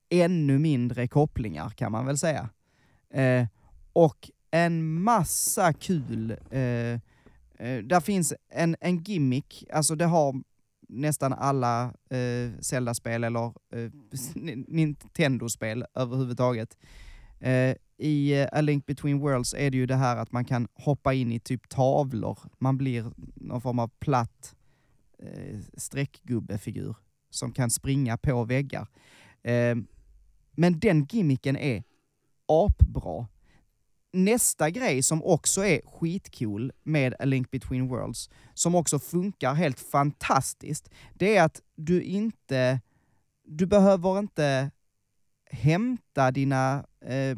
ännu 0.09 0.59
mindre 0.59 1.07
kopplingar 1.07 1.69
kan 1.69 1.91
man 1.91 2.05
väl 2.05 2.17
säga. 2.17 2.49
Eh, 3.13 3.47
och 3.93 4.29
en 4.51 5.01
massa 5.01 5.73
kul... 5.73 6.31
Eh, 6.51 6.59
eh, 6.59 7.83
där 7.83 7.99
finns 7.99 8.33
en, 8.49 8.75
en 8.81 8.97
gimmick, 8.97 9.63
alltså 9.73 9.95
det 9.95 10.05
har 10.05 10.35
nästan 10.89 11.33
alla 11.33 11.83
eh, 12.09 12.59
Zelda-spel 12.59 13.23
eller 13.23 13.45
eh, 13.45 13.91
Nintendo-spel 14.67 15.85
överhuvudtaget. 15.95 16.77
Eh, 17.39 17.75
I 17.97 18.41
eh, 18.41 18.47
A 18.51 18.61
Link 18.61 18.85
Between 18.85 19.19
Worlds 19.19 19.53
är 19.53 19.71
det 19.71 19.77
ju 19.77 19.85
det 19.85 19.95
här 19.95 20.17
att 20.17 20.31
man 20.31 20.45
kan 20.45 20.67
hoppa 20.73 21.13
in 21.13 21.31
i 21.31 21.39
typ 21.39 21.69
tavlor. 21.69 22.39
Man 22.59 22.77
blir 22.77 23.11
någon 23.35 23.61
form 23.61 23.79
av 23.79 23.87
platt 23.99 24.55
eh, 25.23 25.59
streckgubbefigur 25.77 26.95
som 27.29 27.51
kan 27.51 27.69
springa 27.69 28.17
på 28.17 28.43
väggar. 28.43 28.87
Eh, 29.43 29.75
men 30.51 30.79
den 30.79 31.05
gimmicken 31.05 31.57
är 31.57 31.83
apbra. 32.45 33.27
Nästa 34.11 34.69
grej 34.69 35.03
som 35.03 35.23
också 35.23 35.65
är 35.65 35.81
skitcool 35.85 36.71
med 36.83 37.15
A 37.19 37.25
Link 37.25 37.51
Between 37.51 37.87
Worlds, 37.87 38.29
som 38.53 38.75
också 38.75 38.99
funkar 38.99 39.53
helt 39.53 39.79
fantastiskt, 39.79 40.89
det 41.13 41.37
är 41.37 41.43
att 41.43 41.61
du 41.75 42.01
inte... 42.01 42.81
Du 43.45 43.65
behöver 43.65 44.19
inte 44.19 44.71
hämta 45.51 46.31
dina 46.31 46.85
eh, 47.01 47.37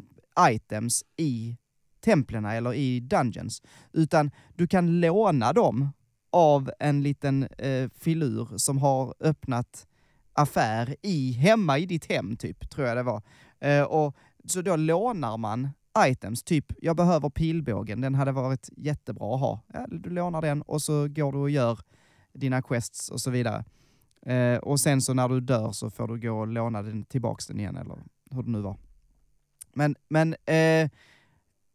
items 0.50 1.04
i 1.16 1.56
templen 2.00 2.44
eller 2.44 2.74
i 2.74 3.00
dungeons, 3.00 3.62
utan 3.92 4.30
du 4.54 4.66
kan 4.66 5.00
låna 5.00 5.52
dem 5.52 5.92
av 6.30 6.70
en 6.78 7.02
liten 7.02 7.42
eh, 7.42 7.88
filur 7.98 8.48
som 8.56 8.78
har 8.78 9.14
öppnat 9.20 9.86
affär 10.32 10.96
i, 11.02 11.32
hemma 11.32 11.78
i 11.78 11.86
ditt 11.86 12.12
hem, 12.12 12.36
typ, 12.36 12.70
tror 12.70 12.86
jag 12.86 12.96
det 12.96 13.02
var. 13.02 13.22
Eh, 13.60 13.82
och 13.82 14.16
Så 14.44 14.62
då 14.62 14.76
lånar 14.76 15.36
man 15.36 15.68
items, 15.98 16.42
typ 16.42 16.72
jag 16.78 16.96
behöver 16.96 17.30
pilbågen, 17.30 18.00
den 18.00 18.14
hade 18.14 18.32
varit 18.32 18.68
jättebra 18.76 19.34
att 19.34 19.40
ha. 19.40 19.60
Ja, 19.72 19.86
du 19.88 20.10
lånar 20.10 20.42
den 20.42 20.62
och 20.62 20.82
så 20.82 21.08
går 21.08 21.32
du 21.32 21.38
och 21.38 21.50
gör 21.50 21.78
dina 22.32 22.62
quests 22.62 23.08
och 23.08 23.20
så 23.20 23.30
vidare. 23.30 23.64
Eh, 24.26 24.58
och 24.58 24.80
sen 24.80 25.00
så 25.00 25.14
när 25.14 25.28
du 25.28 25.40
dör 25.40 25.72
så 25.72 25.90
får 25.90 26.08
du 26.08 26.20
gå 26.20 26.38
och 26.40 26.46
låna 26.46 26.82
den 26.82 27.04
tillbaks 27.04 27.46
den 27.46 27.60
igen, 27.60 27.76
eller 27.76 27.96
hur 28.30 28.42
det 28.42 28.50
nu 28.50 28.60
var. 28.60 28.76
Men, 29.72 29.96
men 30.08 30.34
eh, 30.44 30.90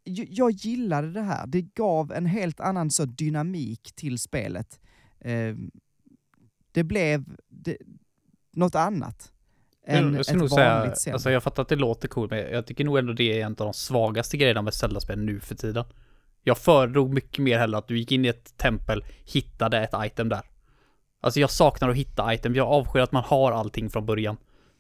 jag 0.04 0.52
gillade 0.52 1.12
det 1.12 1.22
här. 1.22 1.48
Det 1.48 1.62
gav 1.62 2.12
en 2.12 2.26
helt 2.26 2.60
annan 2.60 2.92
så 2.92 3.06
dynamik 3.06 3.92
till 3.96 4.20
spelet. 4.20 4.80
Eh, 5.20 5.56
det 6.72 6.84
blev 6.84 7.24
det, 7.50 7.78
något 8.54 8.76
annat 8.76 9.32
än 9.86 10.12
Jag 10.12 10.20
ett 10.20 10.26
skulle 10.26 10.40
nog 10.40 10.50
vanligt 10.50 10.98
säga, 10.98 11.14
alltså 11.14 11.32
jag 11.32 11.44
fattar 11.44 11.62
att 11.62 11.70
det 11.70 11.76
låter 11.76 12.08
coolt, 12.08 12.32
men 12.32 12.40
jag 12.40 12.68
tycker 12.68 12.84
nog 12.84 12.98
ändå 12.98 13.14
det 13.14 13.42
är 13.42 13.46
en 13.46 13.52
av 13.52 13.56
de 13.56 13.74
svagaste 13.74 14.38
grejerna 14.38 14.62
med 14.62 14.74
Zelda-spel 14.74 15.20
nu 15.20 15.40
för 15.40 15.56
tiden. 15.56 15.86
Jag 16.44 16.58
föredrog 16.58 17.14
mycket 17.14 17.40
mer 17.40 17.60
hellre 17.60 17.78
att 17.78 17.88
du 17.88 17.98
gick 17.98 18.12
in 18.12 18.26
i 18.26 18.28
ett 18.28 18.58
tempel, 18.58 19.04
hittade 19.26 19.80
ett 19.80 19.94
item 19.98 20.30
där. 20.30 20.42
Alltså 21.22 21.40
jag 21.40 21.50
saknar 21.50 21.90
att 21.90 21.96
hitta 21.96 22.34
item, 22.34 22.56
jag 22.56 22.68
avskyr 22.68 23.02
att 23.02 23.12
man 23.12 23.24
har 23.24 23.52
allting 23.52 23.90
från 23.90 24.06
början. 24.06 24.38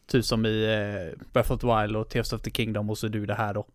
Typ 0.07 0.25
som 0.25 0.45
i 0.45 0.63
eh, 0.63 1.25
Breath 1.33 1.51
of 1.51 1.59
the 1.59 1.67
Wild 1.67 1.95
och 1.95 2.09
Tears 2.09 2.33
of 2.33 2.41
the 2.41 2.51
Kingdom 2.51 2.89
och 2.89 2.97
så 2.97 3.07
du 3.07 3.25
det 3.25 3.35
här 3.35 3.53
då. 3.53 3.65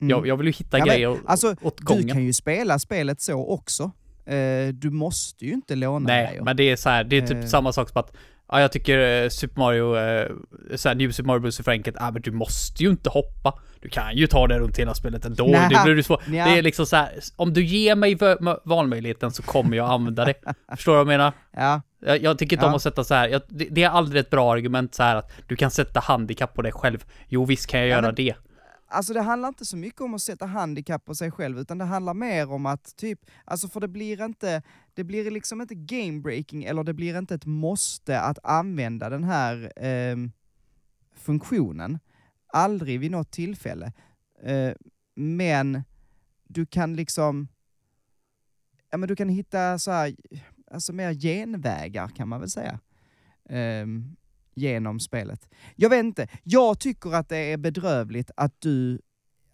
Mm. 0.00 0.10
Jag, 0.10 0.26
jag 0.26 0.36
vill 0.36 0.46
ju 0.46 0.52
hitta 0.52 0.78
Ja, 0.78 0.84
men, 0.84 0.94
grejer 0.94 1.16
alltså, 1.26 1.56
åt 1.62 1.78
Du 1.78 1.84
gången. 1.84 2.08
kan 2.08 2.24
ju 2.24 2.32
spela 2.32 2.78
spelet 2.78 3.20
så 3.20 3.48
också. 3.48 3.90
Eh, 4.26 4.68
du 4.72 4.90
måste 4.90 5.44
ju 5.46 5.52
inte 5.52 5.74
låna 5.76 6.06
Nej, 6.06 6.26
grejer. 6.26 6.42
men 6.42 6.56
det 6.56 6.62
är 6.70 6.76
så 6.76 6.88
här, 6.88 7.04
det 7.04 7.16
är 7.16 7.26
typ 7.26 7.36
Eh. 7.36 7.44
samma 7.46 7.72
sak 7.72 7.88
som 7.88 8.00
att 8.00 8.12
Ja, 8.48 8.60
jag 8.60 8.72
tycker 8.72 9.22
eh, 9.22 9.28
Super 9.28 9.58
Mario, 9.60 9.96
eh, 9.96 10.30
så 10.76 10.88
här, 10.88 10.94
New 10.96 11.10
Super 11.12 11.26
Mario 11.26 11.40
Bros 11.40 11.58
är 11.58 11.62
för 11.64 11.70
enkelt. 11.70 11.96
Ja, 12.00 12.10
men 12.10 12.22
du 12.22 12.30
måste 12.30 12.82
ju 12.82 12.90
inte 12.90 13.10
hoppa. 13.10 13.58
Du 13.80 13.88
kan 13.88 14.16
ju 14.16 14.26
ta 14.26 14.46
det 14.46 14.58
runt 14.58 14.78
hela 14.78 14.94
spelet 14.94 15.24
ändå. 15.24 15.46
Nä. 15.46 15.68
Det 15.68 15.80
blir 15.84 15.94
ju 15.96 16.02
svårt. 16.02 16.26
Nja. 16.26 16.44
Det 16.44 16.58
är 16.58 16.62
liksom 16.62 16.86
så 16.86 16.96
här, 16.96 17.12
om 17.36 17.52
du 17.52 17.64
ger 17.64 17.96
mig 17.96 18.18
valmöjligheten 18.64 19.30
så 19.30 19.42
kommer 19.42 19.76
jag 19.76 19.90
använda 19.90 20.24
det. 20.24 20.34
Förstår 20.76 20.92
du 20.92 20.96
vad 20.96 21.00
jag 21.00 21.18
menar? 21.18 21.32
Ja, 21.56 21.80
Jag, 22.06 22.22
jag 22.22 22.38
tycker 22.38 22.56
inte 22.56 22.64
Ja. 22.66 22.68
om 22.70 22.74
att 22.76 22.82
sätta 22.82 23.04
så 23.04 23.14
här. 23.14 23.28
Jag, 23.28 23.42
det, 23.48 23.68
det 23.70 23.82
är 23.82 23.88
aldrig 23.88 24.20
ett 24.20 24.30
bra 24.30 24.52
argument 24.52 24.94
så 24.94 25.02
här 25.02 25.16
att 25.16 25.32
du 25.48 25.56
kan 25.56 25.70
sätta 25.70 26.00
handikapp 26.00 26.54
på 26.54 26.62
dig 26.62 26.72
själv. 26.72 27.04
Jo, 27.28 27.44
visst 27.44 27.66
kan 27.66 27.80
jag 27.80 27.88
Ja, 27.88 27.92
göra 27.92 28.02
men- 28.06 28.14
det 28.14 28.34
alltså 28.94 29.12
det 29.12 29.20
handlar 29.20 29.48
inte 29.48 29.64
så 29.64 29.76
mycket 29.76 30.00
om 30.00 30.14
att 30.14 30.22
sätta 30.22 30.46
handikapp 30.46 31.04
på 31.04 31.14
sig 31.14 31.30
själv, 31.30 31.58
utan 31.58 31.78
det 31.78 31.84
handlar 31.84 32.14
mer 32.14 32.50
om 32.50 32.66
att 32.66 32.96
typ, 32.96 33.20
alltså 33.44 33.68
för 33.68 33.80
det 33.80 33.88
blir 33.88 34.24
inte, 34.24 34.62
det 34.94 35.04
blir 35.04 35.30
liksom 35.30 35.60
inte 35.60 35.74
game 35.74 36.20
breaking 36.20 36.64
eller 36.64 36.84
det 36.84 36.94
blir 36.94 37.18
inte 37.18 37.34
ett 37.34 37.46
måste 37.46 38.20
att 38.20 38.38
använda 38.42 39.10
den 39.10 39.24
här 39.24 39.84
eh, 39.84 40.16
funktionen. 41.14 41.98
Aldrig 42.46 43.00
vid 43.00 43.10
något 43.10 43.30
tillfälle. 43.30 43.92
Eh, 44.42 44.72
men 45.14 45.82
du 46.44 46.66
kan 46.66 46.96
liksom, 46.96 47.48
ja 48.90 48.98
men 48.98 49.08
du 49.08 49.16
kan 49.16 49.28
hitta 49.28 49.78
så 49.78 49.90
här, 49.90 50.14
alltså 50.70 50.92
mer 50.92 51.12
genvägar 51.14 52.08
kan 52.08 52.28
man 52.28 52.40
väl 52.40 52.50
säga. 52.50 52.80
ehm, 53.48 54.16
genom 54.54 55.00
spelet. 55.00 55.48
Jag 55.76 55.90
vet 55.90 56.04
inte, 56.04 56.28
jag 56.42 56.78
tycker 56.78 57.14
att 57.14 57.28
det 57.28 57.52
är 57.52 57.56
bedrövligt 57.56 58.30
att 58.36 58.60
du, 58.60 58.98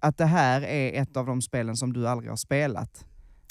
att 0.01 0.19
det 0.19 0.25
här 0.25 0.63
är 0.63 1.03
ett 1.03 1.17
av 1.17 1.27
de 1.27 1.43
spelen 1.43 1.77
som 1.77 1.93
du 1.93 2.09
aldrig 2.09 2.31
har 2.31 2.37
spelat. 2.37 3.05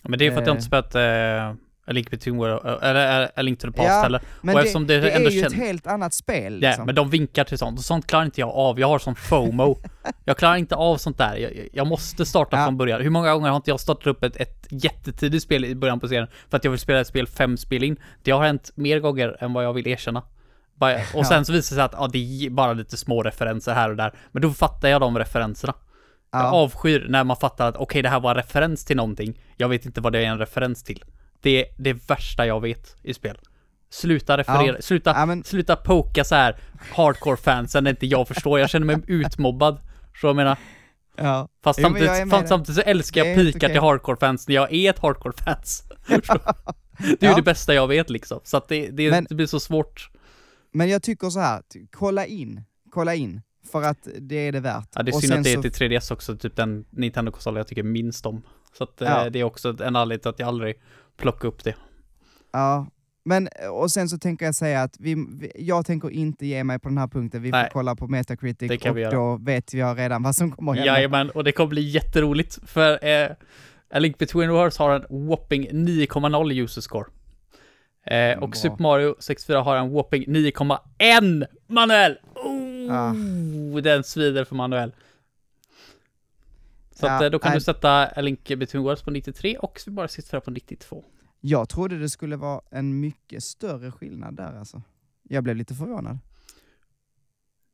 Men 0.03 0.19
det 0.19 0.27
är 0.27 0.31
för 0.31 0.41
att 0.41 0.47
jag 0.47 0.53
eh. 0.53 0.57
inte 0.57 0.65
spelat 0.65 0.95
eh, 0.95 1.55
A 1.89 1.91
Link 1.91 2.09
Between 2.11 2.37
World, 2.37 2.65
eh, 2.65 2.89
eller 2.89 3.21
eh, 3.21 3.29
A 3.35 3.41
Link 3.41 3.59
to 3.59 3.67
the 3.67 3.73
Past 3.73 3.89
Ja, 3.89 4.01
heller. 4.01 4.21
Men 4.41 4.57
Och 4.57 4.63
det, 4.63 4.69
det 4.85 4.99
det, 4.99 5.11
är 5.11 5.29
ju 5.29 5.41
ett 5.41 5.53
helt 5.53 5.87
annat 5.87 6.13
spel. 6.13 6.59
Ja, 6.61 6.69
Liksom. 6.69 6.85
men 6.85 6.95
de 6.95 7.09
vinkar 7.09 7.43
till 7.43 7.57
sånt 7.57 7.79
och 7.79 7.85
sånt 7.85 8.07
klarar 8.07 8.25
inte 8.25 8.41
jag 8.41 8.49
av. 8.49 8.79
Jag 8.79 8.87
har 8.87 8.99
sån 8.99 9.15
FOMO. 9.15 9.77
jag 10.25 10.37
klarar 10.37 10.55
inte 10.55 10.75
av 10.75 10.97
sånt 10.97 11.17
där. 11.17 11.35
Jag, 11.35 11.69
jag 11.73 11.87
måste 11.87 12.25
starta 12.25 12.57
Ja. 12.57 12.65
från 12.65 12.77
början. 12.77 13.01
Hur 13.01 13.09
många 13.09 13.33
gånger 13.33 13.49
har 13.49 13.55
inte 13.55 13.71
jag 13.71 13.79
startat 13.79 14.07
upp 14.07 14.23
ett, 14.23 14.35
ett 14.35 14.67
jättetidigt 14.69 15.43
spel 15.43 15.65
i 15.65 15.75
början 15.75 15.99
på 15.99 16.07
serien 16.07 16.27
för 16.49 16.57
att 16.57 16.63
jag 16.63 16.71
vill 16.71 16.79
spela 16.79 16.99
ett 16.99 17.07
spel 17.07 17.27
fem 17.27 17.57
spel 17.57 17.83
in? 17.83 17.99
Det 18.23 18.31
har 18.31 18.43
hänt 18.43 18.71
mer 18.75 18.99
gånger 18.99 19.37
än 19.39 19.53
vad 19.53 19.65
jag 19.65 19.73
vill 19.73 19.87
erkänna. 19.87 20.23
Och 21.13 21.25
sen 21.27 21.45
så 21.45 21.53
visar 21.53 21.75
det 21.75 21.79
sig 21.79 21.83
att 21.85 21.93
ja, 21.97 22.07
det 22.13 22.45
är 22.45 22.49
bara 22.49 22.73
lite 22.73 22.97
små 22.97 23.23
referenser 23.23 23.73
här 23.73 23.89
och 23.89 23.95
där. 23.95 24.13
Men 24.31 24.41
då 24.41 24.51
fattar 24.51 24.89
jag 24.89 25.01
de 25.01 25.17
referenserna. 25.17 25.73
Jag 26.31 26.41
ja. 26.41 26.51
avskyr 26.51 27.05
när 27.09 27.23
man 27.23 27.37
fattar 27.37 27.67
att 27.69 27.77
okej, 27.77 28.01
det 28.01 28.09
här 28.09 28.19
var 28.19 28.29
en 28.31 28.35
referens 28.37 28.85
till 28.85 28.97
någonting. 28.97 29.41
Jag 29.57 29.69
vet 29.69 29.85
inte 29.85 30.01
vad 30.01 30.13
det 30.13 30.19
är 30.19 30.23
en 30.25 30.37
referens 30.39 30.83
till. 30.83 31.03
Det 31.41 31.49
är 31.61 31.65
det 31.77 31.93
värsta 32.09 32.45
jag 32.45 32.61
vet 32.61 32.95
i 33.03 33.13
spel. 33.13 33.37
Sluta 33.91 34.37
referera, 34.37 34.75
Ja. 34.75 34.81
sluta, 34.81 35.13
Ja, 35.15 35.25
men- 35.25 35.43
sluta 35.43 35.75
poka 35.75 36.23
så 36.23 36.35
här 36.35 36.57
hardcore-fansen 36.95 37.83
när 37.83 37.91
inte 37.91 38.05
jag 38.07 38.27
förstår. 38.27 38.59
Jag 38.59 38.69
känner 38.69 38.85
mig 38.85 38.97
utmobbad. 39.07 39.79
Så 40.21 40.27
jag 40.27 40.35
menar, 40.35 40.57
ja. 41.15 41.47
fast 41.63 41.79
Jo, 41.79 41.83
samtidigt, 41.83 42.09
fast 42.09 42.31
dig. 42.31 42.47
samtidigt 42.47 42.83
så 42.83 42.89
älskar 42.89 43.21
jag 43.21 43.31
är 43.31 43.35
helt 43.35 43.53
pika 43.53 43.65
okej. 43.65 43.73
till 43.75 43.81
hardcore-fans 43.81 44.47
när 44.47 44.55
jag 44.55 44.73
är 44.73 44.89
ett 44.89 44.99
hardcore-fans. 44.99 45.83
det 47.19 47.25
är 47.25 47.29
ju 47.29 47.35
det 47.35 47.41
bästa 47.41 47.73
jag 47.73 47.87
vet 47.87 48.09
liksom. 48.09 48.39
Så 48.43 48.57
att 48.57 48.67
det, 48.67 48.89
det, 48.89 49.11
Men- 49.11 49.25
det 49.29 49.35
blir 49.35 49.47
så 49.47 49.59
svårt. 49.59 50.09
Men 50.71 50.89
jag 50.89 51.03
tycker 51.03 51.29
så 51.29 51.39
här, 51.39 51.61
kolla 51.91 52.25
in, 52.25 52.61
kolla 52.89 53.15
in, 53.15 53.41
för 53.71 53.81
att 53.83 54.07
det 54.19 54.35
är 54.35 54.51
det 54.51 54.59
värt. 54.59 54.87
Ja, 54.95 55.03
det 55.03 55.11
är 55.11 55.15
Och 55.15 55.21
synd 55.21 55.33
att 55.33 55.43
det 55.43 55.53
är 55.53 55.61
till 55.61 55.71
3DS 55.89 56.13
också, 56.13 56.37
typ 56.37 56.55
den 56.55 56.85
Nintendo-konsolen 56.89 57.57
jag 57.57 57.67
tycker 57.67 57.83
minst 57.83 58.25
om. 58.25 58.41
Så 58.77 58.83
att 58.83 59.01
eh, 59.01 59.07
Ja. 59.07 59.29
det 59.29 59.39
är 59.39 59.43
också 59.43 59.83
en 59.83 59.95
anledning 59.95 60.21
till 60.21 60.29
att 60.29 60.39
jag 60.39 60.47
aldrig 60.47 60.75
plockar 61.17 61.47
upp 61.47 61.63
det. 61.63 61.75
Ja, 62.51 62.87
men 63.25 63.49
och 63.71 63.91
sen 63.91 64.09
så 64.09 64.17
tänker 64.17 64.45
jag 64.45 64.55
säga 64.55 64.81
att 64.81 64.95
vi, 64.99 65.15
vi, 65.39 65.51
jag 65.55 65.85
tänker 65.85 66.09
inte 66.09 66.45
ge 66.45 66.63
mig 66.63 66.79
på 66.79 66.89
den 66.89 66.97
här 66.97 67.07
punkten. 67.07 67.41
Vi 67.41 67.51
Nej. 67.51 67.63
får 67.63 67.69
kolla 67.71 67.95
på 67.95 68.07
Metacritic 68.07 68.85
och 68.85 68.97
vi 68.97 69.01
göra. 69.01 69.11
då 69.15 69.37
vet 69.37 69.73
jag 69.73 69.97
redan 69.99 70.23
vad 70.23 70.35
som 70.35 70.51
kommer 70.51 70.71
att 70.71 70.77
hända. 70.77 70.93
Jajamän, 70.93 71.29
och 71.29 71.43
det 71.43 71.51
kommer 71.51 71.69
bli 71.69 71.81
jätteroligt 71.81 72.59
för 72.69 73.05
eh, 73.05 73.29
A 73.93 73.99
Link 73.99 74.17
Between 74.17 74.51
Worlds 74.51 74.77
har 74.77 74.95
en 74.95 75.27
whopping 75.27 75.69
9,0 75.69 76.53
user 76.63 76.81
score. 76.81 77.05
Eh, 78.09 78.39
och 78.39 78.49
Bra. 78.49 78.57
Super 78.59 78.83
Mario 78.83 79.15
64 79.19 79.61
har 79.61 79.75
en 79.75 79.89
whopping 79.89 80.23
9,1 80.27 81.45
manuell! 81.67 82.17
Oh, 82.35 82.69
Ah. 82.91 83.13
Den 83.81 84.03
svider 84.03 84.43
för 84.45 84.55
manuell. 84.55 84.93
Så 86.91 87.05
Ja, 87.05 87.11
att, 87.15 87.21
eh, 87.21 87.29
då 87.29 87.39
kan 87.39 87.49
nej. 87.49 87.57
du 87.59 87.63
sätta 87.63 87.91
A 88.15 88.21
Link 88.21 88.47
Between 88.47 88.83
Worlds 88.83 89.01
på 89.01 89.11
93 89.11 89.57
och 89.57 89.79
Super 89.79 89.91
Mario 89.91 90.07
64 90.07 90.41
på 90.41 90.51
92. 90.51 91.05
Jag 91.41 91.69
trodde 91.69 91.99
det 91.99 92.09
skulle 92.09 92.35
vara 92.35 92.61
en 92.71 92.99
mycket 92.99 93.43
större 93.43 93.91
skillnad 93.91 94.35
där 94.35 94.59
alltså. 94.59 94.81
Jag 95.23 95.43
blev 95.43 95.55
lite 95.55 95.73
förvånad. 95.75 96.17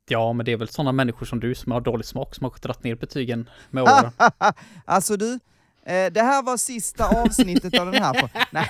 Ja, 0.07 0.33
men 0.33 0.45
det 0.45 0.51
är 0.51 0.57
väl 0.57 0.67
sådana 0.67 0.91
människor 0.91 1.25
som 1.25 1.39
du 1.39 1.55
som 1.55 1.71
har 1.71 1.81
dålig 1.81 2.05
smak 2.05 2.35
som 2.35 2.43
har 2.43 2.53
dragit 2.61 2.83
ner 2.83 2.95
betygen 2.95 3.49
med 3.69 3.83
åren. 3.83 4.11
alltså 4.85 5.17
du, 5.17 5.33
eh, 5.83 6.11
det 6.11 6.21
här 6.21 6.43
var 6.43 6.57
sista 6.57 7.21
avsnittet 7.21 7.79
av 7.79 7.91
den 7.91 8.03
här. 8.03 8.31
Nej. 8.51 8.69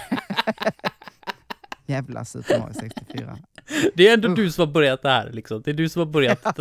Jävla 1.85 2.25
Super 2.25 2.59
Mario 2.59 2.73
64. 2.73 3.37
Det 3.95 4.07
är 4.07 4.13
ändå 4.13 4.27
du 4.27 4.51
som 4.51 4.67
har 4.67 4.73
börjat 4.73 5.01
det 5.01 5.09
här 5.09 5.29
liksom. 5.31 5.61
Det 5.61 5.71
är 5.71 5.75
du 5.75 5.89
som 5.89 5.99
har 5.99 6.05
börjat. 6.05 6.39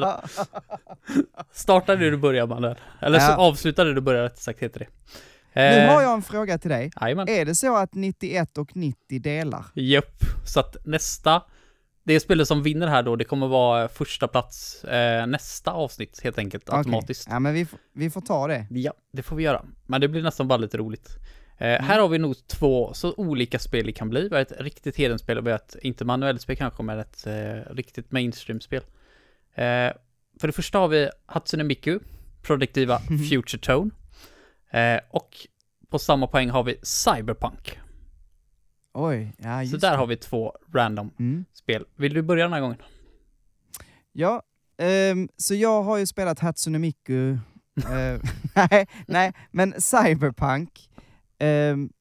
Starta 1.52 1.96
det 1.96 2.10
du 2.10 2.16
börjar 2.16 2.46
mannen. 2.46 2.76
Eller 3.00 3.18
så 3.18 3.30
Ja. 3.30 3.36
avsluta 3.36 3.84
det 3.84 3.94
du 3.94 4.00
börjar 4.00 4.22
rätt 4.22 4.38
sagt 4.38 4.60
heter 4.60 4.78
det. 4.78 4.86
Nu 5.56 5.62
Eh, 5.62 5.92
har 5.94 6.02
jag 6.02 6.12
en 6.14 6.22
fråga 6.22 6.58
till 6.58 6.70
dig. 6.70 6.90
Jajamän. 7.00 7.28
Är 7.28 7.44
det 7.44 7.54
så 7.54 7.76
att 7.76 7.94
91 7.94 8.58
och 8.58 8.76
90 8.76 9.20
delar? 9.20 9.64
Japp. 9.74 10.14
Så 10.46 10.60
att 10.60 10.76
nästa, 10.86 11.42
det 12.04 12.20
spelet 12.20 12.48
som 12.48 12.62
vinner 12.62 12.86
här 12.86 13.02
då, 13.02 13.16
det 13.16 13.24
kommer 13.24 13.46
vara 13.48 13.88
första 13.88 14.28
plats 14.28 14.84
eh, 14.84 15.26
nästa 15.26 15.70
avsnitt 15.72 16.20
helt 16.24 16.38
enkelt 16.38 16.68
Okej. 16.68 16.78
automatiskt. 16.78 17.28
Ja, 17.30 17.38
men 17.38 17.54
vi, 17.54 17.66
vi 17.94 18.10
får 18.10 18.20
ta 18.20 18.46
det. 18.46 18.66
Ja, 18.70 18.92
det 19.12 19.22
får 19.22 19.36
vi 19.36 19.42
göra. 19.42 19.64
Men 19.86 20.00
det 20.00 20.08
blir 20.08 20.22
nästan 20.22 20.48
bara 20.48 20.56
lite 20.58 20.76
roligt. 20.78 21.08
Eh, 21.58 21.68
Mm. 21.68 21.84
Här 21.84 21.98
har 22.00 22.08
vi 22.08 22.18
nog 22.18 22.46
två 22.46 22.94
så 22.94 23.14
olika 23.16 23.58
spel 23.58 23.86
det 23.86 23.92
kan 23.92 24.10
bli. 24.10 24.28
Vi 24.28 24.34
har 24.34 24.42
ett 24.42 24.52
riktigt 24.60 24.96
hedenspel 24.96 25.38
och 25.38 25.46
vi 25.46 25.50
har 25.50 25.58
ett, 25.58 25.76
inte 25.82 26.04
manuellt 26.04 26.40
spel 26.42 26.56
kanske, 26.56 26.82
men 26.82 26.98
ett 26.98 27.26
eh, 27.26 27.74
riktigt 27.74 28.12
mainstream-spel. 28.12 28.82
Eh, 29.54 29.92
för 30.40 30.46
det 30.46 30.52
första 30.52 30.78
har 30.78 30.88
vi 30.88 31.08
Hatsune 31.26 31.64
Miku, 31.64 31.98
produktiva 32.42 32.98
Future 33.30 33.58
Tone. 33.60 33.90
Eh, 34.70 35.00
och 35.10 35.36
på 35.88 35.98
samma 35.98 36.26
poäng 36.26 36.50
har 36.50 36.62
vi 36.64 36.76
Cyberpunk. 36.82 37.78
Oj, 38.92 39.32
ja 39.38 39.58
Så 39.58 39.62
just 39.62 39.80
där 39.80 39.90
det. 39.90 39.96
har 39.96 40.06
vi 40.06 40.16
två 40.16 40.56
random 40.74 41.10
Mm. 41.18 41.44
spel. 41.52 41.84
Vill 41.96 42.14
du 42.14 42.22
börja 42.22 42.44
den 42.44 42.52
här 42.52 42.60
gången? 42.60 42.78
Ja, 44.12 44.42
ehm, 44.78 45.28
så 45.36 45.54
jag 45.54 45.82
har 45.82 45.98
ju 45.98 46.06
spelat 46.06 46.38
Hatsune 46.38 46.78
Miku. 46.78 47.32
eh, 47.76 48.20
nej, 48.70 48.86
nej, 49.06 49.32
men 49.50 49.74
Cyberpunk. 49.80 50.90
Ehm, 51.44 51.92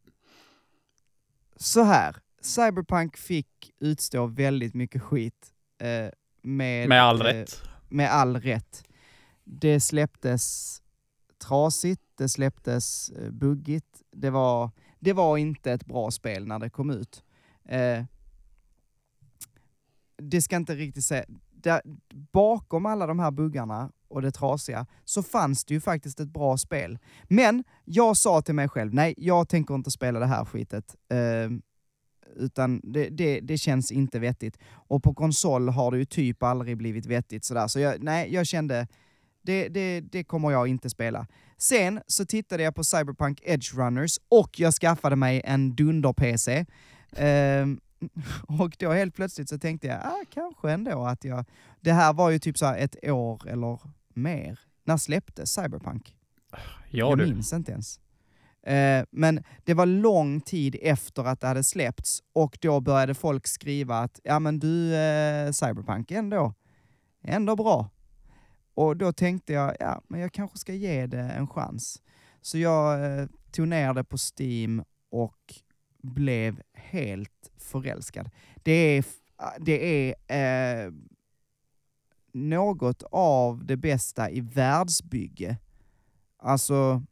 så 1.56 1.84
här, 1.84 2.16
Cyberpunk 2.42 3.18
fick 3.18 3.72
utstå 3.80 4.26
väldigt 4.26 4.74
mycket 4.74 5.02
skit. 5.02 5.54
eh, 5.78 6.10
med, 6.42 6.90
Med 6.90 7.04
all 7.04 7.22
eh, 7.22 7.24
rätt. 7.26 7.62
med 7.90 8.12
all 8.12 8.38
rätt. 8.42 8.84
Det 9.44 9.80
släpptes 9.80 10.80
trasigt, 11.38 12.02
det 12.16 12.30
släpptes 12.30 13.10
eh, 13.10 13.32
buggigt. 13.32 14.02
Det 14.12 14.30
var, 14.30 14.72
det 15.00 15.14
var 15.14 15.38
inte 15.38 15.72
ett 15.72 15.86
bra 15.86 16.12
spel 16.12 16.48
när 16.48 16.60
det 16.60 16.70
kom 16.70 16.90
ut. 16.90 17.24
Eh, 17.66 18.04
det 20.18 20.42
ska 20.42 20.56
inte 20.56 20.76
riktigt 20.76 21.06
säga... 21.06 21.26
Där, 21.52 21.82
bakom 22.32 22.86
alla 22.86 23.08
de 23.08 23.20
här 23.20 23.32
buggarna 23.32 23.92
och 24.14 24.22
det 24.22 24.32
trasiga 24.32 24.86
så 25.06 25.24
fanns 25.24 25.66
det 25.66 25.74
ju 25.74 25.82
faktiskt 25.82 26.20
ett 26.20 26.34
bra 26.34 26.58
spel. 26.58 27.00
Men 27.24 27.64
jag 27.86 28.18
sa 28.18 28.42
till 28.42 28.56
mig 28.56 28.70
själv, 28.70 28.94
nej, 28.94 29.14
jag 29.18 29.50
tänker 29.50 29.76
inte 29.76 29.92
spela 29.92 30.20
det 30.20 30.26
här 30.26 30.46
skitet. 30.46 30.96
Eh, 31.10 31.50
utan 32.36 32.82
det, 32.84 33.10
det, 33.10 33.40
det 33.40 33.58
känns 33.58 33.92
inte 33.92 34.20
vettigt. 34.20 34.58
Och 34.88 35.04
på 35.04 35.14
konsol 35.14 35.70
har 35.70 35.92
det 35.92 35.98
ju 35.98 36.06
typ 36.06 36.44
aldrig 36.44 36.78
blivit 36.78 37.06
vettigt 37.06 37.46
sådär. 37.46 37.68
Så 37.68 37.80
jag, 37.80 38.04
nej, 38.04 38.34
jag 38.34 38.48
kände, 38.48 38.88
det, 39.42 39.68
det, 39.68 40.02
det 40.02 40.24
kommer 40.24 40.52
jag 40.52 40.68
inte 40.68 40.90
spela. 40.90 41.28
Sen 41.58 42.02
så 42.08 42.26
tittade 42.26 42.64
jag 42.64 42.76
på 42.76 42.84
Cyberpunk 42.84 43.42
Edge 43.44 43.74
Runners 43.74 44.20
och 44.30 44.60
jag 44.60 44.74
skaffade 44.74 45.16
mig 45.16 45.42
en 45.46 45.76
dunder-PC. 45.76 46.66
Ehm, 47.16 47.80
och 48.60 48.76
då 48.80 48.92
helt 48.92 49.16
plötsligt 49.16 49.50
så 49.50 49.60
tänkte 49.60 49.88
jag, 49.88 50.00
ah, 50.04 50.24
kanske 50.34 50.72
ändå 50.72 51.06
att 51.06 51.24
jag... 51.24 51.46
Det 51.82 51.92
här 51.92 52.14
var 52.14 52.30
ju 52.30 52.40
typ 52.40 52.58
så 52.58 52.66
här 52.66 52.78
ett 52.78 52.96
år 53.04 53.48
eller 53.48 53.80
mer. 54.16 54.60
När 54.84 54.98
släpptes 54.98 55.54
Cyberpunk? 55.54 56.16
Ja 56.52 56.60
jag 56.90 57.18
du. 57.18 57.26
minns 57.26 57.54
inte 57.54 57.72
ens. 57.72 58.00
Eh, 58.64 59.06
men 59.12 59.44
det 59.64 59.74
var 59.74 59.86
lång 59.86 60.42
tid 60.42 60.76
efter 60.82 61.24
att 61.24 61.42
det 61.42 61.48
hade 61.48 61.64
släppts 61.64 62.24
och 62.34 62.58
då 62.62 62.80
började 62.82 63.14
folk 63.14 63.48
skriva 63.48 64.00
att 64.00 64.20
ja 64.24 64.40
men 64.40 64.60
du, 64.60 64.96
eh, 64.96 65.52
Cyberpunk 65.52 66.12
ändå, 66.12 66.54
ändå 67.24 67.56
bra. 67.56 67.90
Och 68.74 68.98
då 68.98 69.14
tänkte 69.14 69.54
jag, 69.54 69.76
ja 69.80 70.02
men 70.08 70.20
jag 70.20 70.34
kanske 70.34 70.58
ska 70.58 70.74
ge 70.74 71.08
det 71.08 71.22
en 71.22 71.48
chans. 71.48 72.02
Så 72.42 72.58
jag 72.58 73.06
eh, 73.20 73.28
tog 73.52 73.68
ner 73.68 73.94
det 73.94 74.04
på 74.04 74.18
Steam 74.18 74.84
och 75.10 75.54
blev 76.02 76.62
helt 76.74 77.52
förälskad. 77.58 78.30
Det 78.64 78.72
är, 78.72 79.06
det 79.60 80.10
är 80.30 80.94
något 82.34 83.04
av 83.12 83.66
det 83.66 83.78
bästa 83.78 84.30
i 84.30 84.42
världsbygge. 84.42 85.58
Alltså, 86.38 87.04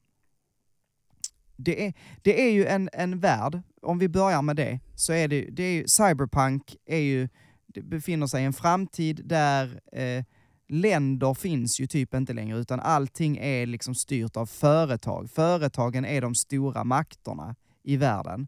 det 1.55 1.85
är, 1.85 1.93
det 2.21 2.41
är 2.41 2.51
ju 2.51 2.65
en, 2.65 2.89
en 2.93 3.19
värld, 3.19 3.61
om 3.81 3.99
vi 3.99 4.09
börjar 4.09 4.41
med 4.41 4.55
det, 4.55 4.79
så 4.95 5.13
är 5.13 5.27
det, 5.27 5.41
det 5.51 5.63
är 5.63 5.73
ju, 5.73 5.87
cyberpunk 5.87 6.75
är 6.85 6.97
ju, 6.97 7.29
det 7.67 7.81
befinner 7.81 8.27
sig 8.27 8.43
i 8.43 8.45
en 8.45 8.53
framtid 8.53 9.21
där 9.25 9.81
eh, 9.91 10.23
länder 10.67 11.33
finns 11.33 11.79
ju 11.79 11.87
typ 11.87 12.13
inte 12.13 12.33
längre, 12.33 12.57
utan 12.57 12.79
allting 12.79 13.37
är 13.37 13.65
liksom 13.65 13.95
styrt 13.95 14.37
av 14.37 14.45
företag. 14.45 15.29
Företagen 15.29 16.05
är 16.05 16.21
de 16.21 16.35
stora 16.35 16.83
makterna 16.83 17.55
i 17.83 17.97
världen. 17.97 18.47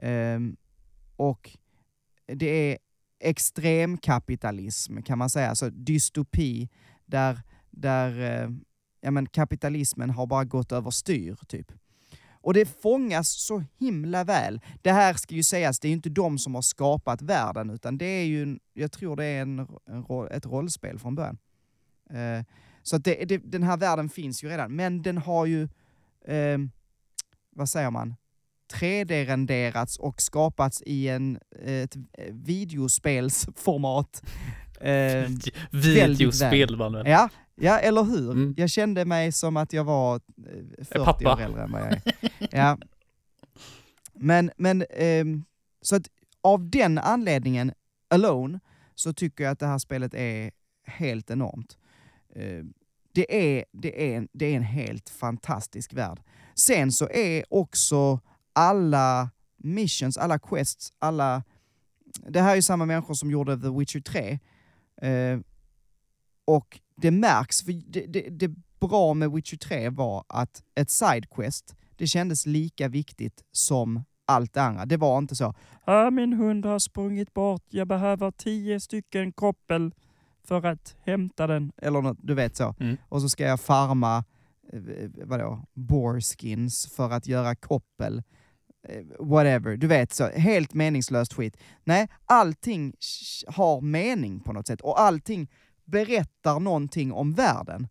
Eh, 0.00 0.40
och 1.16 1.58
det 2.26 2.46
är 2.46 2.78
extremkapitalism 3.20 5.02
kan 5.02 5.18
man 5.18 5.30
säga, 5.30 5.48
alltså 5.48 5.70
dystopi 5.70 6.68
där, 7.06 7.40
där 7.70 8.20
eh, 8.20 8.50
ja, 9.00 9.10
men 9.10 9.26
kapitalismen 9.26 10.10
har 10.10 10.26
bara 10.26 10.44
gått 10.44 10.72
överstyr 10.72 11.36
typ. 11.48 11.72
Och 12.40 12.54
det 12.54 12.82
fångas 12.82 13.28
så 13.28 13.64
himla 13.78 14.24
väl. 14.24 14.60
Det 14.82 14.92
här 14.92 15.14
ska 15.14 15.34
ju 15.34 15.42
sägas, 15.42 15.80
det 15.80 15.88
är 15.88 15.90
ju 15.90 15.96
inte 15.96 16.08
de 16.08 16.38
som 16.38 16.54
har 16.54 16.62
skapat 16.62 17.22
världen, 17.22 17.70
utan 17.70 17.98
det 17.98 18.06
är 18.06 18.24
ju, 18.24 18.58
jag 18.72 18.92
tror 18.92 19.16
det 19.16 19.24
är 19.24 19.42
en, 19.42 19.58
en, 19.86 20.28
ett 20.30 20.46
rollspel 20.46 20.98
från 20.98 21.14
början. 21.14 21.38
Eh, 22.10 22.44
så 22.82 22.96
att 22.96 23.04
det, 23.04 23.24
det, 23.24 23.38
den 23.38 23.62
här 23.62 23.76
världen 23.76 24.08
finns 24.08 24.44
ju 24.44 24.48
redan, 24.48 24.76
men 24.76 25.02
den 25.02 25.18
har 25.18 25.46
ju, 25.46 25.62
eh, 26.24 26.58
vad 27.50 27.68
säger 27.68 27.90
man, 27.90 28.14
3D-renderats 28.72 29.98
och 29.98 30.22
skapats 30.22 30.82
i 30.86 31.08
en, 31.08 31.38
ett 31.64 31.96
videospelsformat. 32.30 34.22
Eh, 34.80 35.28
Videospel 35.70 36.76
mannen. 36.76 37.06
Ja, 37.06 37.28
ja, 37.54 37.78
eller 37.78 38.04
hur? 38.04 38.30
Mm. 38.30 38.54
Jag 38.56 38.70
kände 38.70 39.04
mig 39.04 39.32
som 39.32 39.56
att 39.56 39.72
jag 39.72 39.84
var 39.84 40.14
eh, 40.16 40.84
40 40.84 41.04
pappa. 41.04 41.32
år 41.34 41.40
äldre 41.40 41.62
än 41.62 41.72
vad 41.72 41.80
jag 41.80 41.92
är. 41.92 42.02
Ja. 42.50 42.78
Men, 44.14 44.50
men 44.56 44.84
ehm, 44.90 45.44
så 45.82 45.96
att 45.96 46.08
av 46.40 46.70
den 46.70 46.98
anledningen 46.98 47.72
alone 48.08 48.60
så 48.94 49.12
tycker 49.12 49.44
jag 49.44 49.50
att 49.50 49.58
det 49.58 49.66
här 49.66 49.78
spelet 49.78 50.14
är 50.14 50.50
helt 50.86 51.30
enormt. 51.30 51.78
Eh, 52.34 52.64
det, 53.12 53.56
är, 53.56 53.64
det, 53.72 54.14
är, 54.14 54.28
det 54.32 54.46
är 54.46 54.56
en 54.56 54.62
helt 54.62 55.08
fantastisk 55.08 55.92
värld. 55.92 56.20
Sen 56.54 56.92
så 56.92 57.08
är 57.10 57.44
också 57.54 58.20
alla 58.58 59.30
missions, 59.56 60.16
alla 60.16 60.38
quests, 60.38 60.92
alla... 60.98 61.42
Det 62.28 62.40
här 62.40 62.50
är 62.50 62.56
ju 62.56 62.62
samma 62.62 62.86
människor 62.86 63.14
som 63.14 63.30
gjorde 63.30 63.60
The 63.60 63.68
Witcher 63.68 64.00
3. 64.00 64.38
Eh, 65.02 65.40
och 66.44 66.80
det 66.96 67.10
märks, 67.10 67.62
för 67.62 67.72
det, 67.72 68.06
det, 68.06 68.20
det 68.30 68.48
bra 68.80 69.14
med 69.14 69.32
Witcher 69.32 69.56
3 69.56 69.90
var 69.90 70.24
att 70.28 70.62
ett 70.74 70.90
sidequest, 70.90 71.74
det 71.96 72.06
kändes 72.06 72.46
lika 72.46 72.88
viktigt 72.88 73.44
som 73.52 74.04
allt 74.26 74.52
det 74.52 74.62
andra. 74.62 74.86
Det 74.86 74.96
var 74.96 75.18
inte 75.18 75.36
så, 75.36 75.54
ah, 75.84 76.10
min 76.10 76.32
hund 76.32 76.64
har 76.64 76.78
sprungit 76.78 77.34
bort, 77.34 77.64
jag 77.68 77.88
behöver 77.88 78.30
tio 78.30 78.80
stycken 78.80 79.32
koppel 79.32 79.94
för 80.44 80.66
att 80.66 80.96
hämta 81.02 81.46
den. 81.46 81.72
Eller 81.76 82.02
något, 82.02 82.18
du 82.22 82.34
vet 82.34 82.56
så. 82.56 82.74
Mm. 82.80 82.96
Och 83.08 83.22
så 83.22 83.28
ska 83.28 83.44
jag 83.44 83.60
farma, 83.60 84.24
eh, 84.72 85.10
vadå, 85.24 85.64
boreskins 85.74 86.92
för 86.96 87.10
att 87.10 87.26
göra 87.26 87.54
koppel. 87.54 88.22
Eh, 88.82 89.04
whatever, 89.18 89.76
du 89.76 89.86
vet 89.86 90.12
så. 90.12 90.28
Helt 90.28 90.74
meningslöst 90.74 91.34
skit. 91.34 91.56
Nej, 91.84 92.08
allting 92.24 92.94
har 93.46 93.80
mening 93.80 94.40
på 94.40 94.52
något 94.52 94.66
sätt 94.66 94.80
och 94.80 95.00
allting 95.00 95.50
berättar 95.84 96.60
någonting 96.60 97.12
om 97.12 97.32
världen. 97.32 97.88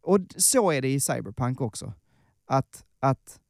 Och 0.00 0.20
så 0.36 0.70
är 0.70 0.82
det 0.82 0.88
i 0.88 1.00
Cyberpunk 1.00 1.60
också. 1.60 1.92
Att, 2.46 2.84
att 3.00 3.40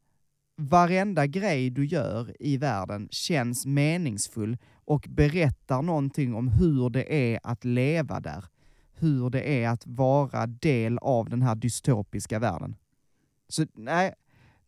varenda 0.56 1.26
grej 1.26 1.70
du 1.70 1.86
gör 1.86 2.36
i 2.40 2.56
världen 2.56 3.08
känns 3.10 3.66
meningsfull 3.66 4.58
och 4.84 5.06
berättar 5.08 5.82
någonting 5.82 6.34
om 6.34 6.48
hur 6.48 6.90
det 6.90 7.32
är 7.32 7.40
att 7.42 7.64
leva 7.64 8.20
där. 8.20 8.44
Hur 8.92 9.30
det 9.30 9.62
är 9.62 9.68
att 9.68 9.86
vara 9.86 10.46
del 10.46 10.98
av 10.98 11.28
den 11.28 11.42
här 11.42 11.54
dystopiska 11.54 12.38
världen. 12.38 12.76
Så 13.48 13.66
nej, 13.74 14.14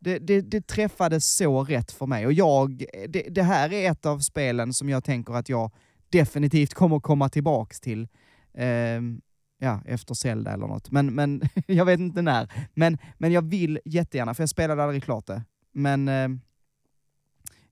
det, 0.03 0.19
det, 0.19 0.41
det 0.41 0.67
träffade 0.67 1.21
så 1.21 1.65
rätt 1.65 1.93
för 1.93 2.07
mig. 2.07 2.27
Och 2.27 2.33
jag, 2.33 2.85
det, 3.09 3.23
det 3.23 3.43
här 3.43 3.73
är 3.73 3.91
ett 3.91 4.07
av 4.07 4.19
spelen 4.19 4.73
som 4.73 4.89
jag 4.89 5.05
tänker 5.05 5.35
att 5.35 5.49
jag 5.49 5.71
definitivt 6.11 6.75
kommer 6.75 7.01
komma 7.01 7.29
tillbaks 7.29 7.81
till. 7.81 8.09
Ehm, 8.55 9.21
ja, 9.59 9.81
efter 9.87 10.15
Zelda 10.15 10.53
eller 10.53 10.67
något. 10.67 10.91
Men, 10.91 11.15
men 11.15 11.43
jag 11.67 11.85
vet 11.85 12.01
inte 12.01 12.23
när. 12.23 12.53
Men, 12.75 12.99
men 13.19 13.33
jag 13.33 13.43
vill 13.43 13.81
jättegärna, 13.85 14.35
för 14.35 14.43
jag 14.43 14.51
spelade 14.51 14.83
aldrig 14.83 15.05
klart 15.05 15.27
det. 15.27 15.45
Men 15.73 16.09
ehm, 16.09 16.41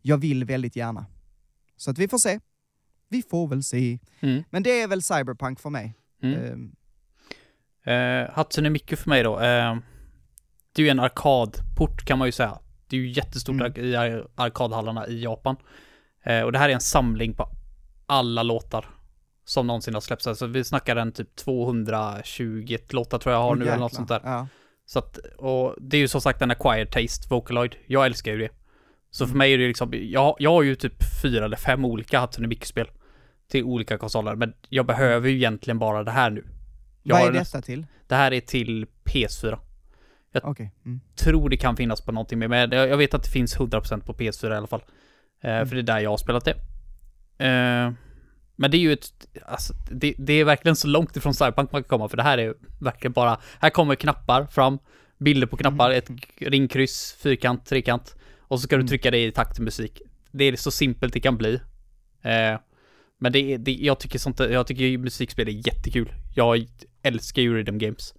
jag 0.02 0.18
vill 0.18 0.44
väldigt 0.44 0.76
gärna. 0.76 1.06
Så 1.76 1.90
att 1.90 1.98
vi 1.98 2.08
får 2.08 2.18
se. 2.18 2.40
Vi 3.08 3.22
får 3.22 3.48
väl 3.48 3.62
se. 3.62 3.98
Mm. 4.20 4.42
Men 4.50 4.62
det 4.62 4.80
är 4.80 4.88
väl 4.88 5.02
Cyberpunk 5.02 5.60
för 5.60 5.70
mig. 5.70 5.94
Mm. 6.22 6.44
Ehm, 6.44 6.72
Eh, 7.84 8.30
Hatsune 8.32 8.70
Miku 8.70 8.96
för 8.96 9.08
mig 9.08 9.22
då. 9.22 9.40
Det 10.80 10.84
är 10.84 10.86
ju 10.86 10.90
en 10.90 11.00
arkadport 11.00 12.04
kan 12.04 12.18
man 12.18 12.28
ju 12.28 12.32
säga. 12.32 12.58
Det 12.88 12.96
är 12.96 13.00
ju 13.00 13.10
jättestort 13.10 13.54
Mm. 13.60 13.72
i 13.76 13.96
ar- 13.96 14.26
arkadhallarna 14.34 15.06
i 15.08 15.22
Japan. 15.22 15.56
Eh, 16.24 16.40
och 16.42 16.52
det 16.52 16.58
här 16.58 16.68
är 16.68 16.72
en 16.74 16.80
samling 16.80 17.34
på 17.34 17.48
alla 18.06 18.42
låtar 18.42 18.88
som 19.44 19.66
någonsin 19.66 19.94
har 19.94 20.00
släppts. 20.00 20.26
Alltså 20.26 20.46
vi 20.46 20.64
snackar 20.64 20.96
en 20.96 21.12
typ 21.12 21.36
220 21.36 22.76
låtar 22.90 23.18
tror 23.18 23.34
jag 23.34 23.42
har 23.42 23.54
nu 23.56 23.64
eller 23.66 23.76
något 23.78 23.94
sånt 23.94 24.08
där. 24.08 24.20
Ja. 24.24 24.46
Så 24.86 24.98
att, 24.98 25.18
och 25.38 25.74
det 25.80 25.96
är 25.96 26.00
ju 26.00 26.08
som 26.08 26.20
sagt 26.20 26.42
en 26.42 26.50
acquired 26.50 26.90
taste, 26.90 27.28
Vocaloid. 27.30 27.76
Jag 27.86 28.06
älskar 28.06 28.32
ju 28.32 28.38
det. 28.38 28.50
Så 29.10 29.24
Mm. 29.24 29.30
för 29.30 29.38
mig 29.38 29.52
är 29.54 29.58
det 29.58 29.66
liksom, 29.68 29.90
jag, 29.94 30.36
jag 30.38 30.50
har 30.50 30.62
ju 30.62 30.74
typ 30.74 30.94
fyra 31.22 31.44
eller 31.44 31.56
fem 31.56 31.84
olika 31.84 32.20
Hatsune 32.20 32.48
Miku-spel 32.48 32.86
till 33.50 33.64
olika 33.64 33.98
konsoler, 33.98 34.34
men 34.34 34.52
jag 34.68 34.86
behöver 34.86 35.28
ju 35.28 35.36
egentligen 35.36 35.78
bara 35.78 36.04
det 36.04 36.10
här 36.10 36.30
nu. 36.30 36.44
Jag 37.02 37.18
Vad 37.18 37.28
är 37.28 37.32
detta 37.32 37.62
till? 37.62 37.86
Det 38.06 38.14
här 38.14 38.32
är 38.32 38.40
till 38.40 38.86
PS4. 39.04 39.58
Okej. 40.42 40.72
Mm. 40.86 41.00
Tror 41.16 41.48
det 41.48 41.56
kan 41.56 41.76
finnas 41.76 42.00
på 42.00 42.12
någonting 42.12 42.38
mer, 42.38 42.48
men 42.48 42.70
jag 42.70 42.88
jag 42.88 42.96
vet 42.96 43.14
att 43.14 43.22
det 43.22 43.30
finns 43.30 43.56
100% 43.58 44.00
på 44.00 44.12
PS4 44.14 44.52
i 44.52 44.56
alla 44.56 44.66
fall. 44.66 44.82
Eh, 45.42 45.50
Mm. 45.54 45.68
För 45.68 45.74
det 45.76 45.80
är 45.80 45.82
där 45.82 46.00
jag 46.00 46.10
har 46.10 46.16
spelat 46.16 46.44
det. 46.44 46.54
Eh, 47.46 47.92
men 48.56 48.70
det 48.70 48.76
är 48.76 48.80
ju 48.80 48.92
ett, 48.92 49.06
alltså, 49.46 49.72
det, 49.90 50.14
det 50.18 50.32
är 50.32 50.44
verkligen 50.44 50.76
så 50.76 50.88
långt 50.88 51.16
ifrån 51.16 51.34
Cyberpunk 51.34 51.72
man 51.72 51.82
kan 51.82 51.88
komma, 51.88 52.08
för 52.08 52.16
det 52.16 52.22
här 52.22 52.38
är 52.38 52.54
verkligen 52.80 53.12
bara, 53.12 53.40
här 53.60 53.70
kommer 53.70 53.94
knappar 53.94 54.46
fram, 54.46 54.78
bilder 55.18 55.46
på 55.46 55.56
knappar, 55.56 55.90
ett 55.90 56.10
ringkryss, 56.38 57.16
fyrkant, 57.22 57.66
trekant, 57.66 58.16
och 58.38 58.60
så 58.60 58.62
ska 58.66 58.76
du 58.76 58.80
Mm. 58.80 58.88
trycka 58.88 59.10
det 59.10 59.24
i 59.26 59.32
takt 59.32 59.54
till 59.54 59.64
musik. 59.64 60.02
Det 60.30 60.44
är 60.44 60.56
så 60.56 60.70
simpelt 60.70 61.12
det 61.12 61.20
kan 61.20 61.36
bli. 61.36 61.54
Eh, 62.22 62.58
men 63.18 63.32
det 63.32 63.56
det, 63.56 63.72
jag 63.72 63.98
tycker 64.00 64.18
sånt, 64.18 64.40
jag 64.40 64.66
tycker 64.66 64.98
musikspel 64.98 65.48
är 65.48 65.66
jättekul. 65.66 66.12
Jag 66.34 66.66
älskar 67.02 67.42
ju 67.42 67.56
rhythm 67.56 67.78
games. 67.78 68.14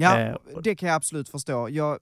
Ja, 0.00 0.18
Eh, 0.20 0.34
det 0.62 0.74
kan 0.74 0.88
jag 0.88 0.96
absolut 0.96 1.28
förstå. 1.28 1.68
Jag, 1.70 1.98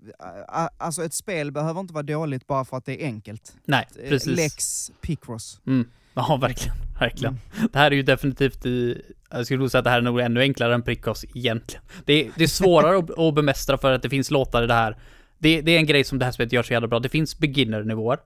alltså 0.78 1.04
ett 1.04 1.14
spel 1.14 1.52
behöver 1.52 1.80
inte 1.80 1.94
vara 1.94 2.02
dåligt 2.02 2.46
bara 2.46 2.64
för 2.64 2.76
att 2.76 2.84
det 2.84 3.02
är 3.02 3.06
enkelt. 3.06 3.52
Nej, 3.64 3.86
Eh, 4.02 4.08
precis. 4.08 4.36
Lex 4.36 4.90
Picross. 5.00 5.60
Mm. 5.66 5.88
Ja, 6.14 6.36
verkligen. 6.42 6.76
Verkligen. 7.00 7.38
Det 7.72 7.78
här 7.78 7.90
är 7.90 7.96
ju 7.96 8.02
definitivt 8.02 8.66
i... 8.66 9.02
Jag 9.30 9.44
skulle 9.44 9.58
nog 9.60 9.70
säga 9.70 9.78
att 9.78 9.84
det 9.84 9.90
här 9.90 9.98
är 9.98 10.02
nog 10.02 10.20
ännu 10.20 10.40
enklare 10.40 10.74
än 10.74 10.82
Prickos 10.82 11.24
egentligen. 11.34 11.84
Det 12.04 12.12
är, 12.12 12.30
det 12.36 12.44
är 12.44 12.48
svårare 12.48 12.98
att, 12.98 13.18
att 13.18 13.34
bemästra 13.34 13.78
för 13.78 13.92
att 13.92 14.02
det 14.02 14.10
finns 14.10 14.30
låtar 14.30 14.62
i 14.62 14.66
det 14.66 14.74
här. 14.74 14.96
Det, 15.38 15.60
det 15.60 15.72
är 15.72 15.78
en 15.78 15.86
grej 15.86 16.04
som 16.04 16.18
det 16.18 16.24
här 16.24 16.32
spelet 16.32 16.52
gör 16.52 16.62
så 16.62 16.72
jävla 16.72 16.88
bra. 16.88 16.98
Det 17.00 17.08
finns 17.08 17.38
beginner-nivåer. 17.38 18.18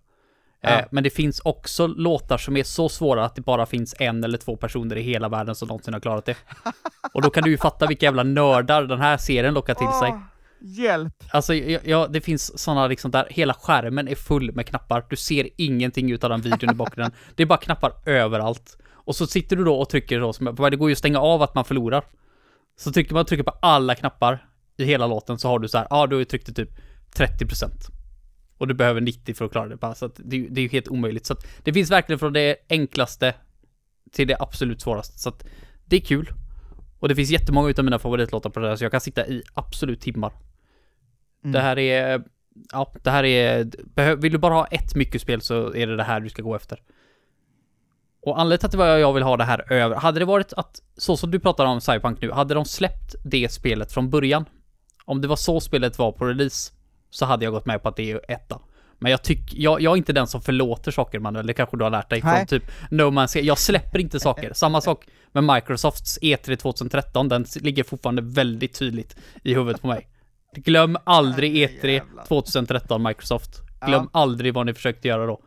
Ja. 0.62 0.70
Eh, 0.70 0.84
men 0.90 1.05
det 1.05 1.10
finns 1.10 1.40
också 1.40 1.86
låtar 1.86 2.39
som 2.39 2.56
är 2.56 2.62
så 2.62 2.89
svåra 2.89 3.24
att 3.24 3.34
det 3.34 3.43
bara 3.43 3.66
finns 3.66 3.94
en 3.98 4.24
eller 4.24 4.39
två 4.39 4.56
personer 4.56 4.97
i 4.97 5.02
hela 5.02 5.28
världen 5.28 5.55
som 5.55 5.68
någonsin 5.68 5.94
har 5.94 6.01
klarat 6.01 6.24
det. 6.24 6.36
Och 7.14 7.22
då 7.22 7.30
kan 7.30 7.43
du 7.43 7.51
ju 7.51 7.59
fatta 7.59 7.86
vilka 7.86 8.06
jävla 8.06 8.22
nördar 8.22 8.82
den 8.82 9.01
här 9.01 9.16
serien 9.16 9.55
lockar 9.55 9.74
till 9.74 9.93
sig. 10.01 10.14
Hjälp! 10.60 11.14
Alltså, 11.30 11.55
ja, 11.55 12.06
det 12.10 12.20
finns 12.20 12.59
sådana 12.59 12.86
liksom 12.86 13.10
där 13.10 13.26
hela 13.30 13.55
skärmen 13.55 14.09
är 14.09 14.14
full 14.14 14.52
med 14.52 14.66
knappar. 14.66 15.06
Du 15.10 15.16
ser 15.16 15.48
ingenting 15.56 16.12
utav 16.12 16.30
den 16.30 16.40
videon 16.40 16.70
i 16.70 16.74
bakgrunden. 16.74 17.12
Det 17.34 17.43
är 17.43 17.47
bara 17.47 17.59
knappar 17.59 17.93
överallt. 18.06 18.78
Och 18.90 19.16
så 19.16 19.26
sitter 19.26 19.56
du 19.56 19.64
då 19.64 19.74
och 19.74 19.89
trycker 19.89 20.20
då, 20.20 20.32
som, 20.32 20.44
det 20.70 20.76
går 20.76 20.90
ju 20.90 20.93
att 20.93 20.98
stänga 20.98 21.18
av 21.20 21.43
att 21.43 21.55
man 21.55 21.64
förlorar. 21.64 22.05
Så 22.76 22.93
trycker 22.93 23.14
man 23.14 23.24
trycker 23.24 23.44
på 23.44 23.55
alla 23.62 23.94
knappar 23.94 24.47
i 24.76 24.84
hela 24.84 25.06
låten 25.06 25.39
så 25.39 25.48
har 25.48 25.59
du 25.59 25.68
så 25.68 25.78
här, 25.78 25.86
ja 25.90 25.97
ah, 25.97 26.06
du 26.06 26.14
har 26.16 26.18
ju 26.18 26.24
tryckt 26.24 26.56
typ 26.56 26.70
30%. 27.16 27.68
Och 28.62 28.68
du 28.68 28.74
behöver 28.74 29.01
90 29.01 29.34
för 29.34 29.44
att 29.44 29.52
klara 29.52 29.68
det 29.68 29.76
bara, 29.76 29.94
så 29.94 30.06
att 30.06 30.20
det, 30.24 30.48
det 30.51 30.60
är 30.60 30.62
ju 30.62 30.68
helt 30.68 30.89
omöjligt. 30.89 31.26
Så 31.26 31.32
att 31.32 31.47
det 31.62 31.72
finns 31.72 31.90
verkligen 31.90 32.18
från 32.18 32.32
det 32.32 32.56
enklaste 32.68 33.34
till 34.12 34.28
det 34.28 34.36
absolut 34.40 34.80
svåraste. 34.80 35.18
Så 35.18 35.28
att 35.28 35.44
det 35.84 35.97
är 35.97 36.01
kul. 36.01 36.30
Och 36.98 37.09
det 37.09 37.14
finns 37.14 37.30
jättemånga 37.30 37.68
utav 37.68 37.84
mina 37.84 37.98
favoritlåtar 37.98 38.51
på 38.51 38.60
det 38.60 38.68
där, 38.68 38.76
så 38.76 38.84
jag 38.84 38.90
kan 38.90 39.01
sitta 39.01 39.26
i 39.26 39.43
absolut 39.55 40.01
timmar. 40.01 40.32
Mm. 41.44 41.52
Det 41.52 41.60
här 41.60 41.78
är, 41.78 42.22
ja, 42.72 42.93
det 43.02 43.10
här 43.10 43.24
är, 43.24 44.16
vill 44.16 44.32
du 44.32 44.39
bara 44.39 44.55
ha 44.55 44.66
ett 44.66 44.94
mycket-spel 44.94 45.40
så 45.40 45.74
är 45.74 45.86
det 45.86 45.97
det 45.97 46.05
här 46.05 46.20
du 46.20 46.28
ska 46.28 46.43
gå 46.43 46.55
efter. 46.55 46.82
Och 48.22 48.40
anledningen 48.40 48.70
till 48.70 48.80
att 48.80 49.01
jag 49.01 49.12
vill 49.12 49.22
ha 49.22 49.36
det 49.36 49.44
här 49.44 49.72
över, 49.72 49.97
hade 49.97 50.18
det 50.18 50.24
varit 50.24 50.52
att, 50.52 50.82
så 50.97 51.16
som 51.16 51.30
du 51.30 51.40
pratar 51.40 51.66
om 51.66 51.80
Cyberpunk 51.80 52.20
nu, 52.20 52.30
hade 52.30 52.55
de 52.55 52.64
släppt 52.64 53.14
det 53.24 53.52
spelet 53.52 53.93
från 53.93 54.10
början, 54.10 54.44
om 55.05 55.20
det 55.20 55.28
var 55.28 55.36
så 55.36 55.60
spelet 55.60 55.98
var 55.98 56.12
på 56.12 56.24
release, 56.24 56.72
så 57.12 57.26
hade 57.26 57.44
jag 57.44 57.52
gått 57.52 57.66
med 57.66 57.82
på 57.82 57.89
att 57.89 57.97
det 57.97 58.10
är 58.10 58.20
etta. 58.28 58.60
Men 58.98 59.10
jag 59.10 59.22
tycker, 59.22 59.59
jag, 59.59 59.80
jag 59.80 59.93
är 59.93 59.97
inte 59.97 60.12
den 60.12 60.26
som 60.26 60.40
förlåter 60.43 60.90
saker 60.90 61.18
Manuel, 61.18 61.47
det 61.47 61.55
kanske 61.55 61.76
du 61.76 61.84
har 61.84 61.90
lärt 61.90 62.10
dig 62.10 62.20
från 62.20 62.47
typ 62.47 62.64
No 62.90 63.02
Man's 63.02 63.32
Sky. 63.32 63.40
Jag 63.40 63.59
släpper 63.59 63.98
inte 63.98 64.20
saker. 64.20 64.52
Samma 64.55 64.80
sak 64.80 65.06
med 65.32 65.44
Microsofts 65.44 66.18
E3 66.22 66.56
2013, 66.56 67.28
den 67.28 67.47
ligger 67.60 67.84
fortfarande 67.84 68.22
väldigt 68.22 68.74
tydligt 68.78 69.16
i 69.43 69.55
huvudet 69.55 69.80
på 69.80 69.86
mig. 69.86 70.09
Glöm 70.56 70.97
aldrig 71.05 71.55
E3 71.56 71.86
Jävlar. 71.86 72.24
2013 72.24 73.02
Microsoft. 73.02 73.60
Glöm 73.86 74.09
Ja. 74.12 74.20
aldrig 74.20 74.55
vad 74.55 74.66
ni 74.66 74.74
försökte 74.74 75.09
göra 75.09 75.26
då. 75.26 75.40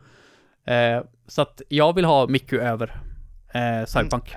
Eh, 0.72 1.02
så 1.26 1.42
att 1.42 1.62
jag 1.68 1.94
vill 1.94 2.04
ha 2.04 2.26
Miku 2.26 2.58
över 2.58 3.00
eh, 3.54 3.86
Cyberpunk. 3.86 4.34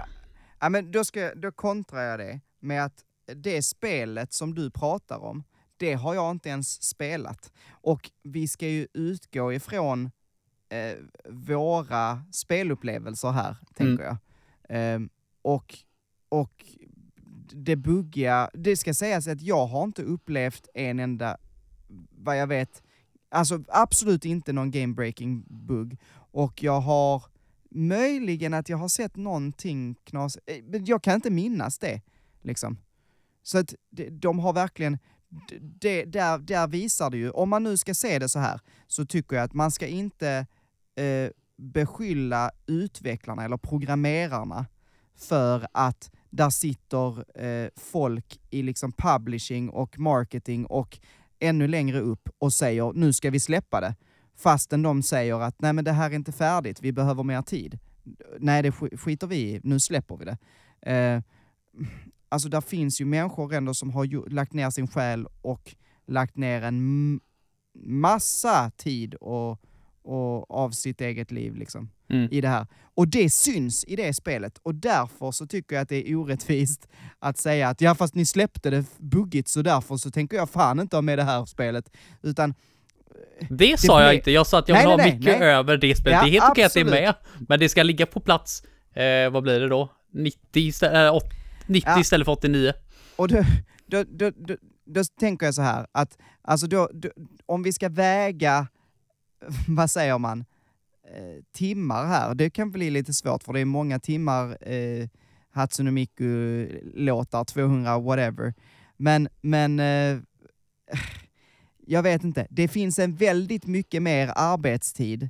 Ja, 0.60 0.69
men 0.69 0.91
då, 0.91 1.03
ska, 1.03 1.31
då 1.35 1.51
kontrar 1.51 2.01
jag 2.01 2.19
det 2.19 2.39
med 2.61 2.85
att 2.85 2.93
det 3.35 3.61
spelet 3.61 4.34
som 4.34 4.56
du 4.56 4.72
pratar 4.72 5.23
om, 5.23 5.43
det 5.80 5.93
har 5.93 6.14
jag 6.15 6.31
inte 6.31 6.49
ens 6.49 6.84
spelat. 6.84 7.51
Och 7.69 8.11
vi 8.23 8.47
ska 8.47 8.68
ju 8.68 8.88
utgå 8.93 9.53
ifrån 9.53 10.11
eh, 10.69 10.97
våra 11.30 12.23
spelupplevelser 12.31 13.31
här, 13.31 13.57
tänker 13.76 14.03
jag. 14.03 14.18
Ehm, 14.69 15.10
och, 15.41 15.77
och 16.30 16.65
det 17.53 17.76
buggiga, 17.76 18.49
det 18.53 18.77
ska 18.77 18.93
sägas 18.93 19.27
att 19.27 19.41
jag 19.41 19.68
har 19.68 19.84
inte 19.84 20.03
upplevt 20.03 20.68
en 20.73 20.99
enda, 20.99 21.38
vad 22.10 22.38
jag 22.38 22.47
vet, 22.47 22.84
alltså 23.30 23.64
absolut 23.68 24.26
inte 24.26 24.53
någon 24.53 24.72
game-breaking 24.72 25.43
bugg. 25.47 25.97
Och 26.31 26.64
jag 26.64 26.80
har 26.80 27.23
möjligen 27.69 28.53
att 28.53 28.69
jag 28.69 28.77
har 28.77 28.88
sett 28.88 29.15
någonting 29.15 29.95
knas, 30.03 30.38
eh, 30.45 30.64
men 30.64 30.85
jag 30.85 31.03
kan 31.03 31.15
inte 31.15 31.30
minnas 31.30 31.80
det. 31.80 32.01
Liksom. 32.41 32.77
Så 33.43 33.57
att 33.57 33.73
de, 34.11 34.39
har 34.39 34.53
verkligen, 34.53 34.97
det, 35.61 36.06
där, 36.06 36.38
där 36.38 36.68
visar 36.68 37.10
det 37.10 37.18
ju, 37.18 37.30
om 37.30 37.49
man 37.49 37.64
nu 37.64 37.77
ska 37.77 37.93
se 37.93 38.19
det 38.19 38.30
så 38.30 38.39
här, 38.39 38.60
så 38.88 39.06
tycker 39.06 39.35
jag 39.35 39.43
att 39.43 39.53
man 39.53 39.72
ska 39.72 39.88
inte 39.88 40.47
eh, 40.95 41.30
beskylla 41.57 42.51
utvecklarna 42.68 43.45
eller 43.45 43.57
programmerarna 43.57 44.65
för 45.18 45.68
att 45.72 46.11
där 46.30 46.49
sitter 46.49 47.41
eh, 47.45 47.69
folk 47.77 48.39
i 48.49 48.61
liksom 48.64 48.91
publishing 48.91 49.69
och 49.69 49.99
marketing 49.99 50.65
och 50.65 50.99
ännu 51.39 51.68
längre 51.68 51.99
upp 51.99 52.30
och 52.38 52.53
säger 52.53 52.93
nu 52.93 53.14
ska 53.14 53.30
vi 53.30 53.39
släppa 53.39 53.81
det. 53.81 53.95
Fastän 54.38 54.81
de 54.81 55.03
säger 55.03 55.41
att 55.41 55.61
nej 55.61 55.73
men 55.73 55.84
det 55.85 55.91
här 55.91 56.11
är 56.11 56.15
inte 56.15 56.31
färdigt, 56.31 56.81
vi 56.81 56.91
behöver 56.91 57.23
mer 57.23 57.41
tid. 57.41 57.80
Nej 58.39 58.64
det 58.64 58.69
sk- 58.69 58.97
skiter 58.97 59.27
vi 59.27 59.35
i, 59.35 59.60
nu 59.64 59.80
släpper 59.80 60.18
vi 60.18 60.26
det. 60.26 60.38
Eh, 60.91 61.22
alltså 62.30 62.49
där 62.49 62.61
finns 62.61 63.01
ju 63.01 63.06
människor 63.06 63.53
ändå 63.53 63.73
som 63.73 63.91
har 63.91 64.03
ju, 64.03 64.30
lagt 64.30 64.53
ner 64.53 64.69
sin 64.69 64.88
själ 64.88 65.27
och 65.41 65.76
lagt 66.07 66.38
ner 66.38 66.61
en 66.61 67.19
massa 67.85 68.72
tid 68.77 69.14
och, 69.14 69.60
och 70.03 70.51
av 70.51 70.72
sitt 70.72 71.01
eget 71.01 71.31
liv 71.31 71.56
liksom 71.56 71.89
Mm. 72.11 72.27
i 72.31 72.41
det 72.41 72.47
här. 72.47 72.68
Och 72.95 73.07
det 73.07 73.30
syns 73.30 73.84
i 73.84 73.95
det 73.95 74.14
spelet 74.14 74.57
och 74.64 74.76
därför 74.76 75.31
så 75.31 75.47
tycker 75.47 75.76
jag 75.76 75.84
att 75.84 75.89
det 75.89 76.10
är 76.10 76.15
orättvist 76.15 76.88
att 77.19 77.38
säga 77.38 77.69
att 77.69 77.81
ja 77.81 77.95
fast 77.95 78.15
ni 78.15 78.26
släppte 78.26 78.69
det 78.69 78.85
buggigt 78.97 79.47
så 79.47 79.61
därför 79.61 79.97
så 79.97 80.11
tänker 80.11 80.38
jag 80.38 80.49
fan 80.49 80.80
inte 80.80 80.97
ha 80.97 81.01
med 81.01 81.18
det 81.19 81.23
här 81.23 81.45
spelet. 81.45 81.91
Utan 82.22 82.53
Det 83.49 83.80
sa 83.80 84.01
jag 84.03 84.15
inte, 84.15 84.31
jag 84.31 84.47
sa 84.47 84.60
att 84.60 84.68
jag 84.68 84.76
Nej, 84.76 84.84
vill 84.84 84.89
ha 84.91 84.97
nej, 84.97 85.06
nej, 85.06 85.18
mycket 85.19 85.39
nej. 85.39 85.49
över 85.49 85.77
det 85.77 85.95
spelet. 85.95 86.18
Ja, 86.18 86.23
det 86.23 86.30
är 86.30 86.31
helt 86.41 86.51
okej 86.51 86.64
att 86.64 86.73
det 86.73 86.80
är 86.80 86.85
med, 86.85 87.15
men 87.47 87.60
det 87.60 87.69
ska 87.69 87.84
ligga 87.84 88.06
på 88.06 88.19
plats, 88.19 88.64
eh, 88.93 89.30
vad 89.30 89.43
blir 89.43 89.60
det 89.60 89.68
då? 89.68 89.89
90, 90.14 90.39
istället, 90.53 91.10
äh, 91.10 91.15
80, 91.15 91.27
90 91.70 91.90
Ja. 91.90 92.00
istället 92.00 92.26
för 92.26 92.32
89. 92.32 92.74
Och 93.16 93.28
då, 93.28 93.44
då, 93.86 94.04
då, 94.04 94.32
då, 94.36 94.56
då 94.86 95.04
tänker 95.20 95.46
jag 95.46 95.56
så 95.56 95.62
här, 95.62 95.88
att 95.91 96.18
alltså 96.41 96.68
då, 96.68 96.90
då, 96.94 97.10
om 97.46 97.64
vi 97.64 97.74
ska 97.74 97.90
väga, 97.90 98.68
vad 99.68 99.91
säger 99.91 100.18
man, 100.18 100.40
eh, 101.04 101.44
timmar 101.52 102.06
här, 102.06 102.36
det 102.36 102.50
kan 102.50 102.72
bli 102.72 102.90
lite 102.90 103.14
svårt 103.14 103.44
för 103.44 103.54
det 103.54 103.60
är 103.60 103.66
många 103.66 104.00
timmar 104.00 104.58
eh, 104.72 105.08
Hatsune 105.52 105.91
Miku-låtar, 105.91 107.44
200 107.44 108.00
whatever. 108.00 108.54
Men, 108.98 109.30
men 109.41 109.80
eh, 109.80 110.18
jag 111.86 112.04
vet 112.04 112.24
inte, 112.24 112.48
det 112.50 112.68
finns 112.68 113.00
en 113.00 113.16
väldigt 113.16 113.66
mycket 113.66 114.02
mer 114.02 114.32
arbetstid 114.36 115.30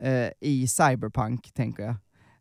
eh, 0.00 0.28
i 0.40 0.68
Cyberpunk, 0.68 1.52
tänker 1.52 1.82
jag. 1.82 1.96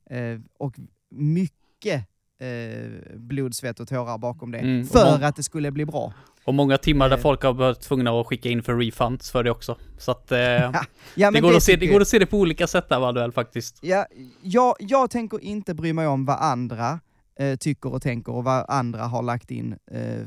Eh, 0.09 0.39
och 0.59 0.79
mycket 1.09 2.07
eh, 2.39 3.17
blod, 3.17 3.55
svett 3.55 3.79
och 3.79 3.87
tårar 3.87 4.17
bakom 4.17 4.51
det. 4.51 4.57
Mm, 4.59 4.87
för 4.87 5.23
att 5.23 5.35
det 5.35 5.43
skulle 5.43 5.71
bli 5.71 5.85
bra. 5.85 6.13
Och 6.43 6.53
många 6.53 6.77
timmar 6.77 7.09
där 7.09 7.17
Eh. 7.17 7.21
folk 7.21 7.43
har 7.43 7.53
varit 7.53 7.81
tvungna 7.81 8.11
att 8.11 8.27
skicka 8.27 8.49
in 8.49 8.63
för 8.63 8.75
refunds 8.77 9.31
för 9.31 9.43
det 9.43 9.51
också. 9.51 9.77
Så 9.97 10.11
att 10.11 10.31
eh, 10.31 10.37
Ja, 11.15 11.31
det, 11.31 11.39
går 11.39 11.55
att 11.55 11.63
se, 11.63 11.75
det 11.75 11.87
går 11.87 12.01
att 12.01 12.07
se 12.07 12.19
det 12.19 12.25
på 12.25 12.37
olika 12.37 12.67
sätt 12.67 12.89
där 12.89 12.99
Manuel 12.99 13.31
faktiskt. 13.31 13.79
Ja, 13.81 14.05
jag, 14.41 14.75
jag 14.79 15.09
tänker 15.09 15.43
inte 15.43 15.73
bry 15.73 15.93
mig 15.93 16.07
om 16.07 16.25
vad 16.25 16.37
andra 16.39 16.99
eh, 17.39 17.55
tycker 17.55 17.93
och 17.93 18.01
tänker 18.01 18.31
och 18.35 18.43
vad 18.43 18.65
andra 18.67 19.03
har 19.03 19.23
lagt 19.23 19.51
in 19.51 19.75
eh, 19.91 20.19
eh, 20.21 20.25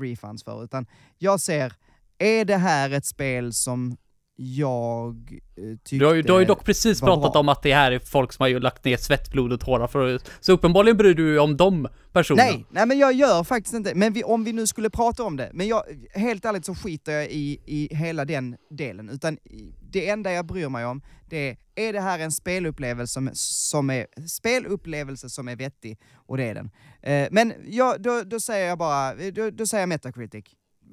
refunds 0.00 0.44
för, 0.44 0.64
utan 0.64 0.86
jag 1.18 1.40
ser, 1.40 1.72
är 2.18 2.44
det 2.44 2.56
här 2.56 2.90
ett 2.90 3.06
spel 3.06 3.52
som 3.52 3.96
jag 4.36 5.40
eh, 5.56 5.76
tyckte... 5.84 5.96
Du 5.96 6.06
har, 6.06 6.14
ju, 6.14 6.22
du 6.22 6.32
har 6.32 6.40
ju 6.40 6.46
dock 6.46 6.64
precis 6.64 7.00
pratat 7.00 7.36
om 7.36 7.48
att 7.48 7.62
det 7.62 7.74
här 7.74 7.92
är 7.92 7.98
folk 7.98 8.32
som 8.32 8.42
har 8.42 8.48
ju 8.48 8.60
lagt 8.60 8.84
ner 8.84 8.96
svett, 8.96 9.30
blod 9.32 9.52
och 9.52 9.60
tårar 9.60 9.86
för 9.86 10.20
Så 10.40 10.52
uppenbarligen 10.52 10.96
bryr 10.96 11.14
du 11.14 11.30
dig 11.30 11.38
om 11.38 11.56
de 11.56 11.88
personerna. 12.12 12.44
Nej, 12.44 12.66
nej 12.70 12.86
men 12.86 12.98
jag 12.98 13.12
gör 13.12 13.44
faktiskt 13.44 13.74
inte, 13.74 13.94
men 13.94 14.12
vi, 14.12 14.24
om 14.24 14.44
vi 14.44 14.52
nu 14.52 14.66
skulle 14.66 14.90
prata 14.90 15.22
om 15.22 15.36
det, 15.36 15.50
men 15.52 15.66
jag, 15.66 15.82
helt 16.14 16.44
ärligt 16.44 16.64
så 16.64 16.74
skiter 16.74 17.12
jag 17.12 17.30
i, 17.30 17.60
i 17.66 17.94
hela 17.94 18.24
den 18.24 18.56
delen, 18.70 19.08
utan 19.08 19.38
det 19.80 20.08
enda 20.08 20.32
jag 20.32 20.46
bryr 20.46 20.68
mig 20.68 20.86
om, 20.86 21.02
det 21.28 21.50
är, 21.50 21.56
är 21.74 21.92
det 21.92 22.00
här 22.00 22.18
en 22.18 22.32
spelupplevelse 22.32 23.12
som, 23.12 23.30
som 23.34 23.90
är, 23.90 24.06
spelupplevelse 24.28 25.30
som 25.30 25.48
är 25.48 25.56
vettig? 25.56 25.98
Och 26.14 26.36
det 26.36 26.44
är 26.44 26.54
den. 26.54 26.70
Eh, 27.02 27.28
men 27.30 27.52
ja, 27.66 27.96
då, 27.98 28.22
då 28.22 28.40
säger 28.40 28.68
jag 28.68 28.78
bara, 28.78 29.14
då, 29.30 29.50
då 29.50 29.66
säger 29.66 29.82
jag 29.82 29.88
Metacritic. 29.88 30.44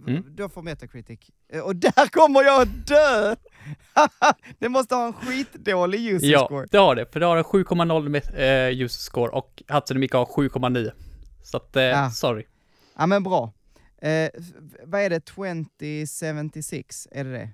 Mm. 0.07 0.23
Då 0.35 0.49
får 0.49 0.61
Metacritic. 0.61 1.19
Eh, 1.53 1.61
Och 1.61 1.75
där 1.75 2.09
kommer 2.09 2.43
jag 2.43 2.61
att 2.61 2.87
dö! 2.87 3.35
det 4.59 4.69
måste 4.69 4.95
ha 4.95 5.05
en 5.05 5.13
skitdålig 5.13 6.07
user 6.07 6.27
Ja, 6.27 6.45
score. 6.45 6.67
det 6.71 6.77
har 6.77 6.95
det. 6.95 7.05
För 7.13 7.19
det 7.19 7.25
har 7.25 7.37
en 7.37 7.43
7,0 7.43 8.09
med 8.09 8.23
eh, 8.69 8.81
user 8.81 8.99
score 9.01 9.31
och 9.31 9.63
Hatsune 9.67 9.99
Miku 9.99 10.17
har 10.17 10.25
7,9. 10.25 10.91
Så 11.43 11.57
att, 11.57 11.75
eh, 11.75 11.83
Ja. 11.83 12.09
sorry. 12.11 12.45
Ja 12.97 13.05
men 13.07 13.23
bra. 13.23 13.53
Eh, 14.01 14.29
vad 14.83 15.01
är 15.01 15.09
det, 15.09 15.19
2076? 15.19 17.07
Är 17.11 17.23
det 17.23 17.31
det? 17.31 17.49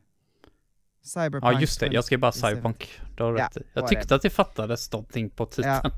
Cyberpunk 1.04 1.44
Ja, 1.44 1.60
just 1.62 1.80
det. 1.80 1.88
Jag 1.88 2.04
skrev 2.04 2.20
bara 2.20 2.32
2077. 2.32 2.56
Cyberpunk. 2.56 3.00
Du 3.18 3.24
har 3.24 3.38
Ja, 3.38 3.46
rätt. 3.46 3.58
Jag 3.74 3.88
tyckte 3.88 4.16
att 4.16 4.22
det 4.22 4.30
fattades 4.30 4.92
någonting 4.92 5.30
på 5.30 5.46
titeln. 5.46 5.80
Ja. 5.84 5.92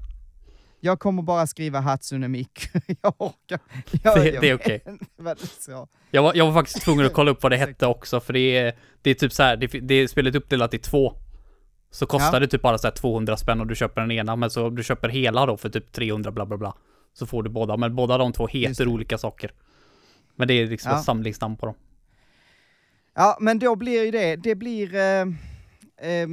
Jag 0.80 1.00
kommer 1.00 1.22
bara 1.22 1.48
skriva 1.48 1.80
Hatsune 1.80 2.28
Miku. 2.28 2.80
jag 3.02 3.14
orkar. 3.18 3.60
Jag, 4.04 4.18
Det- 4.18 4.30
jag 4.32 4.42
det 4.42 4.50
är 4.50 4.56
okej. 4.56 4.84
sa. 5.60 5.88
Jag 6.12 6.24
var, 6.24 6.34
jag 6.36 6.46
var 6.46 6.54
faktiskt 6.54 6.82
tvungen 6.82 7.06
att 7.06 7.14
kolla 7.14 7.32
upp 7.32 7.44
vad 7.44 7.52
det 7.52 7.58
hette 7.68 7.86
också, 7.88 8.20
för 8.20 8.34
det 8.34 8.58
är, 8.58 8.76
det 9.02 9.10
är 9.10 9.14
typ 9.14 9.34
så 9.34 9.44
här, 9.44 9.58
det, 9.58 9.68
det 9.68 9.94
är 9.96 10.08
spelet 10.08 10.36
uppdelat 10.36 10.74
i 10.74 10.78
två. 10.80 11.14
Så 11.92 12.06
kostar 12.06 12.34
Ja. 12.34 12.40
det 12.40 12.48
typ 12.48 12.62
bara 12.62 12.78
så 12.78 12.88
här 12.88 12.92
200 12.96 13.38
spänn 13.38 13.62
om 13.62 13.68
du 13.68 13.76
köper 13.76 14.02
den 14.02 14.12
ena, 14.12 14.36
men 14.36 14.50
så 14.50 14.70
du 14.70 14.84
köper 14.84 15.10
hela 15.10 15.46
då 15.46 15.58
för 15.58 15.70
typ 15.70 15.92
300 15.92 16.32
bla 16.32 16.46
bla 16.46 16.58
bla. 16.58 16.76
Så 17.14 17.26
får 17.26 17.44
du 17.44 17.50
båda, 17.50 17.78
men 17.78 17.96
båda 17.96 18.18
de 18.18 18.34
två 18.34 18.48
heter 18.48 18.88
olika 18.88 19.18
saker. 19.18 19.52
Men 20.36 20.48
det 20.48 20.54
är 20.54 20.68
liksom 20.68 20.92
Ja. 20.92 20.98
samlingsnamn 21.04 21.58
på 21.58 21.66
dem. 21.66 21.76
Ja, 23.16 23.38
men 23.42 23.60
då 23.60 23.76
blir 23.76 24.06
ju 24.06 24.12
det, 24.12 24.36
det 24.36 24.56
blir 24.56 24.96
eh, 24.96 25.22
eh, 26.12 26.28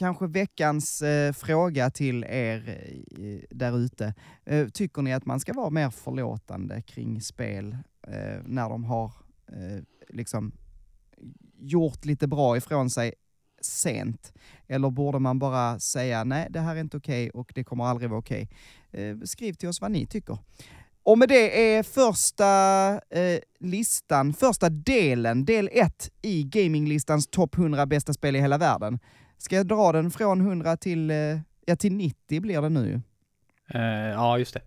kanske 0.00 0.26
veckans 0.26 1.02
eh, 1.02 1.32
fråga 1.32 1.90
till 1.90 2.24
er 2.24 2.68
eh, 3.18 3.40
där 3.50 3.78
ute. 3.78 4.14
Eh, 4.44 4.68
tycker 4.68 5.02
ni 5.02 5.12
att 5.12 5.26
man 5.26 5.40
ska 5.40 5.52
vara 5.52 5.70
mer 5.70 5.90
förlåtande 5.90 6.82
kring 6.82 7.20
spel 7.20 7.76
eh, 8.06 8.42
när 8.44 8.68
de 8.68 8.84
har 8.84 9.12
eh, 9.48 9.82
liksom 10.08 10.52
gjort 11.58 12.04
lite 12.04 12.26
bra 12.26 12.56
ifrån 12.56 12.90
sig 12.90 13.14
sent? 13.60 14.32
Eller 14.68 14.90
borde 14.90 15.18
man 15.18 15.38
bara 15.38 15.78
säga 15.78 16.24
nej, 16.24 16.46
det 16.50 16.60
här 16.60 16.76
är 16.76 16.80
inte 16.80 16.96
okej 16.96 17.30
och 17.30 17.52
det 17.54 17.64
kommer 17.64 17.84
aldrig 17.84 18.10
vara 18.10 18.20
okej? 18.20 18.48
Eh, 18.90 19.16
skriv 19.24 19.52
till 19.52 19.68
oss 19.68 19.80
vad 19.80 19.90
ni 19.90 20.06
tycker. 20.06 20.38
Och 21.02 21.18
med 21.18 21.28
det 21.28 21.74
är 21.74 21.82
första 21.82 22.46
eh, 23.10 23.40
listan, 23.58 24.32
första 24.32 24.68
delen, 24.68 25.44
del 25.44 25.68
1 25.72 26.10
i 26.22 26.42
gaminglistans 26.42 27.26
topp 27.26 27.58
100 27.58 27.86
bästa 27.86 28.12
spel 28.12 28.36
i 28.36 28.40
hela 28.40 28.58
världen. 28.58 28.98
Ska 29.40 29.56
jag 29.56 29.66
dra 29.66 29.92
den 29.92 30.10
från 30.10 30.40
100 30.40 30.76
till, 30.76 31.10
eh, 31.10 31.16
ja, 31.66 31.76
till 31.78 31.92
90 31.94 32.40
blir 32.40 32.62
det 32.62 32.68
nu 32.68 32.86
ju. 32.86 33.00
Eh, 33.80 34.08
ja, 34.10 34.38
just 34.38 34.54
det. 34.54 34.62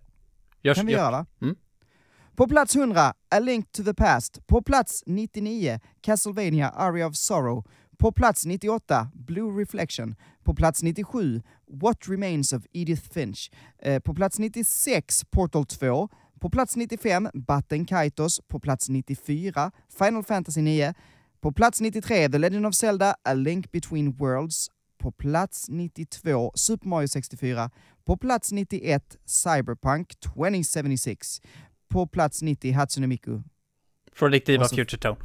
Görs, 0.62 0.76
kan 0.76 0.86
vi 0.86 0.92
gör- 0.92 0.98
göra? 0.98 1.26
Mm. 1.42 1.56
På 2.36 2.46
plats 2.48 2.76
100, 2.76 3.14
A 3.30 3.38
Link 3.38 3.72
to 3.72 3.82
the 3.84 3.94
Past. 3.94 4.46
På 4.46 4.62
plats 4.62 5.02
99, 5.06 5.80
Castlevania 6.00 6.68
Aria 6.70 7.06
of 7.06 7.16
Sorrow. 7.16 7.64
På 7.98 8.12
plats 8.12 8.46
98, 8.46 9.10
Blue 9.14 9.60
Reflection. 9.60 10.14
På 10.44 10.54
plats 10.54 10.82
97, 10.82 11.42
What 11.66 12.08
Remains 12.08 12.52
of 12.52 12.62
Edith 12.72 13.02
Finch. 13.12 13.50
Eh, 13.78 14.00
på 14.00 14.14
plats 14.14 14.38
96, 14.38 15.24
Portal 15.30 15.66
2. 15.66 16.08
På 16.40 16.50
plats 16.50 16.76
95, 16.76 17.28
Batten 17.34 17.84
Kaitos. 17.86 18.40
På 18.48 18.60
plats 18.60 18.88
94, 18.88 19.70
Final 19.98 20.24
Fantasy 20.24 20.60
9. 20.62 20.94
På 21.44 21.52
plats 21.52 21.80
93, 21.80 22.28
The 22.28 22.38
Legend 22.38 22.66
of 22.66 22.74
Zelda, 22.74 23.16
A 23.24 23.34
Link 23.34 23.72
Between 23.72 24.12
Worlds. 24.16 24.68
På 24.98 25.12
plats 25.12 25.68
92, 25.68 26.52
Super 26.54 26.88
Mario 26.88 27.08
64. 27.08 27.70
På 28.04 28.16
plats 28.16 28.52
91, 28.52 29.16
Cyberpunk 29.26 30.20
2076. 30.20 31.40
På 31.88 32.06
plats 32.06 32.42
90, 32.42 32.72
Hatsune 32.72 33.06
Miku. 33.06 33.40
Predictiva 34.18 34.64
Och 34.64 34.70
så- 34.70 34.76
Future 34.76 34.98
Tone. 35.00 35.16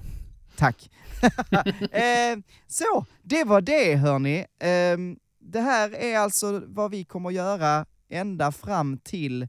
Tack. 0.56 0.90
eh, 1.91 2.38
så, 2.68 3.06
det 3.22 3.44
var 3.44 3.62
det 3.62 3.96
hörni. 3.96 4.40
Eh, 4.40 4.98
det 5.40 5.62
här 5.62 5.96
är 5.96 6.18
alltså 6.18 6.64
vad 6.68 6.91
vi 6.91 7.04
kommer 7.04 7.32
göra 7.32 7.86
ända 8.10 8.52
fram 8.52 8.98
till, 8.98 9.48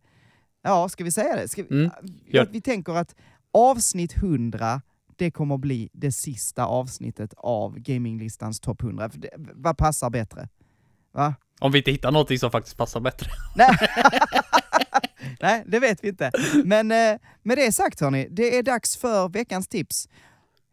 ja 0.63 0.89
ska 0.89 1.05
vi 1.05 1.13
säga 1.13 1.37
det? 1.37 1.49
Ska 1.49 1.63
vi, 1.63 1.69
Mm, 1.75 1.91
ja, 2.27 2.47
vi 2.51 2.61
tänker 2.61 2.93
att 2.93 3.15
avsnitt 3.53 4.17
100, 4.17 4.83
det 5.21 5.31
kommer 5.31 5.59
bli 5.59 5.89
det 5.93 6.13
sista 6.13 6.65
avsnittet 6.65 7.35
av 7.37 7.79
gaminglistans 7.79 8.61
topp 8.61 8.83
100. 8.83 9.11
För 9.11 9.19
det, 9.19 9.31
vad 9.37 9.77
passar 9.79 10.11
bättre? 10.11 10.49
Va? 11.13 11.35
Om 11.61 11.73
vi 11.73 11.79
inte 11.79 11.91
hittar 11.91 12.11
någonting 12.13 12.39
som 12.39 12.51
faktiskt 12.51 12.77
passar 12.77 13.01
bättre. 13.01 13.31
Nej. 13.57 13.69
Nej, 15.41 15.65
det 15.67 15.79
vet 15.81 16.05
vi 16.05 16.09
inte. 16.09 16.31
Men 16.65 16.91
eh, 16.93 17.19
med 17.43 17.59
det 17.59 17.73
sagt 17.73 18.01
hörni, 18.01 18.29
det 18.31 18.59
är 18.59 18.63
dags 18.63 18.97
för 18.97 19.29
veckans 19.29 19.69
tips. 19.69 20.09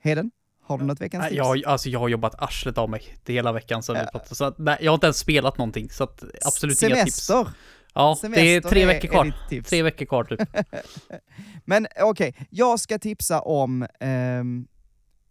Heden, 0.04 0.32
har 0.64 0.78
du 0.78 0.86
något 0.86 1.02
veckans 1.02 1.24
tips? 1.26 1.38
Jag, 1.38 1.66
alltså, 1.66 1.90
jag 1.90 2.00
har 2.00 2.08
jobbat 2.10 2.42
arslet 2.44 2.78
av 2.78 2.90
mig 2.90 3.16
det 3.24 3.34
hela 3.34 3.52
veckan 3.52 3.84
sedan 3.84 3.96
vi 3.96 4.02
Ja. 4.02 4.10
pratade. 4.12 4.36
Så 4.36 4.46
att, 4.46 4.58
nej, 4.58 4.78
jag 4.82 4.92
har 4.92 4.96
inte 4.96 5.08
ens 5.08 5.18
spelat 5.18 5.58
någonting, 5.58 5.90
så 5.90 6.04
att 6.04 6.24
absolut 6.46 6.82
inga 6.84 6.96
tips. 7.06 7.16
Semester. 7.26 7.54
Ja, 7.94 8.18
det 8.22 8.28
är 8.28 8.62
Semester 8.62 8.70
tre 8.70 8.86
veckor 8.86 9.08
kvar. 9.08 9.62
Tre 9.62 9.84
veckor 9.84 10.06
kvar 10.06 10.24
typ. 10.24 10.40
Men 11.66 11.88
okej, 12.02 12.36
jag 12.50 12.80
ska 12.80 13.00
tipsa 13.00 13.42
om 13.42 13.86
ehm, 14.00 14.68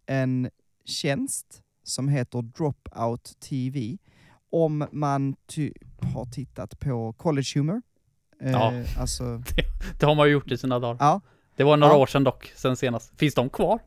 en 0.05 0.49
tjänst 0.85 1.61
som 1.83 2.09
heter 2.09 2.41
Dropout 2.41 3.39
TV. 3.49 3.97
Om 4.51 4.87
man 4.91 5.35
typ 5.47 5.77
har 6.13 6.25
tittat 6.25 6.79
på 6.79 7.13
College 7.13 7.47
Humor. 7.55 7.81
Eh, 8.41 8.51
Ja. 8.51 8.73
Alltså, 8.99 9.23
Det 9.99 10.05
har 10.05 10.15
man 10.15 10.27
ju 10.27 10.33
gjort 10.33 10.51
i 10.51 10.57
sina 10.57 10.79
dagar. 10.79 10.97
ja. 10.99 11.21
Det 11.55 11.63
var 11.63 11.77
några 11.77 11.93
Ja. 11.93 11.97
år 11.99 12.05
sedan 12.07 12.23
dock, 12.23 12.51
sen 12.55 12.77
senast. 12.77 13.19
Finns 13.19 13.33
de 13.35 13.49
kvar? 13.49 13.79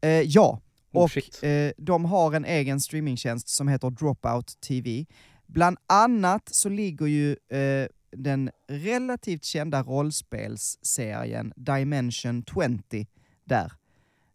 Eh, 0.00 0.08
ja, 0.10 0.60
Oh, 0.92 1.02
och 1.04 1.44
eh, 1.44 1.72
de 1.76 2.04
har 2.04 2.32
en 2.32 2.44
egen 2.44 2.80
streamingtjänst 2.80 3.48
som 3.48 3.68
heter 3.68 3.90
Dropout 3.90 4.60
TV. 4.60 5.06
Bland 5.46 5.78
annat 5.86 6.48
så 6.48 6.68
ligger 6.68 7.06
ju 7.06 7.36
eh, 7.48 7.88
den 8.10 8.50
relativt 8.68 9.44
kända 9.44 9.82
rollspelsserien 9.82 11.52
Dimension 11.56 12.44
20 12.90 13.06
där. 13.44 13.72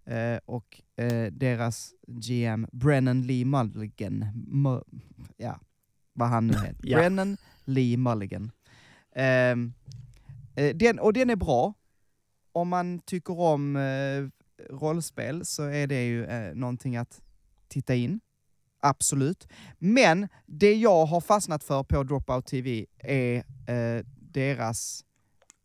Eh, 0.06 0.40
och 0.45 0.81
eh, 0.95 1.31
deras 1.31 1.94
GM 2.07 2.68
Brennan 2.72 3.22
Lee 3.22 3.45
Mulligan, 3.45 4.26
Mu- 4.48 5.02
ja, 5.38 5.60
vad 6.14 6.30
han 6.30 6.48
nu 6.48 6.53
heter. 6.65 6.80
Ja. 6.84 6.98
Brennan 6.98 7.38
Lee 7.65 7.98
Mulligan. 7.98 8.52
Ehm, 9.15 9.73
eh, 10.56 10.76
den, 10.76 10.99
och 10.99 11.14
den 11.14 11.30
är 11.30 11.36
bra. 11.36 11.73
Om 12.52 12.69
man 12.69 12.99
tycker 12.99 13.40
om 13.40 13.76
eh, 13.76 14.27
rollspel 14.76 15.45
så 15.45 15.64
är 15.64 15.88
det 15.88 16.03
ju 16.06 16.26
eh, 16.26 16.56
någonting 16.56 16.98
att 16.98 17.22
titta 17.68 17.95
in. 17.95 18.19
Absolut. 18.80 19.47
Men 19.80 20.27
det 20.45 20.73
jag 20.73 21.06
har 21.06 21.22
fastnat 21.22 21.64
för 21.64 21.84
på 21.84 22.03
Dropout 22.03 22.45
TV 22.45 22.85
är 22.99 23.35
eh, 23.68 24.06
deras 24.31 25.06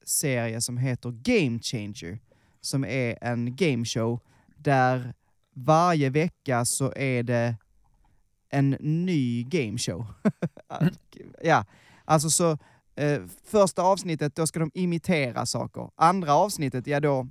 serie 0.05 0.61
som 0.61 0.78
heter 0.78 1.11
Game 1.11 1.59
Changer. 1.62 2.19
Som 2.61 2.85
är 2.85 3.19
en 3.20 3.57
gameshow 3.57 4.20
där 4.57 5.15
varje 5.55 6.11
vecka 6.11 6.65
så 6.65 6.93
är 6.97 7.23
det 7.23 7.57
en 8.49 8.70
ny 8.81 9.43
gameshow. 9.45 10.07
ja, 11.43 11.65
alltså 12.05 12.31
så 12.31 12.59
eh, 12.95 13.23
första 13.45 13.82
avsnittet 13.82 14.36
då 14.36 14.47
ska 14.47 14.59
de 14.59 14.70
imitera 14.74 15.47
saker. 15.47 15.91
Andra 15.97 16.35
avsnittet, 16.35 16.86
ja 16.86 17.01
då 17.01 17.28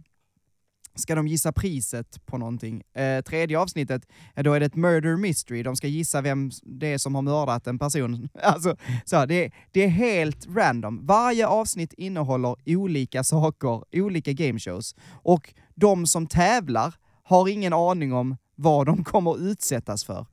ska 0.96 1.16
de 1.16 1.28
gissa 1.28 1.52
priset 1.52 2.26
på 2.26 2.38
någonting. 2.38 2.84
Eh, 2.94 3.22
tredje 3.22 3.60
avsnittet, 3.60 4.08
ja, 4.36 4.44
då 4.44 4.54
är 4.54 4.60
det 4.60 4.66
ett 4.66 4.76
murder 4.76 5.18
mystery. 5.18 5.64
De 5.64 5.76
ska 5.76 5.88
gissa 5.88 6.22
vem 6.22 6.52
det 6.64 6.88
är 6.94 6.98
som 6.98 7.16
har 7.16 7.22
mördat 7.22 7.68
en 7.68 7.80
person. 7.80 8.30
Alltså, 8.44 8.76
så, 9.06 9.26
det, 9.26 9.52
det 9.72 9.84
är 9.84 9.88
helt 9.88 10.48
random. 10.48 11.06
Varje 11.06 11.48
avsnitt 11.48 11.94
innehåller 11.94 12.56
olika 12.66 13.24
saker, 13.24 13.84
olika 13.92 14.34
gameshows. 14.34 14.96
Och 15.12 15.54
de 15.76 16.08
som 16.08 16.28
tävlar 16.28 16.94
har 17.24 17.50
ingen 17.50 17.74
aning 17.74 18.14
om 18.14 18.38
vad 18.56 18.86
de 18.86 19.04
kommer 19.04 19.48
utsättas 19.52 20.04
för. 20.06 20.26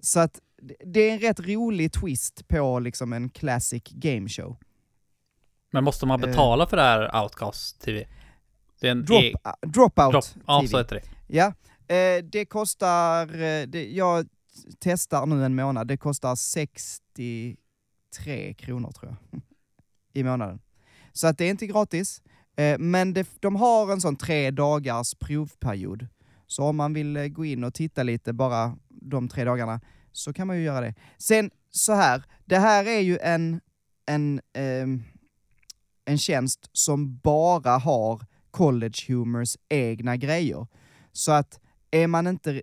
Så 0.00 0.20
att 0.20 0.40
det 0.84 1.00
är 1.00 1.12
en 1.12 1.18
rätt 1.18 1.40
rolig 1.40 1.92
twist 1.92 2.48
på 2.48 2.78
liksom 2.78 3.12
en 3.12 3.28
classic 3.28 3.82
gameshow. 3.84 4.56
Men 5.72 5.84
måste 5.84 6.06
man 6.06 6.22
Eh. 6.22 6.28
betala 6.28 6.66
för 6.66 6.76
det 6.76 6.82
här 6.82 7.22
Outcast 7.22 7.80
TV? 7.80 8.06
Det 8.80 8.86
är 8.86 8.90
en 8.92 9.04
Drop, 9.04 9.22
e- 9.22 9.34
dropout 9.66 10.12
drop. 10.12 10.24
Ja, 10.46 10.64
så 10.70 10.78
heter 10.78 10.96
det. 10.96 11.02
Ja, 11.26 11.46
eh, 11.94 12.24
det 12.24 12.44
kostar, 12.44 13.42
eh, 13.42 13.66
det, 13.66 13.90
jag 13.90 14.26
testar 14.78 15.26
nu 15.26 15.44
en 15.44 15.54
månad, 15.54 15.88
det 15.88 15.96
kostar 15.96 16.34
63 16.34 18.54
kronor 18.54 18.92
tror 18.92 19.16
jag, 19.30 19.40
i 20.20 20.24
månaden. 20.24 20.60
Så 21.12 21.26
att 21.26 21.38
det 21.38 21.44
är 21.44 21.50
inte 21.50 21.66
gratis, 21.66 22.22
eh, 22.56 22.78
men 22.78 23.12
det, 23.12 23.28
de 23.40 23.56
har 23.56 23.92
en 23.92 24.00
sån 24.00 24.16
tre 24.16 24.50
dagars 24.50 25.14
provperiod. 25.14 26.06
Så 26.46 26.64
om 26.64 26.76
man 26.76 26.94
vill 26.94 27.16
eh, 27.16 27.26
gå 27.26 27.44
in 27.44 27.64
och 27.64 27.74
titta 27.74 28.02
lite 28.02 28.32
bara 28.32 28.76
de 28.88 29.28
tre 29.28 29.44
dagarna 29.44 29.80
så 30.12 30.32
kan 30.32 30.46
man 30.46 30.56
ju 30.56 30.62
göra 30.62 30.80
det. 30.80 30.94
Sen 31.18 31.50
så 31.70 31.92
här, 31.92 32.22
det 32.44 32.58
här 32.58 32.86
är 32.86 33.00
ju 33.00 33.18
en, 33.18 33.60
en, 34.06 34.40
ehm, 34.52 35.02
en 36.04 36.18
tjänst 36.18 36.70
som 36.72 37.18
bara 37.18 37.78
har 37.78 38.26
College 38.56 39.04
Humors 39.08 39.56
egna 39.68 40.16
grejer. 40.16 40.66
Så 41.12 41.32
att 41.32 41.60
är 41.90 42.06
man 42.06 42.26
inte 42.26 42.62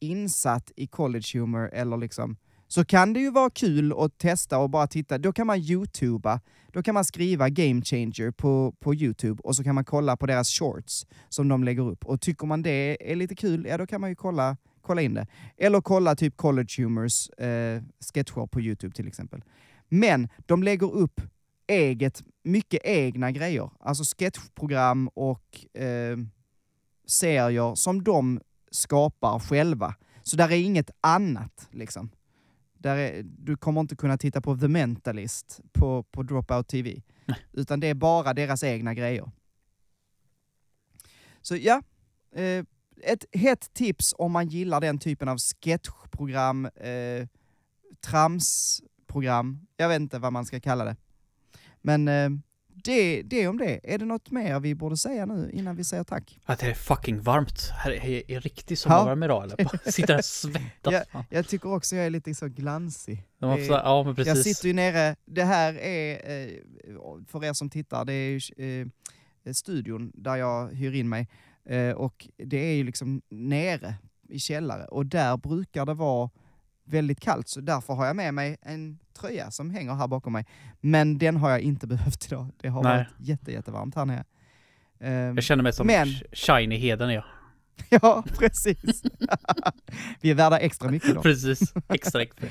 insatt 0.00 0.72
i 0.76 0.86
college 0.86 1.38
humor 1.38 1.70
eller 1.72 1.96
liksom 1.96 2.36
så 2.68 2.84
kan 2.84 3.12
det 3.12 3.20
ju 3.20 3.30
vara 3.30 3.50
kul 3.50 3.92
att 3.98 4.18
testa 4.18 4.58
och 4.58 4.70
bara 4.70 4.86
titta. 4.86 5.18
Då 5.18 5.32
kan 5.32 5.46
man 5.46 5.58
youtuba, 5.58 6.40
då 6.72 6.82
kan 6.82 6.94
man 6.94 7.04
skriva 7.04 7.48
game 7.48 7.82
changer 7.82 8.30
på, 8.30 8.74
på 8.80 8.94
youtube 8.94 9.42
och 9.44 9.56
så 9.56 9.64
kan 9.64 9.74
man 9.74 9.84
kolla 9.84 10.16
på 10.16 10.26
deras 10.26 10.48
shorts 10.48 11.06
som 11.28 11.48
de 11.48 11.64
lägger 11.64 11.82
upp. 11.82 12.04
Och 12.04 12.20
tycker 12.20 12.46
man 12.46 12.62
det 12.62 13.12
är 13.12 13.16
lite 13.16 13.34
kul, 13.34 13.66
ja 13.68 13.78
då 13.78 13.86
kan 13.86 14.00
man 14.00 14.10
ju 14.10 14.16
kolla, 14.16 14.56
kolla 14.80 15.02
in 15.02 15.14
det. 15.14 15.26
Eller 15.56 15.80
kolla 15.80 16.16
typ 16.16 16.36
college 16.36 16.74
humors 16.78 17.28
eh, 17.30 17.82
sketcher 18.14 18.46
på 18.46 18.60
youtube 18.60 18.94
till 18.94 19.08
exempel. 19.08 19.42
Men 19.88 20.28
de 20.46 20.62
lägger 20.62 20.92
upp 20.94 21.20
eget, 21.72 22.22
mycket 22.42 22.80
egna 22.84 23.30
grejer. 23.30 23.70
Alltså 23.80 24.04
sketchprogram 24.04 25.08
och 25.08 25.76
eh, 25.76 26.16
serier 27.06 27.74
som 27.74 28.04
de 28.04 28.40
skapar 28.70 29.38
själva. 29.38 29.94
Så 30.22 30.36
där 30.36 30.52
är 30.52 30.56
inget 30.56 30.90
annat 31.00 31.68
liksom. 31.70 32.10
Där 32.74 32.96
är, 32.96 33.22
du 33.22 33.56
kommer 33.56 33.80
inte 33.80 33.96
kunna 33.96 34.18
titta 34.18 34.40
på 34.40 34.56
The 34.56 34.68
Mentalist 34.68 35.60
på, 35.72 36.02
på 36.02 36.22
Dropout 36.22 36.68
TV. 36.68 37.02
Utan 37.52 37.80
det 37.80 37.86
är 37.86 37.94
bara 37.94 38.34
deras 38.34 38.64
egna 38.64 38.94
grejer. 38.94 39.30
Så 41.42 41.56
ja, 41.56 41.82
eh, 42.34 42.64
ett 43.02 43.24
hett 43.32 43.74
tips 43.74 44.14
om 44.18 44.32
man 44.32 44.48
gillar 44.48 44.80
den 44.80 44.98
typen 44.98 45.28
av 45.28 45.38
sketchprogram, 45.38 46.66
eh, 46.66 47.26
tramsprogram, 48.00 49.66
jag 49.76 49.88
vet 49.88 50.00
inte 50.00 50.18
vad 50.18 50.32
man 50.32 50.44
ska 50.44 50.60
kalla 50.60 50.84
det. 50.84 50.96
Men 51.82 52.08
eh, 52.08 52.30
det, 52.84 53.22
det 53.22 53.48
om 53.48 53.58
det. 53.58 53.80
Är 53.94 53.98
det 53.98 54.04
något 54.04 54.30
mer 54.30 54.60
vi 54.60 54.74
borde 54.74 54.96
säga 54.96 55.26
nu 55.26 55.50
innan 55.52 55.76
vi 55.76 55.84
säger 55.84 56.04
tack? 56.04 56.40
Att 56.44 56.58
det 56.58 56.66
är 56.66 56.74
fucking 56.74 57.20
varmt. 57.20 57.70
Här 57.72 57.90
är, 57.90 58.30
är 58.30 58.40
riktigt 58.40 58.78
sommarvärme 58.78 59.24
idag 59.26 59.44
eller? 59.44 59.90
Sitter 59.90 60.14
här 60.14 60.22
svettas. 60.22 60.92
Ja, 60.92 61.02
fan. 61.12 61.24
Jag 61.30 61.48
tycker 61.48 61.72
också 61.72 61.96
jag 61.96 62.06
är 62.06 62.10
lite 62.10 62.34
så 62.34 62.48
glansig. 62.48 63.24
Det- 63.38 63.64
så, 63.66 63.72
ja 63.72 64.02
men 64.02 64.14
Jag 64.16 64.16
precis. 64.26 64.56
sitter 64.56 64.68
ju 64.68 64.74
nere, 64.74 65.16
det 65.24 65.44
här 65.44 65.74
är, 65.74 66.12
eh, 66.44 66.50
för 67.28 67.44
er 67.44 67.52
som 67.52 67.70
tittar, 67.70 68.04
det 68.04 68.12
är 68.12 68.38
ju 68.56 68.80
eh, 69.44 69.52
studion 69.52 70.12
där 70.14 70.36
jag 70.36 70.68
hyr 70.74 70.92
in 70.94 71.08
mig. 71.08 71.28
Eh, 71.64 71.90
och 71.92 72.28
det 72.36 72.56
är 72.56 72.74
ju 72.74 72.84
liksom 72.84 73.22
nere 73.30 73.94
i 74.28 74.38
källare 74.38 74.84
och 74.84 75.06
där 75.06 75.36
brukar 75.36 75.86
det 75.86 75.94
vara 75.94 76.30
väldigt 76.84 77.20
kallt 77.20 77.48
så 77.48 77.60
därför 77.60 77.94
har 77.94 78.06
jag 78.06 78.16
med 78.16 78.34
mig 78.34 78.56
en 78.62 78.98
tröja 79.14 79.50
som 79.50 79.70
hänger 79.70 79.94
här 79.94 80.08
bakom 80.08 80.32
mig. 80.32 80.46
Men 80.80 81.18
den 81.18 81.36
har 81.36 81.50
jag 81.50 81.60
inte 81.60 81.86
behövt 81.94 82.26
idag. 82.26 82.48
Det 82.60 82.68
har 82.68 82.82
Nej. 82.82 82.96
varit 82.96 83.28
jätte, 83.28 83.52
jättevarmt 83.52 83.94
här 83.94 84.04
nere. 84.04 84.24
Eh, 85.00 85.12
Jag 85.12 85.42
känner 85.42 85.62
mig 85.62 85.72
som 85.72 85.86
Men- 85.86 86.06
Sh- 86.08 86.24
Shiny 86.32 86.76
Heden 86.76 87.12
jag. 87.12 87.24
ja, 88.02 88.24
precis. 88.38 89.02
Vi 90.20 90.30
är 90.30 90.34
värda 90.34 90.58
extra 90.58 90.90
mycket 90.90 91.08
idag. 91.10 91.22
Precis. 91.22 91.74
Extra 91.88 92.22
extra. 92.22 92.48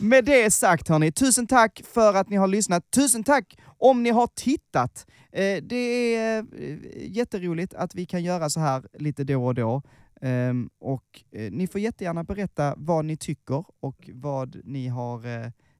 Med 0.00 0.24
det 0.24 0.50
sagt 0.50 0.88
hörni, 0.88 1.12
tusen 1.12 1.46
tack 1.46 1.80
för 1.94 2.14
att 2.14 2.28
ni 2.28 2.36
har 2.36 2.46
lyssnat. 2.48 2.90
Tusen 2.90 3.24
tack 3.24 3.58
om 3.78 4.02
ni 4.02 4.10
har 4.10 4.26
tittat. 4.34 5.06
Eh, 5.32 5.62
det 5.62 6.14
är 6.16 6.38
eh, 6.38 6.76
jätteroligt 7.16 7.74
att 7.74 7.94
vi 7.94 8.06
kan 8.06 8.24
göra 8.24 8.50
så 8.50 8.60
här 8.60 8.82
lite 8.98 9.24
då 9.24 9.46
och 9.46 9.54
då. 9.54 9.82
Ehm, 10.20 10.70
och 10.80 11.22
eh, 11.32 11.52
ni 11.52 11.66
får 11.66 11.80
jättegärna 11.80 12.24
berätta 12.24 12.74
vad 12.76 13.04
ni 13.04 13.16
tycker 13.16 13.64
och 13.80 14.10
vad 14.12 14.60
ni 14.64 14.88
har 14.88 15.26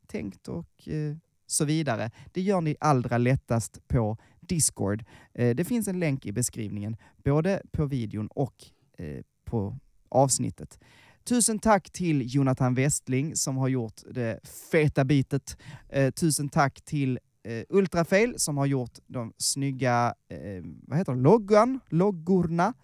tänkt 0.06 0.48
och 0.48 0.89
eh, 0.89 1.16
så 1.47 1.64
vidare. 1.64 2.10
Det 2.32 2.40
gör 2.40 2.60
ni 2.60 2.76
allra 2.81 3.18
lättast 3.18 3.89
på 3.89 4.16
Discord. 4.40 5.05
Eh, 5.35 5.55
det 5.55 5.64
finns 5.64 5.89
en 5.89 6.01
länk 6.01 6.26
i 6.26 6.32
beskrivningen, 6.32 6.97
både 7.24 7.62
på 7.72 7.86
videon 7.86 8.26
och 8.26 8.64
eh, 8.98 9.22
på 9.44 9.78
avsnittet. 10.09 10.78
Tusen 11.24 11.59
tack 11.59 11.90
till 11.90 12.35
Jonathan 12.35 12.74
Westling 12.74 13.36
som 13.36 13.56
har 13.56 13.68
gjort 13.68 14.01
det 14.10 14.40
feta 14.70 15.05
bitet. 15.05 15.56
Eh, 15.89 16.10
tusen 16.10 16.48
tack 16.48 16.81
till 16.85 17.18
eh, 17.43 17.62
Ultrafail 17.68 18.35
som 18.36 18.56
har 18.56 18.66
gjort 18.66 18.98
de 19.06 19.32
snygga, 19.39 20.14
eh, 20.28 20.64
vad 20.86 20.98
heter 20.98 21.14
det, 21.14 21.20
loggan, 21.20 21.81
loggorna. 21.89 22.74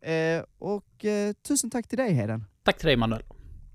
Eh, 0.00 0.42
och 0.58 1.04
eh, 1.04 1.32
tusen 1.32 1.70
tack 1.70 1.88
till 1.88 1.98
dig 1.98 2.12
Heden. 2.12 2.44
Tack 2.62 2.78
till 2.78 2.86
dig 2.86 2.96
Manuel. 2.96 3.22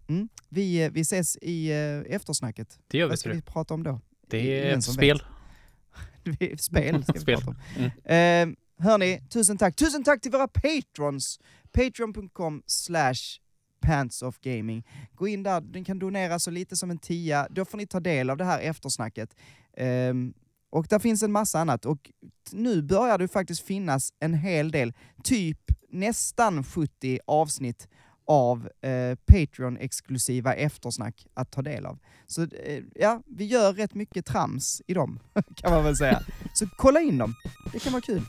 Mm. 0.07 0.29
Vi, 0.49 0.83
eh, 0.83 0.91
vi 0.91 1.01
ses 1.01 1.37
i 1.41 1.71
eh, 1.71 2.15
eftersnacket. 2.15 2.79
Det 2.87 2.97
gör 2.97 3.05
vi 3.05 3.09
Vad 3.09 3.19
ska 3.19 3.33
vi 3.33 3.41
prata 3.41 3.73
om 3.73 3.83
då? 3.83 4.01
Det 4.27 4.67
är 4.69 4.77
ett 4.77 4.83
spel. 4.83 5.23
Spel 6.57 7.03
ska 7.03 7.13
vi 7.13 7.19
Spel. 7.19 7.35
prata 7.35 7.49
om. 7.49 7.57
Mm. 8.05 8.49
Eh, 8.49 8.83
hörni, 8.85 9.21
tusen 9.29 9.57
tack. 9.57 9.75
Tusen 9.75 10.03
tack 10.03 10.21
till 10.21 10.31
våra 10.31 10.47
patrons. 10.47 11.39
Patreon.com 11.71 12.63
slash 12.65 13.39
Pants 13.81 14.21
of 14.21 14.39
Gaming. 14.39 14.87
Gå 15.15 15.27
in 15.27 15.43
där, 15.43 15.61
den 15.61 15.83
kan 15.83 15.99
donera 15.99 16.39
så 16.39 16.51
lite 16.51 16.75
som 16.75 16.91
en 16.91 16.97
tia. 16.97 17.47
Då 17.49 17.65
får 17.65 17.77
ni 17.77 17.87
ta 17.87 17.99
del 17.99 18.29
av 18.29 18.37
det 18.37 18.45
här 18.45 18.59
eftersnacket. 18.59 19.35
Ehm, 19.77 20.33
och 20.69 20.85
där 20.89 20.99
finns 20.99 21.23
en 21.23 21.31
massa 21.31 21.59
annat. 21.59 21.85
Och 21.85 22.11
nu 22.51 22.81
börjar 22.81 23.17
det 23.17 23.27
faktiskt 23.27 23.65
finnas 23.65 24.13
en 24.19 24.33
hel 24.33 24.71
del, 24.71 24.93
typ 25.23 25.59
nästan 25.89 26.63
70 26.63 27.19
avsnitt 27.27 27.87
av 28.25 28.69
eh, 28.81 29.15
Patreon-exklusiva 29.25 30.53
eftersnack 30.53 31.27
att 31.33 31.51
ta 31.51 31.61
del 31.61 31.85
av. 31.85 31.99
Så 32.27 32.41
eh, 32.41 32.83
ja, 32.95 33.21
vi 33.25 33.45
gör 33.45 33.73
rätt 33.73 33.93
mycket 33.93 34.25
trams 34.25 34.81
i 34.87 34.93
dem, 34.93 35.19
kan 35.55 35.71
man 35.71 35.83
väl 35.83 35.95
säga. 35.97 36.21
Så 36.53 36.67
kolla 36.77 37.01
in 37.01 37.17
dem, 37.17 37.35
det 37.73 37.79
kan 37.79 37.91
vara 37.91 38.01
kul. 38.01 38.21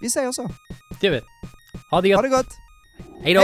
Vi 0.00 0.10
säger 0.10 0.32
så. 0.32 0.50
Det 1.00 1.06
gör 1.06 1.14
vi. 1.14 1.20
Ha 1.90 2.00
det 2.00 2.08
gött. 2.08 2.16
Ha 2.16 2.22
det 2.22 2.28
gott! 2.28 2.56
Hej 3.22 3.34
då! 3.34 3.40